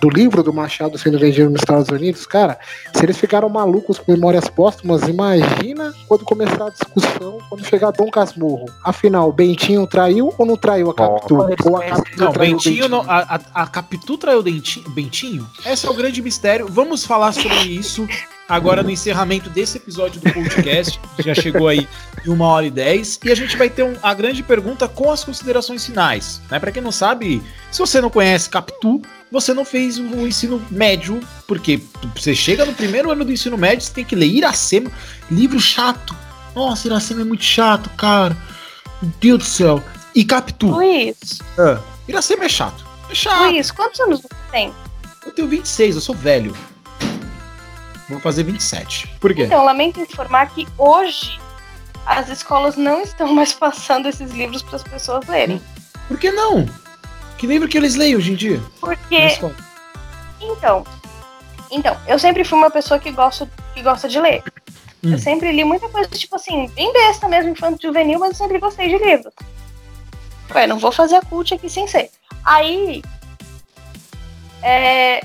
do 0.00 0.08
livro 0.08 0.42
do 0.42 0.52
Machado 0.52 0.98
sendo 0.98 1.18
vendido 1.18 1.50
nos 1.50 1.60
Estados 1.60 1.88
Unidos, 1.88 2.26
cara, 2.26 2.58
se 2.94 3.04
eles 3.04 3.16
ficaram 3.16 3.48
malucos 3.48 3.98
com 3.98 4.12
memórias 4.12 4.48
póstumas, 4.48 5.02
imagina 5.08 5.94
quando 6.06 6.24
começar 6.24 6.66
a 6.66 6.70
discussão, 6.70 7.38
quando 7.48 7.64
chegar 7.64 7.90
Dom 7.92 8.10
Casmurro. 8.10 8.66
Afinal, 8.84 9.32
Bentinho 9.32 9.86
traiu 9.86 10.32
ou 10.36 10.46
não 10.46 10.56
traiu 10.56 10.90
a 10.90 10.94
Capitu? 10.94 11.34
Oh, 11.34 11.70
ou 11.70 11.76
a 11.76 11.84
Capitu 11.84 12.20
não, 12.20 12.32
traiu 12.32 12.52
Bentinho, 12.52 12.74
Bentinho? 12.74 12.88
Não, 12.88 13.00
a, 13.10 13.40
a, 13.54 13.62
a 13.62 13.66
Capitu 13.66 14.18
traiu 14.18 14.42
Bentinho? 14.42 15.46
Esse 15.64 15.86
é 15.86 15.90
o 15.90 15.94
grande 15.94 16.22
mistério. 16.22 16.66
Vamos 16.68 17.04
falar 17.04 17.32
sobre 17.32 17.68
isso 17.68 18.06
agora 18.48 18.82
no 18.82 18.90
encerramento 18.90 19.50
desse 19.50 19.76
episódio 19.76 20.20
do 20.20 20.32
podcast, 20.32 21.00
já 21.18 21.34
chegou 21.34 21.68
aí 21.68 21.88
em 22.24 22.30
uma 22.30 22.46
hora 22.46 22.66
e 22.66 22.70
dez, 22.70 23.18
e 23.24 23.30
a 23.30 23.34
gente 23.34 23.56
vai 23.56 23.68
ter 23.68 23.82
um, 23.82 23.94
a 24.02 24.14
grande 24.14 24.42
pergunta 24.42 24.86
com 24.88 25.10
as 25.10 25.24
considerações 25.24 25.84
finais. 25.84 26.40
Né? 26.50 26.58
Para 26.58 26.70
quem 26.70 26.82
não 26.82 26.92
sabe, 26.92 27.42
se 27.70 27.78
você 27.78 28.00
não 28.00 28.10
conhece 28.10 28.48
Capitu, 28.48 29.02
você 29.30 29.52
não 29.52 29.64
fez 29.64 29.98
o 29.98 30.26
ensino 30.26 30.64
médio, 30.70 31.20
porque 31.46 31.80
você 32.14 32.34
chega 32.34 32.64
no 32.64 32.72
primeiro 32.72 33.10
ano 33.10 33.24
do 33.24 33.32
ensino 33.32 33.56
médio, 33.56 33.84
você 33.84 33.92
tem 33.92 34.04
que 34.04 34.14
ler 34.14 34.26
Iracema, 34.26 34.90
livro 35.30 35.58
chato. 35.58 36.16
Nossa, 36.54 36.86
Iracema 36.86 37.22
é 37.22 37.24
muito 37.24 37.44
chato, 37.44 37.90
cara. 37.90 38.36
Meu 39.02 39.12
Deus 39.20 39.38
do 39.38 39.44
céu. 39.44 39.82
E 40.14 40.24
Capitu. 40.24 40.68
Luiz. 40.68 41.40
Ah, 41.58 41.80
Iracema 42.08 42.44
é 42.44 42.48
chato. 42.48 42.86
É 43.10 43.14
chato. 43.14 43.50
Luiz, 43.50 43.70
quantos 43.70 44.00
anos 44.00 44.22
você 44.22 44.28
tem? 44.50 44.72
Eu 45.24 45.32
tenho 45.32 45.48
26, 45.48 45.96
eu 45.96 46.00
sou 46.00 46.14
velho. 46.14 46.56
Vou 48.08 48.20
fazer 48.20 48.44
27. 48.44 49.08
Por 49.20 49.34
quê? 49.34 49.42
Então, 49.42 49.64
lamento 49.64 50.00
informar 50.00 50.54
que 50.54 50.66
hoje 50.78 51.38
as 52.06 52.28
escolas 52.28 52.76
não 52.76 53.02
estão 53.02 53.32
mais 53.32 53.52
passando 53.54 54.08
esses 54.08 54.30
livros 54.30 54.62
para 54.62 54.76
as 54.76 54.84
pessoas 54.84 55.26
lerem. 55.26 55.60
Por 56.06 56.16
que 56.16 56.30
não? 56.30 56.66
Que 57.38 57.46
livro 57.46 57.68
que 57.68 57.76
eles 57.76 57.94
leem 57.94 58.16
hoje 58.16 58.32
em 58.32 58.34
dia? 58.34 58.60
Porque. 58.80 59.38
Então. 60.40 60.84
Então, 61.70 61.96
eu 62.06 62.18
sempre 62.18 62.44
fui 62.44 62.58
uma 62.58 62.70
pessoa 62.70 62.98
que 62.98 63.10
gosta, 63.10 63.48
que 63.74 63.82
gosta 63.82 64.08
de 64.08 64.20
ler. 64.20 64.42
Hum. 65.04 65.12
Eu 65.12 65.18
sempre 65.18 65.52
li 65.52 65.64
muita 65.64 65.88
coisa, 65.88 66.08
tipo 66.10 66.36
assim, 66.36 66.68
bem 66.68 66.92
besta 66.92 67.28
mesmo, 67.28 67.50
infanto 67.50 67.82
juvenil, 67.82 68.18
mas 68.18 68.30
eu 68.30 68.36
sempre 68.36 68.58
gostei 68.58 68.88
de 68.88 69.04
livros. 69.04 69.34
Ué, 70.54 70.66
não 70.66 70.78
vou 70.78 70.92
fazer 70.92 71.16
a 71.16 71.22
cult 71.22 71.52
aqui 71.52 71.68
sem 71.68 71.86
ser. 71.86 72.10
Aí. 72.44 73.02
É, 74.62 75.20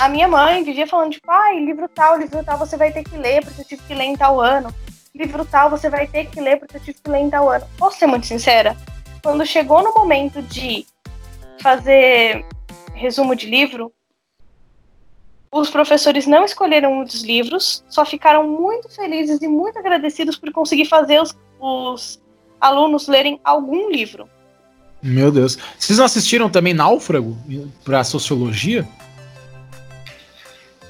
a 0.00 0.08
minha 0.08 0.28
mãe 0.28 0.62
vivia 0.62 0.86
falando, 0.86 1.12
tipo, 1.12 1.30
ai, 1.30 1.64
livro 1.64 1.88
tal, 1.88 2.18
livro 2.18 2.42
tal, 2.44 2.58
você 2.58 2.76
vai 2.76 2.92
ter 2.92 3.04
que 3.04 3.16
ler, 3.16 3.44
porque 3.44 3.60
eu 3.60 3.64
tive 3.64 3.82
que 3.82 3.94
ler 3.94 4.04
em 4.04 4.16
tal 4.16 4.40
ano. 4.40 4.74
livro 5.14 5.44
tal 5.44 5.70
você 5.70 5.88
vai 5.88 6.06
ter 6.06 6.26
que 6.26 6.40
ler 6.40 6.58
porque 6.58 6.76
eu 6.76 6.80
tive 6.80 6.98
que 7.02 7.10
ler 7.10 7.20
em 7.20 7.30
tal 7.30 7.48
ano. 7.48 7.66
Posso 7.78 7.98
ser 7.98 8.06
muito 8.06 8.26
sincera? 8.26 8.76
Quando 9.22 9.46
chegou 9.46 9.82
no 9.82 9.94
momento 9.94 10.42
de 10.42 10.86
fazer 11.60 12.44
resumo 12.94 13.34
de 13.34 13.46
livro, 13.46 13.92
os 15.50 15.70
professores 15.70 16.26
não 16.26 16.44
escolheram 16.44 17.00
um 17.00 17.04
dos 17.04 17.22
livros, 17.22 17.84
só 17.88 18.04
ficaram 18.04 18.48
muito 18.48 18.88
felizes 18.88 19.40
e 19.40 19.48
muito 19.48 19.78
agradecidos 19.78 20.36
por 20.36 20.52
conseguir 20.52 20.86
fazer 20.86 21.20
os, 21.20 21.36
os 21.60 22.20
alunos 22.60 23.08
lerem 23.08 23.40
algum 23.44 23.90
livro. 23.90 24.28
Meu 25.02 25.30
Deus. 25.30 25.56
Vocês 25.78 25.98
não 25.98 26.04
assistiram 26.04 26.50
também 26.50 26.74
Náufrago 26.74 27.36
para 27.84 28.02
sociologia? 28.02 28.86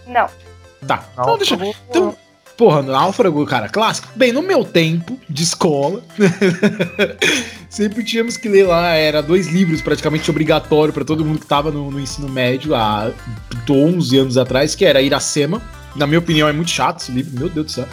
Não. 0.06 0.28
Tá. 0.86 1.04
Então, 1.12 1.36
deixa, 1.36 1.54
então, 1.90 2.16
Porra, 2.56 2.82
náufrago, 2.82 3.44
cara, 3.44 3.68
clássico. 3.68 4.08
Bem, 4.16 4.32
no 4.32 4.40
meu 4.40 4.64
tempo 4.64 5.18
de 5.28 5.42
escola, 5.42 6.02
sempre 7.76 8.02
tínhamos 8.02 8.38
que 8.38 8.48
ler 8.48 8.66
lá, 8.66 8.94
era 8.94 9.20
dois 9.22 9.48
livros 9.48 9.82
praticamente 9.82 10.30
obrigatório 10.30 10.94
para 10.94 11.04
todo 11.04 11.22
mundo 11.22 11.38
que 11.38 11.46
tava 11.46 11.70
no, 11.70 11.90
no, 11.90 12.00
ensino 12.00 12.26
médio 12.26 12.74
há 12.74 13.12
11 13.68 14.18
anos 14.18 14.38
atrás, 14.38 14.74
que 14.74 14.82
era 14.82 15.02
Iracema. 15.02 15.60
Na 15.94 16.06
minha 16.06 16.18
opinião, 16.18 16.48
é 16.48 16.52
muito 16.52 16.70
chato 16.70 17.00
esse 17.00 17.12
livro, 17.12 17.38
meu 17.38 17.50
Deus 17.50 17.66
do 17.66 17.72
céu. 17.72 17.86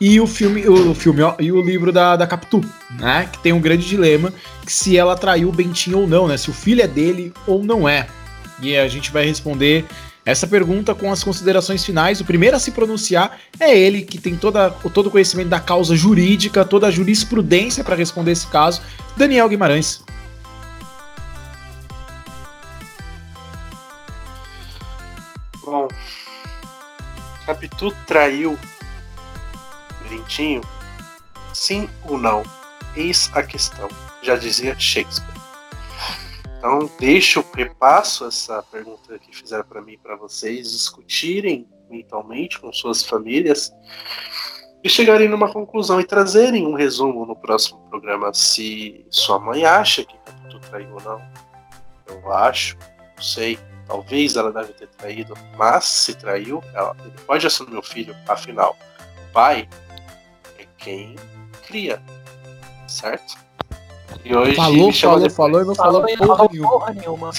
E 0.00 0.20
o 0.20 0.26
filme, 0.26 0.66
o, 0.68 0.92
filme 0.92 1.22
ó, 1.22 1.36
e 1.38 1.52
o 1.52 1.62
livro 1.62 1.92
da, 1.92 2.16
da 2.16 2.26
Capitu, 2.26 2.64
né? 2.98 3.28
Que 3.32 3.38
tem 3.38 3.52
um 3.52 3.60
grande 3.60 3.86
dilema 3.86 4.32
que 4.66 4.72
se 4.72 4.96
ela 4.96 5.16
traiu 5.16 5.48
o 5.48 5.52
Bentinho 5.52 6.00
ou 6.00 6.06
não, 6.08 6.26
né? 6.26 6.36
Se 6.36 6.50
o 6.50 6.52
filho 6.52 6.82
é 6.82 6.88
dele 6.88 7.32
ou 7.46 7.62
não 7.62 7.88
é. 7.88 8.08
E 8.60 8.76
a 8.76 8.88
gente 8.88 9.12
vai 9.12 9.24
responder 9.24 9.84
essa 10.28 10.46
pergunta 10.46 10.94
com 10.94 11.10
as 11.10 11.24
considerações 11.24 11.82
finais. 11.82 12.20
O 12.20 12.24
primeiro 12.24 12.54
a 12.54 12.60
se 12.60 12.70
pronunciar 12.70 13.38
é 13.58 13.74
ele, 13.74 14.02
que 14.02 14.18
tem 14.18 14.36
toda, 14.36 14.70
todo 14.70 15.06
o 15.06 15.10
conhecimento 15.10 15.48
da 15.48 15.58
causa 15.58 15.96
jurídica, 15.96 16.66
toda 16.66 16.86
a 16.86 16.90
jurisprudência 16.90 17.82
para 17.82 17.96
responder 17.96 18.32
esse 18.32 18.46
caso, 18.46 18.82
Daniel 19.16 19.48
Guimarães. 19.48 20.04
Bom, 25.64 25.88
Capitu 27.46 27.90
traiu 28.06 28.58
Lentinho? 30.10 30.60
Sim 31.54 31.88
ou 32.04 32.18
não? 32.18 32.42
Eis 32.94 33.30
a 33.32 33.42
questão, 33.42 33.88
já 34.22 34.36
dizia 34.36 34.78
Shakespeare. 34.78 35.37
Então, 36.58 36.90
deixo, 36.98 37.44
repasso 37.54 38.26
essa 38.26 38.60
pergunta 38.64 39.16
que 39.20 39.34
fizeram 39.34 39.64
para 39.64 39.80
mim 39.80 39.92
e 39.92 39.98
para 39.98 40.16
vocês 40.16 40.72
discutirem 40.72 41.68
mentalmente 41.88 42.58
com 42.58 42.72
suas 42.72 43.02
famílias 43.02 43.72
e 44.82 44.88
chegarem 44.88 45.28
numa 45.28 45.52
conclusão 45.52 46.00
e 46.00 46.04
trazerem 46.04 46.66
um 46.66 46.74
resumo 46.74 47.24
no 47.24 47.36
próximo 47.36 47.78
programa 47.88 48.34
se 48.34 49.06
sua 49.08 49.38
mãe 49.38 49.64
acha 49.64 50.04
que 50.04 50.16
Capitu 50.18 50.58
traiu 50.68 50.94
ou 50.94 51.02
não. 51.02 51.22
Eu 52.08 52.32
acho, 52.32 52.76
não 53.16 53.22
sei, 53.22 53.56
talvez 53.86 54.34
ela 54.34 54.52
deve 54.52 54.72
ter 54.72 54.88
traído, 54.88 55.34
mas 55.56 55.84
se 55.84 56.14
traiu, 56.14 56.60
ela, 56.74 56.96
ele 57.00 57.24
pode 57.24 57.46
assumir 57.46 57.76
o 57.76 57.82
filho, 57.82 58.16
afinal, 58.26 58.76
o 59.28 59.32
pai 59.32 59.68
é 60.58 60.66
quem 60.76 61.14
cria, 61.66 62.02
certo? 62.88 63.47
E 64.24 64.34
hoje 64.34 64.54
falou, 64.54 64.92
falou, 64.92 65.30
falou 65.30 65.60
e 65.60 65.64
não 65.64 65.74
falou, 65.74 66.04
falou 66.16 66.38
porra, 66.38 66.48
nenhuma. 66.48 66.68
porra 66.68 66.92
nenhuma. 66.94 67.30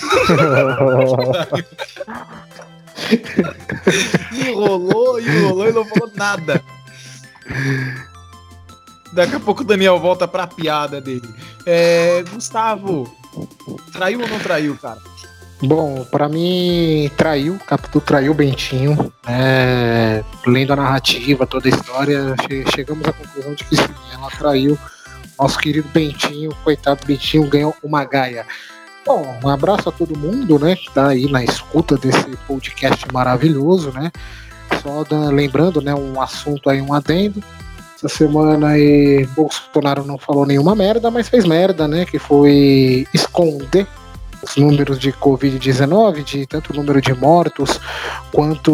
enrolou, 4.33 5.19
enrolou 5.19 5.69
e 5.69 5.71
não 5.71 5.85
falou 5.85 6.11
nada. 6.15 6.63
Daqui 9.13 9.35
a 9.35 9.39
pouco 9.39 9.61
o 9.61 9.65
Daniel 9.65 9.99
volta 9.99 10.27
pra 10.27 10.47
piada 10.47 11.01
dele. 11.01 11.27
É, 11.65 12.23
Gustavo, 12.31 13.11
traiu 13.91 14.21
ou 14.21 14.27
não 14.27 14.39
traiu, 14.39 14.77
cara? 14.77 14.99
Bom, 15.61 16.05
para 16.09 16.29
mim, 16.29 17.11
traiu, 17.17 17.59
Capitu 17.67 17.99
traiu 17.99 18.31
o 18.31 18.35
Bentinho. 18.35 19.11
É, 19.27 20.23
lendo 20.45 20.71
a 20.71 20.75
narrativa, 20.75 21.45
toda 21.45 21.67
a 21.67 21.71
história, 21.71 22.35
chegamos 22.73 23.05
à 23.07 23.11
conclusão 23.11 23.53
de 23.53 23.65
que 23.65 23.75
sim, 23.75 23.83
ela 24.13 24.29
traiu 24.31 24.77
nosso 25.39 25.57
querido 25.57 25.87
Bentinho, 25.93 26.53
coitado 26.63 27.05
Bentinho, 27.05 27.47
ganhou 27.47 27.73
uma 27.81 28.03
gaia. 28.03 28.45
Bom, 29.05 29.39
um 29.43 29.49
abraço 29.49 29.89
a 29.89 29.91
todo 29.91 30.17
mundo, 30.17 30.59
né, 30.59 30.75
que 30.75 30.91
tá 30.91 31.07
aí 31.07 31.31
na 31.31 31.43
escuta 31.43 31.97
desse 31.97 32.27
podcast 32.47 33.05
maravilhoso, 33.13 33.91
né? 33.91 34.11
Só 34.83 35.03
da, 35.03 35.29
lembrando, 35.29 35.81
né, 35.81 35.95
um 35.95 36.21
assunto 36.21 36.69
aí, 36.69 36.81
um 36.81 36.93
adendo. 36.93 37.41
Essa 37.95 38.09
semana 38.09 38.69
aí 38.69 39.25
Bolsonaro 39.35 40.05
não 40.05 40.17
falou 40.17 40.45
nenhuma 40.45 40.75
merda, 40.75 41.09
mas 41.09 41.27
fez 41.27 41.45
merda, 41.45 41.87
né? 41.87 42.05
Que 42.05 42.19
foi 42.19 43.07
esconder 43.13 43.87
os 44.41 44.55
números 44.55 44.97
de 44.99 45.11
Covid-19, 45.13 46.23
de 46.23 46.45
tanto 46.45 46.71
o 46.71 46.75
número 46.75 47.01
de 47.01 47.13
mortos 47.13 47.79
quanto 48.31 48.71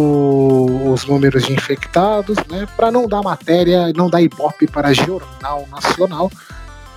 os 0.91 1.05
números 1.05 1.43
de 1.45 1.53
infectados, 1.53 2.37
né, 2.49 2.67
para 2.75 2.91
não 2.91 3.07
dar 3.07 3.21
matéria, 3.21 3.91
não 3.95 4.09
dar 4.09 4.21
ibope 4.21 4.67
para 4.67 4.93
jornal 4.93 5.67
nacional. 5.71 6.31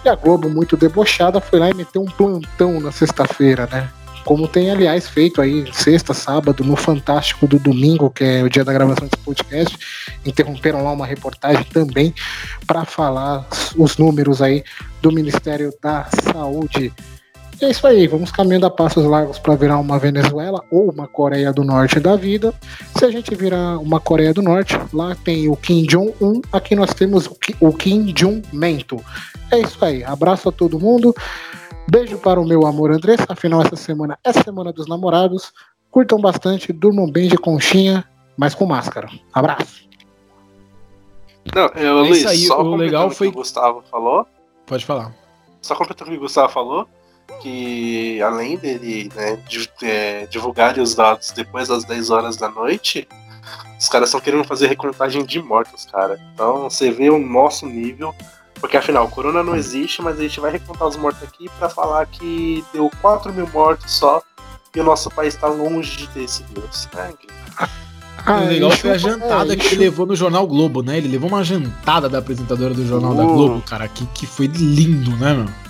E 0.05 0.09
a 0.09 0.15
Globo, 0.15 0.49
muito 0.49 0.77
debochada, 0.77 1.41
foi 1.41 1.59
lá 1.59 1.71
e 1.71 1.75
meteu 1.75 2.03
um 2.03 2.07
plantão 2.07 2.81
na 2.81 2.93
sexta-feira, 2.93 3.69
né? 3.71 3.91
Como 4.25 4.47
tem, 4.47 4.71
aliás, 4.71 5.09
feito 5.09 5.41
aí 5.41 5.67
sexta, 5.73 6.13
sábado, 6.13 6.63
no 6.63 6.77
Fantástico 6.77 7.47
do 7.47 7.59
domingo, 7.59 8.11
que 8.11 8.23
é 8.23 8.43
o 8.43 8.51
dia 8.51 8.63
da 8.63 8.73
gravação 8.73 9.09
desse 9.09 9.25
podcast. 9.25 9.79
Interromperam 10.25 10.85
lá 10.85 10.93
uma 10.93 11.07
reportagem 11.07 11.65
também 11.65 12.15
para 12.67 12.85
falar 12.85 13.47
os 13.75 13.97
números 13.97 14.43
aí 14.43 14.63
do 15.01 15.11
Ministério 15.11 15.73
da 15.83 16.07
Saúde 16.31 16.93
e 17.61 17.65
é 17.65 17.71
isso 17.71 17.85
aí, 17.89 18.07
vamos 18.07 18.31
caminhando 18.31 18.67
a 18.67 18.71
passos 18.71 19.05
largos 19.05 19.37
para 19.37 19.57
virar 19.57 19.79
uma 19.79 19.99
Venezuela 19.99 20.63
ou 20.71 20.93
uma 20.93 21.09
Coreia 21.09 21.53
do 21.53 21.65
Norte 21.65 21.99
da 21.99 22.15
vida. 22.15 22.55
Se 22.97 23.05
a 23.05 23.11
gente 23.11 23.35
virar 23.35 23.79
uma 23.79 23.99
Coreia 23.99 24.33
do 24.33 24.41
Norte, 24.41 24.79
lá 24.93 25.17
tem 25.25 25.49
o 25.49 25.57
Kim 25.57 25.83
Jong-un, 25.83 26.41
aqui 26.53 26.77
nós 26.77 26.95
temos 26.95 27.29
o 27.61 27.73
Kim 27.73 28.13
Jong-mento. 28.13 29.05
É 29.51 29.59
isso 29.59 29.85
aí, 29.85 30.05
abraço 30.05 30.49
a 30.49 30.53
todo 30.53 30.79
mundo. 30.79 31.13
Beijo 31.91 32.17
para 32.19 32.39
o 32.39 32.47
meu 32.47 32.65
amor 32.65 32.93
Andressa, 32.93 33.27
afinal 33.29 33.61
essa 33.63 33.75
semana 33.75 34.17
é 34.23 34.33
semana 34.33 34.73
dos 34.73 34.87
namorados. 34.87 35.53
Curtam 35.91 36.21
bastante, 36.21 36.73
durmam 36.73 37.11
bem 37.11 37.29
de 37.29 37.37
conchinha, 37.37 38.05
mas 38.37 38.55
com 38.55 38.67
máscara. 38.67 39.09
Abraço. 39.33 39.89
Não, 41.53 41.67
eu, 41.75 41.99
é 41.99 42.09
Luiz, 42.09 42.25
aí, 42.25 42.47
só 42.47 42.63
o 42.63 42.77
legal 42.77 43.11
foi 43.11 43.33
que 43.33 43.35
o 43.35 43.39
Gustavo 43.39 43.83
falou. 43.91 44.25
Pode 44.65 44.87
falar. 44.87 45.13
Só 45.61 45.75
completando 45.75 46.11
o 46.11 46.13
que 46.13 46.19
o 46.19 46.23
Gustavo 46.23 46.53
falou 46.53 46.87
que 47.41 48.21
além 48.23 48.57
dele 48.57 49.11
né, 49.15 49.39
é, 49.83 50.27
divulgar 50.27 50.79
os 50.79 50.95
dados 50.95 51.31
depois 51.31 51.69
das 51.69 51.85
10 51.85 52.11
horas 52.11 52.37
da 52.37 52.49
noite, 52.49 53.09
os 53.79 53.89
caras 53.89 54.09
estão 54.09 54.21
querendo 54.21 54.45
fazer 54.45 54.67
recontagem 54.67 55.25
de 55.25 55.41
mortos, 55.41 55.87
cara. 55.87 56.19
Então 56.35 56.69
você 56.69 56.91
vê 56.91 57.11
o 57.11 57.19
nosso 57.19 57.67
nível, 57.67 58.15
porque 58.55 58.77
afinal, 58.77 59.05
o 59.05 59.11
corona 59.11 59.43
não 59.43 59.57
existe, 59.57 60.03
mas 60.03 60.19
a 60.19 60.23
gente 60.23 60.41
vai 60.41 60.51
recontar 60.51 60.89
os 60.89 60.97
mortos 60.97 61.23
aqui 61.23 61.49
para 61.59 61.69
falar 61.69 62.07
que 62.07 62.65
deu 62.73 62.91
4 63.01 63.33
mil 63.33 63.49
mortos 63.49 63.93
só 63.93 64.23
e 64.75 64.81
o 64.81 64.85
nosso 64.85 65.11
país 65.11 65.35
está 65.35 65.49
longe 65.49 65.97
de 65.97 66.09
ter 66.09 66.25
esse 66.25 66.43
vírus. 66.45 66.89
Né? 66.95 67.13
Ah, 68.27 68.43
o 68.43 68.47
legal 68.47 68.71
foi 68.73 68.91
a 68.91 68.99
jantada 68.99 69.53
é, 69.53 69.57
que 69.57 69.67
ele 69.69 69.85
levou 69.85 70.05
no 70.05 70.15
Jornal 70.15 70.47
Globo, 70.47 70.83
né? 70.83 70.99
Ele 70.99 71.09
levou 71.09 71.29
uma 71.29 71.43
jantada 71.43 72.09
da 72.09 72.19
apresentadora 72.19 72.75
do 72.75 72.87
Jornal 72.87 73.13
uh. 73.13 73.17
da 73.17 73.25
Globo, 73.25 73.63
cara, 73.63 73.89
que, 73.89 74.05
que 74.07 74.27
foi 74.27 74.47
lindo, 74.47 75.17
né, 75.17 75.35
meu? 75.35 75.68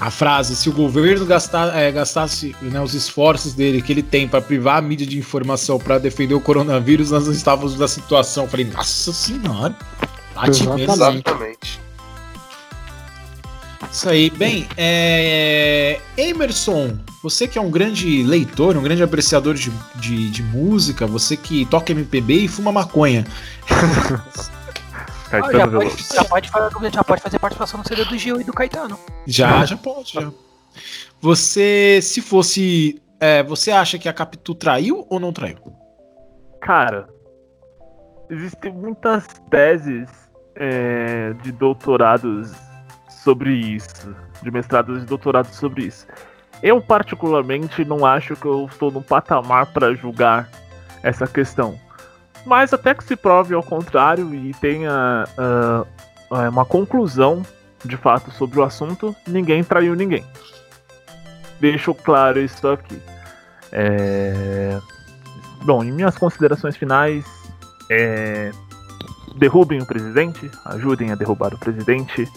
A 0.00 0.10
frase: 0.10 0.54
se 0.54 0.68
o 0.68 0.72
governo 0.72 1.24
gastar, 1.24 1.76
é, 1.76 1.90
gastasse 1.90 2.54
né, 2.60 2.80
os 2.80 2.94
esforços 2.94 3.54
dele 3.54 3.80
que 3.82 3.92
ele 3.92 4.02
tem 4.02 4.28
para 4.28 4.40
privar 4.40 4.78
a 4.78 4.82
mídia 4.82 5.06
de 5.06 5.18
informação 5.18 5.78
para 5.78 5.98
defender 5.98 6.34
o 6.34 6.40
coronavírus, 6.40 7.10
nós 7.10 7.26
não 7.26 7.32
estávamos 7.32 7.78
na 7.78 7.88
situação. 7.88 8.44
Eu 8.44 8.50
falei, 8.50 8.66
nossa 8.66 9.12
senhora, 9.12 9.74
Exatamente. 11.24 11.80
Isso 13.90 14.08
aí. 14.08 14.30
Bem, 14.30 14.68
é... 14.76 15.98
Emerson, 16.18 16.98
você 17.22 17.48
que 17.48 17.58
é 17.58 17.62
um 17.62 17.70
grande 17.70 18.22
leitor, 18.22 18.76
um 18.76 18.82
grande 18.82 19.02
apreciador 19.02 19.54
de, 19.54 19.72
de, 19.94 20.30
de 20.30 20.42
música, 20.42 21.06
você 21.06 21.36
que 21.36 21.64
toca 21.66 21.92
MPB 21.92 22.34
e 22.34 22.48
fuma 22.48 22.70
maconha. 22.70 23.26
Caetano 25.30 25.80
ah, 25.80 25.88
já, 25.88 26.24
pode, 26.24 26.48
já, 26.48 26.50
pode, 26.50 26.94
já, 26.94 27.04
pode, 27.04 27.22
fazer 27.22 27.38
participação 27.38 27.78
no 27.78 27.86
CD 27.86 28.04
do 28.04 28.16
Gil 28.16 28.40
e 28.40 28.44
do 28.44 28.52
Caetano. 28.52 28.98
Já, 29.26 29.64
já 29.64 29.76
pode. 29.76 30.12
Já. 30.12 30.30
Você, 31.20 32.00
se 32.02 32.20
fosse. 32.20 33.02
É, 33.18 33.42
você 33.42 33.70
acha 33.70 33.98
que 33.98 34.08
a 34.08 34.12
Capitu 34.12 34.54
traiu 34.54 35.06
ou 35.08 35.18
não 35.18 35.32
traiu? 35.32 35.58
Cara, 36.60 37.08
existem 38.28 38.72
muitas 38.72 39.26
teses 39.50 40.08
é, 40.54 41.32
de 41.42 41.50
doutorados 41.52 42.52
sobre 43.08 43.54
isso, 43.54 44.14
de 44.42 44.50
mestrados 44.50 45.02
e 45.02 45.06
doutorados 45.06 45.56
sobre 45.56 45.84
isso. 45.84 46.06
Eu, 46.62 46.80
particularmente, 46.80 47.84
não 47.84 48.04
acho 48.04 48.34
que 48.36 48.46
eu 48.46 48.66
estou 48.66 48.90
no 48.90 49.02
patamar 49.02 49.66
para 49.72 49.94
julgar 49.94 50.48
essa 51.02 51.26
questão. 51.26 51.78
Mas 52.46 52.72
até 52.72 52.94
que 52.94 53.02
se 53.02 53.16
prove 53.16 53.54
ao 53.54 53.62
contrário 53.62 54.32
e 54.32 54.54
tenha 54.54 55.24
uh, 55.36 56.48
uma 56.48 56.64
conclusão 56.64 57.42
de 57.84 57.96
fato 57.96 58.30
sobre 58.30 58.60
o 58.60 58.62
assunto, 58.62 59.14
ninguém 59.26 59.64
traiu 59.64 59.96
ninguém. 59.96 60.24
Deixo 61.60 61.92
claro 61.92 62.40
isso 62.40 62.68
aqui. 62.68 63.02
É... 63.72 64.78
Bom, 65.64 65.82
em 65.82 65.90
minhas 65.90 66.16
considerações 66.16 66.76
finais, 66.76 67.24
é... 67.90 68.52
derrubem 69.36 69.80
o 69.80 69.86
presidente, 69.86 70.48
ajudem 70.66 71.10
a 71.10 71.16
derrubar 71.16 71.52
o 71.52 71.58
presidente. 71.58 72.30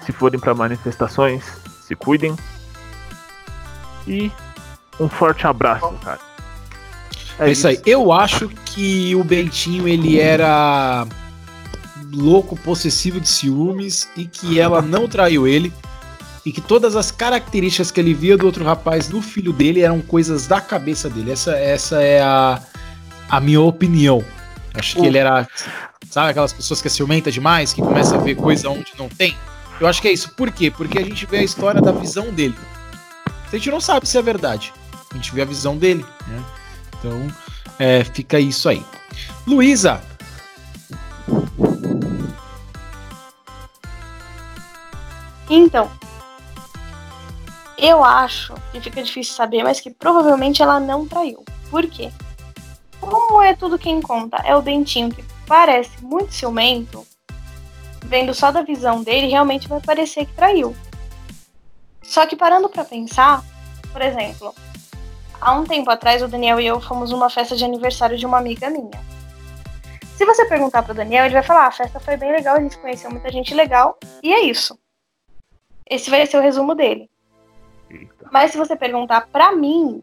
Se 0.00 0.10
forem 0.10 0.40
para 0.40 0.52
manifestações, 0.52 1.44
se 1.82 1.94
cuidem. 1.94 2.34
E 4.06 4.32
um 4.98 5.08
forte 5.08 5.46
abraço, 5.46 5.92
cara. 6.02 6.31
É, 7.38 7.48
é 7.48 7.52
isso 7.52 7.66
aí. 7.66 7.80
Eu 7.84 8.12
acho 8.12 8.48
que 8.64 9.14
o 9.14 9.24
Bentinho 9.24 9.88
ele 9.88 10.20
era 10.20 11.06
louco, 12.12 12.56
possessivo 12.56 13.20
de 13.20 13.28
ciúmes 13.28 14.08
e 14.16 14.26
que 14.26 14.60
ela 14.60 14.82
não 14.82 15.08
traiu 15.08 15.46
ele 15.46 15.72
e 16.44 16.52
que 16.52 16.60
todas 16.60 16.96
as 16.96 17.10
características 17.10 17.90
que 17.90 18.00
ele 18.00 18.12
via 18.12 18.36
do 18.36 18.44
outro 18.44 18.64
rapaz 18.64 19.08
no 19.08 19.22
filho 19.22 19.52
dele 19.52 19.80
eram 19.80 20.00
coisas 20.00 20.46
da 20.46 20.60
cabeça 20.60 21.08
dele. 21.08 21.30
Essa, 21.30 21.56
essa 21.56 22.02
é 22.02 22.20
a, 22.20 22.60
a 23.28 23.40
minha 23.40 23.60
opinião. 23.60 24.24
Acho 24.74 24.96
que 24.96 25.06
ele 25.06 25.18
era, 25.18 25.46
sabe, 26.10 26.30
aquelas 26.30 26.52
pessoas 26.52 26.82
que 26.82 26.88
é 26.88 26.90
ciumenta 26.90 27.30
demais, 27.30 27.72
que 27.72 27.80
começa 27.80 28.16
a 28.16 28.18
ver 28.18 28.34
coisa 28.34 28.68
onde 28.68 28.92
não 28.98 29.08
tem. 29.08 29.36
Eu 29.80 29.86
acho 29.86 30.00
que 30.02 30.08
é 30.08 30.12
isso. 30.12 30.30
Por 30.30 30.50
quê? 30.50 30.70
Porque 30.70 30.98
a 30.98 31.04
gente 31.04 31.26
vê 31.26 31.38
a 31.38 31.42
história 31.42 31.80
da 31.80 31.92
visão 31.92 32.30
dele. 32.32 32.54
A 33.46 33.56
gente 33.56 33.70
não 33.70 33.80
sabe 33.80 34.08
se 34.08 34.16
é 34.18 34.22
verdade. 34.22 34.72
A 35.10 35.14
gente 35.14 35.34
vê 35.34 35.42
a 35.42 35.44
visão 35.44 35.76
dele, 35.76 36.04
né? 36.26 36.42
Então, 37.02 37.26
é, 37.78 38.04
fica 38.04 38.38
isso 38.38 38.68
aí. 38.68 38.84
Luísa, 39.46 40.00
Então, 45.54 45.90
eu 47.76 48.02
acho 48.02 48.54
que 48.70 48.80
fica 48.80 49.02
difícil 49.02 49.34
saber, 49.34 49.62
mas 49.62 49.80
que 49.80 49.90
provavelmente 49.90 50.62
ela 50.62 50.80
não 50.80 51.06
traiu. 51.06 51.44
Por 51.70 51.86
quê? 51.88 52.10
Como 52.98 53.42
é 53.42 53.54
tudo 53.54 53.78
quem 53.78 54.00
conta? 54.00 54.38
É 54.46 54.56
o 54.56 54.62
dentinho 54.62 55.10
que 55.10 55.22
parece 55.46 56.02
muito 56.02 56.32
ciumento, 56.32 57.06
vendo 58.06 58.32
só 58.32 58.50
da 58.50 58.62
visão 58.62 59.02
dele, 59.02 59.26
realmente 59.26 59.68
vai 59.68 59.78
parecer 59.78 60.24
que 60.24 60.32
traiu. 60.32 60.74
Só 62.02 62.24
que 62.24 62.34
parando 62.34 62.70
para 62.70 62.84
pensar, 62.84 63.44
por 63.92 64.00
exemplo, 64.00 64.54
há 65.42 65.52
um 65.52 65.64
tempo 65.64 65.90
atrás 65.90 66.22
o 66.22 66.28
Daniel 66.28 66.60
e 66.60 66.66
eu 66.66 66.80
fomos 66.80 67.10
numa 67.10 67.28
festa 67.28 67.56
de 67.56 67.64
aniversário 67.64 68.16
de 68.16 68.24
uma 68.24 68.38
amiga 68.38 68.70
minha. 68.70 68.90
Se 70.16 70.24
você 70.24 70.44
perguntar 70.44 70.84
pro 70.84 70.94
Daniel, 70.94 71.24
ele 71.24 71.34
vai 71.34 71.42
falar: 71.42 71.64
ah, 71.64 71.68
a 71.68 71.72
festa 71.72 71.98
foi 71.98 72.16
bem 72.16 72.30
legal, 72.30 72.56
a 72.56 72.60
gente 72.60 72.78
conheceu 72.78 73.10
muita 73.10 73.30
gente 73.30 73.52
legal, 73.52 73.98
e 74.22 74.32
é 74.32 74.40
isso. 74.40 74.78
Esse 75.88 76.08
vai 76.08 76.24
ser 76.26 76.38
o 76.38 76.42
resumo 76.42 76.74
dele. 76.74 77.10
Eita. 77.90 78.28
Mas 78.30 78.52
se 78.52 78.58
você 78.58 78.76
perguntar 78.76 79.26
pra 79.32 79.52
mim, 79.52 80.00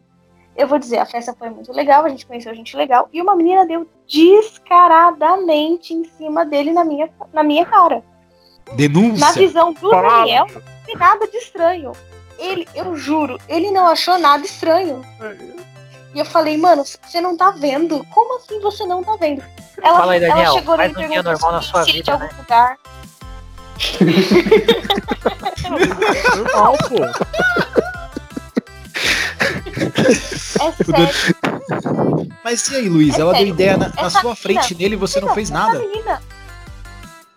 eu 0.54 0.68
vou 0.68 0.78
dizer, 0.78 0.98
a 0.98 1.06
festa 1.06 1.34
foi 1.36 1.48
muito 1.48 1.72
legal, 1.72 2.04
a 2.04 2.08
gente 2.10 2.26
conheceu 2.26 2.54
gente 2.54 2.76
legal, 2.76 3.08
e 3.12 3.22
uma 3.22 3.34
menina 3.34 3.66
deu 3.66 3.88
descaradamente 4.06 5.94
em 5.94 6.04
cima 6.04 6.44
dele 6.44 6.72
na 6.72 6.84
minha, 6.84 7.08
na 7.32 7.42
minha 7.42 7.64
cara. 7.64 8.04
Denúncia. 8.74 9.26
Na 9.26 9.32
visão 9.32 9.72
do 9.72 9.90
Daniel, 9.90 10.46
não 10.52 10.62
tem 10.84 10.96
nada 10.96 11.26
de 11.26 11.36
estranho. 11.38 11.92
Ele, 12.40 12.66
eu 12.74 12.96
juro, 12.96 13.38
ele 13.48 13.70
não 13.70 13.86
achou 13.86 14.18
nada 14.18 14.44
estranho. 14.44 15.02
E 16.14 16.18
eu 16.18 16.24
falei, 16.24 16.56
mano, 16.56 16.82
você 16.84 17.20
não 17.20 17.36
tá 17.36 17.50
vendo? 17.50 18.04
Como 18.12 18.38
assim 18.38 18.58
você 18.60 18.84
não 18.86 19.04
tá 19.04 19.16
vendo? 19.16 19.42
Ela, 19.82 19.98
Fala 19.98 20.12
aí, 20.12 20.20
Daniel, 20.20 20.38
ela 20.38 20.54
chegou 20.54 20.76
faz 20.76 20.96
um 20.96 21.08
dia 21.08 21.22
normal 21.22 21.52
na 21.52 21.62
sua 21.62 21.84
vida, 21.84 22.18
né? 22.18 22.30
lugar. 22.38 22.78
Normal, 26.36 26.76
pô. 26.88 27.04
É 30.60 30.72
sério. 30.84 31.36
Mas 32.42 32.68
e 32.68 32.76
aí, 32.76 32.88
Luiz? 32.88 33.16
É 33.16 33.20
ela 33.20 33.32
sério. 33.32 33.46
deu 33.46 33.54
ideia 33.54 33.76
na, 33.76 33.88
na 33.88 34.10
sua 34.10 34.34
frente 34.34 34.74
nele 34.74 34.94
e 34.94 34.98
você 34.98 35.20
não, 35.20 35.28
não 35.28 35.34
fez 35.34 35.50
nada? 35.50 35.78
Menina, 35.78 36.20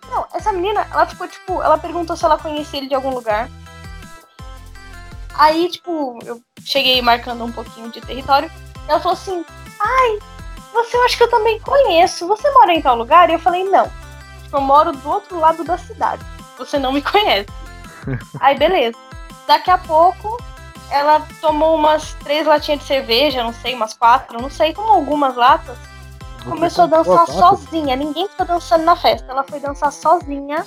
não, 0.10 0.26
essa 0.34 0.52
menina, 0.52 0.88
ela 0.92 1.06
ficou, 1.06 1.28
tipo, 1.28 1.62
ela 1.62 1.78
perguntou 1.78 2.16
se 2.16 2.24
ela 2.24 2.38
conhecia 2.38 2.80
ele 2.80 2.88
de 2.88 2.96
algum 2.96 3.10
lugar. 3.10 3.50
Aí, 5.36 5.70
tipo, 5.70 6.20
eu 6.26 6.42
cheguei 6.64 7.02
marcando 7.02 7.44
um 7.44 7.52
pouquinho 7.52 7.90
de 7.90 8.02
território. 8.02 8.52
ela 8.88 9.00
falou 9.00 9.14
assim: 9.14 9.44
Ai, 9.80 10.20
você 10.74 10.96
eu 10.96 11.04
acho 11.04 11.18
que 11.18 11.24
eu 11.24 11.30
também 11.30 11.60
conheço. 11.60 12.28
Você 12.28 12.50
mora 12.52 12.74
em 12.74 12.82
tal 12.82 12.96
lugar? 12.96 13.30
E 13.30 13.34
eu 13.34 13.40
falei: 13.40 13.64
Não. 13.64 13.92
Tipo, 14.44 14.58
eu 14.58 14.62
moro 14.62 14.92
do 14.92 15.10
outro 15.10 15.40
lado 15.40 15.64
da 15.64 15.78
cidade 15.78 16.24
você 16.58 16.80
não 16.80 16.92
me 16.92 17.02
conhece. 17.02 17.48
Aí, 18.40 18.58
beleza. 18.58 18.98
Daqui 19.48 19.70
a 19.70 19.78
pouco, 19.78 20.42
ela 20.90 21.26
tomou 21.42 21.76
umas 21.76 22.14
três 22.24 22.46
latinhas 22.46 22.82
de 22.82 22.86
cerveja, 22.86 23.44
não 23.44 23.54
sei, 23.54 23.76
umas 23.76 23.94
quatro, 23.94 24.42
não 24.42 24.50
sei, 24.50 24.74
tomou 24.74 24.92
algumas 24.92 25.36
latas. 25.36 25.78
Começou 26.44 26.86
a 26.86 26.88
dançar 26.88 27.28
sozinha. 27.28 27.96
Ninguém 27.96 28.28
ficou 28.28 28.46
dançando 28.46 28.84
na 28.84 28.96
festa. 28.98 29.32
Ela 29.32 29.44
foi 29.44 29.62
dançar 29.62 29.92
sozinha, 29.94 30.66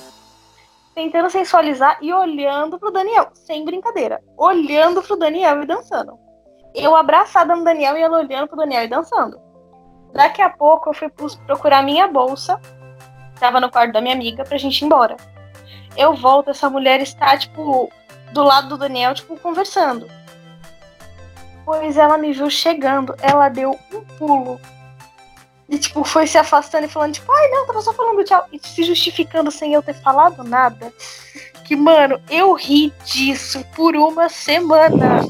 tentando 0.97 1.29
sensualizar 1.29 1.99
e 2.01 2.11
olhando 2.11 2.79
pro 2.79 2.89
Daniel. 2.89 3.29
Sem 3.31 3.63
brincadeira. 3.63 4.19
Olhando 4.35 4.99
pro 5.03 5.15
Daniel 5.15 5.61
e 5.61 5.67
dançando. 5.67 6.17
Eu 6.73 6.95
abraçada 6.95 7.55
no 7.55 7.63
Daniel 7.63 7.95
e 7.95 8.01
ela 8.01 8.17
olhando 8.17 8.47
pro 8.47 8.57
Daniel 8.57 8.85
e 8.85 8.87
dançando. 8.87 9.39
Daqui 10.11 10.41
a 10.41 10.49
pouco 10.49 10.89
eu 10.89 10.95
fui 10.95 11.07
procurar 11.45 11.83
minha 11.83 12.07
bolsa. 12.07 12.59
Tava 13.39 13.61
no 13.61 13.69
quarto 13.69 13.93
da 13.93 14.01
minha 14.01 14.15
amiga 14.15 14.43
pra 14.43 14.57
gente 14.57 14.81
ir 14.81 14.85
embora. 14.85 15.15
Eu 15.95 16.15
volto, 16.15 16.49
essa 16.49 16.67
mulher 16.67 16.99
está, 16.99 17.37
tipo, 17.37 17.91
do 18.33 18.41
lado 18.41 18.69
do 18.69 18.77
Daniel, 18.79 19.13
tipo, 19.13 19.39
conversando. 19.39 20.07
Pois 21.63 21.95
ela 21.95 22.17
me 22.17 22.33
viu 22.33 22.49
chegando, 22.49 23.15
ela 23.21 23.49
deu 23.49 23.77
um 23.93 24.01
pulo. 24.17 24.59
E, 25.69 25.77
tipo, 25.77 26.03
foi 26.03 26.25
se 26.25 26.37
afastando 26.37 26.85
e 26.85 26.89
falando, 26.89 27.13
tipo, 27.13 27.29
ai, 27.31 27.49
não, 27.49 27.67
tava 27.67 27.81
só 27.81 27.93
falando 27.93 28.23
tchau. 28.23 28.45
E 28.53 28.59
se 28.65 28.83
justificando 28.83 29.51
sem 29.51 29.73
eu 29.73 29.81
ter 29.81 29.95
falado 29.95 30.43
nada. 30.43 30.93
Que, 31.65 31.75
mano, 31.75 32.21
eu 32.29 32.53
ri 32.53 32.93
disso 33.03 33.65
por 33.75 33.95
uma 33.95 34.29
semana. 34.29 35.19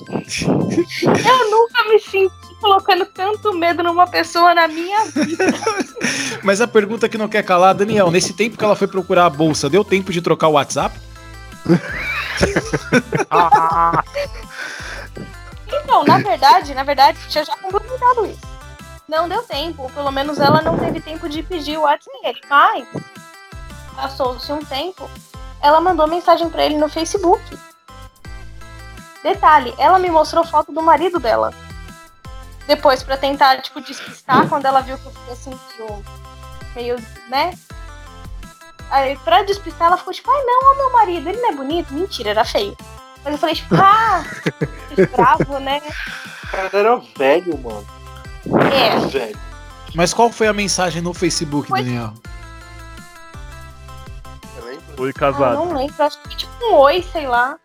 eu 1.01 1.51
nunca 1.51 1.83
me 1.89 1.99
senti 1.99 2.47
colocando 2.61 3.05
tanto 3.07 3.53
medo 3.53 3.81
numa 3.83 4.05
pessoa 4.07 4.53
na 4.53 4.67
minha 4.67 5.05
vida. 5.05 5.45
Mas 6.43 6.61
a 6.61 6.67
pergunta 6.67 7.09
que 7.09 7.17
não 7.17 7.27
quer 7.27 7.43
calar, 7.43 7.73
Daniel, 7.73 8.11
nesse 8.11 8.33
tempo 8.33 8.55
que 8.57 8.63
ela 8.63 8.75
foi 8.75 8.87
procurar 8.87 9.25
a 9.25 9.29
bolsa, 9.29 9.69
deu 9.69 9.83
tempo 9.83 10.11
de 10.11 10.21
trocar 10.21 10.47
o 10.49 10.53
WhatsApp? 10.53 10.95
então, 15.67 16.03
na 16.05 16.19
verdade, 16.19 16.73
na 16.73 16.83
verdade, 16.83 17.17
tinha 17.27 17.43
já 17.43 17.55
complementado 17.57 18.25
isso. 18.27 18.56
Não 19.07 19.29
deu 19.29 19.41
tempo, 19.43 19.89
pelo 19.93 20.11
menos 20.11 20.39
ela 20.39 20.61
não 20.61 20.77
teve 20.77 20.99
tempo 20.99 21.29
de 21.29 21.41
pedir 21.41 21.77
o 21.77 21.83
WhatsApp 21.83 22.21
dele. 22.21 22.41
Mas, 22.49 22.87
passou-se 23.95 24.51
um 24.51 24.63
tempo, 24.63 25.09
ela 25.61 25.79
mandou 25.79 26.07
mensagem 26.07 26.49
para 26.49 26.65
ele 26.65 26.77
no 26.77 26.89
Facebook. 26.89 27.41
Detalhe, 29.23 29.73
ela 29.77 29.97
me 29.97 30.09
mostrou 30.09 30.43
foto 30.43 30.71
do 30.71 30.81
marido 30.81 31.19
dela 31.19 31.53
depois 32.67 33.01
para 33.01 33.17
tentar, 33.17 33.61
tipo, 33.61 33.79
despistar 33.79 34.47
quando 34.49 34.65
ela 34.65 34.81
viu 34.81 34.97
que 34.97 35.05
eu 35.05 35.11
fiquei 35.11 35.33
assim, 35.33 35.59
meio, 35.77 36.03
meio 36.75 36.95
né? 37.29 37.57
Aí, 38.91 39.17
pra 39.19 39.43
despistar, 39.43 39.87
ela 39.87 39.97
ficou 39.97 40.13
tipo, 40.13 40.29
ai 40.29 40.43
não, 40.43 40.73
é 40.73 40.77
meu 40.77 40.91
marido, 40.91 41.29
ele 41.29 41.41
não 41.41 41.49
é 41.49 41.53
bonito? 41.53 41.93
Mentira, 41.93 42.31
era 42.31 42.45
feio. 42.45 42.75
Mas 43.23 43.33
eu 43.33 43.39
falei, 43.39 43.55
tipo, 43.55 43.73
ah, 43.75 44.23
bravo, 45.15 45.59
né? 45.59 45.81
O 46.43 46.47
cara 46.47 46.69
era 46.73 46.97
velho, 47.17 47.57
mano. 47.57 47.96
É. 48.73 49.07
Velho. 49.07 49.39
Mas 49.95 50.13
qual 50.13 50.31
foi 50.31 50.47
a 50.47 50.53
mensagem 50.53 51.01
no 51.01 51.13
Facebook, 51.13 51.69
foi... 51.69 51.83
Daniel? 51.83 52.13
Foi 54.95 55.13
casado. 55.13 55.61
Ah, 55.61 55.65
não 55.65 55.77
lembro, 55.77 56.03
acho 56.03 56.19
que 56.23 56.35
tipo 56.35 56.51
um 56.65 56.73
oi, 56.75 57.05
sei 57.11 57.27
lá. 57.27 57.57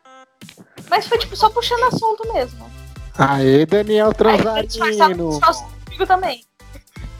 Mas 0.91 1.07
foi 1.07 1.19
tipo 1.19 1.35
só 1.35 1.49
puxando 1.49 1.85
assunto 1.85 2.31
mesmo. 2.33 2.71
Aê, 3.17 3.65
Daniel 3.65 4.13
Transarino. 4.13 5.41
comigo 5.87 6.07
também. 6.07 6.45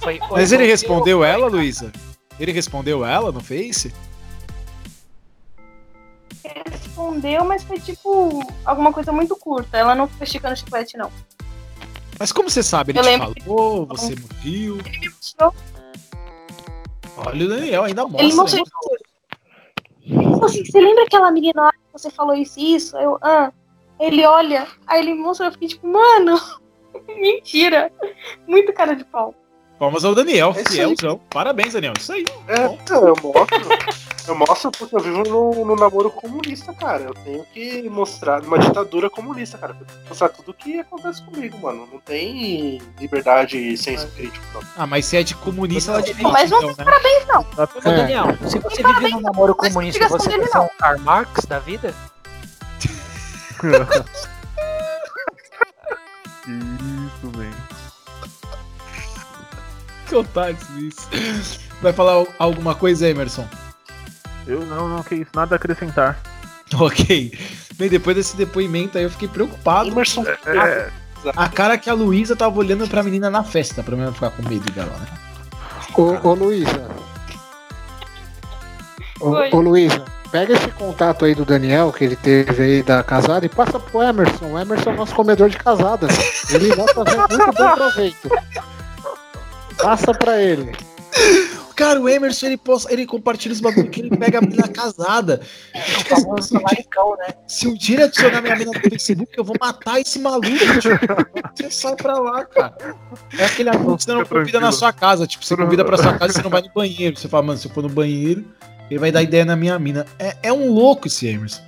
Foi, 0.01 0.19
foi, 0.19 0.41
Mas 0.41 0.53
ele 0.53 0.67
respondeu 0.67 1.25
ela, 1.25 1.47
Luísa? 1.47 1.93
Ele 2.39 2.53
respondeu 2.53 3.05
ela 3.05 3.31
no 3.31 3.41
Face? 3.41 3.95
Respondeu, 6.71 7.45
mas 7.45 7.63
foi 7.63 7.79
tipo 7.79 8.45
alguma 8.65 8.93
coisa 8.93 9.13
muito 9.13 9.37
curta. 9.37 9.77
Ela 9.79 9.95
não 9.95 10.09
ficou 10.09 10.25
esticando 10.25 10.57
chiclete, 10.57 10.97
não. 10.97 11.11
Mas 12.23 12.31
como 12.31 12.49
você 12.49 12.63
sabe? 12.63 12.93
Ele 12.93 13.01
Eu 13.01 13.35
te 13.35 13.43
falou, 13.43 13.85
que... 13.89 13.97
você 13.97 14.15
não 14.15 14.29
viu. 14.41 14.79
Ele 14.79 14.99
me 15.01 15.09
mostrou. 15.09 15.55
Olha 17.17 17.45
o 17.45 17.49
Daniel, 17.49 17.83
ainda 17.83 18.05
mostra. 18.05 18.23
Ele 18.23 18.35
mostrou. 18.35 18.65
Falou 20.09 20.45
assim, 20.45 20.65
você 20.65 20.81
lembra 20.81 21.03
aquela 21.03 21.33
menina 21.33 21.63
lá 21.63 21.73
que 21.73 21.79
você 21.93 22.11
falou 22.11 22.37
isso 22.37 22.61
e 22.61 22.77
isso? 22.77 22.97
Eu, 22.97 23.19
ah. 23.23 23.53
Ele 23.99 24.25
olha, 24.25 24.69
aí 24.87 25.01
ele 25.01 25.15
mostra, 25.15 25.47
eu 25.47 25.53
fiquei 25.53 25.67
tipo, 25.67 25.85
mano, 25.85 26.41
mentira. 27.09 27.91
Muito 28.47 28.73
cara 28.73 28.95
de 28.95 29.05
pau. 29.05 29.35
Palmas 29.83 30.05
ao 30.05 30.15
Daniel, 30.15 30.55
é 30.57 30.65
fielzão. 30.65 31.19
Parabéns, 31.29 31.73
Daniel. 31.73 31.93
Isso 31.99 32.13
aí. 32.13 32.25
É, 32.47 32.67
então, 32.67 33.05
eu 33.05 33.17
mostro. 33.21 33.59
Eu 34.29 34.37
mostro 34.37 34.71
porque 34.71 34.95
eu 34.95 35.01
vivo 35.01 35.25
no, 35.25 35.65
no, 35.65 35.75
namoro 35.75 36.09
comunista, 36.09 36.73
cara. 36.73 37.03
Eu 37.03 37.15
tenho 37.15 37.45
que 37.53 37.91
mostrar 37.91 38.41
numa 38.43 38.61
ditadura 38.61 39.11
comunista, 39.11 39.59
cara. 39.59 39.73
Eu 39.73 39.85
tenho 39.85 40.03
que 40.03 40.09
mostrar 40.09 40.29
tudo 40.29 40.53
o 40.53 40.55
que 40.55 40.79
acontece 40.79 41.21
comigo, 41.25 41.59
mano. 41.59 41.89
Não 41.91 41.99
tem 41.99 42.81
liberdade 43.01 43.59
e 43.59 43.77
senso 43.77 44.07
crítico, 44.13 44.47
não. 44.55 44.61
Ah, 44.77 44.87
mas 44.87 45.05
se 45.05 45.17
é 45.17 45.25
de 45.25 45.35
comunista, 45.35 45.91
ela 45.91 46.01
devia. 46.01 46.29
Mas 46.29 46.49
não 46.49 46.63
então, 46.63 46.77
né? 46.77 46.85
parabéns, 46.85 47.27
não. 47.27 47.41
Ô, 47.41 47.81
Daniel, 47.81 48.27
se 48.49 48.61
você 48.61 48.85
vive 48.85 49.09
num 49.09 49.21
namoro 49.21 49.53
comunista, 49.53 50.07
você 50.07 50.31
é 50.33 50.61
um 50.61 50.69
Karl 50.79 51.01
Marx 51.01 51.45
da 51.45 51.59
vida? 51.59 51.93
Isso, 56.47 57.31
velho. 57.37 57.72
Que 60.13 60.17
otário 60.17 60.59
isso. 60.77 61.09
Vai 61.81 61.91
falar 61.91 62.27
alguma 62.39 62.75
coisa, 62.75 63.09
Emerson? 63.09 63.49
Eu 64.47 64.61
não, 64.67 64.87
não, 64.87 65.03
que 65.03 65.15
isso, 65.15 65.31
nada 65.35 65.55
a 65.55 65.57
acrescentar. 65.57 66.21
Ok. 66.75 67.39
Bem, 67.75 67.91
depois 67.91 68.17
desse 68.17 68.35
depoimento 68.35 68.97
aí 68.97 69.05
eu 69.05 69.11
fiquei 69.11 69.29
preocupado. 69.29 69.91
Emerson. 69.91 70.25
É, 70.47 70.57
é... 70.57 70.91
A 71.37 71.47
cara 71.47 71.77
que 71.77 71.91
a 71.91 71.93
Luísa 71.93 72.35
tava 72.35 72.59
olhando 72.59 72.89
pra 72.89 73.03
menina 73.03 73.29
na 73.29 73.45
festa, 73.45 73.83
pra 73.83 73.95
mim 73.95 74.05
não 74.05 74.13
ficar 74.15 74.31
com 74.31 74.43
medo 74.49 74.71
dela, 74.73 74.91
né? 74.99 75.07
Ô, 75.95 76.29
ô 76.29 76.35
Luísa. 76.35 76.89
Ô, 79.21 79.57
ô 79.57 79.61
Luísa, 79.61 80.03
pega 80.31 80.55
esse 80.55 80.71
contato 80.71 81.27
aí 81.27 81.35
do 81.35 81.45
Daniel, 81.45 81.93
que 81.93 82.05
ele 82.05 82.17
teve 82.17 82.63
aí 82.63 82.83
da 82.83 83.03
casada, 83.03 83.45
e 83.45 83.51
passa 83.51 83.79
pro 83.79 84.03
Emerson. 84.03 84.47
O 84.47 84.59
Emerson 84.59 84.91
é 84.91 84.97
nosso 84.97 85.15
comedor 85.15 85.51
de 85.51 85.59
casada. 85.59 86.07
Ele 86.51 86.75
vai 86.75 86.89
fazer 86.89 87.17
muito 87.19 87.53
bom 87.53 87.71
proveito. 87.75 88.31
Passa 89.83 90.15
pra 90.15 90.41
ele. 90.41 90.73
Cara, 91.75 92.01
o 92.01 92.09
Emerson, 92.09 92.47
ele, 92.47 92.57
posta, 92.57 92.93
ele 92.93 93.07
compartilha 93.07 93.53
os 93.53 93.61
bagulho 93.61 93.89
que 93.89 94.01
ele 94.01 94.17
pega 94.17 94.39
a 94.39 94.41
menina 94.41 94.69
casada. 94.69 95.41
É 95.75 95.81
o 95.81 96.05
famoso 96.05 96.55
maricão, 96.55 97.17
né? 97.17 97.35
Se 97.47 97.67
um 97.67 97.75
dia 97.75 98.05
adicionar 98.05 98.41
minha 98.43 98.55
mina 98.55 98.71
no 98.73 98.81
Facebook, 98.81 99.33
eu 99.37 99.43
vou 99.43 99.57
matar 99.61 100.01
esse 100.01 100.19
maluco. 100.19 100.47
Você 101.55 101.71
sai 101.71 101.97
pra 101.97 102.19
lá, 102.19 102.45
cara. 102.45 102.77
É 103.39 103.45
aquele 103.45 103.71
amigo 103.71 103.97
que 103.97 104.05
você 104.05 104.13
não 104.13 104.25
convida 104.25 104.61
na 104.61 104.71
sua 104.71 104.93
casa. 104.93 105.27
Tipo, 105.27 105.45
você 105.45 105.57
convida 105.57 105.85
pra 105.85 105.97
sua 105.97 106.17
casa 106.17 106.33
e 106.33 106.37
você 106.37 106.43
não 106.43 106.51
vai 106.51 106.63
no 106.63 106.71
banheiro. 106.73 107.19
Você 107.19 107.29
fala, 107.29 107.43
mano, 107.43 107.59
se 107.59 107.67
eu 107.67 107.73
for 107.73 107.83
no 107.83 107.89
banheiro, 107.89 108.45
ele 108.91 109.01
vai 109.01 109.11
dar 109.11 109.23
ideia 109.23 109.45
na 109.45 109.57
minha 109.57 109.79
mina. 109.79 110.07
É, 110.19 110.37
é 110.43 110.53
um 110.53 110.71
louco 110.71 111.09
esse 111.09 111.27
Emerson. 111.27 111.63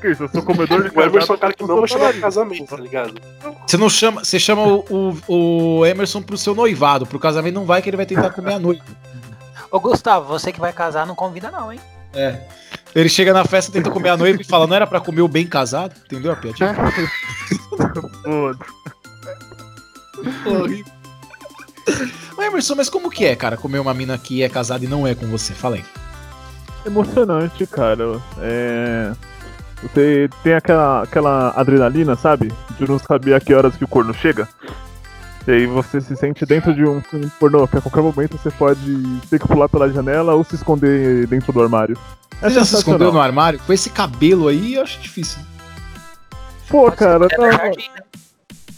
Que 0.00 0.10
isso, 0.10 0.24
eu 0.24 0.28
sou 0.28 0.42
comedor 0.42 0.88
de 0.88 0.90
O 0.96 1.02
Emerson 1.02 1.32
é 1.32 1.36
o 1.36 1.38
cara 1.38 1.52
que 1.52 1.64
não 1.64 1.80
vai 1.80 1.88
chamar 1.88 2.12
de 2.12 2.20
casamento, 2.20 2.64
tá 2.66 2.76
ligado? 2.76 3.14
Você 3.66 3.76
não 3.76 3.88
chama, 3.88 4.24
você 4.24 4.38
chama 4.38 4.62
o, 4.62 4.84
o, 4.88 5.78
o, 5.80 5.86
Emerson 5.86 6.22
pro 6.22 6.38
seu 6.38 6.54
noivado, 6.54 7.06
pro 7.06 7.18
casamento 7.18 7.54
não 7.54 7.66
vai 7.66 7.82
que 7.82 7.90
ele 7.90 7.96
vai 7.96 8.06
tentar 8.06 8.30
comer 8.30 8.54
a 8.54 8.58
noite. 8.58 8.82
Ô 9.70 9.80
Gustavo, 9.80 10.26
você 10.26 10.52
que 10.52 10.60
vai 10.60 10.72
casar 10.72 11.06
não 11.06 11.14
convida 11.14 11.50
não, 11.50 11.72
hein? 11.72 11.80
É. 12.14 12.40
Ele 12.94 13.08
chega 13.08 13.32
na 13.32 13.44
festa, 13.44 13.72
tenta 13.72 13.90
comer 13.90 14.10
a 14.10 14.16
noiva 14.16 14.40
e 14.40 14.44
fala, 14.44 14.66
não 14.66 14.74
era 14.74 14.86
pra 14.86 15.00
comer 15.00 15.20
o 15.20 15.28
bem 15.28 15.46
casado? 15.46 15.94
Entendeu 16.06 16.32
a 16.32 16.36
piadinha? 16.36 16.74
Ô 22.36 22.42
Emerson, 22.42 22.74
mas 22.76 22.88
como 22.88 23.10
que 23.10 23.24
é, 23.24 23.34
cara, 23.34 23.56
comer 23.56 23.80
uma 23.80 23.92
mina 23.92 24.16
que 24.16 24.42
é 24.42 24.48
casada 24.48 24.84
e 24.84 24.88
não 24.88 25.06
é 25.06 25.14
com 25.14 25.26
você? 25.26 25.52
Fala 25.52 25.76
aí. 25.76 25.84
Emocionante, 26.86 27.66
cara. 27.66 28.20
É 28.40 29.12
você 29.82 30.28
tem 30.42 30.54
aquela, 30.54 31.02
aquela 31.02 31.52
adrenalina, 31.56 32.16
sabe? 32.16 32.52
De 32.78 32.88
não 32.88 32.98
saber 32.98 33.34
a 33.34 33.40
que 33.40 33.54
horas 33.54 33.76
que 33.76 33.84
o 33.84 33.88
corno 33.88 34.12
chega. 34.12 34.48
E 35.46 35.50
aí 35.50 35.66
você 35.66 36.00
se 36.00 36.14
sente 36.16 36.44
dentro 36.44 36.74
de 36.74 36.84
um, 36.84 37.02
um 37.14 37.28
pornô, 37.40 37.66
que 37.66 37.78
a 37.78 37.80
qualquer 37.80 38.02
momento 38.02 38.36
você 38.36 38.50
pode 38.50 39.20
ter 39.30 39.38
que 39.38 39.48
pular 39.48 39.68
pela 39.68 39.90
janela 39.90 40.34
ou 40.34 40.44
se 40.44 40.56
esconder 40.56 41.26
dentro 41.26 41.52
do 41.52 41.62
armário. 41.62 41.96
É 42.42 42.48
você 42.48 42.56
já 42.56 42.64
se 42.64 42.74
escondeu 42.76 43.12
no 43.12 43.20
armário? 43.20 43.58
Com 43.66 43.72
esse 43.72 43.88
cabelo 43.88 44.48
aí, 44.48 44.74
eu 44.74 44.82
acho 44.82 45.00
difícil. 45.00 45.40
Pô, 46.68 46.90
cara, 46.92 47.18
não, 47.18 47.28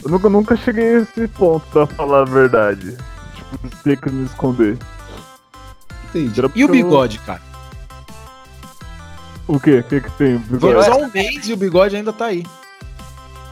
eu 0.04 0.10
nunca, 0.10 0.28
nunca 0.28 0.56
cheguei 0.56 0.96
a 0.96 0.98
esse 1.00 1.26
ponto, 1.28 1.66
pra 1.72 1.86
falar 1.86 2.20
a 2.20 2.24
verdade. 2.24 2.96
Tipo, 3.34 3.76
ter 3.82 4.00
que 4.00 4.10
me 4.10 4.24
esconder. 4.24 4.78
Entendi. 6.08 6.40
E 6.54 6.64
o 6.64 6.68
bigode, 6.68 7.18
cara? 7.18 7.49
O 9.50 9.58
quê? 9.58 9.78
O 9.78 9.82
que 9.82 10.00
que 10.00 10.10
tem? 10.12 10.38
Bigode? 10.38 10.84
Só 10.84 10.96
um 10.96 11.10
mês 11.12 11.48
e 11.48 11.52
o 11.52 11.56
bigode 11.56 11.96
ainda 11.96 12.12
tá 12.12 12.26
aí. 12.26 12.46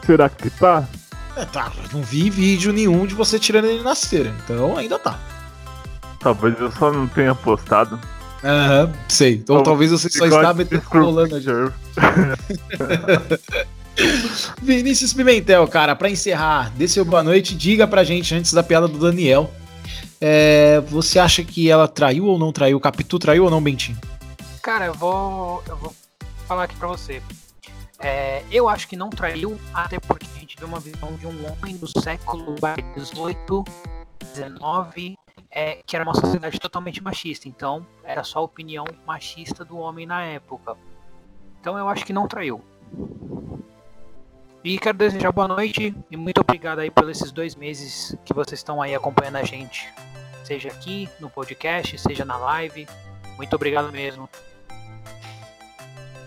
Será 0.05 0.29
que 0.29 0.49
tá? 0.49 0.87
É, 1.35 1.43
tá. 1.43 1.73
Não 1.91 2.01
vi 2.01 2.29
vídeo 2.29 2.71
nenhum 2.71 3.05
de 3.05 3.13
você 3.13 3.37
tirando 3.37 3.65
ele 3.65 3.83
na 3.83 3.93
cera. 3.93 4.33
Então 4.45 4.77
ainda 4.77 4.97
tá. 4.97 5.19
Talvez 6.21 6.57
eu 6.57 6.71
só 6.71 6.89
não 6.89 7.05
tenha 7.05 7.35
postado. 7.35 7.99
Aham, 8.41 8.85
uhum, 8.85 8.93
sei. 9.09 9.33
Então, 9.33 9.57
então 9.57 9.63
talvez 9.63 9.91
você 9.91 10.09
só 10.09 10.25
está 10.25 10.55
rolando 10.89 11.35
a 11.35 11.39
Vinícius 14.61 15.11
Pimentel, 15.11 15.67
cara, 15.67 15.93
para 15.97 16.09
encerrar, 16.09 16.71
dê 16.77 16.87
seu 16.87 17.03
boa 17.03 17.21
noite, 17.21 17.53
diga 17.53 17.85
pra 17.85 18.05
gente 18.05 18.33
antes 18.33 18.53
da 18.53 18.63
piada 18.63 18.87
do 18.87 18.97
Daniel. 18.97 19.53
É, 20.21 20.81
você 20.87 21.19
acha 21.19 21.43
que 21.43 21.69
ela 21.69 21.89
traiu 21.89 22.23
ou 22.23 22.39
não 22.39 22.53
traiu? 22.53 22.77
O 22.77 22.79
Capitu 22.79 23.19
traiu 23.19 23.43
ou 23.43 23.51
não, 23.51 23.61
Bentinho? 23.61 23.97
Cara, 24.69 24.85
eu 24.85 24.93
vou, 24.93 25.63
eu 25.67 25.75
vou 25.77 25.95
falar 26.47 26.65
aqui 26.65 26.75
pra 26.75 26.87
você. 26.89 27.23
É, 27.97 28.43
eu 28.51 28.69
acho 28.69 28.87
que 28.87 28.95
não 28.95 29.09
traiu, 29.09 29.59
até 29.73 29.99
porque 29.99 30.27
a 30.35 30.39
gente 30.39 30.55
vê 30.59 30.63
uma 30.63 30.79
visão 30.79 31.15
de 31.15 31.25
um 31.25 31.51
homem 31.51 31.75
do 31.75 31.87
século 31.87 32.55
XVIII, 32.95 33.63
XIX, 34.31 35.17
é, 35.49 35.81
que 35.83 35.95
era 35.95 36.05
uma 36.05 36.13
sociedade 36.13 36.59
totalmente 36.59 37.01
machista. 37.01 37.49
Então, 37.49 37.83
era 38.03 38.23
só 38.23 38.37
a 38.37 38.41
opinião 38.43 38.85
machista 39.07 39.65
do 39.65 39.75
homem 39.75 40.05
na 40.05 40.23
época. 40.23 40.77
Então, 41.59 41.75
eu 41.75 41.89
acho 41.89 42.05
que 42.05 42.13
não 42.13 42.27
traiu. 42.27 42.63
E 44.63 44.77
quero 44.77 44.99
desejar 44.99 45.31
boa 45.31 45.47
noite 45.47 45.95
e 46.11 46.15
muito 46.15 46.41
obrigado 46.41 46.77
aí 46.77 46.91
por 46.91 47.09
esses 47.09 47.31
dois 47.31 47.55
meses 47.55 48.15
que 48.23 48.35
vocês 48.35 48.59
estão 48.59 48.79
aí 48.79 48.93
acompanhando 48.93 49.37
a 49.37 49.43
gente. 49.43 49.91
Seja 50.43 50.69
aqui 50.69 51.09
no 51.19 51.27
podcast, 51.27 51.97
seja 51.97 52.23
na 52.23 52.37
live. 52.37 52.87
Muito 53.35 53.55
obrigado 53.55 53.91
mesmo. 53.91 54.29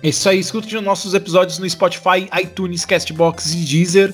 É 0.03 0.09
isso 0.09 0.29
aí, 0.29 0.41
escute 0.41 0.77
os 0.77 0.83
nossos 0.83 1.15
episódios 1.15 1.59
no 1.59 1.69
Spotify, 1.69 2.29
iTunes, 2.43 2.85
Castbox 2.85 3.55
e 3.55 3.59
Deezer. 3.59 4.13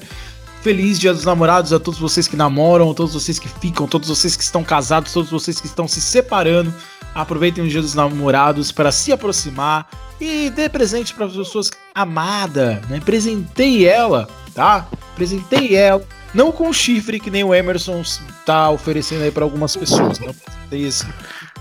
Feliz 0.61 0.99
Dia 0.99 1.15
dos 1.15 1.25
Namorados 1.25 1.73
a 1.73 1.81
todos 1.81 1.99
vocês 1.99 2.29
que 2.29 2.37
namoram, 2.37 2.91
a 2.91 2.95
todos 2.95 3.15
vocês 3.15 3.39
que 3.39 3.49
ficam, 3.49 3.87
a 3.87 3.89
todos 3.89 4.09
vocês 4.09 4.37
que 4.37 4.43
estão 4.43 4.63
casados, 4.63 5.13
a 5.13 5.15
todos 5.15 5.31
vocês 5.31 5.61
que 5.61 5.67
estão 5.67 5.89
se 5.89 6.01
separando. 6.01 6.75
Aproveitem 7.15 7.65
o 7.65 7.69
Dia 7.69 7.81
dos 7.81 7.95
Namorados 7.95 8.71
para 8.71 8.93
se 8.93 9.13
aproximar 9.13 9.89
e 10.21 10.51
dê 10.51 10.69
presente 10.69 11.15
para 11.15 11.27
as 11.27 11.33
pessoas 11.33 11.71
amadas, 11.95 12.87
né? 12.89 13.01
Presenteie 13.03 13.87
ela, 13.87 14.29
tá? 14.55 14.87
Presenteie 15.15 15.75
ela. 15.75 16.03
Não 16.35 16.53
com 16.53 16.71
chifre 16.71 17.19
que 17.19 17.31
nem 17.31 17.45
o 17.45 17.55
Emerson 17.55 18.03
tá 18.45 18.69
oferecendo 18.69 19.23
aí 19.23 19.31
para 19.31 19.45
algumas 19.45 19.75
pessoas. 19.75 20.19
Não 20.19 20.35
presentei 20.35 20.87
assim. 20.87 21.09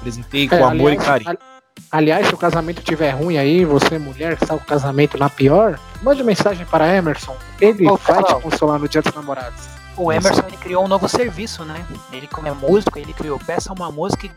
Presentei 0.02 0.48
com 0.50 0.56
é, 0.56 0.64
amor 0.64 0.92
aliás, 0.92 1.02
e 1.02 1.06
carinho. 1.06 1.57
Aliás, 1.92 2.28
se 2.28 2.34
o 2.34 2.38
casamento 2.38 2.82
tiver 2.82 3.12
ruim 3.12 3.38
aí, 3.38 3.64
você 3.64 3.98
mulher 3.98 4.36
que 4.36 4.44
está 4.44 4.56
o 4.56 4.60
casamento 4.60 5.18
na 5.18 5.30
pior, 5.30 5.80
mande 6.02 6.24
mensagem 6.24 6.66
para 6.66 6.94
Emerson. 6.94 7.36
Ele 7.62 7.88
Ô, 7.88 7.96
vai 7.96 8.24
te 8.24 8.36
consolar 8.36 8.80
no 8.80 8.88
dia 8.88 9.02
dos 9.02 9.14
namorados. 9.14 9.68
O 9.96 10.12
Emerson 10.12 10.44
ele 10.48 10.58
criou 10.58 10.86
um 10.86 10.88
novo 10.88 11.08
serviço, 11.08 11.64
né? 11.64 11.86
Ele 12.12 12.28
como 12.28 12.48
é 12.48 12.52
músico, 12.52 13.00
ele 13.00 13.14
criou 13.14 13.40
peça 13.40 13.74
uma 13.74 13.92
música 13.92 14.30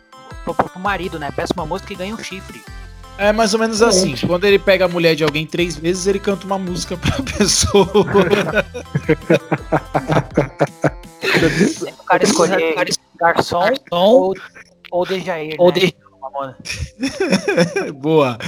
pro, 0.45 0.55
pro, 0.55 0.69
pro 0.69 0.81
marido, 0.81 1.19
né? 1.19 1.31
Peça 1.35 1.53
uma 1.55 1.67
música 1.67 1.93
e 1.93 1.97
ganha 1.97 2.15
um 2.15 2.19
chifre. 2.19 2.63
É 3.19 3.33
mais 3.33 3.53
ou 3.53 3.61
menos 3.61 3.83
assim. 3.83 4.15
Quando 4.27 4.45
ele 4.45 4.59
pega 4.59 4.87
a 4.87 4.89
mulher 4.89 5.15
de 5.15 5.23
alguém 5.23 5.45
três 5.45 5.77
vezes, 5.77 6.07
ele 6.07 6.19
canta 6.19 6.47
uma 6.47 6.59
música 6.59 6.97
pra 6.97 7.17
pessoa. 7.37 7.87
o 11.99 12.05
cara 12.05 12.25
escolher 12.25 12.75
garçom, 12.75 13.03
garçom 13.19 13.75
ou. 13.91 14.35
Ou 14.91 15.07
né? 15.07 15.93
Mamona. 16.21 16.57
Boa. 17.97 18.39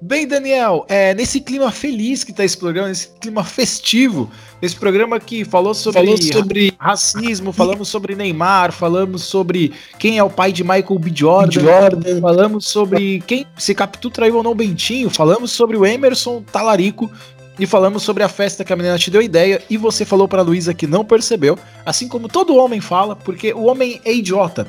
Bem, 0.00 0.26
Daniel, 0.26 0.86
é, 0.88 1.12
nesse 1.14 1.40
clima 1.40 1.70
feliz 1.70 2.24
que 2.24 2.32
tá 2.32 2.44
esse 2.44 2.56
programa, 2.56 2.88
nesse 2.88 3.08
clima 3.20 3.44
festivo, 3.44 4.30
esse 4.62 4.74
programa 4.74 5.20
que 5.20 5.44
falou 5.44 5.74
sobre, 5.74 6.00
falou 6.00 6.16
sobre 6.16 6.72
racismo, 6.78 7.52
falamos 7.52 7.88
sobre 7.88 8.14
Neymar, 8.14 8.72
falamos 8.72 9.24
sobre 9.24 9.72
quem 9.98 10.16
é 10.16 10.24
o 10.24 10.30
pai 10.30 10.52
de 10.52 10.64
Michael 10.64 10.98
B. 10.98 11.12
Jordan, 11.14 11.60
Jordan. 11.60 12.20
falamos 12.20 12.66
sobre 12.66 13.20
quem 13.26 13.46
se 13.56 13.74
Capitu 13.74 14.10
traiu 14.10 14.36
ou 14.36 14.42
não 14.42 14.54
Bentinho, 14.54 15.10
falamos 15.10 15.52
sobre 15.52 15.76
o 15.76 15.84
Emerson 15.84 16.42
Talarico, 16.42 17.10
e 17.58 17.66
falamos 17.66 18.04
sobre 18.04 18.22
a 18.22 18.28
festa 18.28 18.64
que 18.64 18.72
a 18.72 18.76
menina 18.76 18.96
te 18.96 19.10
deu 19.10 19.20
ideia 19.20 19.60
e 19.68 19.76
você 19.76 20.04
falou 20.04 20.28
para 20.28 20.42
Luísa 20.42 20.72
que 20.72 20.86
não 20.86 21.04
percebeu, 21.04 21.58
assim 21.84 22.06
como 22.06 22.28
todo 22.28 22.54
homem 22.54 22.80
fala, 22.80 23.16
porque 23.16 23.52
o 23.52 23.64
homem 23.64 24.00
é 24.04 24.12
idiota. 24.12 24.66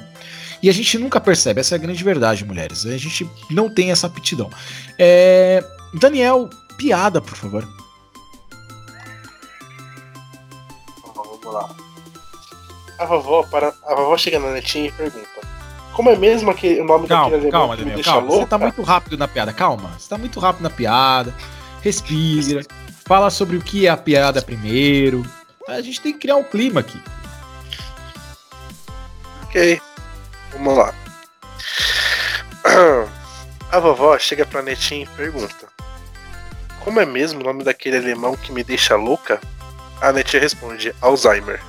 E 0.61 0.69
a 0.69 0.73
gente 0.73 0.97
nunca 0.97 1.19
percebe, 1.21 1.61
essa 1.61 1.75
é 1.75 1.77
a 1.77 1.79
grande 1.79 2.03
verdade, 2.03 2.43
mulheres. 2.43 2.85
A 2.85 2.97
gente 2.97 3.29
não 3.49 3.69
tem 3.73 3.91
essa 3.91 4.07
aptidão. 4.07 4.49
É... 4.97 5.63
Daniel, 5.93 6.49
piada, 6.77 7.21
por 7.21 7.35
favor. 7.35 7.67
Vamos 11.15 11.43
lá. 11.45 11.75
a 12.97 13.05
vovó, 13.05 13.43
para, 13.43 13.73
a 13.87 13.95
vovó 13.95 14.17
chega 14.17 14.39
na 14.39 14.51
netinha 14.51 14.87
e 14.87 14.91
pergunta: 14.91 15.27
Como 15.93 16.09
é 16.09 16.15
mesmo 16.17 16.51
aquele, 16.51 16.81
o 16.81 16.85
nome 16.85 17.07
calma, 17.07 17.31
daquele 17.31 17.51
calma, 17.51 17.75
que 17.75 17.83
me 17.83 17.91
Daniel, 17.91 17.95
deixa 17.95 18.11
calma. 18.11 18.27
louca? 18.27 18.43
Você 18.43 18.49
tá 18.49 18.57
muito 18.57 18.81
rápido 18.81 19.17
na 19.17 19.27
piada, 19.27 19.53
calma. 19.53 19.91
Você 19.97 20.09
tá 20.09 20.17
muito 20.17 20.39
rápido 20.39 20.63
na 20.63 20.69
piada. 20.69 21.33
Respira. 21.81 22.61
Fala 23.05 23.29
sobre 23.29 23.55
o 23.57 23.61
que 23.61 23.87
é 23.87 23.89
a 23.89 23.97
piada 23.97 24.41
primeiro. 24.41 25.25
A 25.67 25.81
gente 25.81 26.01
tem 26.01 26.13
que 26.13 26.19
criar 26.19 26.35
um 26.35 26.43
clima 26.43 26.81
aqui. 26.81 26.99
Ok, 29.43 29.81
vamos 30.51 30.77
lá. 30.77 30.93
A 33.71 33.79
vovó 33.79 34.17
chega 34.17 34.45
pra 34.45 34.61
netinha 34.61 35.03
e 35.03 35.15
pergunta: 35.15 35.67
Como 36.83 36.99
é 36.99 37.05
mesmo 37.05 37.39
o 37.41 37.43
nome 37.43 37.63
daquele 37.63 37.97
alemão 37.97 38.35
que 38.35 38.51
me 38.51 38.63
deixa 38.63 38.95
louca? 38.95 39.39
A 40.01 40.11
netinha 40.11 40.41
responde: 40.41 40.93
Alzheimer. 41.01 41.61